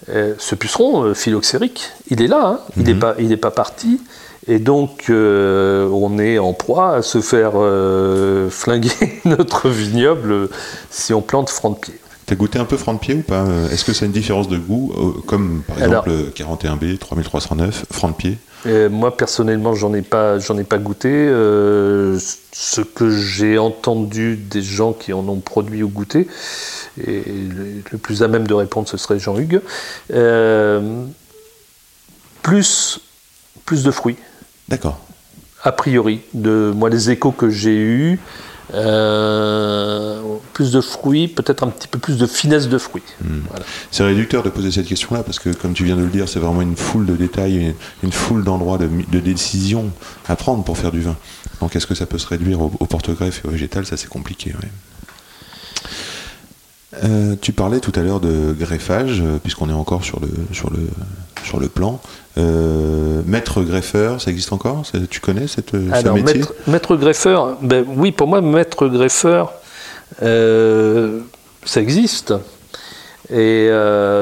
Euh, 0.09 0.35
ce 0.39 0.55
puceron 0.55 1.05
euh, 1.05 1.15
phylloxérique, 1.15 1.91
il 2.11 2.23
est 2.23 2.27
là, 2.29 2.47
hein, 2.47 2.61
il 2.77 2.85
n'est 2.85 2.95
Mhm. 2.95 2.99
pas, 3.01 3.15
il 3.19 3.29
n'est 3.29 3.37
pas 3.37 3.51
parti. 3.51 4.01
Et 4.47 4.59
donc, 4.59 5.07
euh, 5.11 5.89
on 5.93 6.19
est 6.19 6.39
en 6.39 6.55
proie 6.55 6.95
à 6.97 7.03
se 7.03 7.21
faire 7.21 7.53
euh, 7.57 8.49
flinguer 8.49 8.91
notre 9.27 9.69
vignoble 9.69 10.49
si 10.91 11.13
on 11.13 11.21
plante 11.21 11.51
franc 11.51 11.71
de 11.71 11.77
pied. 11.77 11.95
T'as 12.25 12.35
goûté 12.35 12.59
un 12.59 12.65
peu 12.65 12.77
franc 12.77 12.95
de 12.95 12.99
pied 12.99 13.15
ou 13.15 13.23
pas? 13.23 13.45
Est-ce 13.73 13.85
que 13.85 13.93
c'est 13.93 14.05
une 14.07 14.13
différence 14.13 14.49
de 14.49 14.59
goût, 14.59 14.93
comme 15.27 15.63
par 15.67 15.83
exemple 15.83 16.11
le 16.11 16.25
41B 16.31 16.99
3309, 16.99 17.87
franc 17.91 18.09
de 18.09 18.15
pied 18.15 18.39
Moi 18.67 19.17
personnellement, 19.17 19.75
j'en 19.75 19.95
ai 19.95 20.03
pas, 20.03 20.39
j'en 20.39 20.59
ai 20.59 20.65
pas 20.65 20.79
goûté. 20.79 21.11
Euh, 21.13 22.19
ce 22.53 22.81
que 22.81 23.11
j'ai 23.11 23.57
entendu 23.59 24.37
des 24.37 24.63
gens 24.63 24.93
qui 24.93 25.13
en 25.13 25.27
ont 25.29 25.41
produit 25.41 25.83
ou 25.83 25.89
goûté, 25.89 26.27
et 27.07 27.23
le, 27.23 27.83
le 27.91 27.99
plus 27.99 28.23
à 28.23 28.29
même 28.29 28.47
de 28.47 28.55
répondre, 28.55 28.89
ce 28.89 28.97
serait 28.97 29.19
Jean-Hugues. 29.19 29.61
Euh, 30.13 31.05
plus, 32.43 33.01
plus 33.65 33.83
de 33.85 33.91
fruits, 33.91 34.17
D'accord. 34.69 34.99
a 35.63 35.73
priori. 35.73 36.23
De 36.35 36.73
moi, 36.75 36.91
les 36.91 37.11
échos 37.11 37.33
que 37.33 37.51
j'ai 37.51 37.77
eus, 37.77 38.19
euh, 38.75 40.21
plus 40.53 40.73
de 40.73 40.81
fruits, 40.81 41.29
peut-être 41.29 41.63
un 41.65 41.69
petit 41.69 41.89
peu 41.89 41.99
plus 41.99 42.19
de 42.19 42.27
finesse 42.27 42.69
de 42.69 42.79
fruits. 42.79 43.03
Voilà. 43.21 43.65
C'est 43.91 44.05
réducteur 44.05 44.43
de 44.43 44.51
poser 44.51 44.71
cette 44.71 44.87
question-là 44.87 45.23
parce 45.23 45.39
que, 45.39 45.51
comme 45.51 45.73
tu 45.73 45.85
viens 45.85 45.97
de 45.97 46.03
le 46.03 46.09
dire, 46.09 46.29
c'est 46.29 46.41
vraiment 46.41 46.63
une 46.63 46.77
foule 46.77 47.07
de 47.07 47.17
détails, 47.17 47.57
une, 47.57 47.75
une 48.03 48.13
foule 48.13 48.45
d'endroits 48.45 48.79
de, 48.79 49.21
décisions 49.21 49.91
à 50.29 50.37
prendre 50.37 50.65
pour 50.65 50.79
faire 50.79 50.93
du 50.93 51.01
vin. 51.01 51.17
Donc, 51.61 51.75
est-ce 51.77 51.87
que 51.87 51.95
ça 51.95 52.07
peut 52.07 52.19
se 52.19 52.27
réduire 52.27 52.61
au, 52.61 52.73
au 52.79 52.87
porte-greffe 52.87 53.45
et 53.45 53.49
au 53.49 53.51
végétal? 53.51 53.87
Ça, 53.87 53.97
c'est 53.97 54.09
compliqué. 54.09 54.53
ouais. 54.53 54.69
Euh, 57.05 57.35
tu 57.41 57.53
parlais 57.53 57.81
tout 57.81 57.93
à 57.97 58.01
l'heure 58.03 58.19
de 58.21 58.55
greffage, 58.59 59.21
euh, 59.21 59.39
puisqu'on 59.43 59.69
est 59.69 59.75
encore 59.75 60.05
sur 60.05 60.21
le, 60.21 60.29
sur 60.53 60.71
le, 60.71 60.79
sur 61.45 61.61
le 61.61 61.69
plan. 61.69 62.01
Euh, 62.39 63.21
maître 63.27 63.63
greffeur, 63.63 64.21
ça 64.23 64.31
existe 64.31 64.53
encore? 64.55 64.83
Tu 65.11 65.21
connais 65.21 65.49
cette, 65.49 65.73
ce 65.73 66.09
métier? 66.13 66.39
maître, 66.39 66.55
maître 66.67 66.97
greffeur, 66.97 67.59
ben, 67.61 67.85
oui, 67.95 68.11
pour 68.11 68.27
moi, 68.27 68.41
maître 68.41 68.87
greffeur, 68.89 69.53
euh, 70.23 71.21
ça 71.65 71.81
existe. 71.83 72.33
Et 73.31 73.69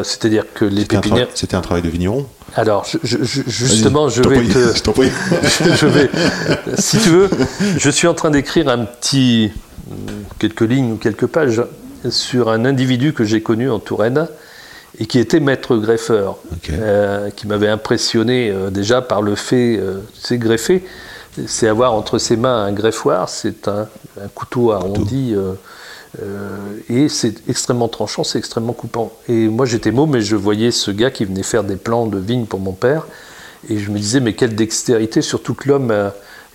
c'est-à-dire 0.02 0.46
que 0.52 0.64
les 0.64 0.80
C'était 0.82 0.96
un, 0.96 1.00
pépinières. 1.00 1.28
c'était 1.34 1.54
un 1.54 1.60
travail 1.60 1.82
de 1.82 1.88
vigneron? 1.88 2.26
Alors, 2.56 2.84
je- 2.90 2.98
je- 3.04 3.22
je- 3.22 3.42
justement, 3.46 4.08
je 4.08 4.22
vais 4.22 4.42
te. 4.42 4.74
je 5.76 5.86
vais, 5.86 6.10
si 6.76 6.98
tu 6.98 7.10
veux, 7.10 7.30
je 7.78 7.90
suis 7.90 8.08
en 8.08 8.14
train 8.14 8.30
d'écrire 8.30 8.68
un 8.68 8.84
petit, 8.84 9.52
quelques 10.40 10.62
lignes 10.62 10.90
ou 10.92 10.96
quelques 10.96 11.26
pages 11.26 11.62
sur 12.11 12.48
un 12.50 12.64
individu 12.64 13.12
que 13.12 13.24
j'ai 13.24 13.42
connu 13.42 13.70
en 13.70 13.78
Touraine 13.78 14.28
et 14.98 15.07
qui 15.07 15.18
était 15.18 15.40
maître 15.40 15.76
greffeur, 15.76 16.38
euh, 16.70 17.30
qui 17.30 17.46
m'avait 17.46 17.68
impressionné 17.68 18.50
euh, 18.50 18.70
déjà 18.70 19.02
par 19.02 19.20
le 19.22 19.34
fait, 19.34 19.76
euh, 19.78 20.00
tu 20.14 20.20
sais, 20.20 20.38
greffer, 20.38 20.84
c'est 21.46 21.68
avoir 21.68 21.92
entre 21.92 22.18
ses 22.18 22.36
mains 22.36 22.64
un 22.64 22.72
greffoir, 22.72 23.28
c'est 23.28 23.68
un, 23.68 23.88
un 24.22 24.28
couteau 24.34 24.72
arrondi. 24.72 25.34
euh, 25.34 25.52
euh, 26.22 26.57
et 26.88 27.11
c'est 27.11 27.46
extrêmement 27.46 27.88
tranchant, 27.88 28.24
c'est 28.24 28.38
extrêmement 28.38 28.72
coupant. 28.72 29.12
Et 29.28 29.48
moi 29.48 29.66
j'étais 29.66 29.90
môme, 29.90 30.12
mais 30.12 30.22
je 30.22 30.34
voyais 30.34 30.70
ce 30.70 30.90
gars 30.90 31.11
qui 31.11 31.26
venait 31.26 31.42
faire 31.42 31.62
des 31.62 31.76
plans 31.76 32.07
de 32.07 32.18
vigne 32.18 32.46
pour 32.46 32.61
mon 32.61 32.72
père, 32.72 33.07
et 33.68 33.78
je 33.78 33.90
me 33.90 33.98
disais 33.98 34.20
mais 34.20 34.32
quelle 34.32 34.54
dextérité, 34.54 35.20
surtout 35.20 35.52
que 35.52 35.68
l'homme 35.68 35.90
euh, 35.90 36.09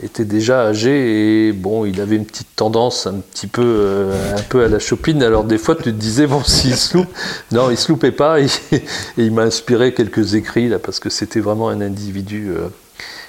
était 0.04 0.26
déjà 0.26 0.68
âgé 0.68 1.48
et 1.48 1.52
bon, 1.54 1.86
il 1.86 2.02
avait 2.02 2.16
une 2.16 2.26
petite 2.26 2.56
tendance 2.56 3.06
un 3.08 3.16
petit 3.16 3.48
peu, 3.48 3.62
euh, 3.64 4.36
un 4.38 4.42
peu 4.44 4.64
à 4.64 4.68
la 4.68 4.80
chopine. 4.80 5.22
Alors 5.24 5.44
des 5.44 5.58
fois, 5.58 5.76
tu 5.76 5.84
te 5.84 5.89
disais 5.89 6.28
bon, 6.28 6.44
s'il 6.44 6.76
se 6.76 6.98
loupe, 6.98 7.10
non, 7.52 7.70
il 7.70 7.78
se 7.78 7.92
loupait 7.92 8.12
pas. 8.12 8.39
Et, 8.39 8.46
et 8.72 8.82
il 9.18 9.32
m'a 9.32 9.44
inspiré 9.44 9.94
quelques 9.94 10.34
écrits 10.36 10.70
là 10.70 10.80
parce 10.80 11.00
que 11.00 11.10
c'était 11.10 11.39
vraiment 11.39 11.70
un 11.70 11.82
individu. 11.82 12.50
euh, 12.50 12.68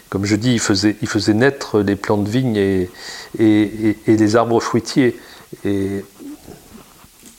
comme 0.08 0.24
je 0.26 0.36
dis, 0.36 0.52
il 0.52 0.60
faisait, 0.60 0.96
il 1.02 1.08
faisait 1.08 1.32
naître 1.34 1.80
les 1.80 1.96
plants 1.96 2.18
de 2.18 2.28
vigne 2.28 2.56
et, 2.56 2.90
et, 3.38 3.62
et- 3.62 3.98
et 4.06 4.16
les 4.16 4.36
arbres 4.36 4.60
fruitiers. 4.60 5.18
Et 5.64 6.04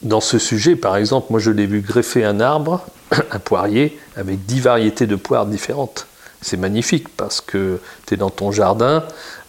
dans 0.02 0.20
ce 0.20 0.38
sujet, 0.38 0.76
par 0.76 0.96
exemple, 0.96 1.28
moi 1.30 1.40
je 1.40 1.50
l'ai 1.50 1.66
vu 1.66 1.80
greffer 1.80 2.24
un 2.24 2.40
arbre, 2.40 2.84
un 3.30 3.38
poirier, 3.38 3.98
avec 4.16 4.44
dix 4.44 4.60
variétés 4.60 5.06
de 5.06 5.16
poires 5.16 5.46
différentes. 5.46 6.06
C'est 6.44 6.58
magnifique 6.58 7.08
parce 7.16 7.40
que 7.40 7.80
tu 8.06 8.14
es 8.14 8.16
dans 8.18 8.28
ton 8.28 8.52
jardin, 8.52 9.02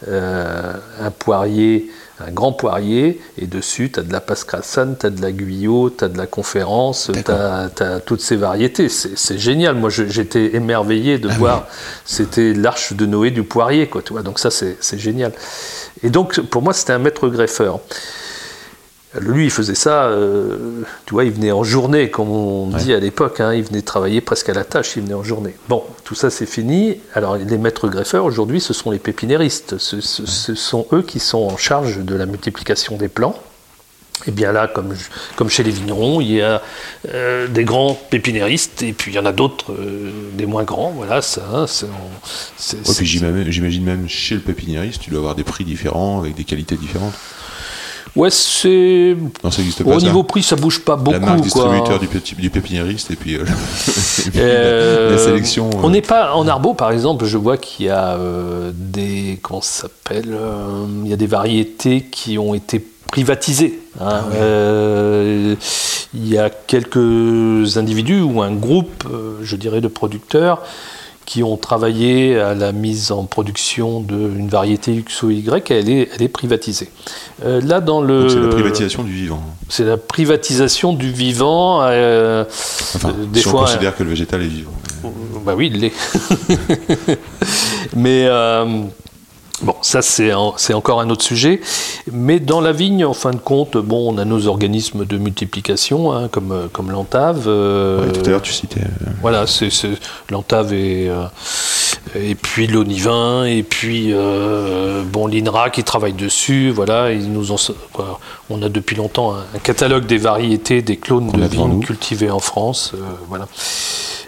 euh, 0.07 0.73
un 1.01 1.11
poirier, 1.11 1.91
un 2.25 2.31
grand 2.31 2.53
poirier, 2.53 3.19
et 3.37 3.47
dessus 3.47 3.91
tu 3.91 3.99
as 3.99 4.03
de 4.03 4.13
la 4.13 4.21
pascrassane, 4.21 4.95
tu 4.97 5.05
as 5.05 5.09
de 5.09 5.21
la 5.21 5.33
guyot, 5.33 5.89
tu 5.89 6.05
as 6.05 6.07
de 6.07 6.17
la 6.17 6.25
conférence, 6.25 7.11
tu 7.13 7.31
as, 7.31 7.99
toutes 8.05 8.21
ces 8.21 8.37
variétés. 8.37 8.87
C'est 8.87 9.37
génial. 9.37 9.75
Moi 9.75 9.89
j'étais 9.89 10.55
émerveillé 10.55 11.17
de 11.17 11.27
voir, 11.27 11.67
c'était 12.05 12.53
l'arche 12.53 12.93
de 12.93 13.05
Noé 13.05 13.31
du 13.31 13.43
poirier. 13.43 13.87
Quoi, 13.87 14.01
tu 14.01 14.13
vois 14.13 14.21
Donc 14.21 14.39
ça 14.39 14.49
c'est 14.49 14.77
c'est 14.79 14.97
génial. 14.97 15.33
Et 16.01 16.09
donc 16.09 16.39
pour 16.39 16.61
moi 16.61 16.71
c'était 16.71 16.93
un 16.93 16.99
maître 16.99 17.27
greffeur. 17.27 17.81
Lui, 19.19 19.45
il 19.45 19.49
faisait 19.51 19.75
ça, 19.75 20.05
euh, 20.05 20.81
tu 21.05 21.13
vois, 21.13 21.23
il 21.25 21.31
venait 21.31 21.51
en 21.51 21.63
journée, 21.63 22.09
comme 22.09 22.29
on 22.29 22.67
dit 22.67 22.93
à 22.93 22.99
l'époque, 22.99 23.39
hein, 23.39 23.53
il 23.53 23.63
venait 23.63 23.81
travailler 23.81 24.21
presque 24.21 24.49
à 24.49 24.53
la 24.53 24.63
tâche, 24.63 24.93
il 24.97 25.03
venait 25.03 25.13
en 25.13 25.23
journée. 25.23 25.55
Bon, 25.69 25.83
tout 26.03 26.15
ça 26.15 26.29
c'est 26.29 26.45
fini. 26.45 26.97
Alors, 27.13 27.37
les 27.37 27.57
maîtres 27.57 27.87
greffeurs, 27.87 28.25
aujourd'hui, 28.25 28.59
ce 28.61 28.73
sont 28.73 28.91
les 28.91 28.99
pépiniéristes. 28.99 29.77
Ce, 29.77 30.01
ce- 30.01 30.25
ce 30.25 30.55
sont 30.55 30.87
eux 30.91 31.01
qui 31.01 31.19
sont 31.19 31.39
en 31.43 31.57
charge 31.57 31.99
de 31.99 32.15
la 32.15 32.25
multiplication 32.25 32.97
des 32.97 33.07
plants. 33.07 33.39
Et 34.27 34.31
bien 34.31 34.53
là, 34.53 34.67
comme, 35.35 35.49
chez 35.49 35.61
les 35.63 35.71
vignerons, 35.71 36.21
il 36.21 36.31
y 36.31 36.41
a 36.41 36.61
euh, 37.13 37.47
des 37.49 37.65
grands 37.65 37.93
pépiniéristes, 38.09 38.81
et 38.81 38.93
puis 38.93 39.11
il 39.11 39.15
y 39.15 39.19
en 39.19 39.25
a 39.25 39.33
d'autres, 39.33 39.73
euh, 39.73 40.09
des 40.33 40.45
moins 40.45 40.63
grands, 40.63 40.91
voilà, 40.91 41.21
ça, 41.21 41.41
hein, 41.53 41.65
c'est- 41.67 41.85
Ouais, 42.77 42.81
puis 42.95 43.05
j'imagine 43.05 43.51
j'imagine 43.51 43.83
même 43.83 44.07
chez 44.07 44.35
le 44.35 44.41
pépiniériste, 44.41 45.01
tu 45.01 45.09
dois 45.09 45.19
avoir 45.19 45.35
des 45.35 45.43
prix 45.43 45.65
différents, 45.65 46.19
avec 46.21 46.33
des 46.33 46.45
qualités 46.45 46.77
différentes. 46.77 47.13
Ouais, 48.15 48.29
c'est... 48.31 49.15
Non, 49.43 49.51
ça 49.51 49.57
n'existe 49.61 49.83
pas. 49.83 49.91
Au 49.95 49.99
ça. 49.99 50.05
niveau 50.05 50.23
prix, 50.23 50.41
ça 50.41 50.55
bouge 50.55 50.79
pas 50.79 50.95
beaucoup, 50.95 51.11
la 51.11 51.19
marque 51.19 51.35
quoi. 51.37 51.43
distributeur 51.45 51.99
du, 51.99 52.07
petit- 52.07 52.35
du 52.35 52.49
pépiniériste 52.49 53.11
et 53.11 53.15
puis, 53.17 53.35
euh, 53.35 53.41
et 54.27 54.29
puis 54.29 54.39
Euh, 54.41 55.09
la, 55.09 55.15
la 55.17 55.17
sélection. 55.21 55.69
On 55.83 55.87
euh, 55.87 55.91
n'est 55.91 56.01
pas 56.01 56.33
en 56.33 56.47
Arbo, 56.47 56.73
par 56.73 56.91
exemple. 56.91 57.25
Je 57.25 57.37
vois 57.37 57.57
qu'il 57.57 57.87
y 57.87 57.89
a 57.89 58.15
euh, 58.15 58.71
des 58.73 59.37
comment 59.41 59.61
ça 59.61 59.81
s'appelle 59.83 60.33
Il 61.03 61.09
y 61.09 61.13
a 61.13 61.17
des 61.17 61.27
variétés 61.27 62.05
qui 62.09 62.37
ont 62.37 62.53
été 62.53 62.85
privatisées. 63.11 63.79
hein. 63.99 64.21
Euh, 64.35 65.55
il 66.13 66.27
y 66.27 66.37
a 66.37 66.49
quelques 66.49 67.75
individus 67.77 68.21
ou 68.21 68.41
un 68.41 68.51
groupe, 68.53 69.03
je 69.43 69.55
dirais, 69.57 69.81
de 69.81 69.89
producteurs 69.89 70.61
qui 71.25 71.43
ont 71.43 71.57
travaillé 71.57 72.39
à 72.39 72.53
la 72.53 72.71
mise 72.71 73.11
en 73.11 73.23
production 73.25 73.99
d'une 73.99 74.47
variété 74.47 74.93
X 74.93 75.23
ou 75.23 75.31
Y, 75.31 75.71
elle 75.71 75.89
est, 75.89 76.09
elle 76.13 76.21
est 76.21 76.27
privatisée. 76.27 76.89
Euh, 77.43 77.59
là, 77.61 77.81
dans 77.81 77.99
le, 78.01 78.29
c'est 78.29 78.39
la 78.39 78.47
privatisation 78.49 79.03
du 79.03 79.11
vivant. 79.11 79.41
c'est 79.67 79.83
la 79.85 79.97
privatisation 79.97 80.93
du 80.93 81.11
vivant. 81.11 81.81
euh, 81.83 82.43
Enfin, 82.95 83.09
euh, 83.09 83.25
des 83.25 83.39
si 83.41 83.49
fois, 83.49 83.61
on 83.61 83.63
considère 83.63 83.95
que 83.95 84.03
le 84.03 84.09
végétal 84.09 84.41
est 84.43 84.47
vivant. 84.47 84.71
bah 85.45 85.53
oui, 85.57 85.71
il 85.73 85.79
l'est. 85.81 85.93
Mais 87.95 88.27
bon, 89.61 89.75
ça 89.81 90.01
c'est 90.01 90.33
en- 90.33 90.53
c'est 90.57 90.73
encore 90.73 90.99
un 91.01 91.09
autre 91.09 91.23
sujet. 91.23 91.61
Mais 92.11 92.39
dans 92.39 92.61
la 92.61 92.71
vigne, 92.71 93.05
en 93.05 93.13
fin 93.13 93.31
de 93.31 93.37
compte, 93.37 93.77
bon, 93.77 94.13
on 94.13 94.17
a 94.17 94.25
nos 94.25 94.47
organismes 94.47 95.05
de 95.05 95.17
multiplication, 95.17 96.13
hein, 96.13 96.27
comme, 96.29 96.51
euh, 96.51 96.67
comme 96.71 96.91
l'entave. 96.91 97.45
euh, 97.47 98.11
tout 98.11 98.21
à 98.25 98.29
l'heure, 98.29 98.41
tu 98.41 98.53
citais. 98.53 98.81
euh, 98.81 99.09
voilà, 99.21 99.47
c'est 99.47 99.69
l'entave 100.29 100.73
et, 100.73 101.09
euh, 101.09 101.25
et 102.15 102.35
puis 102.35 102.67
l'onivin, 102.67 103.45
et 103.45 103.63
puis 103.63 104.09
euh, 104.13 105.03
bon, 105.03 105.27
l'INRA 105.27 105.69
qui 105.69 105.83
travaille 105.83 106.13
dessus. 106.13 106.69
Voilà, 106.71 107.11
ils 107.11 107.31
nous 107.31 107.51
ont, 107.51 107.57
quoi, 107.93 108.19
on 108.49 108.61
a 108.61 108.69
depuis 108.69 108.95
longtemps 108.95 109.33
un, 109.35 109.39
un 109.55 109.59
catalogue 109.59 110.05
des 110.05 110.17
variétés, 110.17 110.81
des 110.81 110.97
clones 110.97 111.31
de 111.31 111.37
vignes 111.47 111.79
cultivées 111.85 112.31
en 112.31 112.39
France. 112.39 112.91
euh, 112.93 112.97
voilà. 113.29 113.47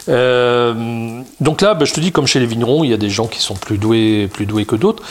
Euh, 0.10 1.22
donc 1.40 1.62
là, 1.62 1.74
bah, 1.74 1.86
je 1.86 1.94
te 1.94 2.00
dis, 2.00 2.12
comme 2.12 2.28
chez 2.28 2.40
les 2.40 2.46
vignerons, 2.46 2.84
il 2.84 2.90
y 2.90 2.94
a 2.94 2.98
des 2.98 3.10
gens 3.10 3.28
qui 3.28 3.40
sont 3.40 3.56
plus 3.56 3.78
doués, 3.78 4.30
plus 4.32 4.46
doués 4.46 4.66
que 4.66 4.76
d'autres. 4.76 5.04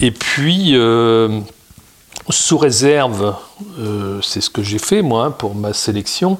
Et 0.00 0.10
puis, 0.10 0.76
euh, 0.76 1.40
sous 2.28 2.58
réserve, 2.58 3.34
euh, 3.78 4.20
c'est 4.22 4.40
ce 4.40 4.50
que 4.50 4.62
j'ai 4.62 4.78
fait 4.78 5.02
moi 5.02 5.26
hein, 5.26 5.30
pour 5.30 5.54
ma 5.54 5.72
sélection. 5.72 6.38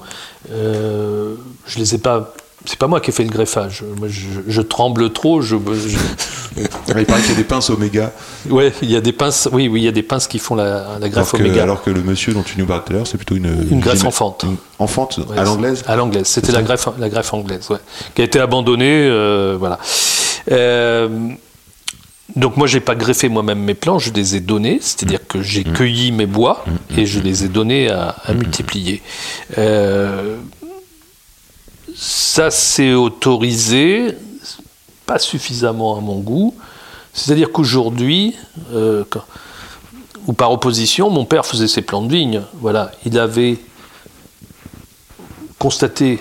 Je 0.48 1.36
les 1.78 1.94
ai 1.94 1.98
pas. 1.98 2.34
C'est 2.64 2.78
pas 2.78 2.86
moi 2.86 3.00
qui 3.00 3.10
ai 3.10 3.12
fait 3.12 3.24
le 3.24 3.30
greffage. 3.30 3.82
Moi, 3.98 4.08
je, 4.08 4.26
je 4.46 4.60
tremble 4.62 5.10
trop. 5.12 5.40
Je, 5.42 5.56
je- 5.56 6.60
Il 6.60 7.04
paraît 7.06 7.20
qu'il 7.22 7.30
y 7.30 7.34
a 7.34 7.36
des 7.36 7.44
pinces 7.44 7.70
oméga, 7.70 8.12
ouais, 8.50 8.72
il 8.82 8.90
y 8.90 8.96
a 8.96 9.00
des 9.00 9.12
pinces. 9.12 9.48
Oui, 9.52 9.68
oui, 9.68 9.80
il 9.80 9.84
y 9.84 9.88
a 9.88 9.92
des 9.92 10.02
pinces 10.02 10.26
qui 10.28 10.38
font 10.38 10.54
la, 10.54 10.64
la 10.64 10.80
alors 10.96 11.08
greffe 11.10 11.32
que, 11.32 11.36
oméga. 11.38 11.62
alors 11.62 11.82
que 11.82 11.90
le 11.90 12.02
monsieur 12.02 12.34
dont 12.34 12.42
tu 12.42 12.58
nous 12.58 12.66
parlais 12.66 12.82
tout 12.86 12.92
à 12.92 12.96
l'heure, 12.96 13.06
c'est 13.06 13.16
plutôt 13.16 13.34
une. 13.36 13.66
Une 13.70 13.80
greffe 13.80 14.04
enfante. 14.04 14.44
une 14.46 14.56
enfante 14.78 15.18
Ouais, 15.28 15.38
à 15.38 15.44
l'anglaise 15.44 15.82
À 15.86 15.96
l'anglaise. 15.96 16.26
C'était 16.26 16.52
la 16.52 16.62
greffe, 16.62 16.88
la 16.98 17.08
greffe 17.08 17.32
anglaise, 17.34 17.68
ouais, 17.70 17.78
qui 18.14 18.20
a 18.20 18.24
été 18.24 18.38
abandonnée. 18.38 19.06
euh, 19.08 19.56
voilà. 19.58 19.78
Euh, 20.50 21.08
donc 22.36 22.56
moi, 22.56 22.66
j'ai 22.66 22.80
pas 22.80 22.94
greffé 22.94 23.28
moi-même 23.28 23.58
mes 23.58 23.74
plants, 23.74 23.98
je 23.98 24.10
les 24.12 24.36
ai 24.36 24.40
donnés, 24.40 24.78
c'est-à-dire 24.80 25.20
que 25.26 25.42
j'ai 25.42 25.64
Mmh. 25.64 25.72
cueilli 25.72 26.12
mes 26.12 26.26
bois 26.26 26.64
et 26.96 27.04
je 27.06 27.20
les 27.20 27.44
ai 27.44 27.48
donnés 27.48 27.90
à, 27.90 28.14
à 28.24 28.32
multiplier. 28.32 29.02
Euh, 29.58 30.36
ça, 31.95 32.51
c'est 32.51 32.95
autorisé, 32.95 34.16
pas 35.07 35.18
suffisamment 35.18 35.97
à 35.97 36.01
mon 36.01 36.18
goût. 36.18 36.55
C'est-à-dire 37.12 37.53
qu'aujourd'hui, 37.53 38.34
euh, 38.72 39.05
ou 40.26 40.32
par 40.32 40.53
opposition, 40.53 41.11
mon 41.11 41.24
père 41.24 41.45
faisait 41.45 41.68
ses 41.68 41.82
plants 41.82 42.03
de 42.03 42.12
vigne. 42.12 42.43
Voilà, 42.55 42.93
il 43.05 43.18
avait 43.18 43.59
constaté 45.59 46.18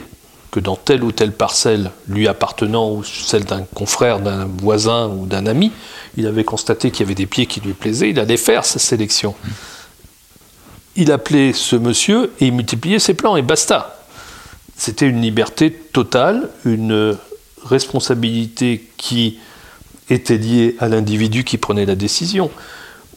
que 0.51 0.59
dans 0.59 0.75
telle 0.75 1.03
ou 1.03 1.13
telle 1.13 1.31
parcelle 1.31 1.91
lui 2.07 2.27
appartenant 2.27 2.91
ou 2.91 3.03
celle 3.03 3.45
d'un 3.45 3.63
confrère, 3.63 4.19
d'un 4.19 4.45
voisin 4.45 5.07
ou 5.07 5.25
d'un 5.25 5.45
ami, 5.45 5.71
il 6.17 6.27
avait 6.27 6.43
constaté 6.43 6.91
qu'il 6.91 7.01
y 7.01 7.07
avait 7.07 7.15
des 7.15 7.25
pieds 7.25 7.45
qui 7.45 7.61
lui 7.61 7.73
plaisaient, 7.73 8.09
il 8.09 8.19
allait 8.19 8.37
faire 8.37 8.65
sa 8.65 8.77
sélection. 8.77 9.33
Il 10.97 11.09
appelait 11.11 11.53
ce 11.53 11.77
monsieur 11.77 12.33
et 12.41 12.47
il 12.47 12.53
multipliait 12.53 12.99
ses 12.99 13.13
plans 13.13 13.37
et 13.37 13.41
basta. 13.41 14.00
C'était 14.81 15.07
une 15.07 15.21
liberté 15.21 15.71
totale, 15.71 16.49
une 16.65 17.15
responsabilité 17.63 18.89
qui 18.97 19.37
était 20.09 20.39
liée 20.39 20.75
à 20.79 20.87
l'individu 20.87 21.43
qui 21.43 21.59
prenait 21.59 21.85
la 21.85 21.93
décision. 21.93 22.49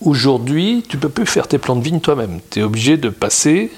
Aujourd'hui, 0.03 0.85
tu 0.87 0.99
peux 0.99 1.09
plus 1.09 1.25
faire 1.25 1.49
tes 1.49 1.57
plans 1.57 1.75
de 1.75 1.83
vigne 1.83 2.01
toi-même. 2.01 2.41
Tu 2.51 2.61
es 2.61 2.63
obligé 2.63 2.99
de 2.99 3.09
passer 3.09 3.73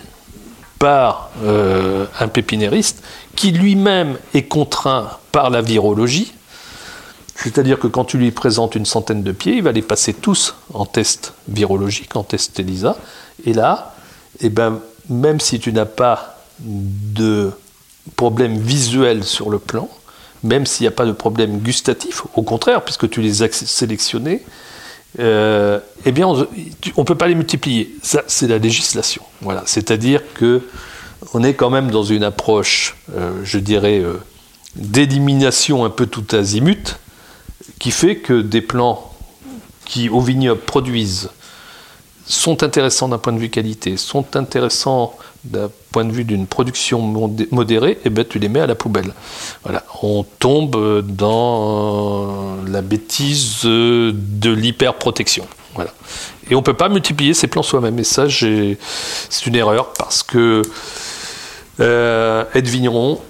par 0.80 1.30
euh, 1.44 2.06
un 2.18 2.26
pépinériste 2.26 3.04
qui 3.36 3.52
lui-même 3.52 4.18
est 4.34 4.48
contraint 4.48 5.08
par 5.30 5.50
la 5.50 5.62
virologie. 5.62 6.32
C'est-à-dire 7.36 7.78
que 7.78 7.86
quand 7.86 8.04
tu 8.04 8.18
lui 8.18 8.32
présentes 8.32 8.74
une 8.74 8.84
centaine 8.84 9.22
de 9.22 9.30
pieds, 9.30 9.58
il 9.58 9.62
va 9.62 9.70
les 9.70 9.80
passer 9.80 10.12
tous 10.12 10.56
en 10.74 10.86
test 10.86 11.34
virologique, 11.46 12.16
en 12.16 12.24
test 12.24 12.58
ELISA. 12.58 12.96
Et 13.44 13.52
là, 13.52 13.94
eh 14.40 14.48
ben, 14.48 14.80
même 15.08 15.38
si 15.38 15.60
tu 15.60 15.72
n'as 15.72 15.84
pas 15.84 16.40
de 16.58 17.52
problème 18.14 18.58
visuel 18.58 19.24
sur 19.24 19.50
le 19.50 19.58
plan, 19.58 19.88
même 20.42 20.66
s'il 20.66 20.84
n'y 20.84 20.88
a 20.88 20.92
pas 20.92 21.06
de 21.06 21.12
problème 21.12 21.58
gustatif, 21.58 22.22
au 22.34 22.42
contraire, 22.42 22.84
puisque 22.84 23.08
tu 23.10 23.20
les 23.20 23.42
as 23.42 23.52
sélectionnés, 23.52 24.42
euh, 25.18 25.80
eh 26.04 26.12
bien, 26.12 26.28
on 26.28 26.36
ne 26.36 27.04
peut 27.04 27.14
pas 27.14 27.26
les 27.26 27.34
multiplier. 27.34 27.94
Ça, 28.02 28.22
c'est 28.26 28.46
la 28.46 28.58
législation. 28.58 29.22
Voilà. 29.40 29.62
C'est-à-dire 29.66 30.20
que 30.34 30.62
on 31.32 31.42
est 31.42 31.54
quand 31.54 31.70
même 31.70 31.90
dans 31.90 32.02
une 32.02 32.22
approche, 32.22 32.96
euh, 33.14 33.40
je 33.42 33.58
dirais, 33.58 34.00
euh, 34.00 34.20
d'élimination 34.76 35.84
un 35.84 35.90
peu 35.90 36.06
tout 36.06 36.24
azimut, 36.32 36.98
qui 37.78 37.90
fait 37.90 38.16
que 38.16 38.42
des 38.42 38.60
plants 38.60 39.12
qui, 39.84 40.08
au 40.08 40.20
vignoble, 40.20 40.60
produisent 40.60 41.30
sont 42.26 42.62
intéressants 42.62 43.08
d'un 43.08 43.18
point 43.18 43.32
de 43.32 43.38
vue 43.38 43.50
qualité, 43.50 43.96
sont 43.96 44.36
intéressants 44.36 45.16
d'un 45.44 45.70
point 45.92 46.04
de 46.04 46.12
vue 46.12 46.24
d'une 46.24 46.46
production 46.46 47.00
modé- 47.00 47.48
modérée, 47.52 47.98
et 48.04 48.10
ben 48.10 48.24
tu 48.28 48.38
les 48.38 48.48
mets 48.48 48.60
à 48.60 48.66
la 48.66 48.74
poubelle. 48.74 49.12
Voilà, 49.62 49.84
on 50.02 50.24
tombe 50.38 51.02
dans 51.06 52.56
la 52.66 52.82
bêtise 52.82 53.60
euh, 53.64 54.12
de 54.14 54.50
l'hyperprotection. 54.50 55.46
Et 56.50 56.54
on 56.54 56.62
peut 56.62 56.74
pas 56.74 56.88
multiplier 56.88 57.34
ces 57.34 57.48
plants 57.48 57.62
soi-même. 57.62 57.98
Et 57.98 58.04
ça, 58.04 58.26
c'est 58.28 59.46
une 59.46 59.54
erreur 59.54 59.92
parce 59.92 60.22
que 60.22 60.62
euh, 61.80 62.44
être 62.54 62.68
vigneron, 62.68 63.20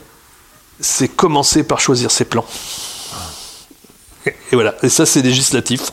c'est 0.78 1.08
commencer 1.08 1.64
par 1.64 1.80
choisir 1.80 2.10
ses 2.10 2.24
plants. 2.24 2.44
Et 4.26 4.54
voilà, 4.54 4.74
et 4.82 4.88
ça 4.88 5.06
c'est 5.06 5.22
législatif. 5.22 5.92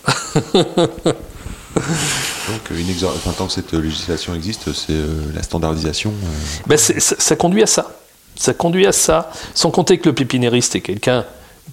Donc, 1.75 2.71
enfin, 3.05 3.31
tant 3.37 3.47
que 3.47 3.53
cette 3.53 3.71
législation 3.73 4.35
existe, 4.35 4.73
c'est 4.73 4.91
euh, 4.93 5.31
la 5.33 5.43
standardisation. 5.43 6.11
euh, 6.11 6.67
Ben, 6.67 6.77
ça, 6.77 7.35
conduit 7.35 7.63
à 7.63 7.67
ça. 7.67 7.91
Ça 8.35 8.53
conduit 8.53 8.85
à 8.85 8.91
ça. 8.91 9.31
Sans 9.53 9.71
compter 9.71 9.97
que 9.97 10.09
le 10.09 10.15
pépinériste 10.15 10.75
est 10.75 10.81
quelqu'un 10.81 11.25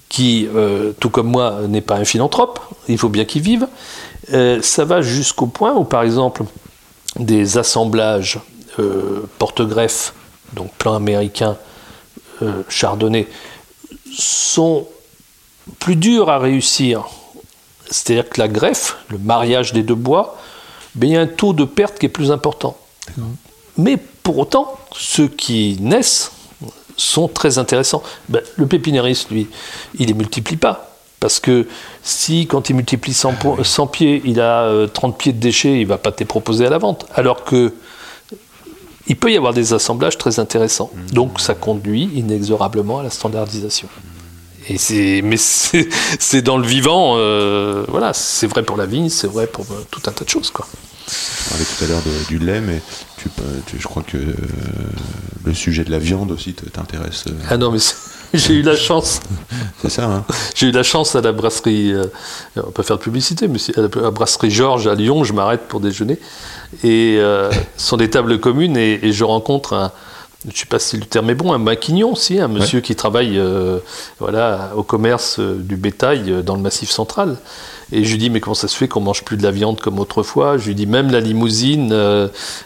qui, 0.09 0.47
euh, 0.55 0.93
tout 0.99 1.09
comme 1.09 1.27
moi, 1.27 1.61
n'est 1.67 1.81
pas 1.81 1.95
un 1.95 2.05
philanthrope. 2.05 2.59
Il 2.87 2.97
faut 2.97 3.09
bien 3.09 3.25
qu'il 3.25 3.41
vive. 3.41 3.67
Ça 4.61 4.85
va 4.85 5.01
jusqu'au 5.01 5.47
point 5.47 5.73
où, 5.73 5.83
par 5.83 6.03
exemple, 6.03 6.43
des 7.19 7.57
assemblages 7.57 8.39
porte-greffes, 9.39 10.13
donc 10.53 10.71
plan 10.75 10.93
américain, 10.95 11.57
chardonnay, 12.69 13.27
sont 14.17 14.87
plus 15.79 15.97
durs 15.97 16.29
à 16.29 16.39
réussir. 16.39 17.09
C'est-à-dire 17.91 18.27
que 18.29 18.39
la 18.41 18.47
greffe, 18.47 18.97
le 19.09 19.17
mariage 19.19 19.73
des 19.73 19.83
deux 19.83 19.95
bois, 19.95 20.37
ben, 20.95 21.07
il 21.07 21.13
y 21.13 21.17
a 21.17 21.21
un 21.21 21.27
taux 21.27 21.53
de 21.53 21.65
perte 21.65 21.99
qui 21.99 22.07
est 22.07 22.09
plus 22.09 22.31
important. 22.31 22.75
Mais 23.77 23.97
pour 24.23 24.37
autant, 24.39 24.73
ceux 24.95 25.27
qui 25.27 25.77
naissent 25.79 26.31
sont 26.97 27.27
très 27.27 27.57
intéressants. 27.57 28.01
Ben, 28.29 28.41
le 28.57 28.65
pépinériste, 28.65 29.29
lui, 29.29 29.47
il 29.99 30.07
les 30.07 30.13
multiplie 30.13 30.57
pas. 30.57 30.87
Parce 31.19 31.39
que 31.39 31.67
si, 32.01 32.47
quand 32.47 32.69
il 32.69 32.75
multiplie 32.75 33.13
100, 33.13 33.33
po- 33.33 33.63
100 33.63 33.87
pieds, 33.87 34.21
il 34.25 34.41
a 34.41 34.63
euh, 34.63 34.87
30 34.87 35.17
pieds 35.17 35.33
de 35.33 35.39
déchets, 35.39 35.79
il 35.79 35.85
va 35.85 35.97
pas 35.99 36.11
te 36.11 36.19
les 36.19 36.25
proposer 36.25 36.65
à 36.65 36.69
la 36.69 36.79
vente. 36.79 37.05
Alors 37.13 37.43
que 37.43 37.73
il 39.07 39.15
peut 39.15 39.31
y 39.31 39.37
avoir 39.37 39.53
des 39.53 39.73
assemblages 39.73 40.17
très 40.17 40.39
intéressants. 40.39 40.89
Donc 41.11 41.39
ça 41.39 41.53
conduit 41.53 42.09
inexorablement 42.15 42.99
à 42.99 43.03
la 43.03 43.09
standardisation. 43.09 43.87
Et 44.69 44.77
c'est, 44.77 45.21
mais 45.23 45.37
c'est, 46.19 46.41
dans 46.41 46.57
le 46.57 46.67
vivant, 46.67 47.15
euh, 47.17 47.83
voilà, 47.87 48.13
c'est 48.13 48.47
vrai 48.47 48.63
pour 48.63 48.77
la 48.77 48.85
vigne, 48.85 49.09
c'est 49.09 49.27
vrai 49.27 49.47
pour 49.47 49.65
euh, 49.71 49.85
tout 49.89 50.01
un 50.07 50.11
tas 50.11 50.23
de 50.25 50.29
choses, 50.29 50.51
quoi. 50.51 50.65
On 50.71 51.49
parlait 51.49 51.65
tout 51.65 51.83
à 51.83 51.87
l'heure 51.87 52.01
du 52.29 52.39
lait, 52.39 52.61
mais 52.61 52.81
tu, 53.17 53.27
tu- 53.65 53.77
je 53.79 53.83
crois 53.87 54.03
que 54.03 54.17
euh, 54.17 54.33
le 55.43 55.53
sujet 55.53 55.83
de 55.83 55.91
la 55.91 55.99
viande 55.99 56.31
aussi 56.31 56.53
t'intéresse. 56.53 57.25
euh, 57.27 57.31
Ah 57.49 57.57
non, 57.57 57.71
mais 57.71 57.79
j'ai 58.33 58.53
eu 58.53 58.61
la 58.61 58.75
chance, 58.77 59.19
C'est 59.81 59.89
ça, 59.89 60.05
hein 60.05 60.25
j'ai 60.55 60.67
eu 60.67 60.71
la 60.71 60.83
chance 60.83 61.15
à 61.15 61.21
la 61.21 61.31
brasserie, 61.33 61.91
euh, 61.91 62.05
on 62.55 62.71
peut 62.71 62.83
faire 62.83 62.97
de 62.97 63.01
publicité, 63.03 63.47
mais 63.49 63.57
à 63.75 63.81
la, 64.01 64.11
brasserie 64.11 64.51
Georges 64.51 64.87
à 64.87 64.95
Lyon, 64.95 65.23
je 65.25 65.33
m'arrête 65.33 65.67
pour 65.67 65.81
déjeuner, 65.81 66.17
et 66.83 67.17
euh, 67.19 67.51
ce 67.75 67.87
sont 67.87 67.97
des 67.97 68.09
tables 68.09 68.39
communes, 68.39 68.77
et, 68.77 68.99
et 69.05 69.11
je 69.11 69.23
rencontre 69.25 69.73
un, 69.73 69.91
je 70.45 70.49
ne 70.49 70.55
sais 70.55 70.65
pas 70.65 70.79
si 70.79 70.97
le 70.97 71.05
terme 71.05 71.29
est 71.29 71.35
bon, 71.35 71.53
un 71.53 71.59
maquignon 71.59 72.13
aussi, 72.13 72.39
un 72.39 72.47
monsieur 72.47 72.81
qui 72.81 72.95
travaille 72.95 73.37
euh, 73.37 73.77
voilà, 74.17 74.71
au 74.75 74.81
commerce 74.81 75.39
euh, 75.39 75.55
du 75.59 75.75
bétail 75.75 76.31
euh, 76.31 76.41
dans 76.41 76.55
le 76.55 76.61
massif 76.61 76.89
central. 76.89 77.37
Et 77.91 78.03
je 78.03 78.11
lui 78.11 78.17
dis, 78.17 78.29
mais 78.31 78.39
comment 78.39 78.55
ça 78.55 78.67
se 78.67 78.75
fait 78.75 78.87
qu'on 78.87 79.01
mange 79.01 79.23
plus 79.23 79.37
de 79.37 79.43
la 79.43 79.51
viande 79.51 79.79
comme 79.79 79.99
autrefois? 79.99 80.57
Je 80.57 80.65
lui 80.67 80.75
dis, 80.75 80.87
même 80.87 81.11
la 81.11 81.19
limousine, 81.19 81.91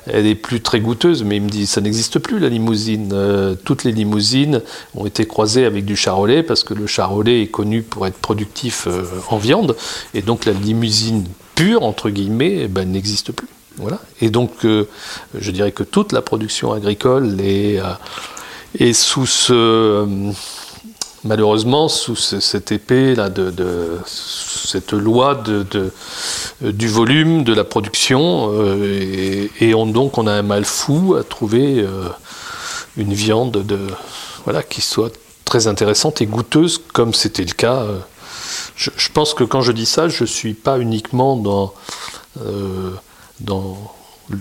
elle 0.05 0.27
est 0.27 0.35
plus 0.35 0.61
très 0.61 0.79
goûteuse. 0.79 1.23
Mais 1.23 1.37
il 1.37 1.41
me 1.41 1.49
dit, 1.49 1.65
ça 1.65 1.81
n'existe 1.81 2.19
plus 2.19 2.37
la 2.37 2.47
limousine. 2.47 3.57
Toutes 3.65 3.85
les 3.85 3.91
limousines 3.91 4.61
ont 4.93 5.07
été 5.07 5.25
croisées 5.25 5.65
avec 5.65 5.83
du 5.83 5.95
charolais 5.95 6.43
parce 6.43 6.63
que 6.63 6.75
le 6.75 6.85
charolais 6.85 7.41
est 7.41 7.47
connu 7.47 7.81
pour 7.81 8.05
être 8.05 8.19
productif 8.19 8.87
en 9.29 9.37
viande. 9.37 9.75
Et 10.13 10.21
donc 10.21 10.45
la 10.45 10.53
limousine 10.53 11.25
pure, 11.55 11.81
entre 11.81 12.11
guillemets, 12.11 12.59
eh 12.65 12.67
ben, 12.67 12.87
n'existe 12.87 13.31
plus. 13.31 13.47
Voilà. 13.77 13.99
Et 14.21 14.29
donc, 14.29 14.51
euh, 14.65 14.87
je 15.37 15.51
dirais 15.51 15.71
que 15.71 15.83
toute 15.83 16.11
la 16.11 16.21
production 16.21 16.71
agricole 16.71 17.39
est, 17.41 17.79
euh, 17.79 17.93
est 18.79 18.93
sous 18.93 19.25
ce. 19.25 19.53
euh, 19.53 20.31
malheureusement, 21.23 21.89
sous 21.89 22.15
ce- 22.15 22.39
cette 22.39 22.71
épée 22.71 23.15
là, 23.15 23.29
de, 23.29 23.53
cette 24.05 24.93
loi 24.93 25.35
de, 25.35 25.65
du 26.61 26.87
volume 26.87 27.43
de 27.43 27.53
la 27.53 27.63
production, 27.63 28.51
et, 29.59 29.73
on, 29.73 29.87
donc 29.87 30.17
on 30.19 30.27
a 30.27 30.33
un 30.33 30.43
mal 30.43 30.65
fou 30.65 31.15
à 31.19 31.23
trouver 31.23 31.83
une 32.95 33.13
viande 33.13 33.63
de, 33.65 33.79
voilà, 34.43 34.61
qui 34.61 34.81
soit 34.81 35.11
très 35.45 35.65
intéressante 35.67 36.21
et 36.21 36.27
goûteuse, 36.27 36.79
comme 36.93 37.13
c'était 37.15 37.43
le 37.43 37.53
cas. 37.53 37.85
Je, 38.75 38.91
je 38.95 39.09
pense 39.11 39.33
que 39.33 39.43
quand 39.43 39.61
je 39.61 39.71
dis 39.71 39.87
ça, 39.87 40.07
je 40.09 40.23
ne 40.23 40.27
suis 40.27 40.53
pas 40.53 40.77
uniquement 40.77 41.37
dans, 41.37 41.73
dans, 43.39 43.77
le- 44.29 44.37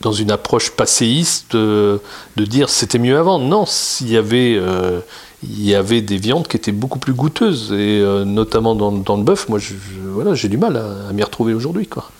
dans 0.00 0.12
une 0.12 0.30
approche 0.30 0.70
passéiste 0.70 1.54
de 1.56 2.00
dire 2.36 2.68
c'était 2.70 2.98
mieux 2.98 3.18
avant. 3.18 3.38
Non, 3.38 3.66
s'il 3.66 4.10
y 4.10 4.16
avait, 4.16 4.56
euh, 4.58 5.00
il 5.42 5.62
y 5.64 5.74
avait 5.74 6.00
des 6.02 6.16
viandes 6.16 6.48
qui 6.48 6.56
étaient 6.56 6.72
beaucoup 6.72 6.98
plus 6.98 7.12
goûteuses, 7.12 7.72
et 7.72 8.00
euh, 8.00 8.24
notamment 8.24 8.74
dans, 8.74 8.92
dans 8.92 9.16
le 9.16 9.22
bœuf, 9.22 9.48
moi 9.48 9.58
je, 9.58 9.68
je- 9.74 10.08
voilà, 10.08 10.34
j'ai 10.34 10.48
du 10.48 10.56
mal 10.58 10.76
à, 10.76 11.08
à 11.08 11.12
m'y 11.12 11.22
retrouver 11.22 11.54
aujourd'hui. 11.54 11.86
quoi. 11.86 12.10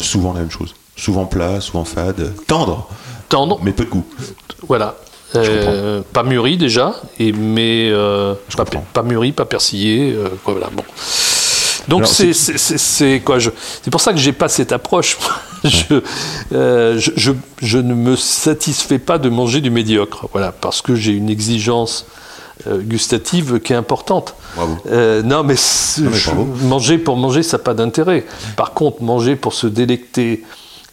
Souvent 0.00 0.32
la 0.32 0.40
même 0.40 0.50
chose. 0.50 0.74
Souvent 0.96 1.26
plat, 1.26 1.60
souvent 1.60 1.84
fade. 1.84 2.32
Tendre, 2.46 2.88
Tendre, 3.28 3.58
mais 3.62 3.72
peu 3.72 3.84
de 3.84 3.90
goût. 3.90 4.04
voilà. 4.68 4.96
Euh, 5.34 6.00
pas 6.12 6.22
mûri 6.22 6.56
déjà, 6.56 6.94
et, 7.18 7.32
mais 7.32 7.88
euh, 7.90 8.34
pas, 8.56 8.64
pas 8.64 9.02
mûri, 9.02 9.32
pas 9.32 9.44
persillé. 9.44 10.16
quoi, 10.44 10.54
voilà, 10.54 10.70
bon. 10.72 10.84
Donc 11.88 12.06
c'est 12.06 13.22
quoi 13.24 13.38
C'est 13.40 13.90
pour 13.90 14.00
ça 14.00 14.12
que 14.12 14.18
j'ai 14.18 14.32
pas 14.32 14.48
cette 14.48 14.72
approche. 14.72 15.16
je, 15.64 16.00
euh, 16.52 16.98
je, 16.98 17.10
je- 17.16 17.32
je 17.62 17.78
ne 17.78 17.94
me 17.94 18.16
satisfais 18.16 18.98
pas 18.98 19.18
de 19.18 19.28
manger 19.28 19.60
du 19.60 19.70
médiocre, 19.70 20.28
voilà, 20.32 20.52
parce 20.52 20.82
que 20.82 20.94
j'ai 20.94 21.12
une 21.12 21.30
exigence 21.30 22.06
euh, 22.66 22.78
gustative 22.80 23.60
qui 23.60 23.72
est 23.72 23.76
importante. 23.76 24.34
Bravo. 24.54 24.76
Euh, 24.90 25.22
non, 25.22 25.42
mais, 25.44 25.56
c'est- 25.56 26.02
Non, 26.02 26.10
mais 26.10 26.16
je- 26.16 26.26
bravo. 26.30 26.44
manger 26.62 26.98
pour 26.98 27.16
manger, 27.16 27.42
ça 27.42 27.56
n'a 27.58 27.62
pas 27.64 27.74
d'intérêt. 27.74 28.24
Par 28.56 28.72
contre, 28.74 29.02
manger 29.02 29.36
pour 29.36 29.54
se 29.54 29.66
délecter, 29.66 30.44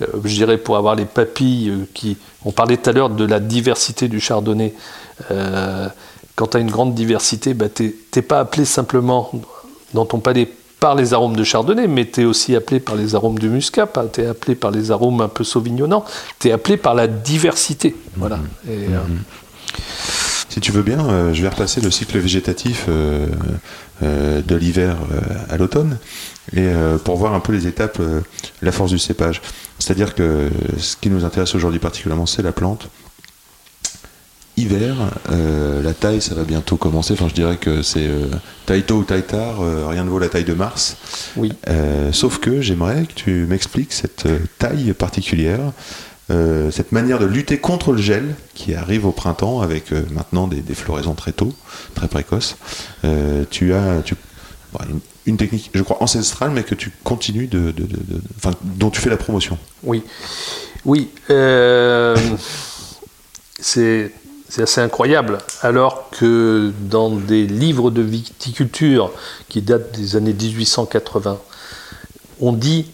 euh, 0.01 0.05
je 0.23 0.33
dirais 0.35 0.57
pour 0.57 0.77
avoir 0.77 0.95
les 0.95 1.05
papilles 1.05 1.73
qui. 1.93 2.17
On 2.45 2.51
parlait 2.51 2.77
tout 2.77 2.89
à 2.89 2.93
l'heure 2.93 3.09
de 3.09 3.25
la 3.25 3.39
diversité 3.39 4.07
du 4.07 4.19
chardonnay. 4.19 4.73
Quand 6.35 6.47
tu 6.47 6.57
as 6.57 6.59
une 6.59 6.71
grande 6.71 6.93
diversité, 6.95 7.53
bah, 7.53 7.67
tu 7.73 7.95
n'es 8.15 8.21
pas 8.21 8.39
appelé 8.39 8.65
simplement 8.65 9.31
dans 9.93 10.05
ton 10.05 10.19
palais 10.19 10.49
par 10.83 10.95
les 10.95 11.13
arômes 11.13 11.37
de 11.37 11.45
chardonnay, 11.45 11.87
mais 11.87 12.05
tu 12.11 12.23
es 12.23 12.25
aussi 12.25 12.57
appelé 12.57 12.81
par 12.81 12.97
les 12.97 13.15
arômes 13.15 13.39
de 13.39 13.47
muscat, 13.47 13.89
tu 14.11 14.19
es 14.19 14.27
appelé 14.27 14.53
par 14.53 14.69
les 14.69 14.91
arômes 14.91 15.21
un 15.21 15.29
peu 15.29 15.45
sauvignonnants, 15.45 16.03
tu 16.39 16.49
es 16.49 16.51
appelé 16.51 16.75
par 16.75 16.93
la 16.93 17.07
diversité. 17.07 17.95
Voilà. 18.17 18.39
Et, 18.67 18.89
euh, 18.89 18.97
Si 20.49 20.59
tu 20.59 20.73
veux 20.73 20.81
bien, 20.81 20.99
euh, 20.99 21.33
je 21.33 21.41
vais 21.41 21.47
repasser 21.47 21.79
le 21.79 21.89
cycle 21.89 22.19
végétatif 22.19 22.87
euh, 22.89 23.29
de 24.01 24.55
l'hiver 24.57 24.97
à 25.49 25.55
l'automne 25.55 25.99
et 26.53 26.67
pour 27.05 27.15
voir 27.15 27.33
un 27.33 27.39
peu 27.39 27.53
les 27.53 27.65
étapes, 27.65 28.01
la 28.61 28.71
force 28.73 28.91
du 28.91 28.99
cépage. 28.99 29.41
C'est-à-dire 29.79 30.13
que 30.13 30.49
ce 30.77 30.97
qui 30.97 31.09
nous 31.09 31.23
intéresse 31.23 31.55
aujourd'hui 31.55 31.79
particulièrement, 31.79 32.25
c'est 32.25 32.43
la 32.43 32.51
plante. 32.51 32.89
Hiver, 34.55 34.95
euh, 35.31 35.81
la 35.81 35.93
taille, 35.93 36.21
ça 36.21 36.35
va 36.35 36.43
bientôt 36.43 36.77
commencer. 36.77 37.13
Enfin, 37.13 37.27
je 37.27 37.33
dirais 37.33 37.57
que 37.57 37.81
c'est 37.81 38.05
euh, 38.07 38.27
taille 38.67 38.83
tôt 38.83 38.97
ou 38.97 39.03
taille 39.03 39.23
tard, 39.23 39.61
euh, 39.63 39.87
rien 39.87 40.03
ne 40.03 40.09
vaut 40.09 40.19
la 40.19 40.29
taille 40.29 40.43
de 40.43 40.53
Mars. 40.53 40.95
oui. 41.35 41.51
Sauf 42.11 42.37
que 42.39 42.61
j'aimerais 42.61 43.05
que 43.05 43.13
tu 43.13 43.45
m'expliques 43.47 43.93
cette 43.93 44.27
taille 44.59 44.93
particulière, 44.93 45.59
cette 46.29 46.91
manière 46.91 47.17
de 47.19 47.25
lutter 47.25 47.57
contre 47.57 47.91
le 47.93 47.97
gel 48.01 48.35
qui 48.53 48.75
arrive 48.75 49.05
au 49.07 49.11
printemps 49.11 49.61
avec 49.61 49.91
maintenant 50.11 50.47
des, 50.47 50.61
des 50.61 50.75
floraisons 50.75 51.15
très 51.15 51.31
tôt, 51.31 51.51
très 51.95 52.07
précoces. 52.07 52.57
Tu 53.49 53.73
as 53.73 54.01
tu, 54.05 54.15
bon, 54.71 54.79
une, 54.89 54.99
une 55.25 55.37
technique, 55.37 55.71
je 55.73 55.81
crois, 55.81 56.01
ancestrale, 56.03 56.51
mais 56.51 56.63
que 56.63 56.75
tu 56.75 56.91
continues 57.03 57.47
de, 57.47 57.71
de- 57.71 57.83
de- 57.83 57.87
de- 57.87 58.21
enfin, 58.37 58.51
dont 58.63 58.89
tu 58.91 59.01
fais 59.01 59.09
la 59.09 59.17
promotion. 59.17 59.57
Oui, 59.83 60.03
oui. 60.85 61.09
c'est 63.59 64.11
c'est 64.53 64.61
assez 64.61 64.81
incroyable. 64.81 65.39
Alors 65.63 66.11
que 66.11 66.71
dans 66.81 67.09
des 67.09 67.47
livres 67.47 67.89
de 67.89 68.03
viticulture 68.03 69.11
qui 69.49 69.63
datent 69.63 69.91
des 69.93 70.15
années 70.15 70.33
1880, 70.33 71.39
on 72.39 72.53
dit 72.53 72.91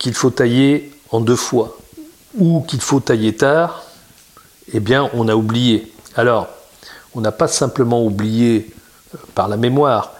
qu'il 0.00 0.12
faut 0.12 0.30
tailler 0.30 0.92
en 1.10 1.20
deux 1.20 1.36
fois 1.36 1.78
ou 2.36 2.62
qu'il 2.62 2.80
faut 2.80 2.98
tailler 2.98 3.36
tard, 3.36 3.84
eh 4.72 4.80
bien, 4.80 5.08
on 5.14 5.28
a 5.28 5.36
oublié. 5.36 5.92
Alors, 6.16 6.48
on 7.14 7.20
n'a 7.20 7.30
pas 7.30 7.46
simplement 7.46 8.04
oublié 8.04 8.74
euh, 9.14 9.18
par 9.36 9.46
la 9.46 9.56
mémoire, 9.56 10.14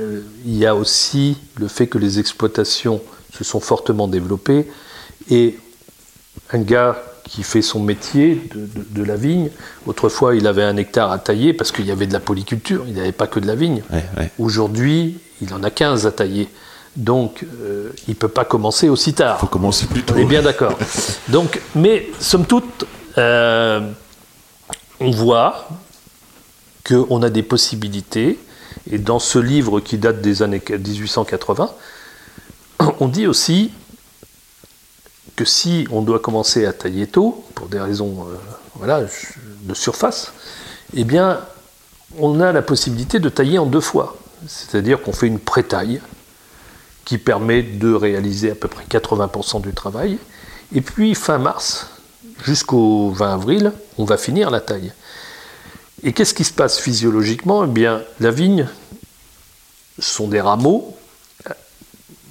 euh, 0.00 0.20
il 0.44 0.58
y 0.58 0.66
a 0.66 0.74
aussi 0.74 1.38
le 1.56 1.66
fait 1.66 1.86
que 1.86 1.96
les 1.96 2.18
exploitations 2.18 3.00
se 3.32 3.42
sont 3.42 3.60
fortement 3.60 4.06
développées 4.06 4.70
et 5.30 5.58
un 6.52 6.58
gars 6.58 7.02
qui 7.28 7.42
fait 7.42 7.62
son 7.62 7.80
métier 7.80 8.48
de, 8.54 8.60
de- 8.60 8.86
de 8.90 9.04
la 9.04 9.16
vigne, 9.16 9.50
autrefois 9.86 10.34
il 10.34 10.46
avait 10.46 10.62
un 10.64 10.76
hectare 10.76 11.12
à 11.12 11.18
tailler 11.18 11.52
parce 11.52 11.72
qu'il 11.72 11.86
y 11.86 11.90
avait 11.90 12.06
de 12.06 12.12
la 12.12 12.20
polyculture, 12.20 12.84
il 12.86 12.94
n'y 12.94 13.00
avait 13.00 13.12
pas 13.12 13.26
que 13.26 13.38
de 13.40 13.46
la 13.46 13.54
vigne. 13.54 13.82
Ouais, 13.92 14.04
ouais. 14.16 14.30
Aujourd'hui, 14.38 15.18
il 15.42 15.52
en 15.54 15.62
a 15.62 15.70
15 15.70 16.06
à 16.06 16.12
tailler. 16.12 16.48
Donc, 16.96 17.44
euh, 17.62 17.90
il 18.08 18.12
ne 18.12 18.14
peut 18.16 18.28
pas 18.28 18.44
commencer 18.44 18.88
aussi 18.88 19.12
tard. 19.14 19.38
faut 19.38 19.46
commencer 19.46 19.86
plus 19.86 20.02
tôt. 20.02 20.14
On 20.16 20.18
est 20.18 20.24
bien 20.24 20.42
d'accord. 20.42 20.76
Donc, 21.28 21.60
mais 21.76 22.08
somme 22.18 22.44
toute, 22.46 22.86
euh, 23.18 23.80
on 24.98 25.10
voit 25.10 25.68
qu'on 26.88 27.22
a 27.22 27.30
des 27.30 27.42
possibilités 27.42 28.38
Et 28.90 28.98
dans 28.98 29.18
ce 29.20 29.38
livre 29.38 29.80
qui 29.80 29.98
date 29.98 30.20
des 30.22 30.42
années 30.42 30.62
1880, 30.68 31.70
on 33.00 33.06
dit 33.08 33.26
aussi 33.26 33.70
que 35.38 35.44
si 35.44 35.86
on 35.92 36.02
doit 36.02 36.18
commencer 36.18 36.66
à 36.66 36.72
tailler 36.72 37.06
tôt, 37.06 37.44
pour 37.54 37.68
des 37.68 37.78
raisons 37.78 38.26
euh, 38.82 39.06
de 39.62 39.72
surface, 39.72 40.32
eh 40.94 41.04
bien, 41.04 41.38
on 42.18 42.40
a 42.40 42.50
la 42.50 42.60
possibilité 42.60 43.20
de 43.20 43.28
tailler 43.28 43.60
en 43.60 43.66
deux 43.66 43.80
fois. 43.80 44.16
C'est-à-dire 44.48 45.00
qu'on 45.00 45.12
fait 45.12 45.28
une 45.28 45.38
pré-taille 45.38 46.00
qui 47.04 47.18
permet 47.18 47.62
de 47.62 47.94
réaliser 47.94 48.50
à 48.50 48.56
peu 48.56 48.66
près 48.66 48.82
80% 48.86 49.60
du 49.60 49.72
travail. 49.72 50.18
Et 50.74 50.80
puis, 50.80 51.14
fin 51.14 51.38
mars, 51.38 51.86
jusqu'au 52.44 53.10
20 53.10 53.34
avril, 53.34 53.72
on 53.96 54.04
va 54.04 54.16
finir 54.16 54.50
la 54.50 54.60
taille. 54.60 54.92
Et 56.02 56.12
qu'est-ce 56.12 56.34
qui 56.34 56.42
se 56.42 56.52
passe 56.52 56.80
physiologiquement? 56.80 57.62
Eh 57.62 57.68
bien, 57.68 58.02
la 58.18 58.32
vigne 58.32 58.66
sont 60.00 60.26
des 60.26 60.40
rameaux, 60.40 60.96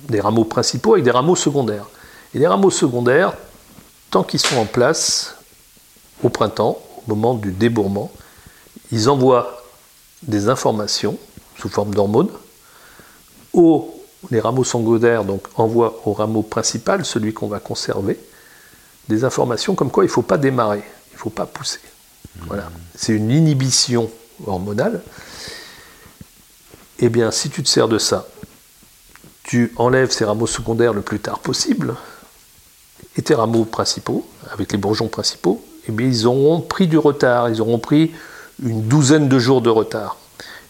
des 0.10 0.20
rameaux 0.20 0.44
principaux 0.44 0.96
avec 0.96 1.06
des 1.06 1.12
rameaux 1.12 1.38
secondaires. 1.38 1.86
Et 2.34 2.40
les 2.40 2.48
rameaux 2.48 2.72
secondaires, 2.72 3.34
tant 4.12 4.24
qu'ils 4.24 4.40
sont 4.40 4.58
en 4.58 4.66
place, 4.66 5.36
au 6.24 6.30
printemps, 6.30 6.80
au 6.98 7.16
moment 7.16 7.36
du 7.36 7.52
débourrement, 7.52 8.12
ils 8.92 9.10
envoient 9.10 9.62
des 10.24 10.50
informations 10.50 11.18
sous 11.58 11.70
forme 11.70 11.94
d'hormones 11.94 12.30
les 14.32 14.40
rameaux 14.40 14.64
secondaires 14.64 15.24
donc 15.24 15.48
envoient 15.56 16.02
au 16.06 16.14
rameau 16.14 16.42
principal, 16.42 17.06
celui 17.06 17.34
qu'on 17.34 17.48
va 17.48 17.60
conserver, 17.60 18.20
des 19.08 19.24
informations 19.24 19.76
comme 19.76 19.92
quoi 19.92 20.04
il 20.04 20.08
ne 20.08 20.12
faut 20.12 20.22
pas 20.22 20.38
démarrer, 20.38 20.84
il 21.12 21.14
ne 21.14 21.20
faut 21.20 21.30
pas 21.30 21.46
pousser. 21.46 21.80
Voilà. 22.48 22.70
C'est 22.96 23.14
une 23.14 23.32
inhibition 23.32 24.12
hormonale. 24.46 25.02
Eh 27.00 27.10
bien, 27.10 27.32
si 27.32 27.50
tu 27.50 27.64
te 27.64 27.70
sers 27.70 27.88
de 27.88 27.98
ça, 27.98 28.28
tu 29.44 29.74
enlèves 29.78 30.12
ces 30.12 30.26
rameaux 30.26 30.48
secondaires 30.48 30.94
le 30.94 31.02
plus 31.02 31.20
tard 31.20 31.40
possible, 31.40 31.96
tes 33.22 33.36
rameaux 33.36 33.66
principaux, 33.66 34.26
avec 34.52 34.72
les 34.72 34.78
bourgeons 34.78 35.08
principaux, 35.08 35.62
eh 35.88 35.92
bien, 35.92 36.08
ils 36.08 36.28
auront 36.28 36.62
pris 36.62 36.88
du 36.88 36.98
retard, 36.98 37.50
ils 37.50 37.62
auront 37.62 37.80
pris 37.80 38.12
une 38.64 38.84
douzaine 38.84 39.28
de 39.30 39.40
jours 39.40 39.62
de 39.62 39.70
retard. 39.70 40.18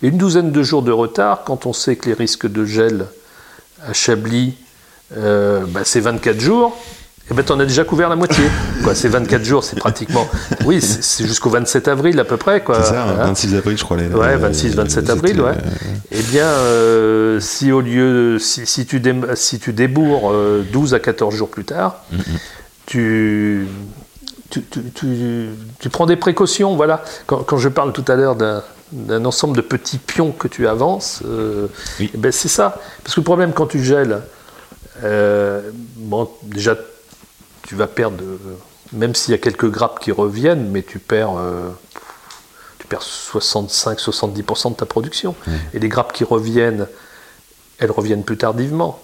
Et 0.04 0.08
une 0.08 0.18
douzaine 0.18 0.52
de 0.52 0.64
jours 0.64 0.84
de 0.84 0.92
retard, 0.92 1.44
quand 1.44 1.66
on 1.66 1.74
sait 1.74 1.96
que 1.96 2.10
les 2.10 2.14
risques 2.14 2.48
de 2.48 2.66
gel 2.66 3.08
à 3.88 3.94
Chablis, 3.94 4.56
euh, 5.16 5.66
bah, 5.68 5.82
c'est 5.84 6.00
24 6.00 6.40
jours, 6.40 6.78
eh 7.30 7.34
ben, 7.34 7.44
tu 7.44 7.52
en 7.52 7.60
as 7.60 7.66
déjà 7.66 7.84
couvert 7.84 8.10
la 8.10 8.16
moitié. 8.16 8.44
Quoi, 8.84 8.96
c'est 8.96 9.10
24 9.10 9.44
jours, 9.44 9.64
c'est 9.64 9.78
pratiquement. 9.78 10.28
Oui, 10.66 10.82
c'est 10.82 11.26
jusqu'au 11.26 11.50
27 11.50 11.88
avril 11.88 12.20
à 12.20 12.24
peu 12.26 12.38
près. 12.38 12.64
Quoi. 12.64 12.82
C'est 12.82 12.92
ça, 12.92 13.06
26 13.06 13.56
avril, 13.56 13.78
je 13.78 13.84
crois. 13.84 13.98
Les, 13.98 14.08
ouais, 14.08 14.38
26, 14.38 14.76
27 14.76 15.10
avril, 15.10 15.42
ouais. 15.42 15.54
Eh 16.12 16.22
bien, 16.24 16.46
euh, 16.46 17.40
si 17.40 17.72
au 17.72 17.82
lieu. 17.82 18.40
Si, 18.40 18.66
si, 18.66 18.86
tu, 18.86 19.00
dé, 19.00 19.14
si 19.36 19.60
tu 19.60 19.74
débourres 19.74 20.34
12 20.72 20.94
à 20.94 21.00
14 21.00 21.36
jours 21.36 21.50
plus 21.50 21.66
tard, 21.66 22.04
tu, 22.86 23.68
tu, 24.50 24.64
tu, 24.96 25.50
tu, 25.80 25.90
prends 25.90 26.06
des 26.06 26.16
précautions. 26.16 26.76
Voilà. 26.76 27.04
Quand, 27.26 27.44
quand 27.44 27.58
je 27.58 27.70
parle 27.70 27.92
tout 27.92 28.06
à 28.08 28.16
l'heure 28.16 28.36
d'un 28.36 29.26
ensemble 29.26 29.56
de 29.58 29.62
petits 29.62 29.98
pions 29.98 30.32
que 30.32 30.48
tu 30.48 30.68
avances, 30.68 31.22
euh, 31.26 31.68
oui. 32.00 32.10
eh 32.14 32.18
ben 32.18 32.32
c'est 32.32 32.48
ça. 32.48 32.80
Parce 33.04 33.16
que 33.16 33.20
le 33.20 33.26
problème, 33.26 33.52
quand 33.52 33.68
tu 33.68 33.84
gèles, 33.84 34.22
euh, 35.04 35.62
bon, 35.98 36.30
déjà, 36.44 36.76
tu 37.68 37.76
vas 37.76 37.88
perdre, 37.88 38.24
même 38.94 39.14
s'il 39.14 39.34
y 39.34 39.36
a 39.36 39.38
quelques 39.38 39.70
grappes 39.70 40.00
qui 40.00 40.12
reviennent, 40.12 40.72
mais 40.72 40.84
tu 40.84 41.00
perds, 41.00 41.38
euh, 41.38 41.70
tu 42.80 42.88
perds 42.88 43.02
65-70% 43.02 44.72
de 44.72 44.76
ta 44.76 44.86
production. 44.86 45.36
Mmh. 45.46 45.52
Et 45.74 45.80
les 45.80 45.90
grappes 45.90 46.14
qui 46.14 46.24
reviennent, 46.24 46.88
elles 47.78 47.92
reviennent 47.92 48.24
plus 48.24 48.38
tardivement. 48.38 49.02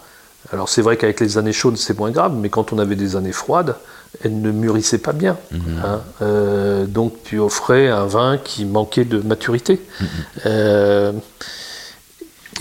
Alors 0.53 0.69
c'est 0.69 0.81
vrai 0.81 0.95
qu'avec 0.95 1.19
les 1.19 1.37
années 1.37 1.51
chaudes, 1.51 1.75
c'est 1.75 1.97
moins 1.97 2.11
grave, 2.11 2.35
mais 2.37 2.47
quand 2.47 2.71
on 2.71 2.79
avait 2.79 2.95
des 2.95 3.17
années 3.17 3.33
froides, 3.33 3.75
elles 4.23 4.41
ne 4.41 4.51
mûrissaient 4.51 4.97
pas 4.97 5.13
bien. 5.13 5.37
Mmh. 5.51 5.57
Hein. 5.83 6.01
Euh, 6.21 6.85
donc 6.85 7.21
tu 7.25 7.39
offrais 7.39 7.89
un 7.89 8.05
vin 8.05 8.37
qui 8.37 8.63
manquait 8.63 9.05
de 9.05 9.19
maturité. 9.19 9.81
Mmh. 9.99 10.05
Euh, 10.45 11.11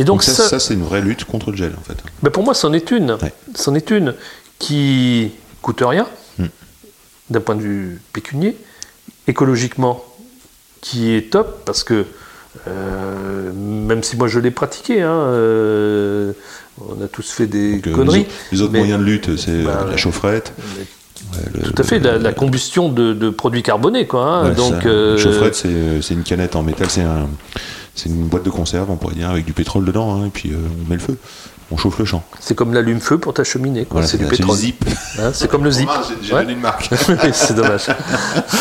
et 0.00 0.04
donc, 0.04 0.06
donc 0.06 0.22
ça, 0.24 0.32
ça, 0.32 0.48
ça 0.48 0.58
c'est 0.58 0.74
une 0.74 0.84
vraie 0.84 1.00
lutte 1.00 1.26
contre 1.26 1.52
le 1.52 1.56
gel 1.56 1.74
en 1.78 1.84
fait. 1.84 1.96
Ben 2.24 2.30
pour 2.30 2.42
moi, 2.42 2.54
c'en 2.54 2.72
est 2.72 2.90
une. 2.90 3.12
Ouais. 3.12 3.32
C'en 3.54 3.76
est 3.76 3.90
une 3.90 4.14
qui 4.58 5.32
coûte 5.62 5.82
rien 5.84 6.06
mm. 6.38 6.46
d'un 7.30 7.40
point 7.40 7.54
de 7.54 7.62
vue 7.62 8.00
pécunier, 8.12 8.56
écologiquement 9.26 10.04
qui 10.80 11.14
est 11.14 11.30
top 11.30 11.64
parce 11.64 11.84
que 11.84 12.04
euh, 12.68 13.50
même 13.54 14.02
si 14.02 14.16
moi 14.16 14.28
je 14.28 14.38
l'ai 14.38 14.50
pratiqué, 14.50 15.00
hein, 15.00 15.10
euh, 15.10 16.32
on 16.78 17.02
a 17.02 17.08
tous 17.08 17.30
fait 17.30 17.46
des 17.46 17.78
Donc, 17.78 17.94
conneries. 17.94 18.26
Les, 18.50 18.60
autres 18.60 18.72
mais, 18.72 18.80
moyens 18.80 19.00
de 19.00 19.04
lutte, 19.04 19.36
c'est 19.36 19.62
bah, 19.62 19.86
la 19.88 19.96
chaufferette. 19.96 20.52
Ouais, 21.32 21.38
le, 21.54 21.60
tout 21.62 21.74
à 21.78 21.82
fait, 21.82 21.98
la, 21.98 22.18
la 22.18 22.32
combustion 22.32 22.90
de, 22.90 23.14
de, 23.14 23.30
produits 23.30 23.62
carbonés. 23.62 24.06
Quoi, 24.06 24.24
hein. 24.24 24.48
ouais, 24.50 24.54
Donc, 24.54 24.84
euh... 24.84 25.16
chaufferette, 25.16 25.54
c'est 25.54 26.14
une 26.14 26.24
canette 26.24 26.56
en 26.56 26.62
métal, 26.62 26.90
c'est 26.90 27.02
un, 27.02 27.28
une 28.04 28.24
boîte 28.26 28.44
de 28.44 28.50
conserve, 28.50 28.90
on 28.90 28.96
pourrait 28.96 29.14
dire, 29.14 29.30
avec 29.30 29.44
du 29.44 29.52
pétrole 29.52 29.84
dedans, 29.84 30.14
hein, 30.14 30.26
et 30.26 30.30
puis 30.30 30.50
euh, 30.50 30.56
on 30.84 30.90
met 30.90 30.96
le 30.96 31.02
feu 31.02 31.16
on 31.70 31.76
chauffe 31.76 31.98
le 31.98 32.04
champ. 32.04 32.24
C'est 32.40 32.54
comme 32.54 32.72
l'allume-feu 32.74 33.18
pour 33.18 33.34
ta 33.34 33.44
cheminée, 33.44 33.86
voilà, 33.90 34.06
c'est 34.06 34.18
du 34.18 34.26
pétrole. 34.26 34.56
zip. 34.56 34.84
Hein, 35.18 35.30
c'est 35.32 35.48
comme 35.48 35.64
le 35.64 35.70
zip. 35.70 35.88
J'ai 36.22 36.34
ouais. 36.34 36.42
donné 36.42 36.54
une 36.54 36.60
marque. 36.60 36.90
c'est 37.32 37.54
dommage. 37.54 37.86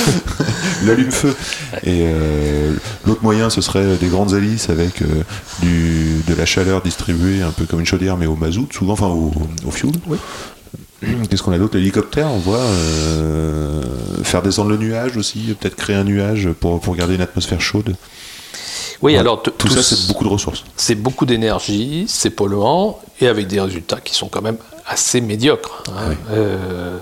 l'allume-feu. 0.85 1.35
Et 1.83 2.05
euh, 2.07 2.73
l'autre 3.05 3.23
moyen, 3.23 3.49
ce 3.49 3.61
serait 3.61 3.95
des 3.97 4.07
grandes 4.07 4.33
hélices 4.33 4.69
avec 4.69 5.01
euh, 5.01 5.23
du, 5.61 6.21
de 6.27 6.33
la 6.35 6.45
chaleur 6.45 6.81
distribuée 6.81 7.41
un 7.41 7.51
peu 7.51 7.65
comme 7.65 7.79
une 7.79 7.85
chaudière, 7.85 8.17
mais 8.17 8.27
au 8.27 8.35
mazout, 8.35 8.71
souvent, 8.71 8.93
enfin 8.93 9.07
au, 9.07 9.31
au 9.65 9.71
fuel. 9.71 9.91
Oui. 10.07 10.17
Qu'est-ce 11.29 11.43
qu'on 11.43 11.51
a 11.51 11.57
d'autre? 11.57 11.77
L'hélicoptère, 11.77 12.27
on 12.31 12.37
voit 12.37 12.57
euh, 12.59 13.81
faire 14.23 14.41
descendre 14.41 14.69
le 14.69 14.77
nuage 14.77 15.17
aussi, 15.17 15.55
peut-être 15.59 15.75
créer 15.75 15.95
un 15.95 16.03
nuage 16.03 16.49
pour, 16.59 16.79
pour 16.79 16.95
garder 16.95 17.15
une 17.15 17.21
atmosphère 17.21 17.61
chaude. 17.61 17.95
Oui, 19.01 19.17
alors 19.17 19.41
tout, 19.41 19.51
tout 19.51 19.67
ça, 19.67 19.81
c'est 19.81 20.07
beaucoup 20.07 20.23
de 20.23 20.29
ressources. 20.29 20.63
C'est 20.77 20.95
beaucoup 20.95 21.25
d'énergie, 21.25 22.05
c'est 22.07 22.29
polluant, 22.29 22.99
et 23.19 23.27
avec 23.27 23.47
des 23.47 23.59
résultats 23.59 23.99
qui 23.99 24.13
sont 24.13 24.27
quand 24.27 24.41
même 24.41 24.57
assez 24.85 25.21
médiocres. 25.21 25.83
Hein. 25.89 26.09
Oui. 26.09 26.15
Euh, 26.31 26.97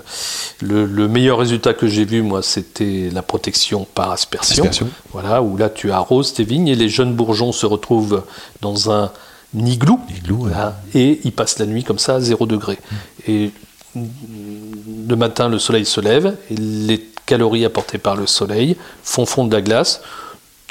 le, 0.60 0.86
le, 0.86 1.08
meilleur 1.08 1.38
résultat 1.38 1.74
que 1.74 1.86
j'ai 1.88 2.04
vu, 2.04 2.22
moi, 2.22 2.42
c'était 2.42 3.10
la 3.12 3.22
protection 3.22 3.86
par 3.94 4.10
aspersion. 4.12 4.64
aspersion. 4.64 4.88
Voilà, 5.12 5.42
où 5.42 5.56
là, 5.56 5.68
tu 5.68 5.90
arroses 5.90 6.32
tes 6.32 6.44
vignes 6.44 6.68
et 6.68 6.74
les 6.74 6.88
jeunes 6.88 7.14
bourgeons 7.14 7.52
se 7.52 7.66
retrouvent 7.66 8.24
dans 8.62 8.90
un 8.90 9.12
igloo, 9.54 9.98
igloo 10.16 10.46
ouais. 10.46 10.52
hein, 10.54 10.74
et 10.94 11.20
ils 11.24 11.32
passent 11.32 11.58
la 11.58 11.66
nuit 11.66 11.84
comme 11.84 11.98
ça 11.98 12.16
à 12.16 12.20
0 12.20 12.46
degré. 12.46 12.78
Mmh. 12.78 12.96
Et 13.28 13.50
le 13.96 15.16
matin, 15.16 15.48
le 15.48 15.58
soleil 15.58 15.84
se 15.84 16.00
lève, 16.00 16.36
et 16.50 16.54
les 16.54 17.04
calories 17.26 17.64
apportées 17.64 17.98
par 17.98 18.16
le 18.16 18.26
soleil 18.26 18.76
font 19.02 19.26
fondre 19.26 19.52
la 19.52 19.62
glace 19.62 20.00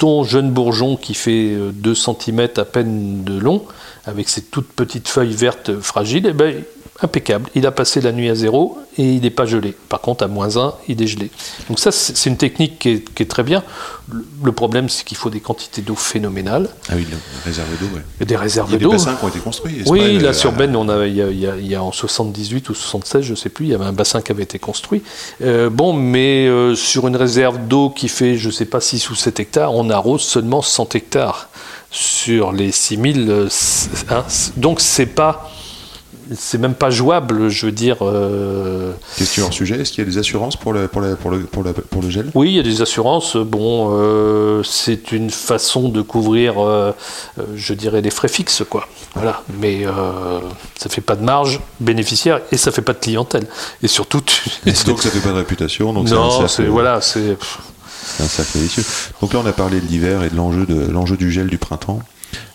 ton 0.00 0.24
jeune 0.24 0.50
bourgeon 0.50 0.96
qui 0.96 1.14
fait 1.14 1.54
2 1.72 1.94
cm 1.94 2.48
à 2.56 2.64
peine 2.64 3.22
de 3.22 3.38
long, 3.38 3.62
avec 4.06 4.30
ses 4.30 4.42
toutes 4.42 4.72
petites 4.72 5.08
feuilles 5.08 5.34
vertes 5.34 5.78
fragiles, 5.78 6.26
eh 6.26 6.32
ben, 6.32 6.64
impeccable. 7.02 7.48
Il 7.54 7.66
a 7.66 7.70
passé 7.70 8.00
la 8.00 8.12
nuit 8.12 8.28
à 8.28 8.34
zéro 8.34 8.78
et 8.98 9.04
il 9.04 9.22
n'est 9.22 9.30
pas 9.30 9.46
gelé. 9.46 9.74
Par 9.88 10.00
contre, 10.00 10.24
à 10.24 10.28
moins 10.28 10.56
1, 10.56 10.74
il 10.88 11.02
est 11.02 11.06
gelé. 11.06 11.30
Donc 11.68 11.78
ça, 11.78 11.90
c'est 11.92 12.28
une 12.28 12.36
technique 12.36 12.78
qui 12.78 12.88
est, 12.90 13.14
qui 13.14 13.22
est, 13.22 13.26
très 13.26 13.42
bien. 13.42 13.62
Le 14.42 14.52
problème, 14.52 14.88
c'est 14.88 15.04
qu'il 15.04 15.16
faut 15.16 15.30
des 15.30 15.40
quantités 15.40 15.82
d'eau 15.82 15.94
phénoménales. 15.94 16.68
Ah 16.88 16.94
oui, 16.96 17.06
des 17.06 17.16
réserves 17.44 17.68
d'eau, 17.80 17.86
oui. 17.94 18.26
Des 18.26 18.36
réserves 18.36 18.70
d'eau. 18.70 18.76
Il 18.76 18.82
y 18.82 18.84
a 18.84 18.88
des 18.88 18.92
bassins 18.92 19.14
qui 19.14 19.24
ont 19.24 19.28
été 19.28 19.38
construits. 19.38 19.82
Oui, 19.86 20.18
là, 20.18 20.32
sur 20.32 20.52
Ben, 20.52 20.74
on 20.76 20.88
a, 20.88 21.06
il, 21.06 21.16
y 21.16 21.22
a, 21.22 21.56
il, 21.56 21.66
y 21.66 21.76
en 21.76 21.92
78 21.92 22.68
ou 22.68 22.74
76, 22.74 23.22
je 23.22 23.30
ne 23.30 23.36
sais 23.36 23.48
plus, 23.48 23.66
il 23.66 23.70
y 23.70 23.74
avait 23.74 23.84
un 23.84 23.92
bassin 23.92 24.20
qui 24.20 24.32
avait 24.32 24.42
été 24.42 24.58
construit. 24.58 25.02
Euh, 25.42 25.70
bon, 25.70 25.92
mais 25.92 26.46
euh, 26.46 26.74
sur 26.74 27.06
une 27.06 27.16
réserve 27.16 27.58
d'eau 27.66 27.90
qui 27.90 28.08
fait, 28.08 28.36
je 28.36 28.48
ne 28.48 28.52
sais 28.52 28.66
pas, 28.66 28.80
6 28.80 29.10
ou 29.10 29.14
7 29.14 29.40
hectares, 29.40 29.74
on 29.74 29.90
arrose 29.90 30.22
seulement 30.22 30.62
100 30.62 30.94
hectares 30.94 31.48
sur 31.90 32.52
les 32.52 32.72
6000. 32.72 33.26
Euh, 33.28 33.48
hein, 34.10 34.24
donc, 34.56 34.80
c'est 34.80 35.06
pas 35.06 35.50
c'est 36.34 36.58
même 36.58 36.74
pas 36.74 36.90
jouable, 36.90 37.48
je 37.48 37.66
veux 37.66 37.72
dire. 37.72 37.98
Euh... 38.02 38.92
Question 39.16 39.46
hors 39.46 39.52
sujet, 39.52 39.80
est-ce 39.80 39.92
qu'il 39.92 40.04
y 40.04 40.06
a 40.06 40.10
des 40.10 40.18
assurances 40.18 40.56
pour 40.56 40.72
le, 40.72 40.88
pour, 40.88 41.02
pour, 41.20 41.30
le, 41.30 41.40
pour, 41.40 41.64
pour 41.64 42.02
le 42.02 42.10
gel? 42.10 42.30
Oui, 42.34 42.50
il 42.50 42.56
y 42.56 42.60
a 42.60 42.62
des 42.62 42.82
assurances. 42.82 43.36
Bon, 43.36 43.90
euh, 43.92 44.62
c'est 44.62 45.12
une 45.12 45.30
façon 45.30 45.88
de 45.88 46.02
couvrir, 46.02 46.54
euh, 46.58 46.92
je 47.54 47.74
dirais, 47.74 48.00
les 48.00 48.10
frais 48.10 48.28
fixes, 48.28 48.62
quoi. 48.68 48.86
Voilà. 49.14 49.42
Mais 49.58 49.84
ça 50.76 50.88
fait 50.88 51.00
pas 51.00 51.16
de 51.16 51.24
marge 51.24 51.60
bénéficiaire 51.80 52.40
et 52.52 52.56
ça 52.56 52.70
fait 52.70 52.82
pas 52.82 52.92
de 52.92 53.00
clientèle. 53.00 53.46
Et 53.82 53.88
surtout. 53.88 54.20
Tu... 54.20 54.50
Et 54.66 54.72
donc 54.86 55.02
ça 55.02 55.10
fait 55.10 55.20
pas 55.20 55.30
de 55.30 55.38
réputation. 55.38 55.92
Donc 55.92 56.08
non, 56.08 56.46
c'est 56.46 56.66
voilà, 56.66 57.00
c'est. 57.00 57.36
C'est 58.02 58.22
un 58.22 58.28
sacré 58.28 58.60
vicieux. 58.60 58.82
Donc 59.20 59.34
là, 59.34 59.40
on 59.44 59.46
a 59.46 59.52
parlé 59.52 59.80
de 59.80 59.86
l'hiver 59.86 60.22
et 60.22 60.30
de 60.30 60.36
l'enjeu 60.36 60.64
de 60.66 60.90
l'enjeu 60.90 61.16
du 61.16 61.30
gel 61.30 61.48
du 61.48 61.58
printemps. 61.58 62.00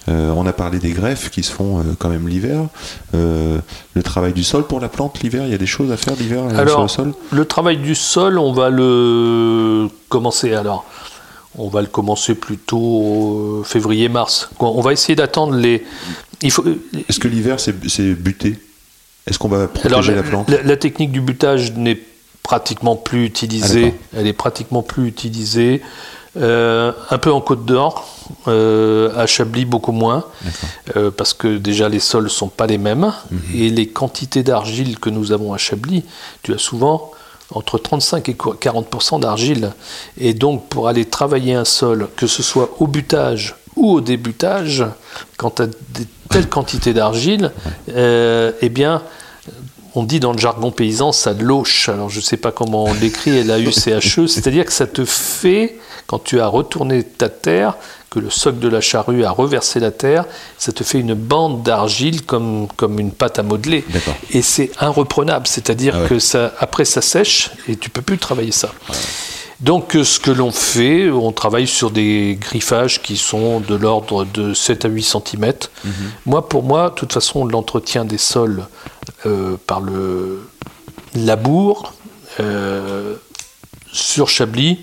Euh, 0.08 0.30
on 0.36 0.46
a 0.46 0.54
parlé 0.54 0.78
des 0.78 0.92
greffes 0.92 1.32
qui 1.32 1.42
se 1.42 1.52
font 1.52 1.80
euh, 1.80 1.84
quand 1.98 2.10
même 2.10 2.28
l'hiver. 2.28 2.62
Euh, 3.16 3.58
le 3.96 4.04
travail 4.04 4.34
du 4.34 4.44
sol 4.44 4.66
pour 4.68 4.80
la 4.80 4.88
plante 4.88 5.20
l'hiver, 5.24 5.44
il 5.46 5.52
y 5.52 5.56
a 5.56 5.58
des 5.58 5.66
choses 5.66 5.92
à 5.92 5.98
faire 5.98 6.14
l'hiver 6.20 6.44
sur 6.68 6.82
le 6.84 6.88
sol? 6.88 7.14
Le 7.32 7.46
travail 7.46 7.78
du 7.78 7.96
sol, 7.96 8.38
on 8.38 8.54
va 8.54 8.70
le 8.70 9.88
commencer 10.10 10.54
alors. 10.54 10.86
On 11.58 11.70
va 11.70 11.82
le 11.82 11.88
commencer 11.88 12.36
plutôt 12.36 13.64
février-mars. 13.66 14.50
On 14.60 14.82
va 14.82 14.92
essayer 14.94 15.16
d'attendre 15.16 15.56
les. 15.56 15.84
Il 16.42 16.52
faut. 16.52 16.66
Est-ce 17.10 17.20
que 17.20 17.28
l'hiver 17.30 17.60
c'est 17.60 17.74
c'est 17.90 18.14
buté? 18.14 18.60
Est-ce 19.26 19.40
qu'on 19.40 19.48
va 19.48 19.68
protéger 19.68 19.88
Alors, 19.88 20.02
la, 20.06 20.16
la 20.18 20.24
plante? 20.24 20.50
la- 20.50 20.62
la 20.62 20.78
technique 20.78 21.12
du 21.12 21.22
butage 21.22 21.74
n'est 21.74 22.00
pratiquement 22.44 22.96
plus 22.96 23.24
Ah, 23.24 23.28
utilisée. 23.28 23.94
Elle 24.16 24.28
est 24.28 24.34
pratiquement 24.34 24.84
plus 24.84 25.08
utilisée. 25.08 25.82
Euh, 26.38 26.92
un 27.12 27.18
peu 27.18 27.32
en 27.32 27.40
Côte 27.40 27.66
d'Or, 27.66 28.08
euh, 28.48 29.10
à 29.16 29.26
Chablis 29.26 29.64
beaucoup 29.66 29.94
moins, 29.94 30.26
euh, 30.98 31.10
parce 31.10 31.34
que 31.34 31.58
déjà 31.58 31.88
les 31.88 32.00
sols 32.02 32.30
sont 32.30 32.50
pas 32.50 32.68
les 32.68 32.78
mêmes 32.78 33.14
Mhm. 33.32 33.40
et 33.56 33.70
les 33.70 33.88
quantités 33.88 34.44
d'argile 34.44 35.00
que 35.00 35.10
nous 35.10 35.32
avons 35.32 35.54
à 35.54 35.58
Chablis, 35.58 36.04
tu 36.44 36.54
as 36.54 36.58
souvent 36.58 37.12
entre 37.54 37.78
35 37.78 38.28
et 38.28 38.34
40% 38.34 39.20
d'argile. 39.20 39.72
Et 40.18 40.34
donc 40.34 40.68
pour 40.68 40.88
aller 40.90 41.06
travailler 41.06 41.54
un 41.54 41.64
sol, 41.66 42.10
que 42.18 42.28
ce 42.28 42.44
soit 42.44 42.70
au 42.80 42.88
butage 42.88 43.56
ou 43.78 43.94
au 43.94 44.02
débutage, 44.02 44.84
quand 45.38 45.52
tu 45.56 45.62
as 45.62 45.68
des 45.68 46.08
telles 46.30 46.50
quantités 46.50 46.94
d'argile, 46.94 47.52
euh, 47.96 48.52
eh 48.62 48.70
bien 48.70 49.04
on 49.98 50.04
dit 50.04 50.20
dans 50.20 50.34
le 50.34 50.38
jargon 50.40 50.72
paysan, 50.72 51.14
ça 51.14 51.32
loche. 51.32 51.88
Alors 51.88 52.10
je 52.10 52.18
ne 52.18 52.24
sais 52.24 52.36
pas 52.36 52.52
comment 52.52 52.84
on 52.84 52.94
l'écrit, 52.94 53.38
L-A-U-C-H-E, 53.38 54.28
c'est-à-dire 54.28 54.66
que 54.66 54.74
ça 54.74 54.88
te 54.88 55.06
fait, 55.06 55.78
quand 56.08 56.20
tu 56.20 56.40
as 56.40 56.48
retourné 56.48 57.04
ta 57.04 57.30
terre, 57.30 57.76
que 58.10 58.20
le 58.20 58.30
soc 58.30 58.60
de 58.60 58.68
la 58.70 58.80
charrue 58.82 59.26
a 59.26 59.32
reversé 59.32 59.80
la 59.80 59.92
terre, 59.92 60.26
ça 60.58 60.72
te 60.72 60.84
fait 60.84 61.00
une 61.00 61.16
bande 61.16 61.64
d'argile 61.64 62.24
comme, 62.26 62.68
comme 62.76 63.00
une 63.00 63.12
pâte 63.12 63.40
à 63.40 63.44
modeler. 63.44 63.84
Et 64.32 64.42
c'est 64.42 64.72
irreprenable, 64.82 65.48
c'est-à-dire 65.48 65.94
Ah 65.98 66.02
ouais. 66.04 66.08
que 66.08 66.20
ça, 66.20 66.54
après 66.60 66.86
ça 66.86 67.02
sèche 67.02 67.52
et 67.68 67.76
tu 67.76 67.90
peux 67.90 68.02
plus 68.02 68.18
travailler 68.18 68.52
ça. 68.52 68.72
Donc 69.62 69.96
euh, 69.96 70.04
ce 70.04 70.20
que 70.20 70.32
l'on 70.32 70.52
fait, 70.52 71.10
on 71.10 71.32
travaille 71.32 71.68
sur 71.68 71.90
des 71.90 72.38
griffages 72.40 73.02
qui 73.02 73.16
sont 73.18 73.62
de 73.62 73.74
l'ordre 73.76 74.26
de 74.26 74.54
7 74.54 74.86
à 74.86 74.90
8 74.90 75.04
cm. 75.04 75.54
Moi, 76.26 76.48
pour 76.48 76.64
moi, 76.64 76.90
de 76.90 76.96
toute 76.96 77.14
façon, 77.14 77.46
l'entretien 77.46 78.04
des 78.06 78.18
sols 78.18 78.66
euh, 79.26 79.56
par 79.66 79.80
le 79.80 80.48
labour 81.16 81.94
euh, 82.42 83.16
sur 83.94 84.28
Chablis, 84.28 84.80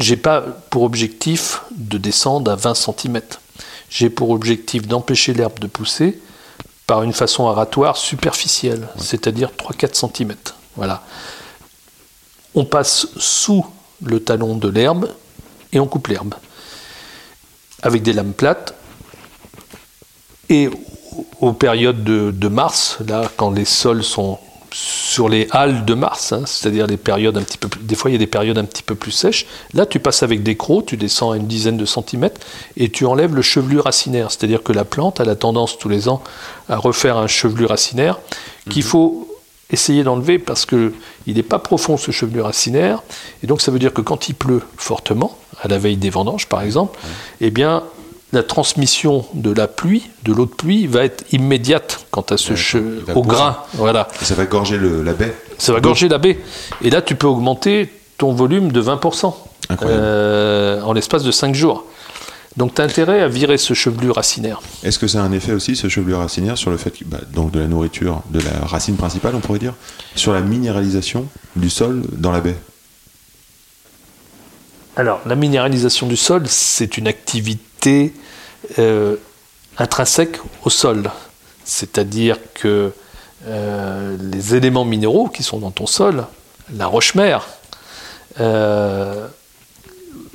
j'ai 0.00 0.16
pas 0.16 0.40
pour 0.70 0.82
objectif 0.82 1.62
de 1.70 1.98
descendre 1.98 2.50
à 2.50 2.56
20 2.56 2.74
cm. 2.74 3.20
J'ai 3.90 4.08
pour 4.08 4.30
objectif 4.30 4.88
d'empêcher 4.88 5.34
l'herbe 5.34 5.58
de 5.58 5.66
pousser 5.66 6.20
par 6.86 7.02
une 7.02 7.12
façon 7.12 7.46
aratoire 7.48 7.96
superficielle, 7.96 8.88
c'est-à-dire 8.96 9.50
3-4 9.56 10.10
cm. 10.12 10.34
Voilà. 10.74 11.04
On 12.54 12.64
passe 12.64 13.08
sous 13.16 13.64
le 14.02 14.20
talon 14.20 14.56
de 14.56 14.68
l'herbe 14.68 15.08
et 15.72 15.78
on 15.78 15.86
coupe 15.86 16.08
l'herbe 16.08 16.34
avec 17.82 18.02
des 18.02 18.12
lames 18.12 18.32
plates. 18.32 18.74
Et 20.48 20.68
aux 21.40 21.52
périodes 21.52 22.02
de, 22.02 22.30
de 22.30 22.48
mars, 22.48 22.98
là, 23.06 23.30
quand 23.36 23.50
les 23.50 23.64
sols 23.64 24.02
sont 24.02 24.38
sur 24.72 25.28
les 25.28 25.48
halles 25.50 25.84
de 25.84 25.94
mars, 25.94 26.32
hein, 26.32 26.42
c'est-à-dire 26.46 26.86
les 26.86 26.96
périodes 26.96 27.36
un 27.36 27.42
petit 27.42 27.58
peu 27.58 27.68
plus, 27.68 27.80
des 27.80 27.94
fois 27.94 28.10
il 28.10 28.14
y 28.14 28.16
a 28.16 28.18
des 28.18 28.26
périodes 28.26 28.58
un 28.58 28.64
petit 28.64 28.82
peu 28.82 28.94
plus 28.94 29.10
sèches. 29.10 29.46
Là, 29.74 29.86
tu 29.86 29.98
passes 29.98 30.22
avec 30.22 30.42
des 30.42 30.56
crocs, 30.56 30.86
tu 30.86 30.96
descends 30.96 31.32
à 31.32 31.36
une 31.36 31.46
dizaine 31.46 31.76
de 31.76 31.84
centimètres 31.84 32.40
et 32.76 32.90
tu 32.90 33.06
enlèves 33.06 33.34
le 33.34 33.42
chevelu 33.42 33.80
racinaire, 33.80 34.30
c'est-à-dire 34.30 34.62
que 34.62 34.72
la 34.72 34.84
plante 34.84 35.20
a 35.20 35.24
la 35.24 35.36
tendance 35.36 35.78
tous 35.78 35.88
les 35.88 36.08
ans 36.08 36.22
à 36.68 36.76
refaire 36.76 37.16
un 37.16 37.26
chevelu 37.26 37.66
racinaire 37.66 38.18
qu'il 38.68 38.82
faut 38.82 39.26
essayer 39.72 40.02
d'enlever 40.02 40.38
parce 40.38 40.66
que 40.66 40.92
il 41.26 41.34
n'est 41.36 41.42
pas 41.42 41.58
profond 41.58 41.96
ce 41.96 42.10
chevelu 42.10 42.40
racinaire. 42.40 43.02
Et 43.42 43.46
donc 43.46 43.60
ça 43.60 43.70
veut 43.70 43.78
dire 43.78 43.92
que 43.92 44.00
quand 44.00 44.28
il 44.28 44.34
pleut 44.34 44.62
fortement, 44.76 45.36
à 45.62 45.68
la 45.68 45.78
veille 45.78 45.96
des 45.96 46.10
vendanges 46.10 46.46
par 46.46 46.62
exemple, 46.62 46.98
eh 47.40 47.50
bien 47.50 47.82
la 48.32 48.42
transmission 48.42 49.24
de 49.34 49.50
la 49.52 49.66
pluie, 49.66 50.08
de 50.24 50.32
l'eau 50.32 50.46
de 50.46 50.50
pluie, 50.54 50.86
va 50.86 51.04
être 51.04 51.24
immédiate 51.32 52.06
quant 52.10 52.24
à 52.30 52.36
ce 52.36 52.54
che- 52.54 52.76
au 53.14 53.22
pousser. 53.22 53.28
grain. 53.36 53.56
Voilà. 53.74 54.06
Et 54.22 54.24
ça 54.24 54.34
va 54.34 54.44
gorger 54.44 54.78
le- 54.78 55.02
la 55.02 55.12
baie 55.14 55.34
Ça 55.58 55.72
va 55.72 55.80
gorger 55.80 56.08
la 56.08 56.18
baie. 56.18 56.38
Et 56.82 56.90
là, 56.90 57.02
tu 57.02 57.14
peux 57.16 57.26
augmenter 57.26 57.90
ton 58.18 58.32
volume 58.32 58.70
de 58.72 58.80
20% 58.80 59.36
Incroyable. 59.68 60.00
euh, 60.02 60.82
en 60.82 60.92
l'espace 60.92 61.22
de 61.24 61.30
5 61.32 61.54
jours. 61.54 61.84
Donc, 62.56 62.74
tu 62.74 62.80
as 62.82 62.84
intérêt 62.84 63.20
à 63.20 63.28
virer 63.28 63.58
ce 63.58 63.74
chevelu 63.74 64.10
racinaire. 64.10 64.60
Est-ce 64.82 64.98
que 64.98 65.06
ça 65.06 65.20
a 65.20 65.24
un 65.24 65.32
effet 65.32 65.52
aussi, 65.52 65.76
ce 65.76 65.88
chevelu 65.88 66.14
racinaire, 66.14 66.58
sur 66.58 66.70
le 66.70 66.76
fait 66.76 66.90
que, 66.90 67.04
bah, 67.04 67.18
donc 67.32 67.52
de 67.52 67.60
la 67.60 67.66
nourriture, 67.68 68.22
de 68.30 68.40
la 68.40 68.66
racine 68.66 68.96
principale, 68.96 69.34
on 69.36 69.40
pourrait 69.40 69.60
dire, 69.60 69.74
sur 70.16 70.32
la 70.32 70.40
minéralisation 70.40 71.26
du 71.56 71.70
sol 71.70 72.02
dans 72.12 72.32
la 72.32 72.40
baie? 72.40 72.56
Alors, 74.96 75.20
la 75.26 75.36
minéralisation 75.36 76.06
du 76.06 76.16
sol, 76.16 76.42
c'est 76.48 76.98
une 76.98 77.06
activité 77.06 78.12
euh, 78.78 79.16
intrinsèque 79.78 80.38
au 80.64 80.70
sol. 80.70 81.10
C'est-à-dire 81.64 82.38
que 82.54 82.92
euh, 83.46 84.16
les 84.20 84.54
éléments 84.54 84.84
minéraux 84.84 85.28
qui 85.28 85.42
sont 85.42 85.58
dans 85.58 85.70
ton 85.70 85.86
sol, 85.86 86.26
la 86.74 86.86
roche-mère, 86.86 87.46
euh, 88.38 89.26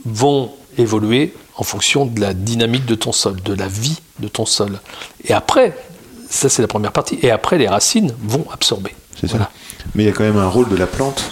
vont 0.05 0.51
évoluer 0.77 1.33
en 1.55 1.63
fonction 1.63 2.05
de 2.05 2.19
la 2.19 2.33
dynamique 2.33 2.85
de 2.85 2.95
ton 2.95 3.11
sol, 3.11 3.41
de 3.41 3.53
la 3.53 3.67
vie 3.67 3.99
de 4.19 4.27
ton 4.27 4.45
sol. 4.45 4.79
Et 5.23 5.33
après, 5.33 5.77
ça 6.29 6.49
c'est 6.49 6.61
la 6.61 6.67
première 6.67 6.91
partie, 6.91 7.17
et 7.21 7.31
après 7.31 7.57
les 7.57 7.67
racines 7.67 8.13
vont 8.21 8.45
absorber. 8.51 8.95
C'est 9.19 9.27
ça. 9.27 9.49
Mais 9.93 10.03
il 10.03 10.05
y 10.07 10.09
a 10.09 10.13
quand 10.13 10.23
même 10.23 10.37
un 10.37 10.49
rôle 10.49 10.67
de 10.69 10.75
la 10.75 10.87
plante. 10.87 11.23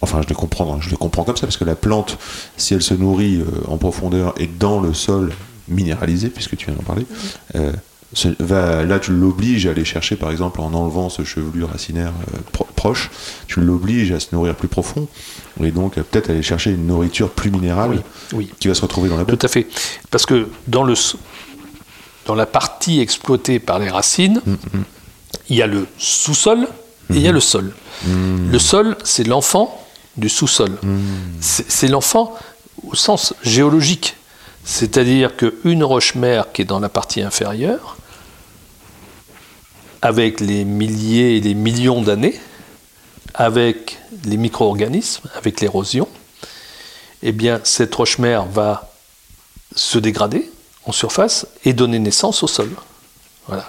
Enfin, 0.00 0.22
je 0.22 0.28
le 0.28 0.34
comprends, 0.34 0.74
hein, 0.74 0.78
je 0.80 0.90
le 0.90 0.96
comprends 0.96 1.24
comme 1.24 1.36
ça, 1.36 1.46
parce 1.46 1.58
que 1.58 1.64
la 1.64 1.76
plante, 1.76 2.18
si 2.56 2.74
elle 2.74 2.82
se 2.82 2.94
nourrit 2.94 3.44
en 3.68 3.76
profondeur 3.76 4.34
et 4.38 4.46
dans 4.46 4.80
le 4.80 4.94
sol 4.94 5.32
minéralisé, 5.70 6.28
puisque 6.28 6.56
tu 6.56 6.66
viens 6.66 6.74
d'en 6.74 6.82
parler, 6.82 7.06
euh, 7.56 7.72
va, 8.40 8.84
là 8.84 8.98
tu 8.98 9.12
l'obliges 9.12 9.66
à 9.66 9.70
aller 9.70 9.84
chercher, 9.84 10.16
par 10.16 10.30
exemple, 10.30 10.60
en 10.60 10.74
enlevant 10.74 11.08
ce 11.10 11.22
chevelu 11.24 11.64
racinaire 11.64 12.12
euh, 12.34 12.38
pro- 12.52 12.66
proche, 12.74 13.10
tu 13.46 13.60
l'obliges 13.60 14.10
à 14.12 14.18
se 14.20 14.28
nourrir 14.32 14.54
plus 14.56 14.68
profond, 14.68 15.06
et 15.62 15.70
donc 15.70 15.94
peut-être 15.94 16.30
aller 16.30 16.42
chercher 16.42 16.70
une 16.72 16.86
nourriture 16.86 17.30
plus 17.30 17.50
minérale 17.50 17.90
Oui, 17.90 18.00
oui. 18.32 18.50
qui 18.58 18.68
va 18.68 18.74
se 18.74 18.82
retrouver 18.82 19.08
dans 19.08 19.16
la 19.16 19.24
baie. 19.24 19.36
Tout 19.36 19.46
à 19.46 19.48
fait. 19.48 19.66
Parce 20.10 20.26
que 20.26 20.48
dans, 20.66 20.82
le, 20.82 20.94
dans 22.26 22.34
la 22.34 22.46
partie 22.46 23.00
exploitée 23.00 23.58
par 23.60 23.78
les 23.78 23.88
racines, 23.90 24.40
il 25.48 25.56
y 25.56 25.62
a 25.62 25.66
le 25.66 25.86
sous-sol 25.98 26.66
et 27.10 27.16
il 27.16 27.20
y 27.22 27.28
a 27.28 27.32
le 27.32 27.40
sol. 27.40 27.72
Le 28.06 28.58
sol, 28.58 28.96
c'est 29.04 29.24
l'enfant 29.26 29.86
du 30.16 30.28
sous-sol. 30.28 30.78
C'est 31.40 31.88
l'enfant 31.88 32.34
au 32.88 32.94
sens 32.94 33.34
géologique. 33.44 34.16
C'est-à-dire 34.70 35.36
qu'une 35.36 35.82
roche-mère 35.82 36.52
qui 36.52 36.62
est 36.62 36.64
dans 36.64 36.78
la 36.78 36.88
partie 36.88 37.22
inférieure, 37.22 37.96
avec 40.00 40.38
les 40.38 40.64
milliers 40.64 41.36
et 41.36 41.40
les 41.40 41.54
millions 41.54 42.02
d'années, 42.02 42.40
avec 43.34 43.98
les 44.24 44.36
micro-organismes, 44.36 45.28
avec 45.34 45.60
l'érosion, 45.60 46.06
eh 47.24 47.32
bien, 47.32 47.60
cette 47.64 47.92
roche-mère 47.92 48.44
va 48.46 48.92
se 49.74 49.98
dégrader 49.98 50.48
en 50.86 50.92
surface 50.92 51.48
et 51.64 51.72
donner 51.72 51.98
naissance 51.98 52.44
au 52.44 52.46
sol. 52.46 52.70
Voilà. 53.48 53.68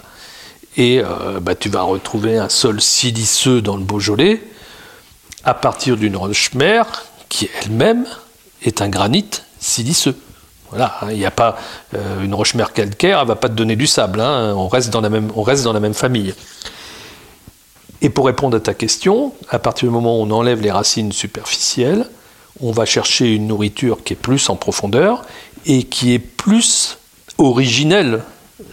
Et 0.76 1.00
euh, 1.00 1.40
bah, 1.40 1.56
tu 1.56 1.68
vas 1.68 1.82
retrouver 1.82 2.38
un 2.38 2.48
sol 2.48 2.80
siliceux 2.80 3.60
dans 3.60 3.76
le 3.76 3.82
Beaujolais 3.82 4.40
à 5.42 5.54
partir 5.54 5.96
d'une 5.96 6.16
roche-mère 6.16 7.06
qui 7.28 7.50
elle-même 7.60 8.06
est 8.62 8.80
un 8.80 8.88
granit 8.88 9.28
siliceux. 9.58 10.16
Voilà, 10.72 10.96
hein, 11.02 11.08
il 11.10 11.18
n'y 11.18 11.26
a 11.26 11.30
pas 11.30 11.56
euh, 11.94 12.22
une 12.24 12.34
roche-mère 12.34 12.72
calcaire, 12.72 13.20
elle 13.20 13.28
va 13.28 13.36
pas 13.36 13.48
te 13.48 13.54
donner 13.54 13.76
du 13.76 13.86
sable. 13.86 14.20
hein, 14.20 14.54
on, 14.56 14.68
reste 14.68 14.90
dans 14.90 15.00
la 15.02 15.10
même, 15.10 15.30
on 15.36 15.42
reste 15.42 15.64
dans 15.64 15.72
la 15.74 15.80
même 15.80 15.92
famille. 15.94 16.34
Et 18.00 18.08
pour 18.08 18.26
répondre 18.26 18.56
à 18.56 18.60
ta 18.60 18.74
question, 18.74 19.32
à 19.50 19.58
partir 19.58 19.88
du 19.88 19.92
moment 19.94 20.18
où 20.18 20.22
on 20.22 20.30
enlève 20.30 20.60
les 20.60 20.70
racines 20.72 21.12
superficielles, 21.12 22.06
on 22.60 22.72
va 22.72 22.84
chercher 22.84 23.34
une 23.34 23.46
nourriture 23.46 24.02
qui 24.02 24.14
est 24.14 24.16
plus 24.16 24.48
en 24.50 24.56
profondeur 24.56 25.22
et 25.66 25.84
qui 25.84 26.14
est 26.14 26.18
plus 26.18 26.98
originelle. 27.38 28.22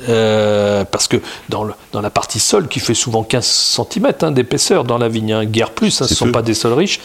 Euh, 0.08 0.86
parce 0.86 1.08
que 1.08 1.18
dans, 1.50 1.64
le- 1.64 1.74
dans 1.92 2.02
la 2.02 2.10
partie 2.10 2.40
sol, 2.40 2.68
qui 2.68 2.80
fait 2.80 2.94
souvent 2.94 3.24
15 3.24 3.46
cm 3.92 4.34
d'épaisseur 4.34 4.84
dans 4.84 4.98
la 4.98 5.10
vigne, 5.10 5.34
hein, 5.34 5.46
guère 5.46 5.72
plus, 5.72 6.02
hein, 6.02 6.06
ce 6.08 6.14
ne 6.14 6.18
sont 6.18 6.26
peu. 6.26 6.32
pas 6.32 6.42
des 6.42 6.54
sols 6.54 6.74
riches, 6.74 7.00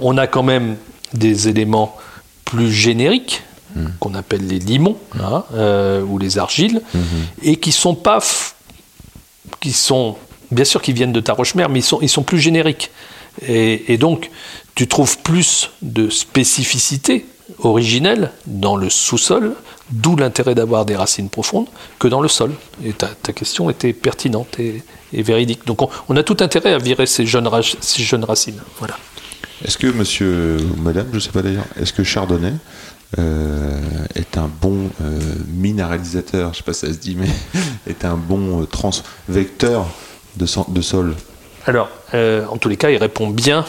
on 0.00 0.16
a 0.16 0.26
quand 0.26 0.42
même 0.44 0.76
des 1.12 1.48
éléments 1.48 1.96
plus 2.44 2.72
génériques 2.72 3.42
qu'on 4.00 4.14
appelle 4.14 4.46
les 4.46 4.58
limons 4.58 4.96
hein, 5.20 5.44
euh, 5.54 6.02
ou 6.02 6.18
les 6.18 6.38
argiles 6.38 6.82
et 7.42 7.56
qui 7.56 7.72
sont 7.72 7.94
pas 7.94 8.18
f- 8.18 8.52
qui 9.60 9.72
sont 9.72 10.16
bien 10.50 10.64
sûr 10.64 10.80
qui 10.80 10.92
viennent 10.92 11.12
de 11.12 11.20
ta 11.20 11.32
roche-mère, 11.32 11.68
mais 11.68 11.80
ils 11.80 11.84
sont, 11.84 12.00
ils 12.00 12.08
sont 12.08 12.22
plus 12.22 12.38
génériques. 12.38 12.90
Et, 13.46 13.92
et 13.92 13.98
donc, 13.98 14.30
tu 14.74 14.88
trouves 14.88 15.18
plus 15.18 15.70
de 15.82 16.08
spécificité 16.08 17.26
originelle 17.60 18.30
dans 18.46 18.76
le 18.76 18.90
sous-sol, 18.90 19.54
d'où 19.90 20.16
l'intérêt 20.16 20.54
d'avoir 20.54 20.84
des 20.84 20.96
racines 20.96 21.28
profondes, 21.28 21.66
que 21.98 22.08
dans 22.08 22.20
le 22.20 22.28
sol. 22.28 22.52
Et 22.84 22.92
ta, 22.92 23.08
ta 23.08 23.32
question 23.32 23.70
était 23.70 23.92
pertinente 23.92 24.58
et, 24.58 24.82
et 25.12 25.22
véridique. 25.22 25.66
Donc, 25.66 25.82
on, 25.82 25.88
on 26.08 26.16
a 26.16 26.22
tout 26.22 26.36
intérêt 26.40 26.72
à 26.72 26.78
virer 26.78 27.06
ces 27.06 27.26
jeunes, 27.26 27.46
ra- 27.46 27.60
ces 27.62 28.02
jeunes 28.02 28.24
racines. 28.24 28.60
Voilà. 28.78 28.96
Est-ce 29.64 29.76
que 29.78 29.88
monsieur 29.88 30.56
ou 30.60 30.80
madame, 30.80 31.08
je 31.10 31.16
ne 31.16 31.20
sais 31.20 31.30
pas 31.30 31.42
d'ailleurs, 31.42 31.66
est-ce 31.80 31.92
que 31.92 32.04
Chardonnay 32.04 32.54
euh, 33.18 33.80
est 34.14 34.36
un 34.36 34.48
bon 34.60 34.90
euh, 35.02 35.18
minéralisateur, 35.48 36.48
je 36.52 36.52
ne 36.52 36.56
sais 36.58 36.62
pas 36.64 36.72
si 36.74 36.80
ça 36.86 36.92
se 36.92 36.98
dit, 36.98 37.16
mais 37.16 37.28
est 37.86 38.04
un 38.04 38.16
bon 38.16 38.62
euh, 38.62 38.66
transvecteur 38.66 39.86
de, 40.36 40.44
san- 40.46 40.66
de 40.68 40.80
sol 40.82 41.14
Alors, 41.66 41.88
en 42.12 42.56
tous 42.58 42.68
les 42.68 42.76
cas, 42.76 42.90
il 42.90 42.98
répond 42.98 43.30
bien. 43.30 43.64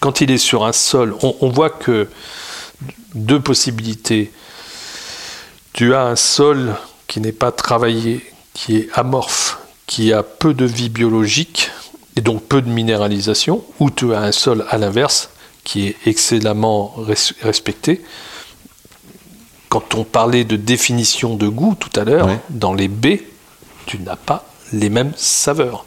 Quand 0.00 0.20
il 0.20 0.30
est 0.30 0.38
sur 0.38 0.64
un 0.64 0.72
sol, 0.72 1.14
on, 1.22 1.34
on 1.40 1.48
voit 1.50 1.70
que 1.70 2.08
deux 3.14 3.40
possibilités. 3.40 4.32
Tu 5.72 5.94
as 5.94 6.02
un 6.04 6.16
sol 6.16 6.74
qui 7.08 7.20
n'est 7.20 7.32
pas 7.32 7.50
travaillé, 7.52 8.24
qui 8.52 8.76
est 8.76 8.88
amorphe, 8.94 9.58
qui 9.86 10.12
a 10.12 10.22
peu 10.22 10.54
de 10.54 10.64
vie 10.64 10.88
biologique 10.88 11.70
et 12.16 12.20
donc 12.20 12.44
peu 12.44 12.62
de 12.62 12.68
minéralisation, 12.70 13.64
ou 13.80 13.90
tu 13.90 14.14
as 14.14 14.20
un 14.20 14.32
sol 14.32 14.64
à 14.70 14.78
l'inverse 14.78 15.30
qui 15.64 15.88
est 15.88 15.96
excellemment 16.06 16.94
res- 16.98 17.32
respecté. 17.42 18.02
Quand 19.68 19.94
on 19.94 20.04
parlait 20.04 20.44
de 20.44 20.56
définition 20.56 21.34
de 21.34 21.48
goût 21.48 21.74
tout 21.78 21.90
à 21.98 22.04
l'heure, 22.04 22.28
dans 22.50 22.74
les 22.74 22.88
baies, 22.88 23.22
tu 23.86 23.98
n'as 23.98 24.16
pas 24.16 24.44
les 24.72 24.88
mêmes 24.88 25.12
saveurs. 25.16 25.84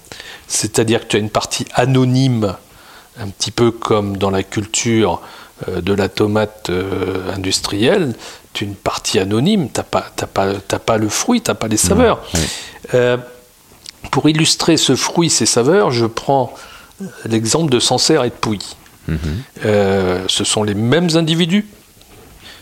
C'est-à-dire 0.47 1.01
que 1.01 1.05
tu 1.07 1.15
as 1.15 1.19
une 1.19 1.29
partie 1.29 1.65
anonyme, 1.73 2.55
un 3.19 3.27
petit 3.29 3.51
peu 3.51 3.71
comme 3.71 4.17
dans 4.17 4.29
la 4.29 4.43
culture 4.43 5.21
euh, 5.67 5.81
de 5.81 5.93
la 5.93 6.09
tomate 6.09 6.69
euh, 6.69 7.33
industrielle, 7.33 8.13
tu 8.53 8.63
as 8.65 8.67
une 8.67 8.75
partie 8.75 9.19
anonyme, 9.19 9.67
tu 9.69 9.79
n'as 9.79 9.83
pas, 9.83 10.11
pas, 10.33 10.53
pas 10.79 10.97
le 10.97 11.09
fruit, 11.09 11.41
tu 11.41 11.49
n'as 11.49 11.55
pas 11.55 11.67
les 11.67 11.77
saveurs. 11.77 12.21
Euh, 12.93 13.17
pour 14.11 14.29
illustrer 14.29 14.77
ce 14.77 14.95
fruit, 14.95 15.29
ces 15.29 15.45
saveurs, 15.45 15.91
je 15.91 16.05
prends 16.05 16.53
l'exemple 17.25 17.71
de 17.71 17.79
Sancerre 17.79 18.23
et 18.23 18.29
de 18.29 18.35
Pouilly. 18.35 18.75
Euh, 19.65 20.23
ce 20.27 20.43
sont 20.43 20.63
les 20.63 20.73
mêmes 20.73 21.09
individus, 21.15 21.65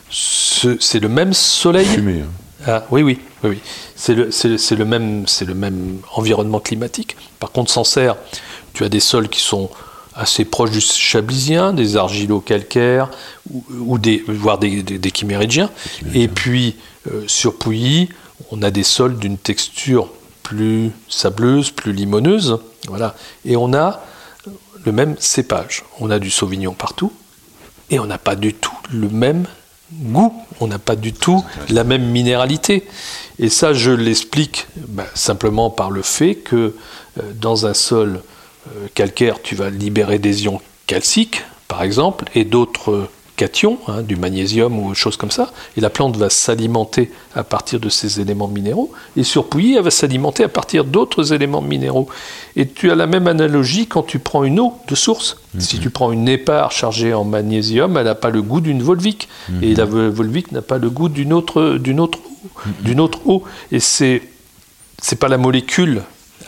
Ce- 0.09 0.77
c'est 0.79 0.99
le 0.99 1.09
même 1.09 1.33
soleil. 1.33 1.85
Fumé. 1.85 2.21
hein. 2.21 2.29
Ah, 2.67 2.83
oui, 2.91 3.03
oui, 3.03 3.19
oui, 3.43 3.49
oui. 3.51 3.59
C'est 3.95 4.13
le, 4.15 4.29
le 4.31 4.85
même, 4.85 5.27
c'est 5.27 5.45
le 5.45 5.53
même 5.53 5.97
environnement 6.13 6.59
climatique. 6.59 7.15
Par 7.39 7.51
contre, 7.51 7.71
Sancerre, 7.71 8.15
tu 8.73 8.83
as 8.83 8.89
des 8.89 8.99
sols 8.99 9.29
qui 9.29 9.39
sont 9.39 9.69
assez 10.15 10.45
proches 10.45 10.71
du 10.71 10.79
chablisien, 10.81 11.73
des 11.73 11.97
argilo-calcaires, 11.97 13.09
ou, 13.51 13.63
ou 13.81 13.97
des, 13.97 14.23
voire 14.27 14.57
des, 14.57 14.81
des, 14.83 14.97
des 14.97 15.11
chiméridgiens. 15.13 15.69
Et 16.13 16.27
puis, 16.27 16.75
euh, 17.11 17.23
sur 17.27 17.57
Pouilly, 17.57 18.09
on 18.51 18.61
a 18.63 18.71
des 18.71 18.83
sols 18.83 19.17
d'une 19.17 19.37
texture 19.37 20.07
plus 20.41 20.91
sableuse, 21.09 21.71
plus 21.71 21.91
limoneuse. 21.91 22.57
Voilà. 22.87 23.15
Et 23.45 23.55
on 23.57 23.73
a 23.73 24.01
le 24.85 24.91
même 24.91 25.15
cépage. 25.19 25.83
On 25.99 26.11
a 26.11 26.19
du 26.19 26.31
sauvignon 26.31 26.73
partout, 26.73 27.11
et 27.89 27.99
on 27.99 28.05
n'a 28.05 28.17
pas 28.17 28.35
du 28.35 28.53
tout 28.53 28.75
le 28.91 29.09
même 29.09 29.45
goût, 29.93 30.33
on 30.59 30.67
n'a 30.67 30.79
pas 30.79 30.95
du 30.95 31.13
tout 31.13 31.43
la 31.69 31.83
même 31.83 32.05
minéralité. 32.05 32.87
Et 33.39 33.49
ça, 33.49 33.73
je 33.73 33.91
l'explique 33.91 34.67
ben, 34.75 35.05
simplement 35.13 35.69
par 35.69 35.91
le 35.91 36.01
fait 36.01 36.35
que 36.35 36.55
euh, 37.19 37.21
dans 37.35 37.65
un 37.65 37.73
sol 37.73 38.21
euh, 38.67 38.87
calcaire, 38.93 39.41
tu 39.41 39.55
vas 39.55 39.69
libérer 39.69 40.19
des 40.19 40.45
ions 40.45 40.61
calciques, 40.87 41.43
par 41.67 41.83
exemple, 41.83 42.25
et 42.33 42.45
d'autres 42.45 42.91
euh, 42.91 43.09
cations, 43.35 43.77
hein, 43.87 44.01
du 44.01 44.15
magnésium 44.15 44.79
ou 44.79 44.93
choses 44.95 45.17
comme 45.17 45.31
ça, 45.31 45.51
et 45.77 45.81
la 45.81 45.89
plante 45.89 46.15
va 46.17 46.29
s'alimenter 46.29 47.11
à 47.35 47.43
partir 47.43 47.79
de 47.79 47.89
ces 47.89 48.19
éléments 48.21 48.47
minéraux, 48.47 48.91
et 49.17 49.23
sur 49.23 49.47
Pouilly, 49.47 49.75
elle 49.75 49.83
va 49.83 49.91
s'alimenter 49.91 50.43
à 50.43 50.47
partir 50.49 50.85
d'autres 50.85 51.33
éléments 51.33 51.61
minéraux. 51.61 52.07
Et 52.55 52.67
tu 52.67 52.91
as 52.91 52.95
la 52.95 53.07
même 53.07 53.27
analogie 53.27 53.87
quand 53.87 54.03
tu 54.03 54.19
prends 54.19 54.43
une 54.43 54.59
eau 54.59 54.73
de 54.87 54.95
source. 54.95 55.37
Si 55.59 55.79
tu 55.79 55.89
prends 55.89 56.11
une 56.11 56.23
népar 56.25 56.71
chargée 56.71 57.13
en 57.13 57.23
magnésium, 57.23 57.97
elle 57.97 58.05
n'a 58.05 58.15
pas 58.15 58.29
le 58.29 58.41
goût 58.41 58.61
d'une 58.61 58.81
volvic, 58.83 59.27
et 59.61 59.75
la 59.75 59.85
vo- 59.85 60.11
volvic 60.11 60.51
n'a 60.51 60.61
pas 60.61 60.77
le 60.77 60.89
goût 60.89 61.09
d'une 61.09 61.33
autre, 61.33 61.77
d'une 61.77 61.99
autre, 61.99 62.19
d'une 62.81 62.99
autre 62.99 63.19
eau. 63.25 63.43
Et 63.71 63.79
c'est 63.79 64.21
c'est 65.01 65.17
pas 65.17 65.27
la 65.27 65.37
molécule 65.37 66.01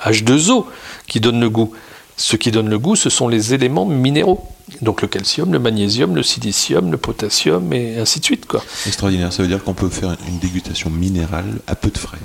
H2O 0.03 0.65
qui 1.07 1.19
donne 1.19 1.39
le 1.39 1.49
goût. 1.49 1.73
Ce 2.18 2.36
qui 2.36 2.51
donne 2.51 2.68
le 2.70 2.80
goût, 2.80 2.95
ce 2.95 3.09
sont 3.09 3.28
les 3.28 3.53
éléments 3.53 3.86
minéraux. 3.86 4.43
Donc 4.82 5.01
le 5.01 5.07
calcium, 5.07 5.53
le 5.53 5.59
magnésium, 5.59 6.15
le 6.15 6.24
silicium, 6.24 6.91
le 6.91 6.97
potassium, 6.97 7.72
et 7.74 7.97
ainsi 7.99 8.20
de 8.20 8.26
suite. 8.26 8.45
Quoi. 8.47 8.63
Extraordinaire. 8.88 9.32
Ça 9.32 9.43
veut 9.43 9.47
dire 9.47 9.63
qu'on 9.63 9.74
peut 9.76 9.89
faire 9.89 10.18
une 10.28 10.39
dégustation 10.39 10.89
minérale 10.89 11.45
à 11.68 11.76
peu 11.76 11.89
de 11.89 11.97
frais. 11.97 12.18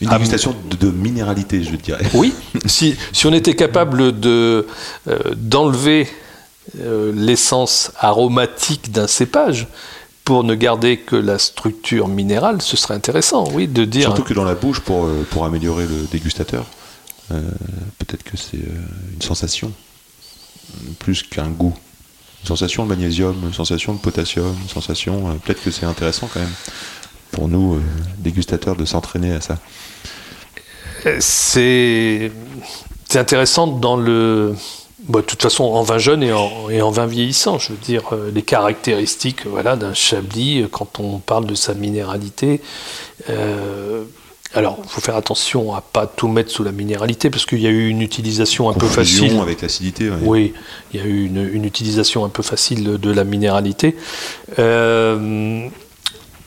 Une 0.00 0.08
Ah, 0.10 0.16
dégustation 0.18 0.54
de, 0.70 0.76
de 0.76 0.90
minéralité, 0.90 1.64
je 1.64 1.74
dirais. 1.76 2.04
Oui, 2.14 2.34
si, 2.66 2.94
si 3.12 3.26
on 3.26 3.32
était 3.32 3.54
capable 3.56 4.18
de, 4.20 4.66
euh, 5.08 5.18
d'enlever 5.36 6.06
euh, 6.78 7.12
l'essence 7.14 7.92
aromatique 7.98 8.92
d'un 8.92 9.06
cépage 9.06 9.68
pour 10.24 10.44
ne 10.44 10.54
garder 10.54 10.98
que 10.98 11.16
la 11.16 11.38
structure 11.38 12.08
minérale, 12.08 12.60
ce 12.62 12.76
serait 12.76 12.94
intéressant, 12.94 13.48
oui, 13.54 13.66
de 13.66 13.84
dire... 13.84 14.04
Surtout 14.04 14.22
que 14.22 14.34
dans 14.34 14.44
la 14.44 14.54
bouche, 14.54 14.80
pour, 14.80 15.06
euh, 15.06 15.26
pour 15.30 15.44
améliorer 15.44 15.86
le 15.86 16.06
dégustateur, 16.12 16.64
peut-être 17.98 18.22
que 18.22 18.36
c'est 18.36 18.58
euh, 18.58 19.14
une 19.14 19.22
sensation, 19.22 19.72
plus 20.98 21.22
qu'un 21.22 21.48
goût. 21.48 21.74
Une 22.42 22.48
sensation 22.48 22.84
de 22.84 22.88
magnésium, 22.88 23.36
une 23.44 23.54
sensation 23.54 23.94
de 23.94 23.98
potassium, 23.98 24.56
sensation. 24.68 25.30
euh, 25.30 25.34
peut-être 25.34 25.62
que 25.62 25.70
c'est 25.70 25.86
intéressant 25.86 26.28
quand 26.32 26.40
même 26.40 26.54
pour 27.30 27.48
nous, 27.48 27.74
euh, 27.74 27.82
dégustateurs, 28.18 28.76
de 28.76 28.84
s'entraîner 28.84 29.32
à 29.32 29.40
ça. 29.40 29.58
C'est 31.18 32.30
intéressant 33.14 33.66
dans 33.66 33.96
le. 33.96 34.54
de 35.08 35.20
toute 35.20 35.42
façon, 35.42 35.64
en 35.64 35.82
vin 35.82 35.98
jeune 35.98 36.22
et 36.22 36.32
en, 36.32 36.90
vin 36.90 37.06
vieillissant, 37.06 37.58
je 37.58 37.72
veux 37.72 37.78
dire, 37.78 38.12
euh, 38.12 38.30
les 38.32 38.42
caractéristiques 38.42 39.46
voilà, 39.46 39.76
d'un 39.76 39.94
chablis, 39.94 40.62
euh, 40.62 40.68
quand 40.70 41.00
on 41.00 41.18
parle 41.18 41.46
de 41.46 41.54
sa 41.54 41.74
minéralité. 41.74 42.60
euh, 43.30 44.04
alors, 44.54 44.78
il 44.82 44.88
faut 44.88 45.00
faire 45.00 45.16
attention 45.16 45.74
à 45.74 45.80
pas 45.80 46.06
tout 46.06 46.28
mettre 46.28 46.50
sous 46.50 46.62
la 46.62 46.72
minéralité, 46.72 47.30
parce 47.30 47.46
qu'il 47.46 47.60
y 47.60 47.66
a 47.66 47.70
eu 47.70 47.88
une 47.88 48.02
utilisation 48.02 48.68
un 48.68 48.74
peu 48.74 48.86
facile. 48.86 49.38
avec 49.40 49.62
l'acidité. 49.62 50.10
Oui, 50.22 50.52
il 50.92 51.00
y 51.00 51.02
a 51.02 51.06
eu 51.06 51.24
une, 51.24 51.48
une 51.52 51.64
utilisation 51.64 52.24
un 52.24 52.28
peu 52.28 52.42
facile 52.42 52.98
de 52.98 53.10
la 53.10 53.24
minéralité. 53.24 53.96
Euh, 54.58 55.68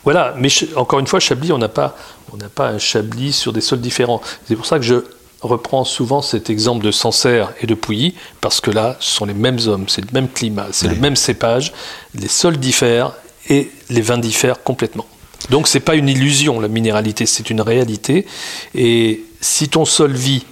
voilà, 0.04 0.36
mais 0.38 0.50
encore 0.76 1.00
une 1.00 1.08
fois, 1.08 1.20
Chablis, 1.20 1.52
on 1.52 1.58
n'a 1.58 1.70
pas, 1.70 1.98
on 2.32 2.38
n'a 2.38 2.50
pas 2.50 2.70
un 2.70 2.78
Chablis 2.78 3.34
sur 3.34 3.52
des 3.52 3.62
sols 3.62 3.82
différents. 3.82 4.22
C'est 4.48 4.56
pour 4.56 4.68
ça 4.68 4.78
que 4.78 4.86
je 4.86 5.04
reprends 5.42 5.84
souvent 5.84 6.22
cet 6.22 6.50
exemple 6.50 6.86
de 6.86 6.92
Sancerre 6.92 7.54
et 7.62 7.68
de 7.68 7.74
Pouilly, 7.74 8.14
parce 8.40 8.62
que 8.62 8.70
là, 8.70 8.98
ce 9.00 9.16
sont 9.16 9.26
les 9.26 9.34
mêmes 9.34 9.60
hommes, 9.66 9.86
c'est 9.88 10.02
le 10.02 10.12
même 10.14 10.30
climat, 10.30 10.68
c'est 10.72 10.88
le 10.88 10.96
même 10.96 11.16
cépage, 11.16 11.74
les 12.14 12.28
sols 12.28 12.58
diffèrent 12.58 13.14
et 13.50 13.72
les 13.90 14.02
vins 14.02 14.18
diffèrent 14.18 14.62
complètement. 14.64 15.06
Donc 15.50 15.68
c'est 15.68 15.80
pas 15.80 15.96
une 15.96 16.10
illusion, 16.10 16.60
la 16.60 16.68
minéralité, 16.68 17.26
c'est 17.26 17.50
une 17.50 17.62
réalité. 17.62 18.26
Et 18.74 19.24
si 19.42 19.70
ton 19.70 19.86
sol 19.86 20.14
vit, 20.14 20.46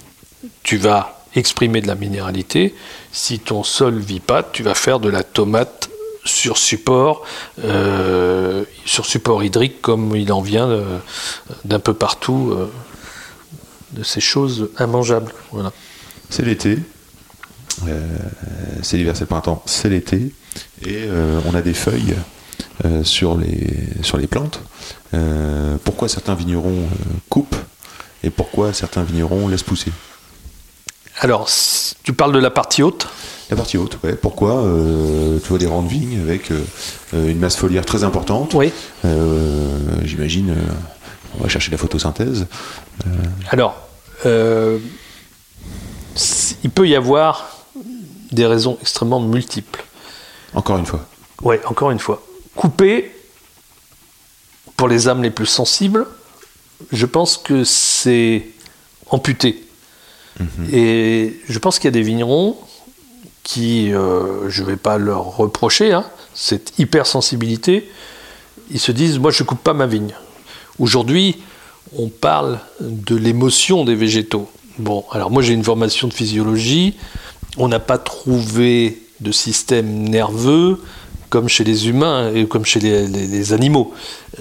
tu 0.62 0.76
vas 0.76 1.24
exprimer 1.34 1.80
de 1.80 1.86
la 1.86 1.94
minéralité. 1.94 2.74
Si 3.12 3.38
ton 3.38 3.62
sol 3.64 3.98
vit 3.98 4.20
pas, 4.20 4.42
tu 4.42 4.62
vas 4.62 4.74
faire 4.74 5.00
de 5.00 5.08
la 5.08 5.22
tomate 5.22 5.90
sur 6.24 6.56
support, 6.56 7.22
euh, 7.64 8.64
sur 8.84 9.04
support 9.04 9.44
hydrique, 9.44 9.82
comme 9.82 10.16
il 10.16 10.32
en 10.32 10.40
vient 10.40 10.68
euh, 10.68 10.98
d'un 11.64 11.78
peu 11.78 11.94
partout, 11.94 12.52
euh, 12.52 12.70
de 13.92 14.02
ces 14.02 14.20
choses 14.20 14.70
immangeables. 14.80 15.32
Voilà. 15.52 15.72
C'est 16.30 16.44
l'été. 16.44 16.78
C'est 18.82 18.96
l'hiver, 18.96 19.14
c'est 19.16 19.22
le 19.22 19.26
printemps, 19.26 19.62
c'est 19.66 19.88
l'été. 19.88 20.32
Et 20.86 21.08
on 21.44 21.54
a 21.54 21.60
des 21.60 21.74
feuilles 21.74 22.14
sur, 23.02 23.36
les, 23.36 23.88
sur 24.02 24.16
les 24.18 24.26
plantes. 24.26 24.60
Euh, 25.12 25.76
pourquoi 25.84 26.08
certains 26.08 26.34
vignerons 26.34 26.70
euh, 26.70 27.14
coupent 27.28 27.56
et 28.22 28.30
pourquoi 28.30 28.72
certains 28.72 29.02
vignerons 29.02 29.48
laissent 29.48 29.62
pousser? 29.62 29.92
Alors, 31.20 31.48
tu 32.02 32.12
parles 32.12 32.32
de 32.32 32.38
la 32.40 32.50
partie 32.50 32.82
haute? 32.82 33.06
La 33.50 33.56
partie 33.56 33.76
haute, 33.76 33.98
ouais. 34.02 34.14
Pourquoi 34.14 34.64
euh, 34.64 35.38
tu 35.38 35.48
vois 35.48 35.58
des 35.58 35.66
rangs 35.66 35.82
de 35.82 35.88
vignes 35.88 36.20
avec 36.20 36.50
euh, 36.50 36.60
euh, 37.14 37.30
une 37.30 37.38
masse 37.38 37.56
foliaire 37.56 37.84
très 37.84 38.02
importante? 38.02 38.54
Oui. 38.54 38.72
Euh, 39.04 39.78
J'imagine, 40.02 40.50
euh, 40.50 40.72
on 41.38 41.42
va 41.44 41.48
chercher 41.48 41.70
la 41.70 41.76
photosynthèse. 41.76 42.46
Alors, 43.50 43.76
euh, 44.26 44.78
il 46.64 46.70
peut 46.70 46.88
y 46.88 46.96
avoir 46.96 47.48
des 48.32 48.46
raisons 48.46 48.78
extrêmement 48.80 49.20
multiples. 49.20 49.84
Encore 50.54 50.78
une 50.78 50.86
fois. 50.86 51.06
Ouais, 51.42 51.60
encore 51.66 51.90
une 51.90 51.98
fois. 51.98 52.22
Couper, 52.56 53.10
pour 54.76 54.88
les 54.88 55.08
âmes 55.08 55.22
les 55.22 55.30
plus 55.30 55.46
sensibles, 55.46 56.06
je 56.92 57.06
pense 57.06 57.36
que 57.36 57.64
c'est 57.64 58.46
amputé. 59.10 59.64
Et 60.72 61.36
je 61.48 61.58
pense 61.58 61.78
qu'il 61.78 61.86
y 61.86 61.88
a 61.88 61.92
des 61.92 62.02
vignerons 62.02 62.56
qui, 63.44 63.92
euh, 63.92 64.48
je 64.48 64.62
ne 64.62 64.66
vais 64.66 64.76
pas 64.76 64.98
leur 64.98 65.36
reprocher, 65.36 65.92
hein, 65.92 66.04
cette 66.34 66.78
hypersensibilité, 66.78 67.88
ils 68.70 68.80
se 68.80 68.90
disent, 68.90 69.18
moi 69.18 69.30
je 69.30 69.42
ne 69.42 69.46
coupe 69.46 69.62
pas 69.62 69.74
ma 69.74 69.86
vigne. 69.86 70.14
Aujourd'hui, 70.78 71.36
on 71.96 72.08
parle 72.08 72.58
de 72.80 73.14
l'émotion 73.14 73.84
des 73.84 73.94
végétaux. 73.94 74.50
Bon, 74.78 75.04
alors 75.12 75.30
moi 75.30 75.42
j'ai 75.42 75.52
une 75.52 75.62
formation 75.62 76.08
de 76.08 76.14
physiologie, 76.14 76.96
on 77.56 77.68
n'a 77.68 77.78
pas 77.78 77.98
trouvé 77.98 79.02
de 79.20 79.30
système 79.30 80.08
nerveux 80.08 80.80
comme 81.30 81.48
chez 81.48 81.64
les 81.64 81.88
humains 81.88 82.32
et 82.34 82.46
comme 82.46 82.64
chez 82.64 82.80
les, 82.80 83.06
les- 83.06 83.26
les 83.26 83.52
animaux. 83.52 83.92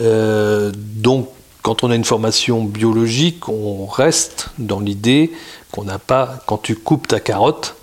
Euh, 0.01 0.72
donc, 0.76 1.30
quand 1.61 1.84
on 1.84 1.91
a 1.91 1.95
une 1.95 2.03
formation 2.03 2.64
biologique, 2.64 3.47
on 3.49 3.85
reste 3.85 4.49
dans 4.60 4.80
l'idée 4.80 5.31
qu'on 5.72 5.84
n'a 5.85 5.97
pas, 5.99 6.43
quand 6.45 6.57
tu 6.57 6.76
coupes 6.76 7.07
ta 7.07 7.19
carotte, 7.19 7.76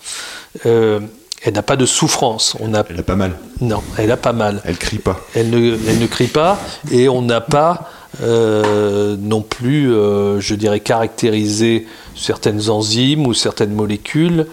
euh, 0.66 1.01
elle 1.43 1.55
n'a 1.55 1.62
pas 1.62 1.77
de 1.77 1.86
souffrance. 1.86 2.55
On 2.60 2.74
a, 2.74 2.85
Elle 2.90 3.01
a 3.01 3.02
pas 3.02 3.16
mal. 3.16 3.39
non, 3.62 3.82
elle 3.97 4.10
a 4.10 4.16
pas 4.18 4.35
mal. 4.35 4.60
Elle 4.66 4.77
crie 4.77 4.98
pas. 4.98 5.18
Elle 5.35 5.48
ne, 5.51 5.78
elle 5.89 5.98
ne 5.98 6.06
crie 6.06 6.27
pas 6.27 6.60
et 6.93 7.09
on 7.09 7.22
n'a 7.22 7.40
pas 7.40 7.90
euh, 8.22 9.16
non 9.18 9.40
plus, 9.40 9.90
euh, 9.94 10.40
je 10.40 10.55
dirais, 10.55 10.81
caractérisé 10.81 11.86
certaines 12.14 12.68
enzymes 12.68 13.27
ou 13.27 13.32
certaines 13.32 13.72
molécules 13.72 14.47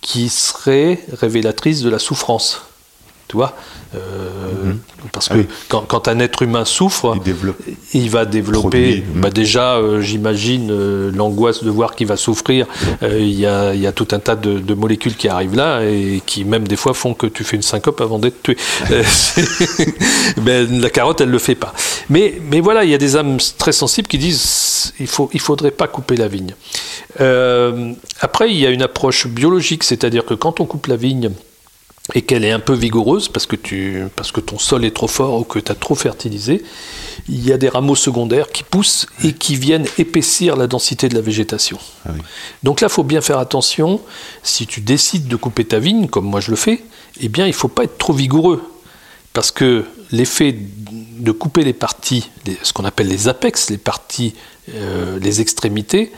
qui 0.00 0.30
seraient 0.30 1.00
révélatrices 1.12 1.82
de 1.82 1.90
la 1.90 1.98
souffrance. 1.98 2.62
Tu 3.30 3.36
vois 3.36 3.54
Euh, 3.94 4.72
Parce 5.12 5.28
que 5.28 5.34
Ah 5.34 5.36
oui. 5.38 5.46
quand, 5.68 5.82
quand 5.82 6.06
un 6.08 6.18
être 6.20 6.42
humain 6.42 6.64
souffre, 6.64 7.12
Il 7.16 7.22
développe. 7.22 7.56
il 7.92 8.08
va 8.10 8.24
développer, 8.24 9.04
bah 9.14 9.30
déjà, 9.30 9.76
euh, 9.76 10.00
j'imagine, 10.00 10.70
euh, 10.70 11.10
l'angoisse 11.14 11.62
de 11.64 11.70
voir 11.70 11.94
qu'il 11.96 12.06
va 12.08 12.16
souffrir. 12.16 12.66
Il 13.02 13.30
y, 13.38 13.46
a, 13.46 13.72
il 13.74 13.80
y 13.80 13.86
a 13.88 13.92
tout 13.92 14.08
un 14.12 14.18
tas 14.20 14.34
de, 14.36 14.58
de 14.58 14.74
molécules 14.74 15.16
qui 15.16 15.28
arrivent 15.28 15.54
là 15.56 15.82
et 15.82 16.22
qui, 16.26 16.44
même 16.44 16.66
des 16.68 16.76
fois, 16.76 16.92
font 16.94 17.14
que 17.14 17.26
tu 17.26 17.42
fais 17.44 17.56
une 17.56 17.62
syncope 17.62 18.00
avant 18.00 18.18
d'être 18.18 18.42
tué. 18.42 18.56
Ben, 20.38 20.80
la 20.80 20.90
carotte, 20.90 21.20
elle 21.20 21.30
le 21.30 21.38
fait 21.38 21.54
pas. 21.54 21.72
Mais, 22.08 22.40
mais 22.50 22.60
voilà, 22.60 22.84
il 22.84 22.90
y 22.90 22.94
a 22.94 22.98
des 22.98 23.16
âmes 23.16 23.38
très 23.58 23.72
sensibles 23.72 24.08
qui 24.08 24.18
disent 24.18 24.92
il 25.00 25.06
faut, 25.06 25.28
il 25.32 25.40
faudrait 25.40 25.70
pas 25.70 25.86
couper 25.88 26.16
la 26.16 26.28
vigne. 26.28 26.54
Après, 28.20 28.50
il 28.50 28.56
y 28.56 28.66
a 28.66 28.70
une 28.70 28.82
approche 28.82 29.26
biologique, 29.26 29.84
c'est-à-dire 29.84 30.24
que 30.24 30.34
quand 30.34 30.60
on 30.60 30.64
coupe 30.66 30.86
la 30.86 30.96
vigne, 30.96 31.30
et 32.14 32.22
qu'elle 32.22 32.44
est 32.44 32.50
un 32.50 32.60
peu 32.60 32.74
vigoureuse 32.74 33.28
parce 33.28 33.46
que, 33.46 33.56
tu, 33.56 34.04
parce 34.16 34.32
que 34.32 34.40
ton 34.40 34.58
sol 34.58 34.84
est 34.84 34.94
trop 34.94 35.08
fort 35.08 35.40
ou 35.40 35.44
que 35.44 35.58
tu 35.58 35.70
as 35.70 35.74
trop 35.74 35.94
fertilisé, 35.94 36.62
il 37.28 37.44
y 37.44 37.52
a 37.52 37.58
des 37.58 37.68
rameaux 37.68 37.96
secondaires 37.96 38.50
qui 38.50 38.62
poussent 38.62 39.06
et 39.22 39.32
qui 39.32 39.56
viennent 39.56 39.86
épaissir 39.98 40.56
la 40.56 40.66
densité 40.66 41.08
de 41.08 41.14
la 41.14 41.20
végétation. 41.20 41.78
Ah 42.06 42.10
oui. 42.14 42.20
Donc 42.62 42.80
là, 42.80 42.88
il 42.88 42.92
faut 42.92 43.04
bien 43.04 43.20
faire 43.20 43.38
attention. 43.38 44.00
Si 44.42 44.66
tu 44.66 44.80
décides 44.80 45.28
de 45.28 45.36
couper 45.36 45.64
ta 45.64 45.78
vigne, 45.78 46.08
comme 46.08 46.26
moi 46.26 46.40
je 46.40 46.50
le 46.50 46.56
fais, 46.56 46.82
eh 47.20 47.28
bien, 47.28 47.46
il 47.46 47.50
ne 47.50 47.54
faut 47.54 47.68
pas 47.68 47.84
être 47.84 47.98
trop 47.98 48.12
vigoureux. 48.12 48.62
Parce 49.32 49.52
que 49.52 49.84
l'effet 50.10 50.56
de 50.56 51.32
couper 51.32 51.62
les 51.62 51.72
parties, 51.72 52.28
ce 52.62 52.72
qu'on 52.72 52.84
appelle 52.84 53.06
les 53.06 53.28
apex, 53.28 53.70
les 53.70 53.78
parties, 53.78 54.34
euh, 54.74 55.18
les 55.20 55.40
extrémités, 55.40 56.10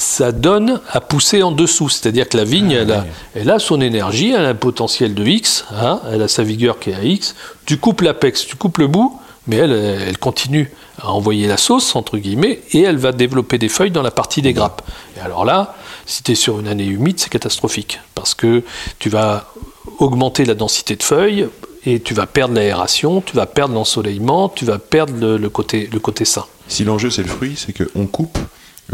ça 0.00 0.32
donne 0.32 0.80
à 0.90 1.00
pousser 1.00 1.42
en 1.42 1.52
dessous. 1.52 1.90
C'est-à-dire 1.90 2.28
que 2.28 2.36
la 2.38 2.44
vigne, 2.44 2.70
elle, 2.70 2.90
a, 2.90 3.04
elle 3.34 3.50
a 3.50 3.58
son 3.58 3.80
énergie, 3.82 4.30
elle 4.30 4.46
a 4.46 4.48
un 4.48 4.54
potentiel 4.54 5.14
de 5.14 5.24
X, 5.24 5.66
hein, 5.72 6.00
elle 6.10 6.22
a 6.22 6.28
sa 6.28 6.42
vigueur 6.42 6.78
qui 6.78 6.90
est 6.90 6.94
à 6.94 7.04
X. 7.04 7.34
Tu 7.66 7.76
coupes 7.76 8.00
l'apex, 8.00 8.46
tu 8.46 8.56
coupes 8.56 8.78
le 8.78 8.86
bout, 8.86 9.20
mais 9.46 9.56
elle, 9.56 9.72
elle 9.72 10.16
continue 10.16 10.70
à 11.02 11.10
envoyer 11.10 11.46
la 11.46 11.58
sauce, 11.58 11.94
entre 11.96 12.16
guillemets, 12.16 12.60
et 12.72 12.80
elle 12.80 12.96
va 12.96 13.12
développer 13.12 13.58
des 13.58 13.68
feuilles 13.68 13.90
dans 13.90 14.02
la 14.02 14.10
partie 14.10 14.40
des 14.40 14.54
grappes. 14.54 14.82
Et 15.18 15.20
alors 15.20 15.44
là, 15.44 15.76
si 16.06 16.22
tu 16.22 16.32
es 16.32 16.34
sur 16.34 16.60
une 16.60 16.68
année 16.68 16.86
humide, 16.86 17.20
c'est 17.20 17.30
catastrophique, 17.30 18.00
parce 18.14 18.34
que 18.34 18.62
tu 18.98 19.10
vas 19.10 19.52
augmenter 19.98 20.46
la 20.46 20.54
densité 20.54 20.96
de 20.96 21.02
feuilles, 21.02 21.46
et 21.84 22.00
tu 22.00 22.14
vas 22.14 22.26
perdre 22.26 22.54
l'aération, 22.54 23.20
tu 23.20 23.36
vas 23.36 23.46
perdre 23.46 23.74
l'ensoleillement, 23.74 24.48
tu 24.48 24.64
vas 24.64 24.78
perdre 24.78 25.14
le, 25.18 25.36
le 25.36 25.48
côté, 25.50 25.88
le 25.92 25.98
côté 25.98 26.24
sain. 26.24 26.44
Si 26.68 26.84
l'enjeu 26.84 27.10
c'est 27.10 27.22
le 27.22 27.28
fruit, 27.28 27.54
c'est 27.56 27.72
qu'on 27.72 28.06
coupe 28.06 28.38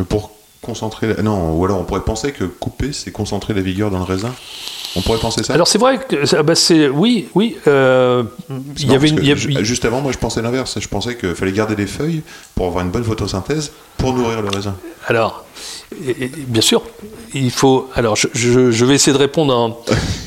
pour 0.08 0.35
concentrer. 0.66 1.06
La... 1.14 1.22
Non, 1.22 1.52
ou 1.56 1.64
alors 1.64 1.78
on 1.80 1.84
pourrait 1.84 2.02
penser 2.04 2.32
que 2.32 2.44
couper, 2.44 2.92
c'est 2.92 3.12
concentrer 3.12 3.54
la 3.54 3.62
vigueur 3.62 3.90
dans 3.90 3.98
le 3.98 4.04
raisin. 4.04 4.34
On 4.98 5.02
pourrait 5.02 5.18
penser 5.18 5.42
ça? 5.42 5.52
Alors 5.52 5.68
c'est 5.68 5.78
vrai 5.78 5.98
que 5.98 6.16
ah 6.36 6.42
bah, 6.42 6.54
c'est 6.54 6.88
oui 6.88 7.28
oui 7.34 7.56
euh, 7.66 8.22
il 8.78 8.90
y 8.90 8.94
avait 8.94 9.08
une, 9.10 9.22
y 9.22 9.64
juste 9.64 9.84
avant, 9.84 10.00
moi 10.00 10.10
je 10.12 10.18
pensais 10.18 10.40
l'inverse. 10.40 10.78
Je 10.80 10.88
pensais 10.88 11.16
qu'il 11.16 11.34
fallait 11.34 11.52
garder 11.52 11.76
les 11.76 11.86
feuilles 11.86 12.22
pour 12.54 12.66
avoir 12.66 12.82
une 12.84 12.90
bonne 12.90 13.04
photosynthèse 13.04 13.72
pour 13.98 14.14
nourrir 14.14 14.40
le 14.42 14.48
raisin. 14.48 14.74
alors 15.06 15.44
et- 16.06 16.24
et- 16.24 16.28
bien 16.46 16.62
sûr 16.62 16.82
il 17.34 17.50
faut 17.50 17.88
alors 17.94 18.16
je, 18.16 18.28
je- 18.34 18.70
je 18.70 18.84
vais 18.86 18.94
essayer 18.94 19.12
de 19.12 19.22
répondre 19.22 19.54
en- 19.54 19.78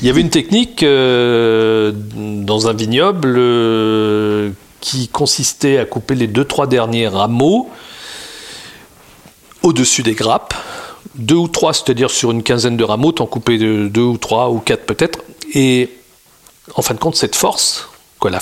il 0.02 0.06
y 0.06 0.10
avait 0.10 0.20
une 0.20 0.30
technique 0.30 0.82
euh, 0.84 1.92
dans 1.94 2.68
un 2.68 2.72
vignoble 2.72 3.34
euh, 3.38 4.50
qui 4.80 5.08
consistait 5.08 5.78
à 5.78 5.84
couper 5.84 6.14
les 6.14 6.26
deux 6.28 6.44
trois 6.44 6.66
derniers 6.68 7.08
rameaux 7.08 7.68
au-dessus 9.62 10.02
des 10.02 10.14
grappes 10.14 10.54
deux 11.14 11.34
ou 11.34 11.48
trois 11.48 11.72
c'est-à-dire 11.74 12.10
sur 12.10 12.30
une 12.30 12.42
quinzaine 12.42 12.76
de 12.76 12.84
rameaux 12.84 13.12
t'en 13.12 13.26
de- 13.26 13.88
deux 13.88 14.02
ou 14.02 14.16
trois 14.18 14.50
ou 14.50 14.58
quatre 14.58 14.84
peut-être 14.84 15.20
et 15.54 15.90
en 16.76 16.82
fin 16.82 16.94
de 16.94 17.00
compte, 17.00 17.16
cette 17.16 17.34
force, 17.34 17.88
quoi, 18.20 18.30
la, 18.30 18.38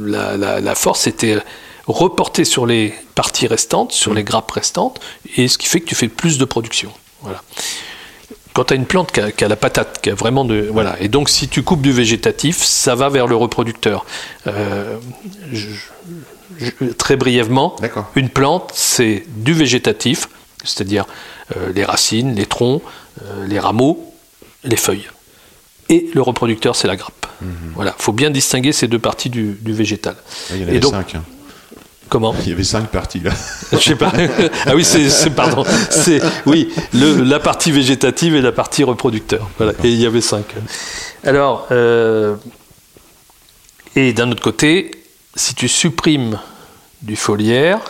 la, 0.00 0.36
la- 0.38 0.60
la 0.60 0.74
force 0.74 1.06
était 1.06 1.38
reportée 1.86 2.44
sur 2.46 2.64
les 2.64 2.94
parties 3.14 3.46
restantes, 3.46 3.92
sur 3.92 4.14
les 4.14 4.24
grappes 4.24 4.50
restantes, 4.50 5.00
et 5.36 5.48
ce 5.48 5.58
qui 5.58 5.66
fait 5.66 5.80
que 5.80 5.86
tu 5.86 5.94
fais 5.94 6.08
plus 6.08 6.38
de 6.38 6.46
production. 6.46 6.90
Voilà. 7.20 7.42
Quand 8.54 8.64
tu 8.64 8.72
as 8.72 8.76
une 8.76 8.86
plante 8.86 9.12
qui 9.12 9.20
a, 9.20 9.30
qui 9.32 9.44
a 9.44 9.48
la 9.48 9.56
patate, 9.56 10.00
qui 10.00 10.08
a 10.08 10.14
vraiment 10.14 10.46
de. 10.46 10.68
Voilà. 10.72 10.96
Et 11.00 11.08
donc, 11.08 11.28
si 11.28 11.46
tu 11.48 11.62
coupes 11.62 11.82
du 11.82 11.92
végétatif, 11.92 12.62
ça 12.64 12.94
va 12.94 13.10
vers 13.10 13.26
le 13.26 13.36
reproducteur. 13.36 14.06
Euh, 14.46 14.96
je- 15.52 15.68
je- 16.58 16.86
très 16.96 17.16
brièvement, 17.16 17.76
une 18.16 18.30
plante, 18.30 18.70
c'est 18.74 19.24
du 19.36 19.52
végétatif, 19.52 20.28
c'est-à-dire 20.64 21.06
euh, 21.56 21.72
les 21.72 21.84
racines, 21.84 22.34
les 22.34 22.46
troncs, 22.46 22.82
euh, 23.22 23.46
les 23.46 23.58
rameaux, 23.58 24.12
les 24.64 24.76
feuilles. 24.76 25.08
Et 25.88 26.10
le 26.14 26.20
reproducteur, 26.22 26.76
c'est 26.76 26.86
la 26.88 26.96
grappe. 26.96 27.26
Voilà, 27.74 27.94
faut 27.98 28.12
bien 28.12 28.30
distinguer 28.30 28.72
ces 28.72 28.88
deux 28.88 28.98
parties 28.98 29.30
du, 29.30 29.56
du 29.60 29.72
végétal. 29.72 30.16
Ah, 30.50 30.54
il 30.56 30.60
y 30.60 30.64
en 30.64 30.68
avait 30.68 30.80
donc- 30.80 30.92
cinq. 30.92 31.14
hein. 31.14 31.24
Comment 32.08 32.34
Il 32.42 32.48
y 32.48 32.52
avait 32.52 32.64
cinq 32.64 32.88
parties 32.88 33.20
là. 33.20 33.30
Je 33.72 33.76
sais 33.78 33.94
pas. 33.94 34.10
ah 34.66 34.74
oui, 34.74 34.82
c'est 34.84 35.30
pardon. 35.30 35.62
C'est 35.90 36.20
oui, 36.46 36.70
le- 36.94 37.22
la 37.22 37.38
partie 37.38 37.70
végétative 37.70 38.34
et 38.34 38.40
la 38.40 38.50
partie 38.50 38.82
reproducteur. 38.82 39.48
Voilà. 39.58 39.72
Et 39.84 39.90
il 39.90 40.00
y 40.00 40.06
avait 40.06 40.22
cinq. 40.22 40.46
Alors, 41.22 41.66
euh, 41.70 42.34
et 43.94 44.12
d'un 44.12 44.30
autre 44.30 44.42
côté, 44.42 44.90
si 45.34 45.54
tu 45.54 45.68
supprimes 45.68 46.38
du 47.02 47.14
foliaire, 47.16 47.80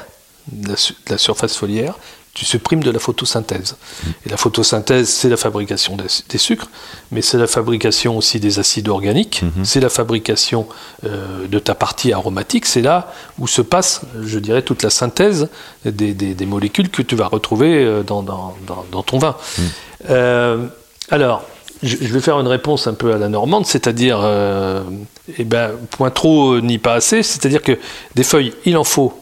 de 0.51 0.69
la, 0.69 0.75
de 0.75 1.11
la 1.11 1.19
surface 1.19 1.57
foliaire, 1.57 1.95
tu 2.39 2.45
supprimes 2.45 2.85
de 2.85 2.93
la 2.93 3.01
photosynthèse. 3.01 3.75
Et 4.25 4.29
la 4.29 4.37
photosynthèse, 4.37 5.09
c'est 5.09 5.29
la 5.29 5.37
fabrication 5.37 5.97
des, 5.97 6.05
des 6.29 6.39
sucres, 6.39 6.69
mais 7.11 7.21
c'est 7.21 7.37
la 7.37 7.49
fabrication 7.49 8.17
aussi 8.17 8.39
des 8.39 8.61
acides 8.61 8.89
organiques, 8.89 9.43
c'est 9.65 9.81
la 9.81 9.89
fabrication 9.89 10.69
euh, 11.05 11.49
de 11.49 11.59
ta 11.59 11.75
partie 11.75 12.13
aromatique, 12.13 12.65
c'est 12.67 12.81
là 12.83 13.13
où 13.41 13.49
se 13.49 13.61
passe, 13.63 14.03
je 14.23 14.39
dirais, 14.39 14.63
toute 14.63 14.85
la 14.85 14.91
synthèse 14.91 15.49
des, 15.85 16.15
des- 16.15 16.35
des 16.35 16.47
molécules 16.47 16.91
que 16.91 17.03
tu 17.03 17.17
vas 17.17 17.27
retrouver 17.27 17.85
euh, 17.85 18.05
dans, 18.05 18.23
dans- 18.23 18.55
dans- 18.69 18.85
dans 18.93 19.03
ton 19.03 19.19
vin. 19.19 19.35
Euh, 20.11 20.67
alors, 21.11 21.43
je, 21.83 21.97
je 22.01 22.13
vais 22.13 22.21
faire 22.21 22.39
une 22.41 22.47
réponse 22.49 22.87
un 22.87 22.95
peu 22.95 23.13
à 23.15 23.19
la 23.19 23.29
normande, 23.29 23.67
c'est-à-dire, 23.67 24.21
euh, 24.23 24.83
eh 25.39 25.45
ben, 25.45 25.71
point 25.91 26.11
trop 26.11 26.61
ni 26.61 26.79
pas 26.79 26.95
assez, 26.95 27.23
c'est-à-dire 27.25 27.63
que 27.63 27.79
des 28.15 28.23
feuilles, 28.23 28.53
il 28.65 28.77
en 28.77 28.85
faut 28.85 29.13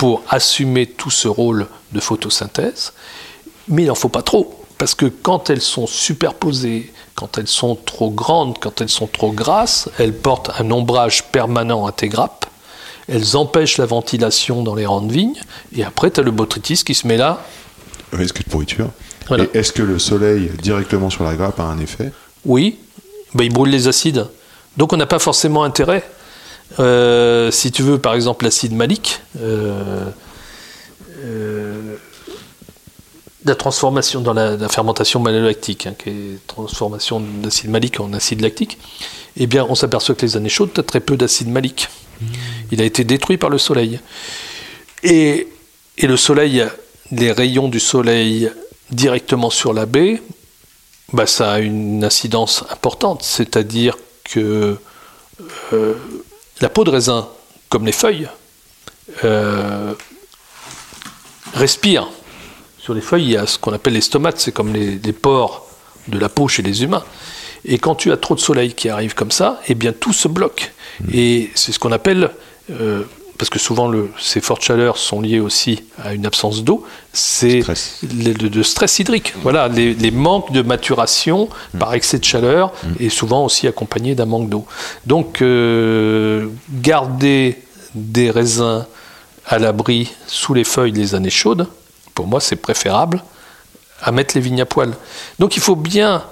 pour 0.00 0.22
assumer 0.30 0.86
tout 0.86 1.10
ce 1.10 1.28
rôle 1.28 1.66
de 1.92 2.00
photosynthèse, 2.00 2.94
mais 3.68 3.82
il 3.82 3.88
n'en 3.88 3.94
faut 3.94 4.08
pas 4.08 4.22
trop. 4.22 4.64
Parce 4.78 4.94
que 4.94 5.04
quand 5.04 5.50
elles 5.50 5.60
sont 5.60 5.86
superposées, 5.86 6.90
quand 7.14 7.36
elles 7.36 7.46
sont 7.46 7.74
trop 7.74 8.10
grandes, 8.10 8.58
quand 8.58 8.80
elles 8.80 8.88
sont 8.88 9.06
trop 9.06 9.30
grasses, 9.30 9.90
elles 9.98 10.14
portent 10.14 10.52
un 10.58 10.70
ombrage 10.70 11.24
permanent 11.24 11.84
à 11.84 11.92
tes 11.92 12.08
grappes, 12.08 12.46
elles 13.08 13.36
empêchent 13.36 13.76
la 13.76 13.84
ventilation 13.84 14.62
dans 14.62 14.74
les 14.74 14.86
rangs 14.86 15.02
de 15.02 15.12
vigne, 15.12 15.38
et 15.76 15.84
après 15.84 16.10
tu 16.10 16.20
as 16.20 16.22
le 16.22 16.30
botrytis 16.30 16.82
qui 16.82 16.94
se 16.94 17.06
met 17.06 17.18
là. 17.18 17.44
Risque 18.10 18.42
de 18.42 18.48
pourriture. 18.48 18.88
Voilà. 19.28 19.44
Et 19.44 19.58
est-ce 19.58 19.70
que 19.70 19.82
le 19.82 19.98
soleil 19.98 20.50
directement 20.62 21.10
sur 21.10 21.24
la 21.24 21.34
grappe 21.34 21.60
a 21.60 21.64
un 21.64 21.78
effet? 21.78 22.10
Oui, 22.46 22.78
ben, 23.34 23.44
il 23.44 23.52
brûle 23.52 23.68
les 23.68 23.86
acides. 23.86 24.28
Donc 24.78 24.94
on 24.94 24.96
n'a 24.96 25.04
pas 25.04 25.18
forcément 25.18 25.62
intérêt. 25.62 26.08
Euh, 26.78 27.50
si 27.50 27.72
tu 27.72 27.82
veux, 27.82 27.98
par 27.98 28.14
exemple, 28.14 28.44
l'acide 28.44 28.72
malique, 28.74 29.20
euh, 29.40 30.04
euh, 31.18 31.96
la 33.44 33.54
transformation 33.54 34.20
dans 34.20 34.32
la, 34.32 34.56
la 34.56 34.68
fermentation 34.68 35.20
malolactique, 35.20 35.86
hein, 35.86 35.94
qui 35.98 36.10
est 36.10 36.46
transformation 36.46 37.20
d'acide 37.20 37.70
malique 37.70 38.00
en 38.00 38.12
acide 38.12 38.40
lactique, 38.40 38.78
eh 39.36 39.46
bien, 39.46 39.66
on 39.68 39.74
s'aperçoit 39.74 40.14
que 40.14 40.24
les 40.24 40.36
années 40.36 40.48
chaudes, 40.48 40.72
tu 40.72 40.80
as 40.80 40.84
très 40.84 41.00
peu 41.00 41.16
d'acide 41.16 41.48
malique. 41.48 41.88
Il 42.70 42.82
a 42.82 42.84
été 42.84 43.02
détruit 43.02 43.38
par 43.38 43.48
le 43.48 43.58
soleil. 43.58 43.98
Et, 45.02 45.48
et 45.96 46.06
le 46.06 46.16
soleil, 46.16 46.66
les 47.10 47.32
rayons 47.32 47.68
du 47.68 47.80
soleil 47.80 48.50
directement 48.90 49.50
sur 49.50 49.72
la 49.72 49.86
baie, 49.86 50.20
bah, 51.12 51.26
ça 51.26 51.52
a 51.52 51.58
une 51.60 52.04
incidence 52.04 52.64
importante, 52.70 53.22
c'est-à-dire 53.22 53.96
que 54.24 54.76
euh, 55.72 55.94
la 56.60 56.68
peau 56.68 56.84
de 56.84 56.90
raisin, 56.90 57.28
comme 57.68 57.86
les 57.86 57.92
feuilles, 57.92 58.28
euh, 59.24 59.94
respire. 61.54 62.08
Sur 62.78 62.94
les 62.94 63.00
feuilles, 63.00 63.24
il 63.24 63.30
y 63.30 63.36
a 63.36 63.46
ce 63.46 63.58
qu'on 63.58 63.72
appelle 63.72 63.94
les 63.94 64.00
stomates, 64.00 64.40
c'est 64.40 64.52
comme 64.52 64.72
les, 64.72 64.98
les 64.98 65.12
pores 65.12 65.66
de 66.08 66.18
la 66.18 66.28
peau 66.28 66.48
chez 66.48 66.62
les 66.62 66.82
humains. 66.82 67.04
Et 67.64 67.78
quand 67.78 67.94
tu 67.94 68.10
as 68.12 68.16
trop 68.16 68.34
de 68.34 68.40
soleil 68.40 68.72
qui 68.74 68.88
arrive 68.88 69.14
comme 69.14 69.30
ça, 69.30 69.60
eh 69.68 69.74
bien 69.74 69.92
tout 69.92 70.12
se 70.12 70.28
bloque. 70.28 70.72
Et 71.12 71.50
c'est 71.54 71.72
ce 71.72 71.78
qu'on 71.78 71.92
appelle, 71.92 72.30
euh, 72.70 73.04
parce 73.40 73.48
que 73.48 73.58
souvent 73.58 73.88
le- 73.88 74.10
ces 74.20 74.42
fortes 74.42 74.62
chaleurs 74.62 74.98
sont 74.98 75.22
liées 75.22 75.40
aussi 75.40 75.82
à 76.04 76.12
une 76.12 76.26
absence 76.26 76.62
d'eau, 76.62 76.84
c'est 77.14 77.62
Stress. 77.62 78.00
les- 78.02 78.34
de, 78.34 78.48
de 78.48 78.62
stress 78.62 78.98
hydrique. 78.98 79.32
Voilà, 79.42 79.66
les, 79.68 79.94
les 79.94 80.10
manques 80.10 80.52
de 80.52 80.60
maturation 80.60 81.48
par 81.78 81.94
excès 81.94 82.18
de 82.18 82.24
chaleur 82.24 82.70
et 82.98 83.08
souvent 83.08 83.42
aussi 83.46 83.66
accompagnés 83.66 84.14
d'un 84.14 84.26
manque 84.26 84.50
d'eau. 84.50 84.66
Donc, 85.06 85.40
euh, 85.40 86.48
garder 86.70 87.56
des 87.94 88.30
raisins 88.30 88.84
à 89.46 89.58
l'abri 89.58 90.10
sous 90.26 90.52
les 90.52 90.64
feuilles 90.64 90.92
les 90.92 91.14
années 91.14 91.30
chaudes, 91.30 91.66
pour 92.14 92.26
moi, 92.26 92.40
c'est 92.40 92.56
préférable 92.56 93.22
à 94.02 94.12
mettre 94.12 94.34
les 94.34 94.42
vignes 94.42 94.60
à 94.60 94.66
poil. 94.66 94.92
Donc, 95.38 95.56
il 95.56 95.62
faut 95.62 95.76
bien. 95.76 96.24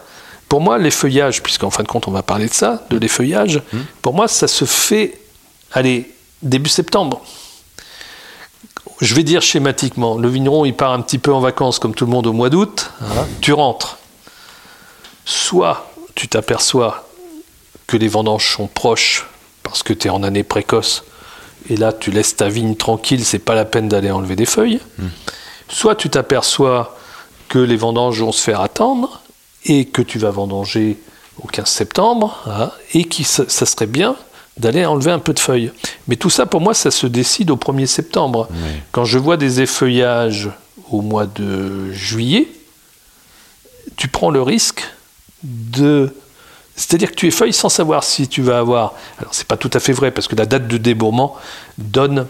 Pour 0.50 0.60
moi, 0.60 0.76
l'effeuillage, 0.76 1.42
puisqu'en 1.42 1.70
fin 1.70 1.82
de 1.82 1.88
compte, 1.88 2.06
on 2.06 2.10
va 2.10 2.22
parler 2.22 2.48
de 2.48 2.54
ça, 2.54 2.84
de 2.90 2.98
l'effeuillage, 2.98 3.62
pour 4.02 4.12
moi, 4.14 4.28
ça 4.28 4.46
se 4.46 4.66
fait, 4.66 5.18
allez, 5.72 6.10
début 6.42 6.70
septembre 6.70 7.22
je 9.00 9.14
vais 9.14 9.22
dire 9.22 9.42
schématiquement, 9.42 10.18
le 10.18 10.28
vigneron 10.28 10.64
il 10.64 10.74
part 10.74 10.92
un 10.92 11.00
petit 11.00 11.18
peu 11.18 11.32
en 11.32 11.40
vacances 11.40 11.78
comme 11.78 11.94
tout 11.94 12.04
le 12.04 12.10
monde 12.10 12.26
au 12.26 12.32
mois 12.32 12.50
d'août, 12.50 12.90
hein, 13.00 13.26
tu 13.40 13.52
rentres. 13.52 13.98
Soit 15.24 15.90
tu 16.14 16.28
t'aperçois 16.28 17.08
que 17.86 17.96
les 17.96 18.08
vendanges 18.08 18.56
sont 18.56 18.66
proches 18.66 19.26
parce 19.62 19.82
que 19.82 19.92
tu 19.92 20.08
es 20.08 20.10
en 20.10 20.22
année 20.22 20.42
précoce 20.42 21.04
et 21.70 21.76
là 21.76 21.92
tu 21.92 22.10
laisses 22.10 22.36
ta 22.36 22.48
vigne 22.48 22.74
tranquille, 22.74 23.24
c'est 23.24 23.38
pas 23.38 23.54
la 23.54 23.64
peine 23.64 23.88
d'aller 23.88 24.10
enlever 24.10 24.36
des 24.36 24.46
feuilles. 24.46 24.80
Soit 25.68 25.94
tu 25.94 26.10
t'aperçois 26.10 26.96
que 27.48 27.58
les 27.58 27.76
vendanges 27.76 28.20
vont 28.20 28.32
se 28.32 28.42
faire 28.42 28.60
attendre 28.60 29.22
et 29.64 29.84
que 29.84 30.02
tu 30.02 30.18
vas 30.18 30.30
vendanger 30.30 30.98
au 31.42 31.46
15 31.46 31.68
septembre 31.68 32.42
hein, 32.46 32.72
et 32.94 33.04
que 33.04 33.22
ça, 33.22 33.44
ça 33.48 33.64
serait 33.64 33.86
bien 33.86 34.16
d'aller 34.58 34.84
enlever 34.84 35.10
un 35.10 35.18
peu 35.18 35.32
de 35.32 35.38
feuilles. 35.38 35.70
Mais 36.08 36.16
tout 36.16 36.30
ça, 36.30 36.46
pour 36.46 36.60
moi, 36.60 36.74
ça 36.74 36.90
se 36.90 37.06
décide 37.06 37.50
au 37.50 37.56
1er 37.56 37.86
septembre. 37.86 38.48
Quand 38.92 39.04
je 39.04 39.18
vois 39.18 39.36
des 39.36 39.60
effeuillages 39.60 40.50
au 40.90 41.00
mois 41.00 41.26
de 41.26 41.92
juillet, 41.92 42.48
tu 43.96 44.08
prends 44.08 44.30
le 44.30 44.42
risque 44.42 44.82
de... 45.42 46.14
C'est-à-dire 46.76 47.10
que 47.10 47.16
tu 47.16 47.26
effeuilles 47.26 47.52
sans 47.52 47.68
savoir 47.68 48.04
si 48.04 48.28
tu 48.28 48.42
vas 48.42 48.58
avoir... 48.58 48.94
Alors, 49.18 49.34
c'est 49.34 49.46
pas 49.46 49.56
tout 49.56 49.70
à 49.72 49.80
fait 49.80 49.92
vrai, 49.92 50.10
parce 50.10 50.28
que 50.28 50.36
la 50.36 50.46
date 50.46 50.68
de 50.68 50.76
débourrement 50.78 51.36
donne 51.76 52.26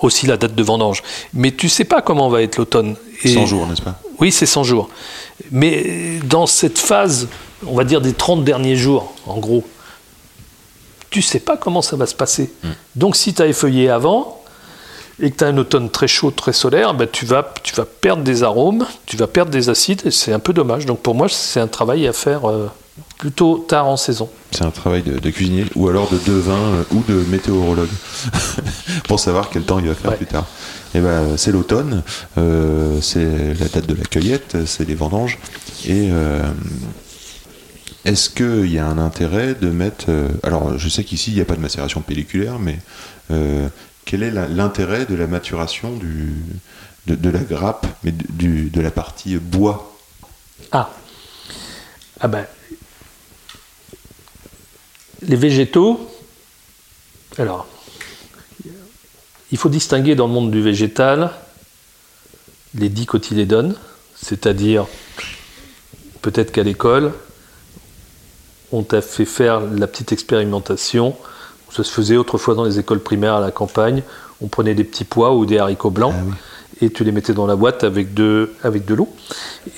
aussi 0.00 0.26
la 0.26 0.36
date 0.36 0.54
de 0.54 0.62
vendange. 0.62 1.02
Mais 1.32 1.52
tu 1.52 1.68
sais 1.68 1.84
pas 1.84 2.02
comment 2.02 2.28
va 2.28 2.42
être 2.42 2.56
l'automne. 2.58 2.96
Et- 3.24 3.32
100 3.32 3.46
jours, 3.46 3.66
n'est-ce 3.66 3.80
pas? 3.82 3.98
Oui, 4.20 4.30
c'est 4.30 4.46
100 4.46 4.64
jours. 4.64 4.88
Mais 5.50 6.18
dans 6.24 6.46
cette 6.46 6.78
phase, 6.78 7.28
on 7.66 7.74
va 7.74 7.84
dire 7.84 8.00
des 8.00 8.12
30 8.12 8.44
derniers 8.44 8.76
jours, 8.76 9.14
en 9.26 9.38
gros, 9.38 9.64
tu 11.16 11.22
sais 11.22 11.40
pas 11.40 11.56
comment 11.56 11.80
ça 11.80 11.96
va 11.96 12.04
se 12.04 12.14
passer. 12.14 12.52
Donc 12.94 13.16
si 13.16 13.32
tu 13.32 13.40
as 13.40 13.46
effeuillé 13.46 13.88
avant 13.88 14.42
et 15.18 15.30
que 15.30 15.36
tu 15.38 15.44
as 15.44 15.46
un 15.46 15.56
automne 15.56 15.88
très 15.88 16.08
chaud, 16.08 16.30
très 16.30 16.52
solaire, 16.52 16.92
ben, 16.92 17.08
tu, 17.10 17.24
vas, 17.24 17.54
tu 17.62 17.74
vas 17.74 17.86
perdre 17.86 18.22
des 18.22 18.42
arômes, 18.42 18.84
tu 19.06 19.16
vas 19.16 19.26
perdre 19.26 19.50
des 19.50 19.70
acides, 19.70 20.02
et 20.04 20.10
c'est 20.10 20.34
un 20.34 20.38
peu 20.40 20.52
dommage. 20.52 20.84
Donc 20.84 21.00
pour 21.00 21.14
moi, 21.14 21.26
c'est 21.30 21.58
un 21.58 21.68
travail 21.68 22.06
à 22.06 22.12
faire 22.12 22.44
euh, 22.50 22.68
plutôt 23.16 23.64
tard 23.66 23.86
en 23.86 23.96
saison. 23.96 24.28
C'est 24.50 24.64
un 24.66 24.70
travail 24.70 25.02
de, 25.02 25.18
de 25.18 25.30
cuisinier 25.30 25.64
ou 25.74 25.88
alors 25.88 26.10
de 26.10 26.18
devin 26.18 26.52
euh, 26.52 26.82
ou 26.90 27.02
de 27.08 27.14
météorologue 27.30 27.88
pour 29.08 29.18
savoir 29.18 29.48
quel 29.48 29.62
temps 29.62 29.78
il 29.78 29.88
va 29.88 29.94
faire 29.94 30.10
Ouais. 30.10 30.16
plus 30.18 30.26
tard. 30.26 30.44
Et 30.94 31.00
ben 31.00 31.38
c'est 31.38 31.50
l'automne, 31.52 32.02
euh, 32.36 32.98
c'est 33.00 33.54
la 33.58 33.68
date 33.68 33.86
de 33.86 33.94
la 33.94 34.04
cueillette, 34.04 34.58
c'est 34.66 34.86
les 34.86 34.94
vendanges. 34.94 35.38
Et 35.86 36.10
euh, 36.12 36.42
est-ce 38.06 38.30
qu'il 38.30 38.72
y 38.72 38.78
a 38.78 38.86
un 38.86 38.98
intérêt 38.98 39.54
de 39.54 39.68
mettre. 39.68 40.06
euh, 40.08 40.28
alors 40.44 40.78
je 40.78 40.88
sais 40.88 41.02
qu'ici 41.02 41.32
il 41.32 41.34
n'y 41.34 41.40
a 41.40 41.44
pas 41.44 41.56
de 41.56 41.60
macération 41.60 42.00
pelliculaire, 42.00 42.60
mais 42.60 42.78
euh, 43.32 43.68
quel 44.04 44.22
est 44.22 44.30
l'intérêt 44.30 45.06
de 45.06 45.16
la 45.16 45.26
maturation 45.26 45.98
de, 47.06 47.30
la 47.30 47.40
grappe, 47.40 47.86
mais 48.04 48.12
de 48.12 48.80
la 48.80 48.92
partie 48.92 49.36
bois? 49.36 49.92
Ah. 50.70 50.88
Ah 52.20 52.28
ben. 52.28 52.46
Les 55.22 55.36
végétaux. 55.36 56.08
Alors. 57.38 57.66
Il 59.52 59.58
faut 59.58 59.68
distinguer 59.68 60.14
dans 60.14 60.26
le 60.26 60.32
monde 60.32 60.50
du 60.50 60.60
végétal 60.60 61.30
les 62.74 62.88
dicotylédones, 62.88 63.76
c'est-à-dire 64.14 64.86
peut-être 66.20 66.52
qu'à 66.52 66.62
l'école, 66.62 67.12
on 68.72 68.82
t'a 68.82 69.00
fait 69.00 69.24
faire 69.24 69.60
la 69.60 69.86
petite 69.86 70.12
expérimentation. 70.12 71.14
Ça 71.70 71.84
se 71.84 71.90
faisait 71.90 72.16
autrefois 72.16 72.54
dans 72.54 72.64
les 72.64 72.78
écoles 72.78 73.00
primaires 73.00 73.34
à 73.34 73.40
la 73.40 73.50
campagne. 73.50 74.02
On 74.40 74.48
prenait 74.48 74.74
des 74.74 74.84
petits 74.84 75.04
pois 75.04 75.34
ou 75.34 75.46
des 75.46 75.58
haricots 75.58 75.90
blancs 75.90 76.14
et 76.80 76.90
tu 76.90 77.04
les 77.04 77.12
mettais 77.12 77.32
dans 77.32 77.46
la 77.46 77.56
boîte 77.56 77.84
avec 77.84 78.14
de, 78.14 78.52
avec 78.62 78.84
de 78.84 78.94
l'eau. 78.94 79.08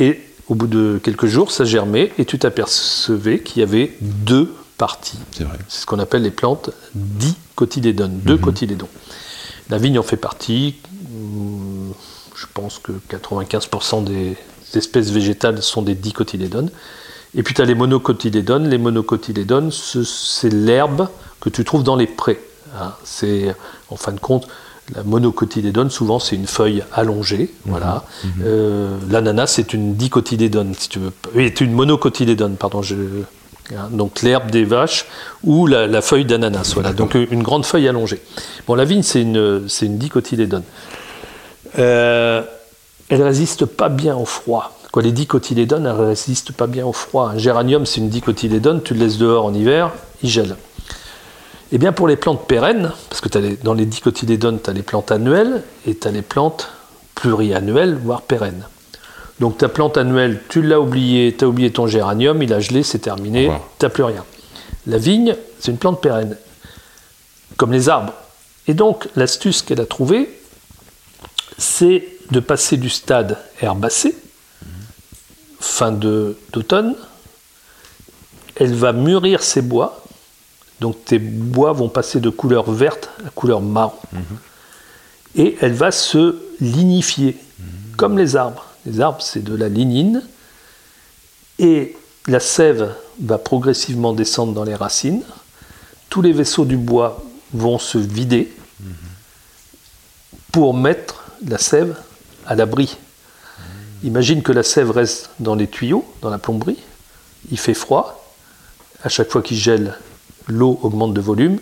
Et 0.00 0.20
au 0.48 0.54
bout 0.54 0.66
de 0.66 1.00
quelques 1.02 1.26
jours, 1.26 1.52
ça 1.52 1.64
germait 1.64 2.12
et 2.18 2.24
tu 2.24 2.38
t'apercevais 2.38 3.40
qu'il 3.40 3.60
y 3.60 3.62
avait 3.62 3.96
deux 4.00 4.52
parties. 4.78 5.18
C'est 5.32 5.46
ce 5.68 5.86
qu'on 5.86 5.98
appelle 5.98 6.22
les 6.22 6.30
plantes 6.30 6.70
dicotylédones, 6.94 8.18
deux 8.24 8.38
cotylédons. 8.38 8.88
La 9.70 9.78
vigne 9.78 9.98
en 9.98 10.02
fait 10.02 10.16
partie. 10.16 10.76
Je 12.34 12.46
pense 12.54 12.78
que 12.78 12.92
95% 13.10 14.04
des 14.04 14.36
espèces 14.74 15.10
végétales 15.10 15.62
sont 15.62 15.82
des 15.82 15.94
dicotylédones. 15.94 16.70
Et 17.36 17.42
puis 17.42 17.54
tu 17.54 17.62
as 17.62 17.64
les 17.64 17.74
monocotylédones. 17.74 18.68
Les 18.68 18.78
monocotylédones, 18.78 19.70
ce- 19.70 20.04
c'est 20.04 20.48
l'herbe 20.52 21.08
que 21.40 21.48
tu 21.50 21.64
trouves 21.64 21.82
dans 21.82 21.96
les 21.96 22.06
prés. 22.06 22.40
hein. 22.78 22.92
C'est, 23.04 23.54
en 23.90 23.96
fin 23.96 24.12
de 24.12 24.20
compte, 24.20 24.48
la 24.94 25.02
monocotylédone, 25.02 25.90
souvent, 25.90 26.18
c'est 26.18 26.34
une 26.36 26.46
feuille 26.46 26.82
allongée. 26.92 27.52
Voilà. 27.66 28.04
Euh, 28.42 28.96
L'ananas, 29.10 29.48
c'est 29.48 29.74
une 29.74 29.94
dicotylédone, 29.94 30.74
si 30.78 30.88
tu 30.88 30.98
veux. 30.98 31.12
Oui, 31.34 31.52
c'est 31.54 31.64
une 31.64 31.72
monocotylédone, 31.74 32.56
pardon. 32.56 32.80
Je, 32.80 32.94
hein. 33.76 33.88
donc 33.90 34.22
l'herbe 34.22 34.50
des 34.50 34.64
vaches 34.64 35.04
ou 35.44 35.66
la, 35.66 35.86
la 35.86 36.00
feuille 36.00 36.24
d'ananas. 36.24 36.70
Voilà. 36.72 36.94
Donc 36.94 37.14
une 37.14 37.42
grande 37.42 37.66
feuille 37.66 37.86
allongée. 37.86 38.20
Bon, 38.66 38.74
la 38.74 38.86
vigne, 38.86 39.02
c'est 39.02 39.20
une, 39.20 39.68
c'est 39.68 39.84
une 39.84 39.98
dicotylédone. 39.98 40.62
Euh, 41.78 42.42
elle 43.10 43.22
résiste 43.22 43.66
pas 43.66 43.88
bien 43.90 44.16
au 44.16 44.24
froid. 44.24 44.77
Quoi, 44.92 45.02
les 45.02 45.12
dicotylédones, 45.12 45.86
elles 45.86 45.92
résistent 45.92 46.52
pas 46.52 46.66
bien 46.66 46.86
au 46.86 46.92
froid. 46.92 47.30
Un 47.34 47.38
géranium, 47.38 47.84
c'est 47.84 48.00
une 48.00 48.08
dicotylédone, 48.08 48.82
tu 48.82 48.94
le 48.94 49.00
laisses 49.00 49.18
dehors 49.18 49.44
en 49.44 49.52
hiver, 49.52 49.92
il 50.22 50.30
gèle. 50.30 50.56
Eh 51.72 51.78
bien, 51.78 51.92
pour 51.92 52.08
les 52.08 52.16
plantes 52.16 52.46
pérennes, 52.46 52.92
parce 53.10 53.20
que 53.20 53.28
t'as 53.28 53.40
les- 53.40 53.56
dans 53.56 53.74
les 53.74 53.84
dicotylédones, 53.84 54.58
tu 54.62 54.70
as 54.70 54.72
les 54.72 54.82
plantes 54.82 55.12
annuelles 55.12 55.62
et 55.86 55.94
tu 55.94 56.08
as 56.08 56.10
les 56.10 56.22
plantes 56.22 56.68
pluriannuelles, 57.14 57.94
voire 58.02 58.22
pérennes. 58.22 58.64
Donc 59.40 59.58
ta 59.58 59.68
plante 59.68 59.98
annuelle, 59.98 60.40
tu 60.48 60.62
l'as 60.62 60.80
oublié, 60.80 61.34
tu 61.38 61.44
as 61.44 61.48
oublié 61.48 61.70
ton 61.70 61.86
géranium, 61.86 62.42
il 62.42 62.52
a 62.54 62.60
gelé, 62.60 62.82
c'est 62.82 62.98
terminé, 63.00 63.50
tu 63.78 63.84
n'as 63.84 63.90
plus 63.90 64.02
rien. 64.04 64.24
La 64.86 64.96
vigne, 64.96 65.36
c'est 65.60 65.70
une 65.70 65.76
plante 65.76 66.00
pérenne, 66.00 66.36
comme 67.58 67.72
les 67.72 67.88
arbres. 67.90 68.14
Et 68.66 68.74
donc, 68.74 69.06
l'astuce 69.14 69.60
qu'elle 69.62 69.80
a 69.80 69.86
trouvée, 69.86 70.40
c'est 71.58 72.08
de 72.30 72.40
passer 72.40 72.76
du 72.78 72.88
stade 72.88 73.36
herbacé, 73.60 74.16
fin 75.60 75.92
de- 75.92 76.36
d'automne, 76.52 76.94
elle 78.56 78.74
va 78.74 78.92
mûrir 78.92 79.42
ses 79.42 79.62
bois, 79.62 80.04
donc 80.80 81.04
tes 81.04 81.18
bois 81.18 81.72
vont 81.72 81.88
passer 81.88 82.20
de 82.20 82.30
couleur 82.30 82.70
verte 82.70 83.10
à 83.26 83.30
couleur 83.30 83.60
marron, 83.60 83.94
et 85.34 85.56
elle 85.60 85.72
va 85.74 85.90
se 85.90 86.36
lignifier, 86.60 87.36
comme 87.96 88.16
les 88.18 88.36
arbres. 88.36 88.64
Les 88.86 89.00
arbres, 89.00 89.20
c'est 89.22 89.42
de 89.42 89.54
la 89.54 89.68
lignine, 89.68 90.22
et 91.58 91.96
la 92.26 92.40
sève 92.40 92.94
va 93.20 93.38
progressivement 93.38 94.12
descendre 94.12 94.52
dans 94.52 94.64
les 94.64 94.74
racines, 94.76 95.22
tous 96.08 96.22
les 96.22 96.32
vaisseaux 96.32 96.64
du 96.64 96.76
bois 96.76 97.22
vont 97.52 97.78
se 97.78 97.98
vider 97.98 98.52
pour 100.52 100.74
mettre 100.74 101.24
la 101.46 101.58
sève 101.58 101.96
à 102.46 102.54
l'abri. 102.54 102.96
Imagine 104.04 104.42
que 104.42 104.52
la 104.52 104.62
sève 104.62 104.90
reste 104.90 105.30
dans 105.40 105.54
les 105.54 105.66
tuyaux, 105.66 106.04
dans 106.22 106.30
la 106.30 106.38
plomberie, 106.38 106.78
il 107.50 107.58
fait 107.58 107.74
froid, 107.74 108.32
à 109.02 109.08
chaque 109.08 109.30
fois 109.30 109.42
qu'il 109.42 109.56
gèle, 109.56 109.96
l'eau 110.46 110.78
augmente 110.82 111.14
de 111.14 111.20
volume 111.20 111.58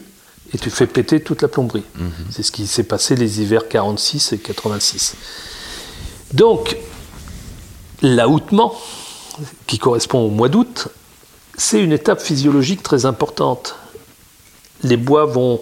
et 0.55 0.59
tu 0.59 0.71
fais 0.71 0.87
péter 0.87 1.21
toute 1.21 1.43
la 1.43 1.49
plomberie. 1.49 1.85
C'est 2.31 2.43
ce 2.43 2.53
qui 2.53 2.67
s'est 2.67 2.85
passé 2.85 3.17
les 3.17 3.41
hivers 3.41 3.69
46 3.69 4.33
et 4.33 4.39
86. 4.39 5.17
Donc, 6.33 6.77
l'aoutement, 8.03 8.75
qui 9.67 9.79
correspond 9.79 10.21
au 10.21 10.31
mois 10.31 10.49
d'août, 10.49 10.89
c'est 11.57 11.83
une 11.83 11.93
étape 11.93 12.21
physiologique 12.21 12.83
très 12.83 13.07
importante. 13.07 13.77
Les 14.83 14.97
bois 14.97 15.25
vont 15.25 15.61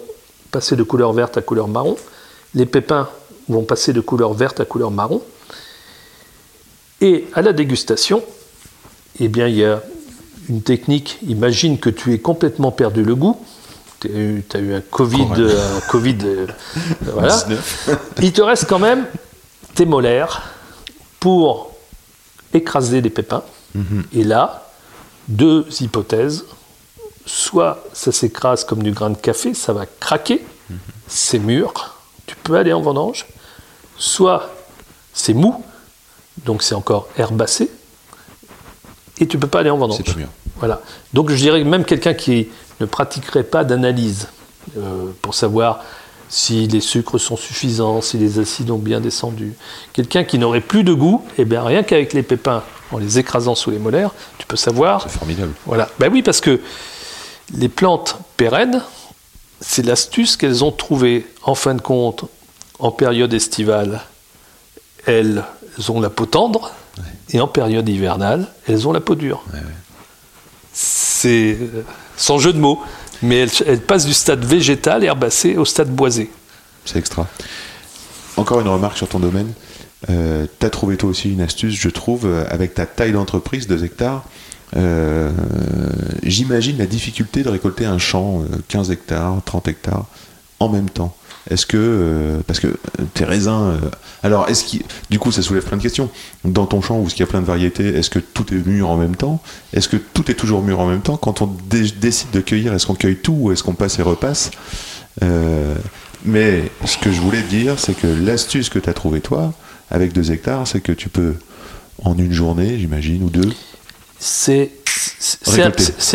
passer 0.51 0.75
de 0.75 0.83
couleur 0.83 1.13
verte 1.13 1.37
à 1.37 1.41
couleur 1.41 1.67
marron, 1.67 1.97
les 2.53 2.65
pépins 2.65 3.09
vont 3.49 3.63
passer 3.63 3.93
de 3.93 4.01
couleur 4.01 4.33
verte 4.33 4.59
à 4.59 4.65
couleur 4.65 4.91
marron, 4.91 5.21
et 7.01 7.27
à 7.33 7.41
la 7.41 7.53
dégustation, 7.53 8.23
eh 9.19 9.27
bien, 9.27 9.47
il 9.47 9.55
y 9.55 9.65
a 9.65 9.81
une 10.49 10.61
technique, 10.61 11.19
imagine 11.27 11.79
que 11.79 11.89
tu 11.89 12.13
es 12.13 12.19
complètement 12.19 12.71
perdu 12.71 13.03
le 13.03 13.15
goût. 13.15 13.39
Tu 13.99 14.43
as 14.53 14.59
eu 14.59 14.73
un 14.73 14.81
Covid, 14.81 15.23
un 15.23 15.81
Covid 15.89 16.17
euh, 16.23 16.47
voilà. 17.01 17.35
19. 17.35 17.89
Il 18.21 18.33
te 18.33 18.41
reste 18.41 18.67
quand 18.67 18.79
même 18.79 19.05
tes 19.73 19.85
molaires 19.85 20.43
pour 21.19 21.71
écraser 22.53 23.01
les 23.01 23.09
pépins. 23.09 23.43
Et 24.13 24.23
là, 24.23 24.69
deux 25.27 25.65
hypothèses. 25.81 26.45
Soit 27.25 27.83
ça 27.93 28.11
s'écrase 28.11 28.63
comme 28.63 28.83
du 28.83 28.91
grain 28.91 29.09
de 29.09 29.17
café, 29.17 29.55
ça 29.55 29.73
va 29.73 29.87
craquer, 29.87 30.45
c'est 31.07 31.39
mûr, 31.39 31.95
tu 32.27 32.35
peux 32.35 32.55
aller 32.55 32.71
en 32.71 32.81
vendange. 32.81 33.25
Soit 33.97 34.51
c'est 35.11 35.33
mou, 35.33 35.63
donc 36.43 36.63
c'est 36.63 36.75
encore 36.75 37.07
herbacé, 37.17 37.69
et 39.19 39.27
tu 39.27 39.37
peux 39.37 39.47
pas 39.47 39.59
aller 39.59 39.69
en 39.69 39.77
vendange. 39.77 39.97
C'est 39.97 40.13
pas 40.13 40.19
mieux. 40.19 40.27
Voilà. 40.57 40.81
Donc 41.13 41.29
je 41.29 41.35
dirais 41.35 41.61
que 41.61 41.67
même 41.67 41.85
quelqu'un 41.85 42.13
qui 42.13 42.47
ne 42.79 42.85
pratiquerait 42.85 43.43
pas 43.43 43.63
d'analyse 43.63 44.27
euh, 44.77 45.11
pour 45.21 45.33
savoir 45.33 45.83
si 46.27 46.67
les 46.67 46.81
sucres 46.81 47.19
sont 47.19 47.37
suffisants, 47.37 48.01
si 48.01 48.17
les 48.17 48.39
acides 48.39 48.71
ont 48.71 48.77
bien 48.77 48.99
descendu, 48.99 49.53
quelqu'un 49.93 50.23
qui 50.23 50.39
n'aurait 50.39 50.61
plus 50.61 50.83
de 50.83 50.93
goût, 50.93 51.23
eh 51.37 51.45
bien 51.45 51.63
rien 51.63 51.83
qu'avec 51.83 52.13
les 52.13 52.23
pépins, 52.23 52.63
en 52.91 52.97
les 52.97 53.19
écrasant 53.19 53.55
sous 53.55 53.71
les 53.71 53.79
molaires, 53.79 54.11
tu 54.37 54.45
peux 54.45 54.57
savoir. 54.57 55.03
C'est 55.03 55.17
formidable. 55.17 55.53
Voilà. 55.65 55.89
Ben 55.99 56.11
oui, 56.11 56.23
parce 56.23 56.41
que 56.41 56.59
les 57.53 57.69
plantes 57.69 58.17
pérennes, 58.37 58.81
c'est 59.61 59.85
l'astuce 59.85 60.35
qu'elles 60.35 60.63
ont 60.63 60.71
trouvée. 60.71 61.27
En 61.43 61.55
fin 61.55 61.75
de 61.75 61.81
compte, 61.81 62.25
en 62.79 62.91
période 62.91 63.33
estivale, 63.33 64.01
elles 65.05 65.43
ont 65.89 66.01
la 66.01 66.09
peau 66.09 66.25
tendre, 66.25 66.71
et 67.31 67.39
en 67.39 67.47
période 67.47 67.87
hivernale, 67.87 68.47
elles 68.67 68.87
ont 68.87 68.91
la 68.91 69.01
peau 69.01 69.15
dure. 69.15 69.43
C'est 70.73 71.57
euh, 71.59 71.83
sans 72.17 72.37
jeu 72.37 72.53
de 72.53 72.59
mots, 72.59 72.81
mais 73.21 73.37
elles, 73.37 73.51
elles 73.65 73.81
passent 73.81 74.05
du 74.05 74.13
stade 74.13 74.43
végétal 74.43 75.03
herbacé 75.03 75.57
au 75.57 75.65
stade 75.65 75.89
boisé. 75.89 76.29
C'est 76.85 76.99
extra. 76.99 77.27
Encore 78.37 78.59
une 78.61 78.67
remarque 78.67 78.97
sur 78.97 79.07
ton 79.07 79.19
domaine. 79.19 79.51
Euh, 80.09 80.45
tu 80.59 80.65
as 80.65 80.69
trouvé 80.69 80.97
toi 80.97 81.09
aussi 81.09 81.31
une 81.31 81.41
astuce, 81.41 81.73
je 81.73 81.89
trouve, 81.89 82.25
euh, 82.25 82.45
avec 82.49 82.73
ta 82.73 82.85
taille 82.85 83.13
d'entreprise, 83.13 83.67
2 83.67 83.83
hectares. 83.83 84.23
Euh, 84.75 85.31
J'imagine 86.23 86.77
la 86.77 86.85
difficulté 86.85 87.43
de 87.43 87.49
récolter 87.49 87.85
un 87.85 87.97
champ, 87.97 88.41
euh, 88.41 88.57
15 88.67 88.91
hectares, 88.91 89.41
30 89.45 89.67
hectares, 89.67 90.05
en 90.59 90.69
même 90.69 90.89
temps. 90.89 91.15
Est-ce 91.49 91.65
que, 91.65 91.77
euh, 91.77 92.37
parce 92.47 92.59
que 92.59 92.67
euh, 92.67 93.03
tes 93.13 93.23
raisins, 93.23 93.51
euh, 93.51 93.77
alors 94.23 94.49
est-ce 94.49 94.63
qu'il, 94.63 94.81
du 95.11 95.19
coup 95.19 95.31
ça 95.31 95.41
soulève 95.43 95.63
plein 95.63 95.77
de 95.77 95.81
questions. 95.83 96.09
Dans 96.43 96.65
ton 96.65 96.81
champ 96.81 96.97
où 96.99 97.07
il 97.07 97.19
y 97.19 97.23
a 97.23 97.27
plein 97.27 97.41
de 97.41 97.45
variétés, 97.45 97.85
est-ce 97.87 98.09
que 98.09 98.19
tout 98.19 98.51
est 98.53 98.65
mûr 98.65 98.89
en 98.89 98.97
même 98.97 99.15
temps? 99.15 99.41
Est-ce 99.73 99.87
que 99.87 99.97
tout 99.97 100.29
est 100.31 100.33
toujours 100.33 100.61
mûr 100.63 100.79
en 100.79 100.87
même 100.87 101.01
temps? 101.01 101.17
Quand 101.17 101.41
on 101.43 101.47
dé- 101.69 101.91
décide 102.01 102.31
de 102.31 102.41
cueillir, 102.41 102.73
est-ce 102.73 102.87
qu'on 102.87 102.95
cueille 102.95 103.17
tout 103.17 103.37
ou 103.39 103.51
est-ce 103.51 103.61
qu'on 103.63 103.75
passe 103.75 103.99
et 103.99 104.01
repasse? 104.01 104.49
Euh, 105.23 105.75
Mais 106.25 106.63
ce 106.85 106.97
que 106.97 107.11
je 107.11 107.21
voulais 107.21 107.41
te 107.43 107.49
dire, 107.49 107.77
c'est 107.77 107.93
que 107.93 108.07
l'astuce 108.07 108.69
que 108.69 108.79
tu 108.79 108.89
as 108.89 108.93
trouvée 108.93 109.21
toi, 109.21 109.53
avec 109.91 110.13
2 110.13 110.31
hectares, 110.31 110.65
c'est 110.67 110.81
que 110.81 110.91
tu 110.91 111.09
peux, 111.09 111.35
en 112.03 112.17
une 112.17 112.33
journée, 112.33 112.79
j'imagine, 112.79 113.21
ou 113.21 113.29
deux, 113.29 113.53
c'est 114.17 114.71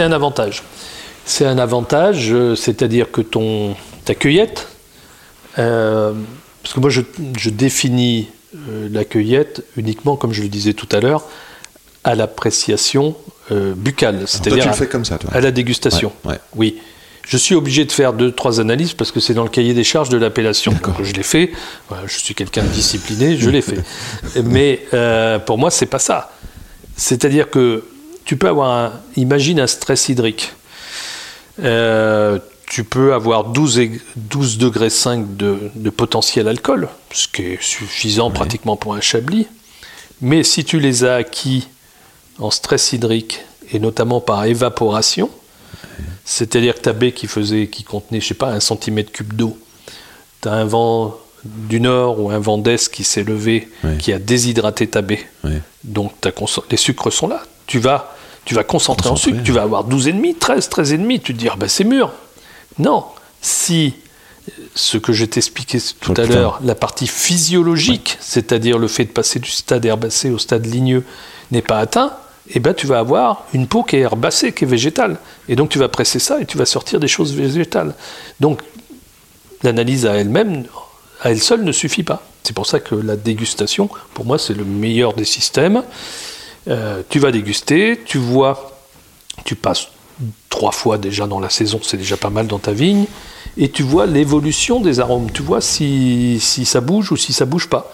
un, 0.02 0.11
avantage. 0.12 0.65
C'est 1.24 1.44
un 1.47 1.59
avantage, 1.59 2.35
c'est-à-dire 2.57 3.12
que 3.12 3.20
ton, 3.20 3.77
ta 4.05 4.16
cueillette, 4.16 4.66
euh, 5.59 6.13
parce 6.63 6.75
que 6.75 6.81
moi 6.81 6.91
je, 6.91 7.03
je 7.37 7.51
définis 7.51 8.29
euh, 8.55 8.89
la 8.91 9.05
cueillette 9.05 9.65
uniquement, 9.77 10.17
comme 10.17 10.33
je 10.33 10.43
le 10.43 10.49
disais 10.49 10.75
tout 10.75 10.89
à 10.93 11.01
l'heure, 11.01 11.25
à 12.05 12.15
l'appréciation 12.15 13.17
euh, 13.51 13.75
buccale, 13.75 14.19
toi 14.19 14.27
c'est-à-dire 14.27 14.63
tu 14.63 14.69
le 14.69 14.75
à, 14.75 14.77
fais 14.77 14.89
comme 14.89 15.05
ça, 15.05 15.19
toi. 15.19 15.31
à 15.33 15.41
la 15.41 15.51
dégustation. 15.51 16.13
Ouais, 16.25 16.33
ouais. 16.33 16.41
Oui. 16.57 16.79
Je 17.31 17.37
suis 17.37 17.55
obligé 17.55 17.85
de 17.85 17.93
faire 17.93 18.13
deux, 18.13 18.33
trois 18.33 18.61
analyses 18.61 18.95
parce 18.95 19.13
que 19.13 19.21
c'est 19.21 19.35
dans 19.35 19.45
le 19.45 19.51
cahier 19.51 19.75
des 19.75 19.85
charges 19.85 20.09
de 20.09 20.17
l'appellation. 20.17 20.75
Je 21.03 21.13
l'ai 21.13 21.23
fait. 21.23 21.53
Voilà, 21.89 22.05
je 22.07 22.19
suis 22.19 22.35
quelqu'un 22.35 22.63
de 22.63 22.69
discipliné, 22.69 23.37
je 23.37 23.51
l'ai 23.51 23.63
fait. 23.63 23.79
Mais 24.45 24.81
euh, 24.95 25.39
pour 25.39 25.57
moi, 25.59 25.71
c'est 25.71 25.87
pas 25.87 26.01
ça. 26.01 26.33
C'est-à-dire 26.97 27.49
que 27.49 27.85
tu 28.25 28.37
peux 28.37 28.49
avoir 28.49 28.71
un. 28.71 28.93
Imagine 29.17 29.61
un 29.61 29.67
stress 29.69 30.09
hydrique. 30.09 30.53
Euh, 31.63 32.39
tu 32.71 32.85
peux 32.85 33.13
avoir 33.15 33.45
12, 33.45 33.79
et- 33.81 34.01
12 34.17 34.57
degrés 34.57 34.91
5 34.91 35.37
de, 35.37 35.59
de 35.75 35.91
potentiel 35.91 36.47
alcool, 36.47 36.89
ce 37.13 37.27
qui 37.27 37.43
est 37.43 37.59
suffisant 37.63 38.31
pratiquement 38.31 38.77
pour 38.77 38.95
un 38.95 39.01
chablis. 39.01 39.49
Mais 40.21 40.45
si 40.45 40.65
tu 40.65 40.79
les 40.79 41.03
as 41.05 41.17
acquis 41.17 41.67
en 42.39 42.51
stress 42.53 42.93
hydrique 42.93 43.41
et 43.73 43.81
notamment 43.81 44.21
par 44.21 44.45
évaporation, 44.45 45.29
c'est-à-dire 46.25 46.75
que 46.77 46.81
ta 46.81 46.93
baie 46.93 47.11
qui 47.13 47.27
faisait, 47.27 47.67
qui 47.67 47.83
contenait, 47.83 48.21
je 48.21 48.29
sais 48.29 48.35
pas, 48.35 48.51
un 48.53 48.61
centimètre 48.61 49.11
cube 49.11 49.33
d'eau, 49.33 49.59
tu 50.41 50.49
as 50.49 50.53
un 50.53 50.65
vent 50.65 51.19
du 51.45 51.81
nord 51.81 52.21
ou 52.21 52.31
un 52.31 52.39
vent 52.39 52.59
d'est 52.59 52.89
qui 52.91 53.03
s'est 53.03 53.25
levé, 53.25 53.69
qui 53.99 54.13
a 54.13 54.19
déshydraté 54.21 54.87
ta 54.87 55.03
baie. 55.03 55.27
Donc 55.83 56.13
les 56.71 56.77
sucres 56.77 57.13
sont 57.13 57.27
là. 57.27 57.43
Tu 57.67 57.81
vas, 57.81 58.15
tu 58.45 58.55
vas 58.55 58.63
concentrer 58.63 59.09
en 59.09 59.17
sucre, 59.17 59.43
tu 59.43 59.51
vas 59.53 59.63
avoir 59.63 59.89
12,5, 59.89 60.39
13, 60.39 60.69
13,5. 60.69 61.21
Tu 61.21 61.35
te 61.35 61.39
dis, 61.39 61.49
ah 61.49 61.57
ben 61.59 61.69
c'est 61.69 61.85
mûr. 61.85 62.13
Non. 62.79 63.05
Si 63.41 63.95
ce 64.75 64.99
que 64.99 65.13
je 65.13 65.25
t'expliquais 65.25 65.79
tout 66.01 66.15
Sur 66.15 66.25
à 66.25 66.27
l'heure, 66.27 66.61
la 66.63 66.75
partie 66.75 67.07
physiologique, 67.07 68.17
c'est-à-dire 68.21 68.79
le 68.79 68.89
fait 68.89 69.05
de 69.05 69.11
passer 69.11 69.39
du 69.39 69.51
stade 69.51 69.85
herbacé 69.85 70.31
au 70.31 70.39
stade 70.39 70.67
ligneux, 70.67 71.05
n'est 71.51 71.63
pas 71.63 71.79
atteint, 71.79 72.13
eh 72.49 72.61
ben 72.61 72.75
tu 72.75 72.87
vas 72.87 72.99
avoir 72.99 73.45
une 73.53 73.67
peau 73.67 73.83
qui 73.83 73.97
est 73.97 74.01
herbacée, 74.01 74.53
qui 74.53 74.65
est 74.65 74.69
végétale. 74.69 75.19
Et 75.49 75.57
donc 75.57 75.69
tu 75.69 75.79
vas 75.79 75.89
presser 75.89 76.19
ça 76.19 76.41
et 76.41 76.47
tu 76.47 76.59
vas 76.59 76.67
sortir 76.67 77.01
des 77.01 77.09
choses 77.09 77.35
végétales. 77.35 77.95
Donc 78.41 78.63
l'analyse 79.63 80.07
à 80.07 80.15
elle-même, 80.15 80.65
à 81.23 81.31
elle 81.31 81.41
seule, 81.41 81.63
ne 81.63 81.73
suffit 81.73 82.03
pas. 82.03 82.23
C'est 82.43 82.55
pour 82.55 82.67
ça 82.67 82.81
que 82.81 82.95
la 82.95 83.17
dégustation, 83.17 83.89
pour 84.15 84.25
moi, 84.25 84.39
c'est 84.39 84.55
le 84.55 84.65
meilleur 84.65 85.13
des 85.13 85.25
systèmes. 85.25 85.83
Euh, 86.69 87.03
tu 87.09 87.19
vas 87.19 87.31
déguster, 87.31 88.01
tu 88.05 88.19
vois, 88.19 88.73
tu 89.45 89.55
passes 89.55 89.89
trois 90.49 90.73
fois 90.73 90.99
déjà 90.99 91.27
dans 91.27 91.41
la 91.41 91.51
saison, 91.51 91.81
c'est 91.83 91.97
déjà 91.97 92.17
pas 92.17 92.31
mal 92.31 92.47
dans 92.47 92.59
ta 92.59 92.73
vigne, 92.73 93.07
et 93.57 93.69
tu 93.71 93.83
vois 93.83 94.07
l'évolution 94.07 94.81
des 94.81 95.01
arômes. 95.01 95.31
Tu 95.33 95.43
vois 95.43 95.61
si, 95.61 96.39
si 96.41 96.65
ça 96.65 96.81
bouge 96.81 97.13
ou 97.13 97.17
si 97.17 97.33
ça 97.33 97.45
bouge 97.45 97.69
pas. 97.69 97.93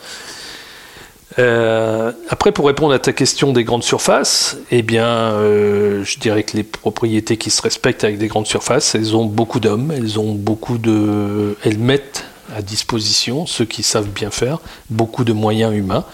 Euh, 1.39 2.12
après, 2.31 2.53
pour 2.53 2.66
répondre 2.66 2.94
à 2.94 2.98
ta 2.98 3.12
question 3.12 3.53
des 3.53 3.65
grandes 3.65 3.82
surfaces, 3.82 4.57
eh 4.70 4.82
bien, 4.82 5.07
euh, 5.07 6.03
je 6.05 6.19
dirais 6.19 6.44
que 6.44 6.57
les 6.57 6.62
propriétés 6.62 7.36
qui 7.36 7.51
se 7.51 7.61
respectent 7.61 8.05
avec 8.05 8.19
des 8.19 8.28
grandes 8.28 8.47
surfaces, 8.47 8.94
elles 8.94 9.15
ont 9.15 9.27
beaucoup 9.27 9.61
d'hommes, 9.61 9.93
elles 9.94 10.19
ont 10.19 10.32
beaucoup 10.32 10.78
de, 10.78 11.57
elles 11.62 11.78
mettent 11.78 12.24
à 12.55 12.62
disposition 12.62 13.44
ceux 13.44 13.65
qui 13.65 13.82
savent 13.82 14.09
bien 14.09 14.31
faire 14.31 14.61
beaucoup 14.89 15.24
de 15.24 15.32
moyens 15.32 15.74
humains, 15.74 16.05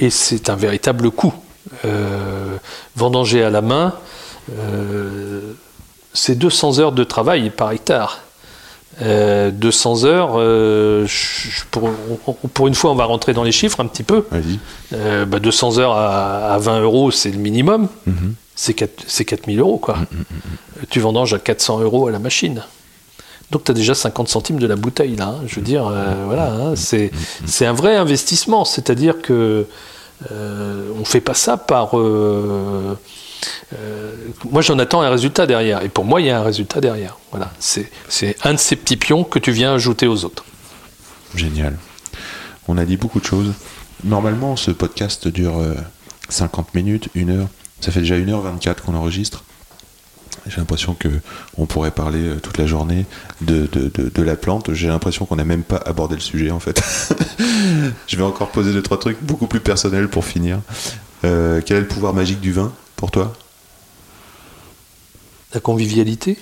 et 0.00 0.08
c'est 0.08 0.48
un 0.48 0.56
véritable 0.56 1.10
coût. 1.10 1.34
Euh, 1.84 2.56
vendanger 2.96 3.42
à 3.42 3.50
la 3.50 3.60
main, 3.60 3.94
euh, 4.58 5.52
c'est 6.12 6.34
200 6.36 6.78
heures 6.78 6.92
de 6.92 7.04
travail 7.04 7.50
par 7.50 7.70
hectare. 7.72 8.20
Euh, 9.02 9.50
200 9.50 10.04
heures, 10.04 10.32
euh, 10.36 11.06
je- 11.06 11.48
je- 11.50 11.64
pour, 12.52 12.66
une 12.66 12.74
fois, 12.74 12.90
on 12.90 12.94
va 12.96 13.04
rentrer 13.04 13.32
dans 13.32 13.44
les 13.44 13.52
chiffres 13.52 13.80
un 13.80 13.86
petit 13.86 14.02
peu. 14.02 14.26
Vas-y. 14.30 14.58
Euh, 14.92 15.24
bah, 15.24 15.38
200 15.38 15.78
heures 15.78 15.92
à, 15.94 16.52
à 16.54 16.58
20 16.58 16.80
euros, 16.80 17.10
c'est 17.10 17.30
le 17.30 17.38
minimum. 17.38 17.88
C'est 18.56 18.74
4 18.74 19.04
c'est 19.06 19.24
4000 19.24 19.58
euros, 19.60 19.78
quoi. 19.78 19.96
Tu 20.90 21.00
vendanges 21.00 21.32
à 21.32 21.38
400 21.38 21.80
euros 21.80 22.08
à 22.08 22.10
la 22.10 22.18
machine. 22.18 22.62
Donc 23.52 23.64
tu 23.64 23.70
as 23.70 23.74
déjà 23.74 23.94
50 23.94 24.28
centimes 24.28 24.58
de 24.58 24.66
la 24.66 24.76
bouteille, 24.76 25.16
là. 25.16 25.28
hein. 25.28 25.40
Je 25.46 25.56
veux 25.56 25.62
dire, 25.62 25.86
euh, 25.86 26.12
voilà, 26.26 26.52
hein, 26.52 26.74
c'est 26.76 27.10
un 27.66 27.72
vrai 27.72 27.96
investissement. 27.96 28.64
C'est-à-dire 28.66 29.22
que 29.22 29.66
euh, 30.30 30.88
on 30.96 31.00
ne 31.00 31.04
fait 31.04 31.22
pas 31.22 31.32
ça 31.34 31.56
par... 31.56 31.96
euh, 33.72 33.76
euh, 33.76 34.14
moi, 34.50 34.62
j'en 34.62 34.78
attends 34.78 35.02
un 35.02 35.10
résultat 35.10 35.46
derrière. 35.46 35.82
Et 35.82 35.88
pour 35.88 36.04
moi, 36.04 36.20
il 36.20 36.26
y 36.26 36.30
a 36.30 36.38
un 36.38 36.42
résultat 36.42 36.80
derrière. 36.80 37.18
Voilà. 37.30 37.52
C'est 37.58 37.90
un 38.44 38.54
de 38.54 38.58
ces 38.58 38.76
petits 38.76 38.96
pions 38.96 39.24
que 39.24 39.38
tu 39.38 39.52
viens 39.52 39.74
ajouter 39.74 40.06
aux 40.06 40.24
autres. 40.24 40.44
Génial. 41.34 41.76
On 42.68 42.76
a 42.76 42.84
dit 42.84 42.96
beaucoup 42.96 43.20
de 43.20 43.24
choses. 43.24 43.52
Normalement, 44.04 44.56
ce 44.56 44.70
podcast 44.70 45.28
dure 45.28 45.58
euh, 45.58 45.74
50 46.28 46.74
minutes, 46.74 47.08
une 47.14 47.30
heure. 47.30 47.48
Ça 47.80 47.92
fait 47.92 48.00
déjà 48.00 48.16
1h24 48.16 48.80
qu'on 48.84 48.94
enregistre. 48.94 49.44
J'ai 50.46 50.56
l'impression 50.56 50.94
que 50.94 51.08
on 51.56 51.66
pourrait 51.66 51.90
parler 51.90 52.20
euh, 52.20 52.36
toute 52.36 52.58
la 52.58 52.66
journée 52.66 53.04
de, 53.42 53.68
la 54.22 54.36
plante. 54.36 54.72
J'ai 54.72 54.88
l'impression 54.88 55.26
qu'on 55.26 55.36
n'a 55.36 55.44
même 55.44 55.62
pas 55.62 55.76
abordé 55.76 56.14
le 56.14 56.20
sujet 56.20 56.50
en 56.50 56.60
fait. 56.60 56.82
Je 58.06 58.16
vais 58.16 58.22
encore 58.22 58.50
poser 58.50 58.72
deux 58.72 58.82
trois 58.82 58.98
trucs 58.98 59.22
beaucoup 59.22 59.46
plus 59.46 59.60
personnels 59.60 60.08
pour 60.08 60.24
finir. 60.24 60.60
Euh, 61.24 61.60
quel 61.64 61.78
est 61.78 61.80
le 61.80 61.86
pouvoir 61.86 62.14
magique 62.14 62.40
du 62.40 62.52
vin? 62.52 62.72
Pour 63.00 63.10
toi? 63.10 63.32
La 65.54 65.60
convivialité? 65.60 66.36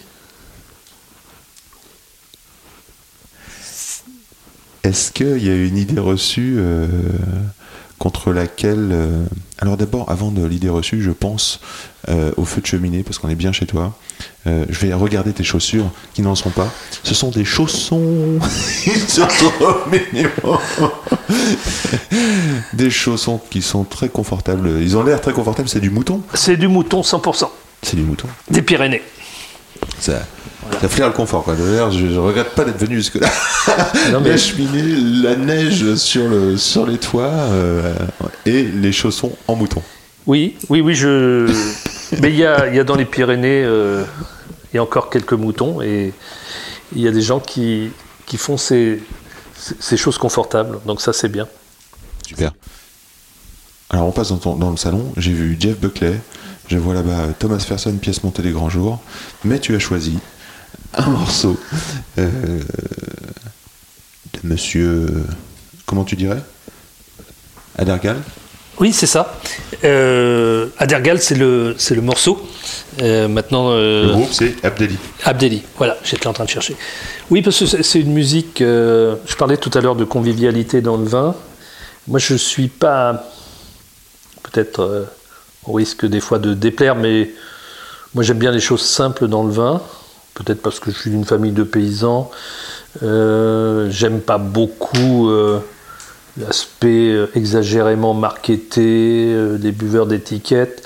Est-ce 4.83 5.13
qu'il 5.13 5.39
y 5.39 5.49
a 5.49 5.55
une 5.55 5.77
idée 5.77 6.01
reçue 6.01 6.57
euh, 6.59 6.89
contre 8.01 8.33
laquelle... 8.33 8.89
euh, 8.91 9.25
Alors 9.59 9.77
d'abord, 9.77 10.11
avant 10.11 10.33
de 10.33 10.45
l'idée 10.45 10.69
reçue, 10.69 11.01
je 11.01 11.13
pense 11.13 11.61
euh, 12.09 12.33
au 12.37 12.45
feu 12.45 12.61
de 12.61 12.67
cheminée, 12.67 13.05
parce 13.05 13.19
qu'on 13.19 13.29
est 13.29 13.37
bien 13.37 13.53
chez 13.53 13.67
toi. 13.67 13.97
Euh, 14.49 14.65
je 14.71 14.79
vais 14.87 14.93
regarder 14.95 15.33
tes 15.33 15.45
chaussures, 15.45 15.91
qui 16.15 16.23
n'en 16.23 16.35
sont 16.35 16.51
pas. 16.51 16.69
Ce 17.03 17.15
sont 17.15 17.31
des 17.31 17.45
chaussons. 17.45 18.39
Des 22.73 22.91
chaussons 22.91 23.41
qui 23.51 23.63
sont 23.63 23.85
très 23.85 24.09
confortables. 24.09 24.71
Ils 24.81 24.97
ont 24.97 25.03
l'air 25.03 25.21
très 25.21 25.33
confortables, 25.33 25.69
c'est 25.69 25.81
du 25.81 25.91
mouton 25.91 26.23
C'est 26.35 26.57
du 26.57 26.69
mouton 26.69 27.01
100%, 27.03 27.49
C'est 27.83 27.97
du 27.97 28.03
mouton. 28.03 28.29
des 28.51 28.63
Pyrénées. 28.63 29.03
Ça, 30.01 30.21
ça 30.81 30.89
flaire 30.89 31.09
le 31.09 31.13
confort. 31.13 31.45
Quoi. 31.45 31.55
D'ailleurs, 31.55 31.91
je, 31.91 32.07
je 32.09 32.19
regrette 32.19 32.51
pas 32.55 32.65
d'être 32.65 32.79
venu 32.79 32.97
jusque-là. 32.97 33.29
Non, 34.13 34.21
mais- 34.21 34.31
La 34.31 34.37
cheminée, 34.37 34.83
la 35.23 35.37
neige 35.37 35.95
sur, 35.97 36.29
le, 36.29 36.57
sur 36.57 36.87
les 36.87 36.99
toits 36.99 37.25
euh, 37.33 37.95
et 38.47 38.63
les 38.63 38.93
chaussons 38.93 39.33
en 39.47 39.57
mouton. 39.57 39.83
Oui, 40.27 40.57
oui, 40.69 40.81
oui, 40.81 40.95
je. 40.95 41.51
Mais 42.23 42.31
il 42.31 42.37
y 42.37 42.45
a, 42.45 42.69
il 42.69 42.75
y 42.75 42.81
a 42.81 42.85
dans 42.85 42.97
les 42.97 43.05
Pyrénées, 43.05 43.63
euh, 43.65 44.03
a 44.77 44.83
encore 44.83 45.09
quelques 45.09 45.33
moutons 45.33 45.81
et 45.81 46.13
il 46.95 47.01
y 47.01 47.09
a 47.09 47.11
des 47.11 47.23
gens 47.23 47.41
qui, 47.41 47.91
qui 48.27 48.37
font 48.37 48.59
ces, 48.59 49.03
ces- 49.81 49.97
choses 49.97 50.19
confortables. 50.19 50.79
Donc 50.85 51.01
ça, 51.01 51.15
c'est 51.15 51.31
bien. 51.31 51.49
Super. 52.27 52.53
Alors 53.89 54.07
on 54.07 54.13
passe 54.13 54.29
dans, 54.31 54.57
dans 54.57 54.71
le 54.71 54.77
salon. 54.77 55.13
J'ai 55.17 55.33
vu 55.33 55.57
Jeff 55.59 55.79
Buckley. 55.79 56.21
Je 56.69 56.77
vois 56.77 56.93
là-bas 56.93 57.21
euh, 57.21 57.33
Thomas 57.39 57.59
Ferson, 57.61 57.97
pièce 57.97 58.23
montée 58.23 58.43
des 58.43 58.51
grands 58.51 58.69
jours. 58.69 59.01
Mais 59.45 59.59
tu 59.59 59.75
as 59.75 59.79
choisi 59.79 60.19
un 60.93 61.07
morceau 61.09 61.59
euh, 62.19 62.61
de 64.35 64.41
monsieur. 64.49 65.25
Comment 65.87 66.05
tu 66.05 66.17
dirais? 66.17 66.43
Adergal? 67.79 68.21
Oui, 68.81 68.93
c'est 68.93 69.07
ça. 69.07 69.35
Euh, 69.85 70.69
Adergal, 70.79 71.21
c'est 71.21 71.35
le, 71.35 71.75
c'est 71.79 71.95
le 71.95 72.03
morceau. 72.03 72.41
Euh, 73.03 73.27
maintenant, 73.27 73.71
euh, 73.71 74.07
Le 74.07 74.13
groupe, 74.13 74.29
c'est 74.31 74.65
Abdeli. 74.65 74.97
Abdelli, 75.25 75.63
voilà, 75.77 75.97
j'étais 76.05 76.27
en 76.29 76.33
train 76.33 76.45
de 76.45 76.51
chercher. 76.51 76.77
Oui, 77.31 77.43
parce 77.43 77.59
que 77.59 77.83
c'est 77.83 78.01
une 78.01 78.13
musique. 78.13 78.59
je 78.61 79.37
parlais 79.37 79.57
tout 79.57 79.71
à 79.75 79.81
l'heure 79.81 79.97
de 79.97 80.05
convivialité 80.05 80.81
dans 80.81 80.97
le 80.97 81.05
vin. 81.05 81.35
Moi, 82.07 82.19
je 82.19 82.35
suis 82.35 82.69
pas. 82.69 83.25
Peut-être 84.45 85.07
au 85.65 85.73
risque 85.73 86.07
des 86.07 86.21
fois 86.21 86.39
de 86.39 86.55
déplaire, 86.55 86.95
mais 86.95 87.31
moi, 88.15 88.23
j'aime 88.23 88.39
bien 88.39 88.53
les 88.53 88.61
choses 88.61 88.83
simples 88.83 89.27
dans 89.27 89.43
le 89.43 89.51
vin. 89.53 89.83
Peut-être 90.35 90.63
parce 90.63 90.79
que 90.79 90.93
je 90.93 90.99
suis 90.99 91.11
d'une 91.11 91.25
famille 91.25 91.53
de 91.53 91.65
paysans. 91.65 92.31
J'aime 93.03 94.21
pas 94.25 94.39
beaucoup. 94.39 95.31
L'aspect 96.39 97.11
euh, 97.11 97.27
exagérément 97.35 98.15
marketé 98.15 99.33
euh, 99.35 99.59
des 99.59 99.73
buveurs 99.73 100.07
d'étiquettes. 100.07 100.83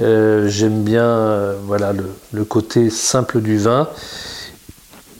Euh, 0.00 0.48
J'aime 0.48 0.82
bien 0.82 1.54
voilà, 1.66 1.92
le, 1.92 2.04
le 2.32 2.44
côté 2.44 2.90
simple 2.90 3.40
du 3.40 3.58
vin 3.58 3.88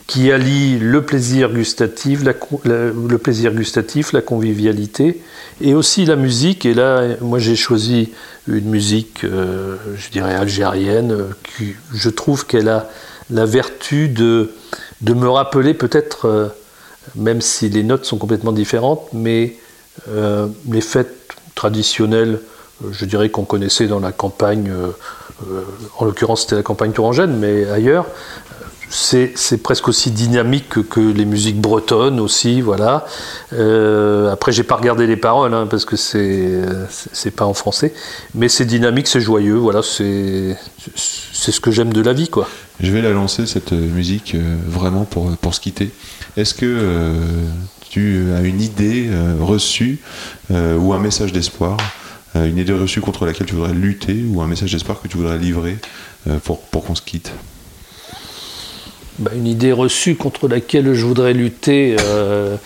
qui 0.07 0.31
allie 0.33 0.79
le 0.79 1.03
plaisir 1.03 1.51
gustatif, 1.53 2.25
la, 2.25 2.35
le 2.65 3.19
plaisir 3.19 3.55
gustatif, 3.55 4.13
la 4.13 4.21
convivialité 4.21 5.23
et 5.61 5.75
aussi 5.75 6.05
la 6.05 6.17
musique. 6.17 6.67
Et 6.67 6.75
là, 6.75 7.17
moi, 7.21 7.39
j'ai 7.39 7.57
choisi 7.57 8.11
une 8.47 8.69
musique, 8.69 9.21
je 9.23 10.11
dirais 10.11 10.35
algérienne, 10.35 11.25
qui, 11.43 11.75
je 11.95 12.11
trouve 12.11 12.45
qu'elle 12.45 12.69
a 12.69 12.91
la 13.31 13.47
vertu 13.47 14.09
de, 14.09 14.53
de 15.01 15.15
me 15.15 15.29
rappeler 15.29 15.73
peut-être, 15.73 16.53
même 17.17 17.41
si 17.41 17.71
les 17.71 17.83
notes 17.83 18.05
sont 18.05 18.19
complètement 18.19 18.53
différentes, 18.53 19.09
mais 19.15 19.57
euh, 20.09 20.49
les 20.71 20.81
fêtes 20.81 21.35
traditionnelles, 21.55 22.41
euh, 22.85 22.89
je 22.93 23.05
dirais 23.05 23.29
qu'on 23.31 23.45
connaissait 23.45 23.87
dans 23.87 24.01
la 24.01 24.13
campagne, 24.13 24.71
euh, 24.71 25.63
en 25.99 26.05
l'occurrence 26.05 26.43
c'était 26.43 26.57
la 26.57 26.63
campagne 26.63 26.93
tourangelle, 26.93 27.31
mais 27.31 27.69
ailleurs, 27.71 28.07
c'est 28.91 29.63
presque 29.63 29.89
aussi 29.89 30.13
dynamique 30.13 30.89
que, 30.89 31.01
les 31.01 31.25
musiques 31.25 31.61
bretonnes 31.61 32.21
aussi, 32.21 32.61
voilà. 32.61 33.05
Après, 34.31 34.53
j'ai 34.53 34.63
pas 34.63 34.77
regardé 34.77 35.09
les 35.09 35.17
paroles 35.17 35.53
hein, 35.53 35.67
parce 35.69 35.85
que 35.85 35.97
c'est 35.97 37.31
pas 37.35 37.45
en 37.45 37.55
français, 37.55 37.93
mais 38.37 38.49
c'est 38.49 38.65
dynamique, 38.65 39.09
c'est 39.09 39.21
joyeux, 39.21 39.57
voilà. 39.57 39.83
C'est 39.83 40.57
c'est 40.95 41.51
ce 41.51 41.59
que 41.59 41.73
j'aime 41.73 41.93
de 41.93 42.03
la 42.03 42.13
vie, 42.13 42.29
quoi. 42.29 42.49
Je 42.81 42.91
vais 42.91 43.03
la 43.03 43.11
lancer, 43.13 43.47
cette 43.47 43.73
euh, 43.73 43.89
musique, 43.89 44.35
euh, 44.35 44.57
vraiment 44.67 45.05
pour, 45.05 45.37
pour 45.37 45.55
se 45.55 45.61
quitter. 45.61 45.91
Est-ce 46.37 46.55
que 46.55 46.67
euh, 46.67 47.13
tu 47.89 48.33
as 48.37 48.41
une 48.41 48.61
idée 48.61 49.07
euh, 49.09 49.37
reçue 49.41 50.01
euh, 50.51 50.77
ou 50.77 50.93
un 50.93 50.99
message 50.99 51.33
d'espoir 51.33 51.77
euh, 52.35 52.47
Une 52.49 52.59
idée 52.59 52.73
reçue 52.73 53.01
contre 53.01 53.27
laquelle 53.27 53.47
tu 53.47 53.55
voudrais 53.55 53.75
lutter 53.75 54.25
ou 54.29 54.43
un 54.43 54.49
message 54.49 54.73
d'espoir 54.73 55.01
que 55.01 55.07
tu 55.09 55.17
voudrais 55.17 55.39
livrer 55.39 55.77
euh, 56.27 56.39
pour, 56.39 56.69
qu'on 56.71 56.95
se 56.97 57.03
quitte? 57.03 57.33
Bah, 59.21 59.31
une 59.37 59.47
idée 59.47 59.71
reçue 59.71 60.17
contre 60.17 60.49
laquelle 60.49 60.93
je 60.95 61.07
voudrais 61.07 61.33
lutter. 61.33 61.97
euh, 62.01 62.57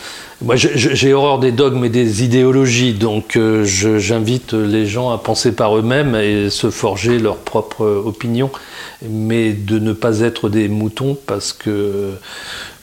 moi, 0.41 0.55
j'ai 0.55 1.13
horreur 1.13 1.41
des 1.41 1.51
dogmes 1.51 1.85
et 1.85 1.89
des 1.89 2.23
idéologies, 2.23 2.93
donc 2.93 3.35
euh, 3.35 3.65
j'invite 3.65 4.53
les 4.53 4.87
gens 4.87 5.11
à 5.11 5.19
penser 5.19 5.51
par 5.51 5.77
eux-mêmes 5.77 6.15
et 6.15 6.49
se 6.49 6.71
forger 6.71 7.19
leur 7.19 7.39
propre 7.39 7.85
opinion, 7.85 8.49
mais 9.03 9.53
de 9.53 9.81
ne 9.81 9.93
pas 9.93 10.21
être 10.21 10.49
des 10.49 10.69
moutons 10.69 11.19
parce 11.27 11.53
que 11.53 12.13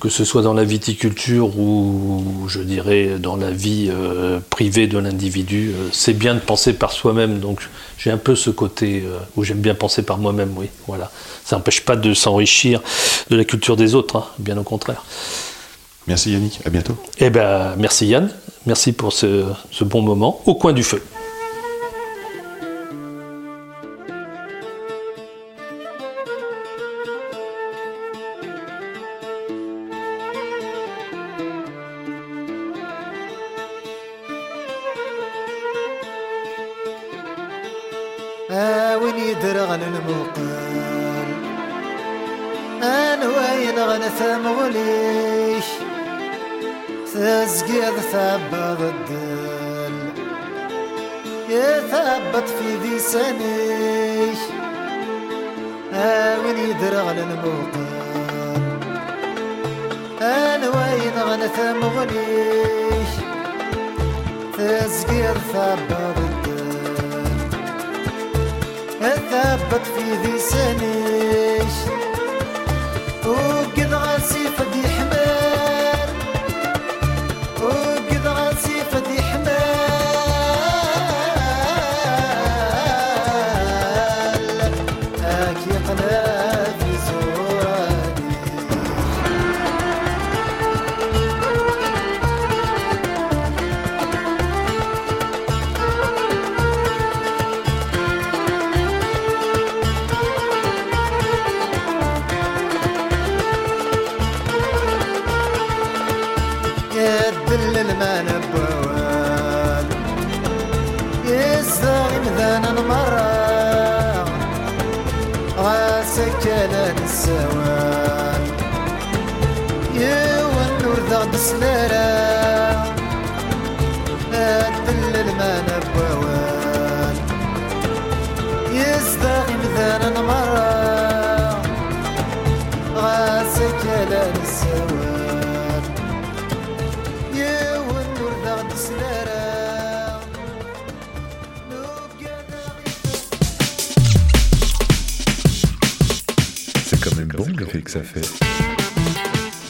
que 0.02 0.10
ce 0.10 0.26
soit 0.26 0.42
dans 0.42 0.54
la 0.54 0.66
viticulture 0.66 1.58
ou 1.58 2.46
je 2.50 2.60
dirais 2.60 3.12
dans 3.20 3.38
la 3.38 3.52
vie 3.52 3.90
euh, 3.90 4.40
privée 4.50 4.88
de 4.88 4.98
l'individu, 4.98 5.72
euh, 5.74 5.88
c'est 5.94 6.14
bien 6.14 6.36
de 6.36 6.42
penser 6.42 6.74
par 6.74 6.92
soi-même. 6.92 7.40
Donc 7.40 7.62
j'ai 7.98 8.12
un 8.12 8.18
peu 8.18 8.36
ce 8.36 8.50
côté 8.50 9.04
où 9.38 9.46
j'aime 9.46 9.62
bien 9.62 9.76
penser 9.76 10.04
par 10.04 10.18
moi-même, 10.18 10.52
oui. 10.58 10.68
Voilà. 10.88 11.10
Ça 11.46 11.56
n'empêche 11.56 11.86
pas 11.86 11.96
de 11.96 12.14
s'enrichir 12.14 12.82
de 13.30 13.38
la 13.38 13.46
culture 13.46 13.78
des 13.78 13.96
autres, 13.96 14.18
hein, 14.18 14.26
bien 14.40 14.58
au 14.58 14.64
contraire. 14.64 15.06
Merci 16.07 16.33
Yannick, 16.33 16.61
à 16.67 16.71
bientôt. 16.71 16.97
Eh 17.19 17.31
ben, 17.31 17.75
merci 17.77 18.07
Yann, 18.07 18.31
merci 18.67 18.93
pour 18.93 19.13
ce, 19.13 19.45
ce 19.71 19.85
bon 19.85 20.03
moment 20.03 20.41
au 20.47 20.55
coin 20.55 20.73
du 20.73 20.83
feu. 20.83 21.01
آه 38.51 38.99
وين 38.99 39.19
يدرغن 39.19 39.81
الموقن 39.83 40.51
انا 42.83 43.27
وين 43.27 43.79
غنثم 43.79 44.47
وليش 44.47 45.65
تزقيض 47.16 47.96
ثبت 48.12 48.80
الدل. 48.80 49.96
يثبت 51.50 52.50
في 52.50 52.76
ذي 52.84 53.00
سنيش. 53.00 54.38
وين 56.44 56.58
يدرغن 56.70 57.18
الموقن 57.18 57.86
أنا 60.22 60.68
وين 60.70 61.16
غنثم 61.20 61.98
وليش 61.98 63.12
تزقيض 64.58 65.38
ثبت 65.54 66.18
الدل. 66.18 66.56
ثبت 69.32 69.86
في 69.96 70.06
ذي 70.24 70.40
سنيش. 70.40 71.76
وقد 73.26 73.94
غاسي 73.94 74.48
فدي 74.58 74.95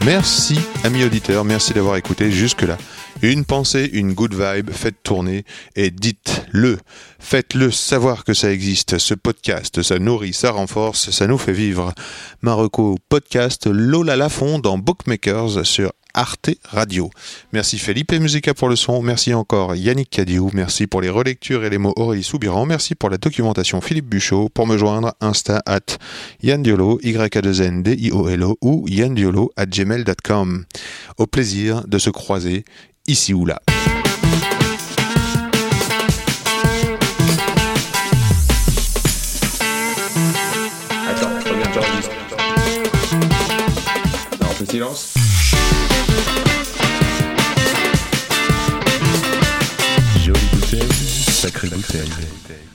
Merci, 0.05 0.59
amis 0.83 1.03
auditeurs, 1.03 1.43
merci 1.43 1.73
d'avoir 1.73 1.95
écouté 1.95 2.31
jusque-là. 2.31 2.77
Une 3.21 3.43
pensée, 3.43 3.89
une 3.93 4.13
good 4.13 4.33
vibe, 4.33 4.69
faites 4.69 5.01
tourner 5.01 5.45
et 5.75 5.89
dites-le. 5.89 6.77
Faites-le 7.17 7.71
savoir 7.71 8.23
que 8.23 8.33
ça 8.33 8.51
existe. 8.51 8.99
Ce 8.99 9.13
podcast, 9.13 9.81
ça 9.81 9.97
nourrit, 9.97 10.33
ça 10.33 10.51
renforce, 10.51 11.09
ça 11.09 11.25
nous 11.27 11.37
fait 11.37 11.53
vivre. 11.53 11.93
Marocco 12.41 12.97
Podcast, 13.09 13.67
Lola 13.67 14.15
Lafond 14.15 14.59
dans 14.59 14.77
Bookmakers 14.77 15.65
sur 15.65 15.91
Arte 16.15 16.57
Radio. 16.63 17.11
Merci 17.53 17.77
Felipe 17.77 18.13
Musica 18.13 18.53
pour 18.55 18.69
le 18.69 18.75
son, 18.75 19.03
merci 19.03 19.33
encore 19.33 19.75
Yannick 19.75 20.09
Cadiou, 20.09 20.49
merci 20.53 20.87
pour 20.87 21.01
les 21.01 21.09
relectures 21.09 21.63
et 21.63 21.69
les 21.69 21.77
mots 21.77 21.93
Aurélie 21.97 22.23
Soubiran, 22.23 22.65
merci 22.65 22.95
pour 22.95 23.09
la 23.09 23.17
documentation 23.17 23.81
Philippe 23.81 24.07
Buchot, 24.07 24.49
pour 24.49 24.65
me 24.65 24.77
joindre 24.77 25.13
Insta 25.21 25.61
at 25.67 25.97
Yann 26.41 26.63
Diolo, 26.63 26.99
y 27.03 27.15
a 27.15 27.27
2 27.27 27.61
n 27.61 27.83
d 27.83 27.95
i 27.99 28.11
o 28.11 28.29
l 28.29 28.43
o 28.43 28.57
ou 28.61 28.85
yandiolo 28.87 29.51
at 29.57 29.67
gmail.com. 29.67 30.65
Au 31.17 31.27
plaisir 31.27 31.85
de 31.87 31.97
se 31.97 32.09
croiser 32.09 32.65
ici 33.07 33.33
ou 33.33 33.45
là. 33.45 33.61
Silence. 44.75 45.14
Jolie 51.65 51.81
bouteille, 51.81 52.07
sacrée 52.07 52.25
bouteille. 52.25 52.74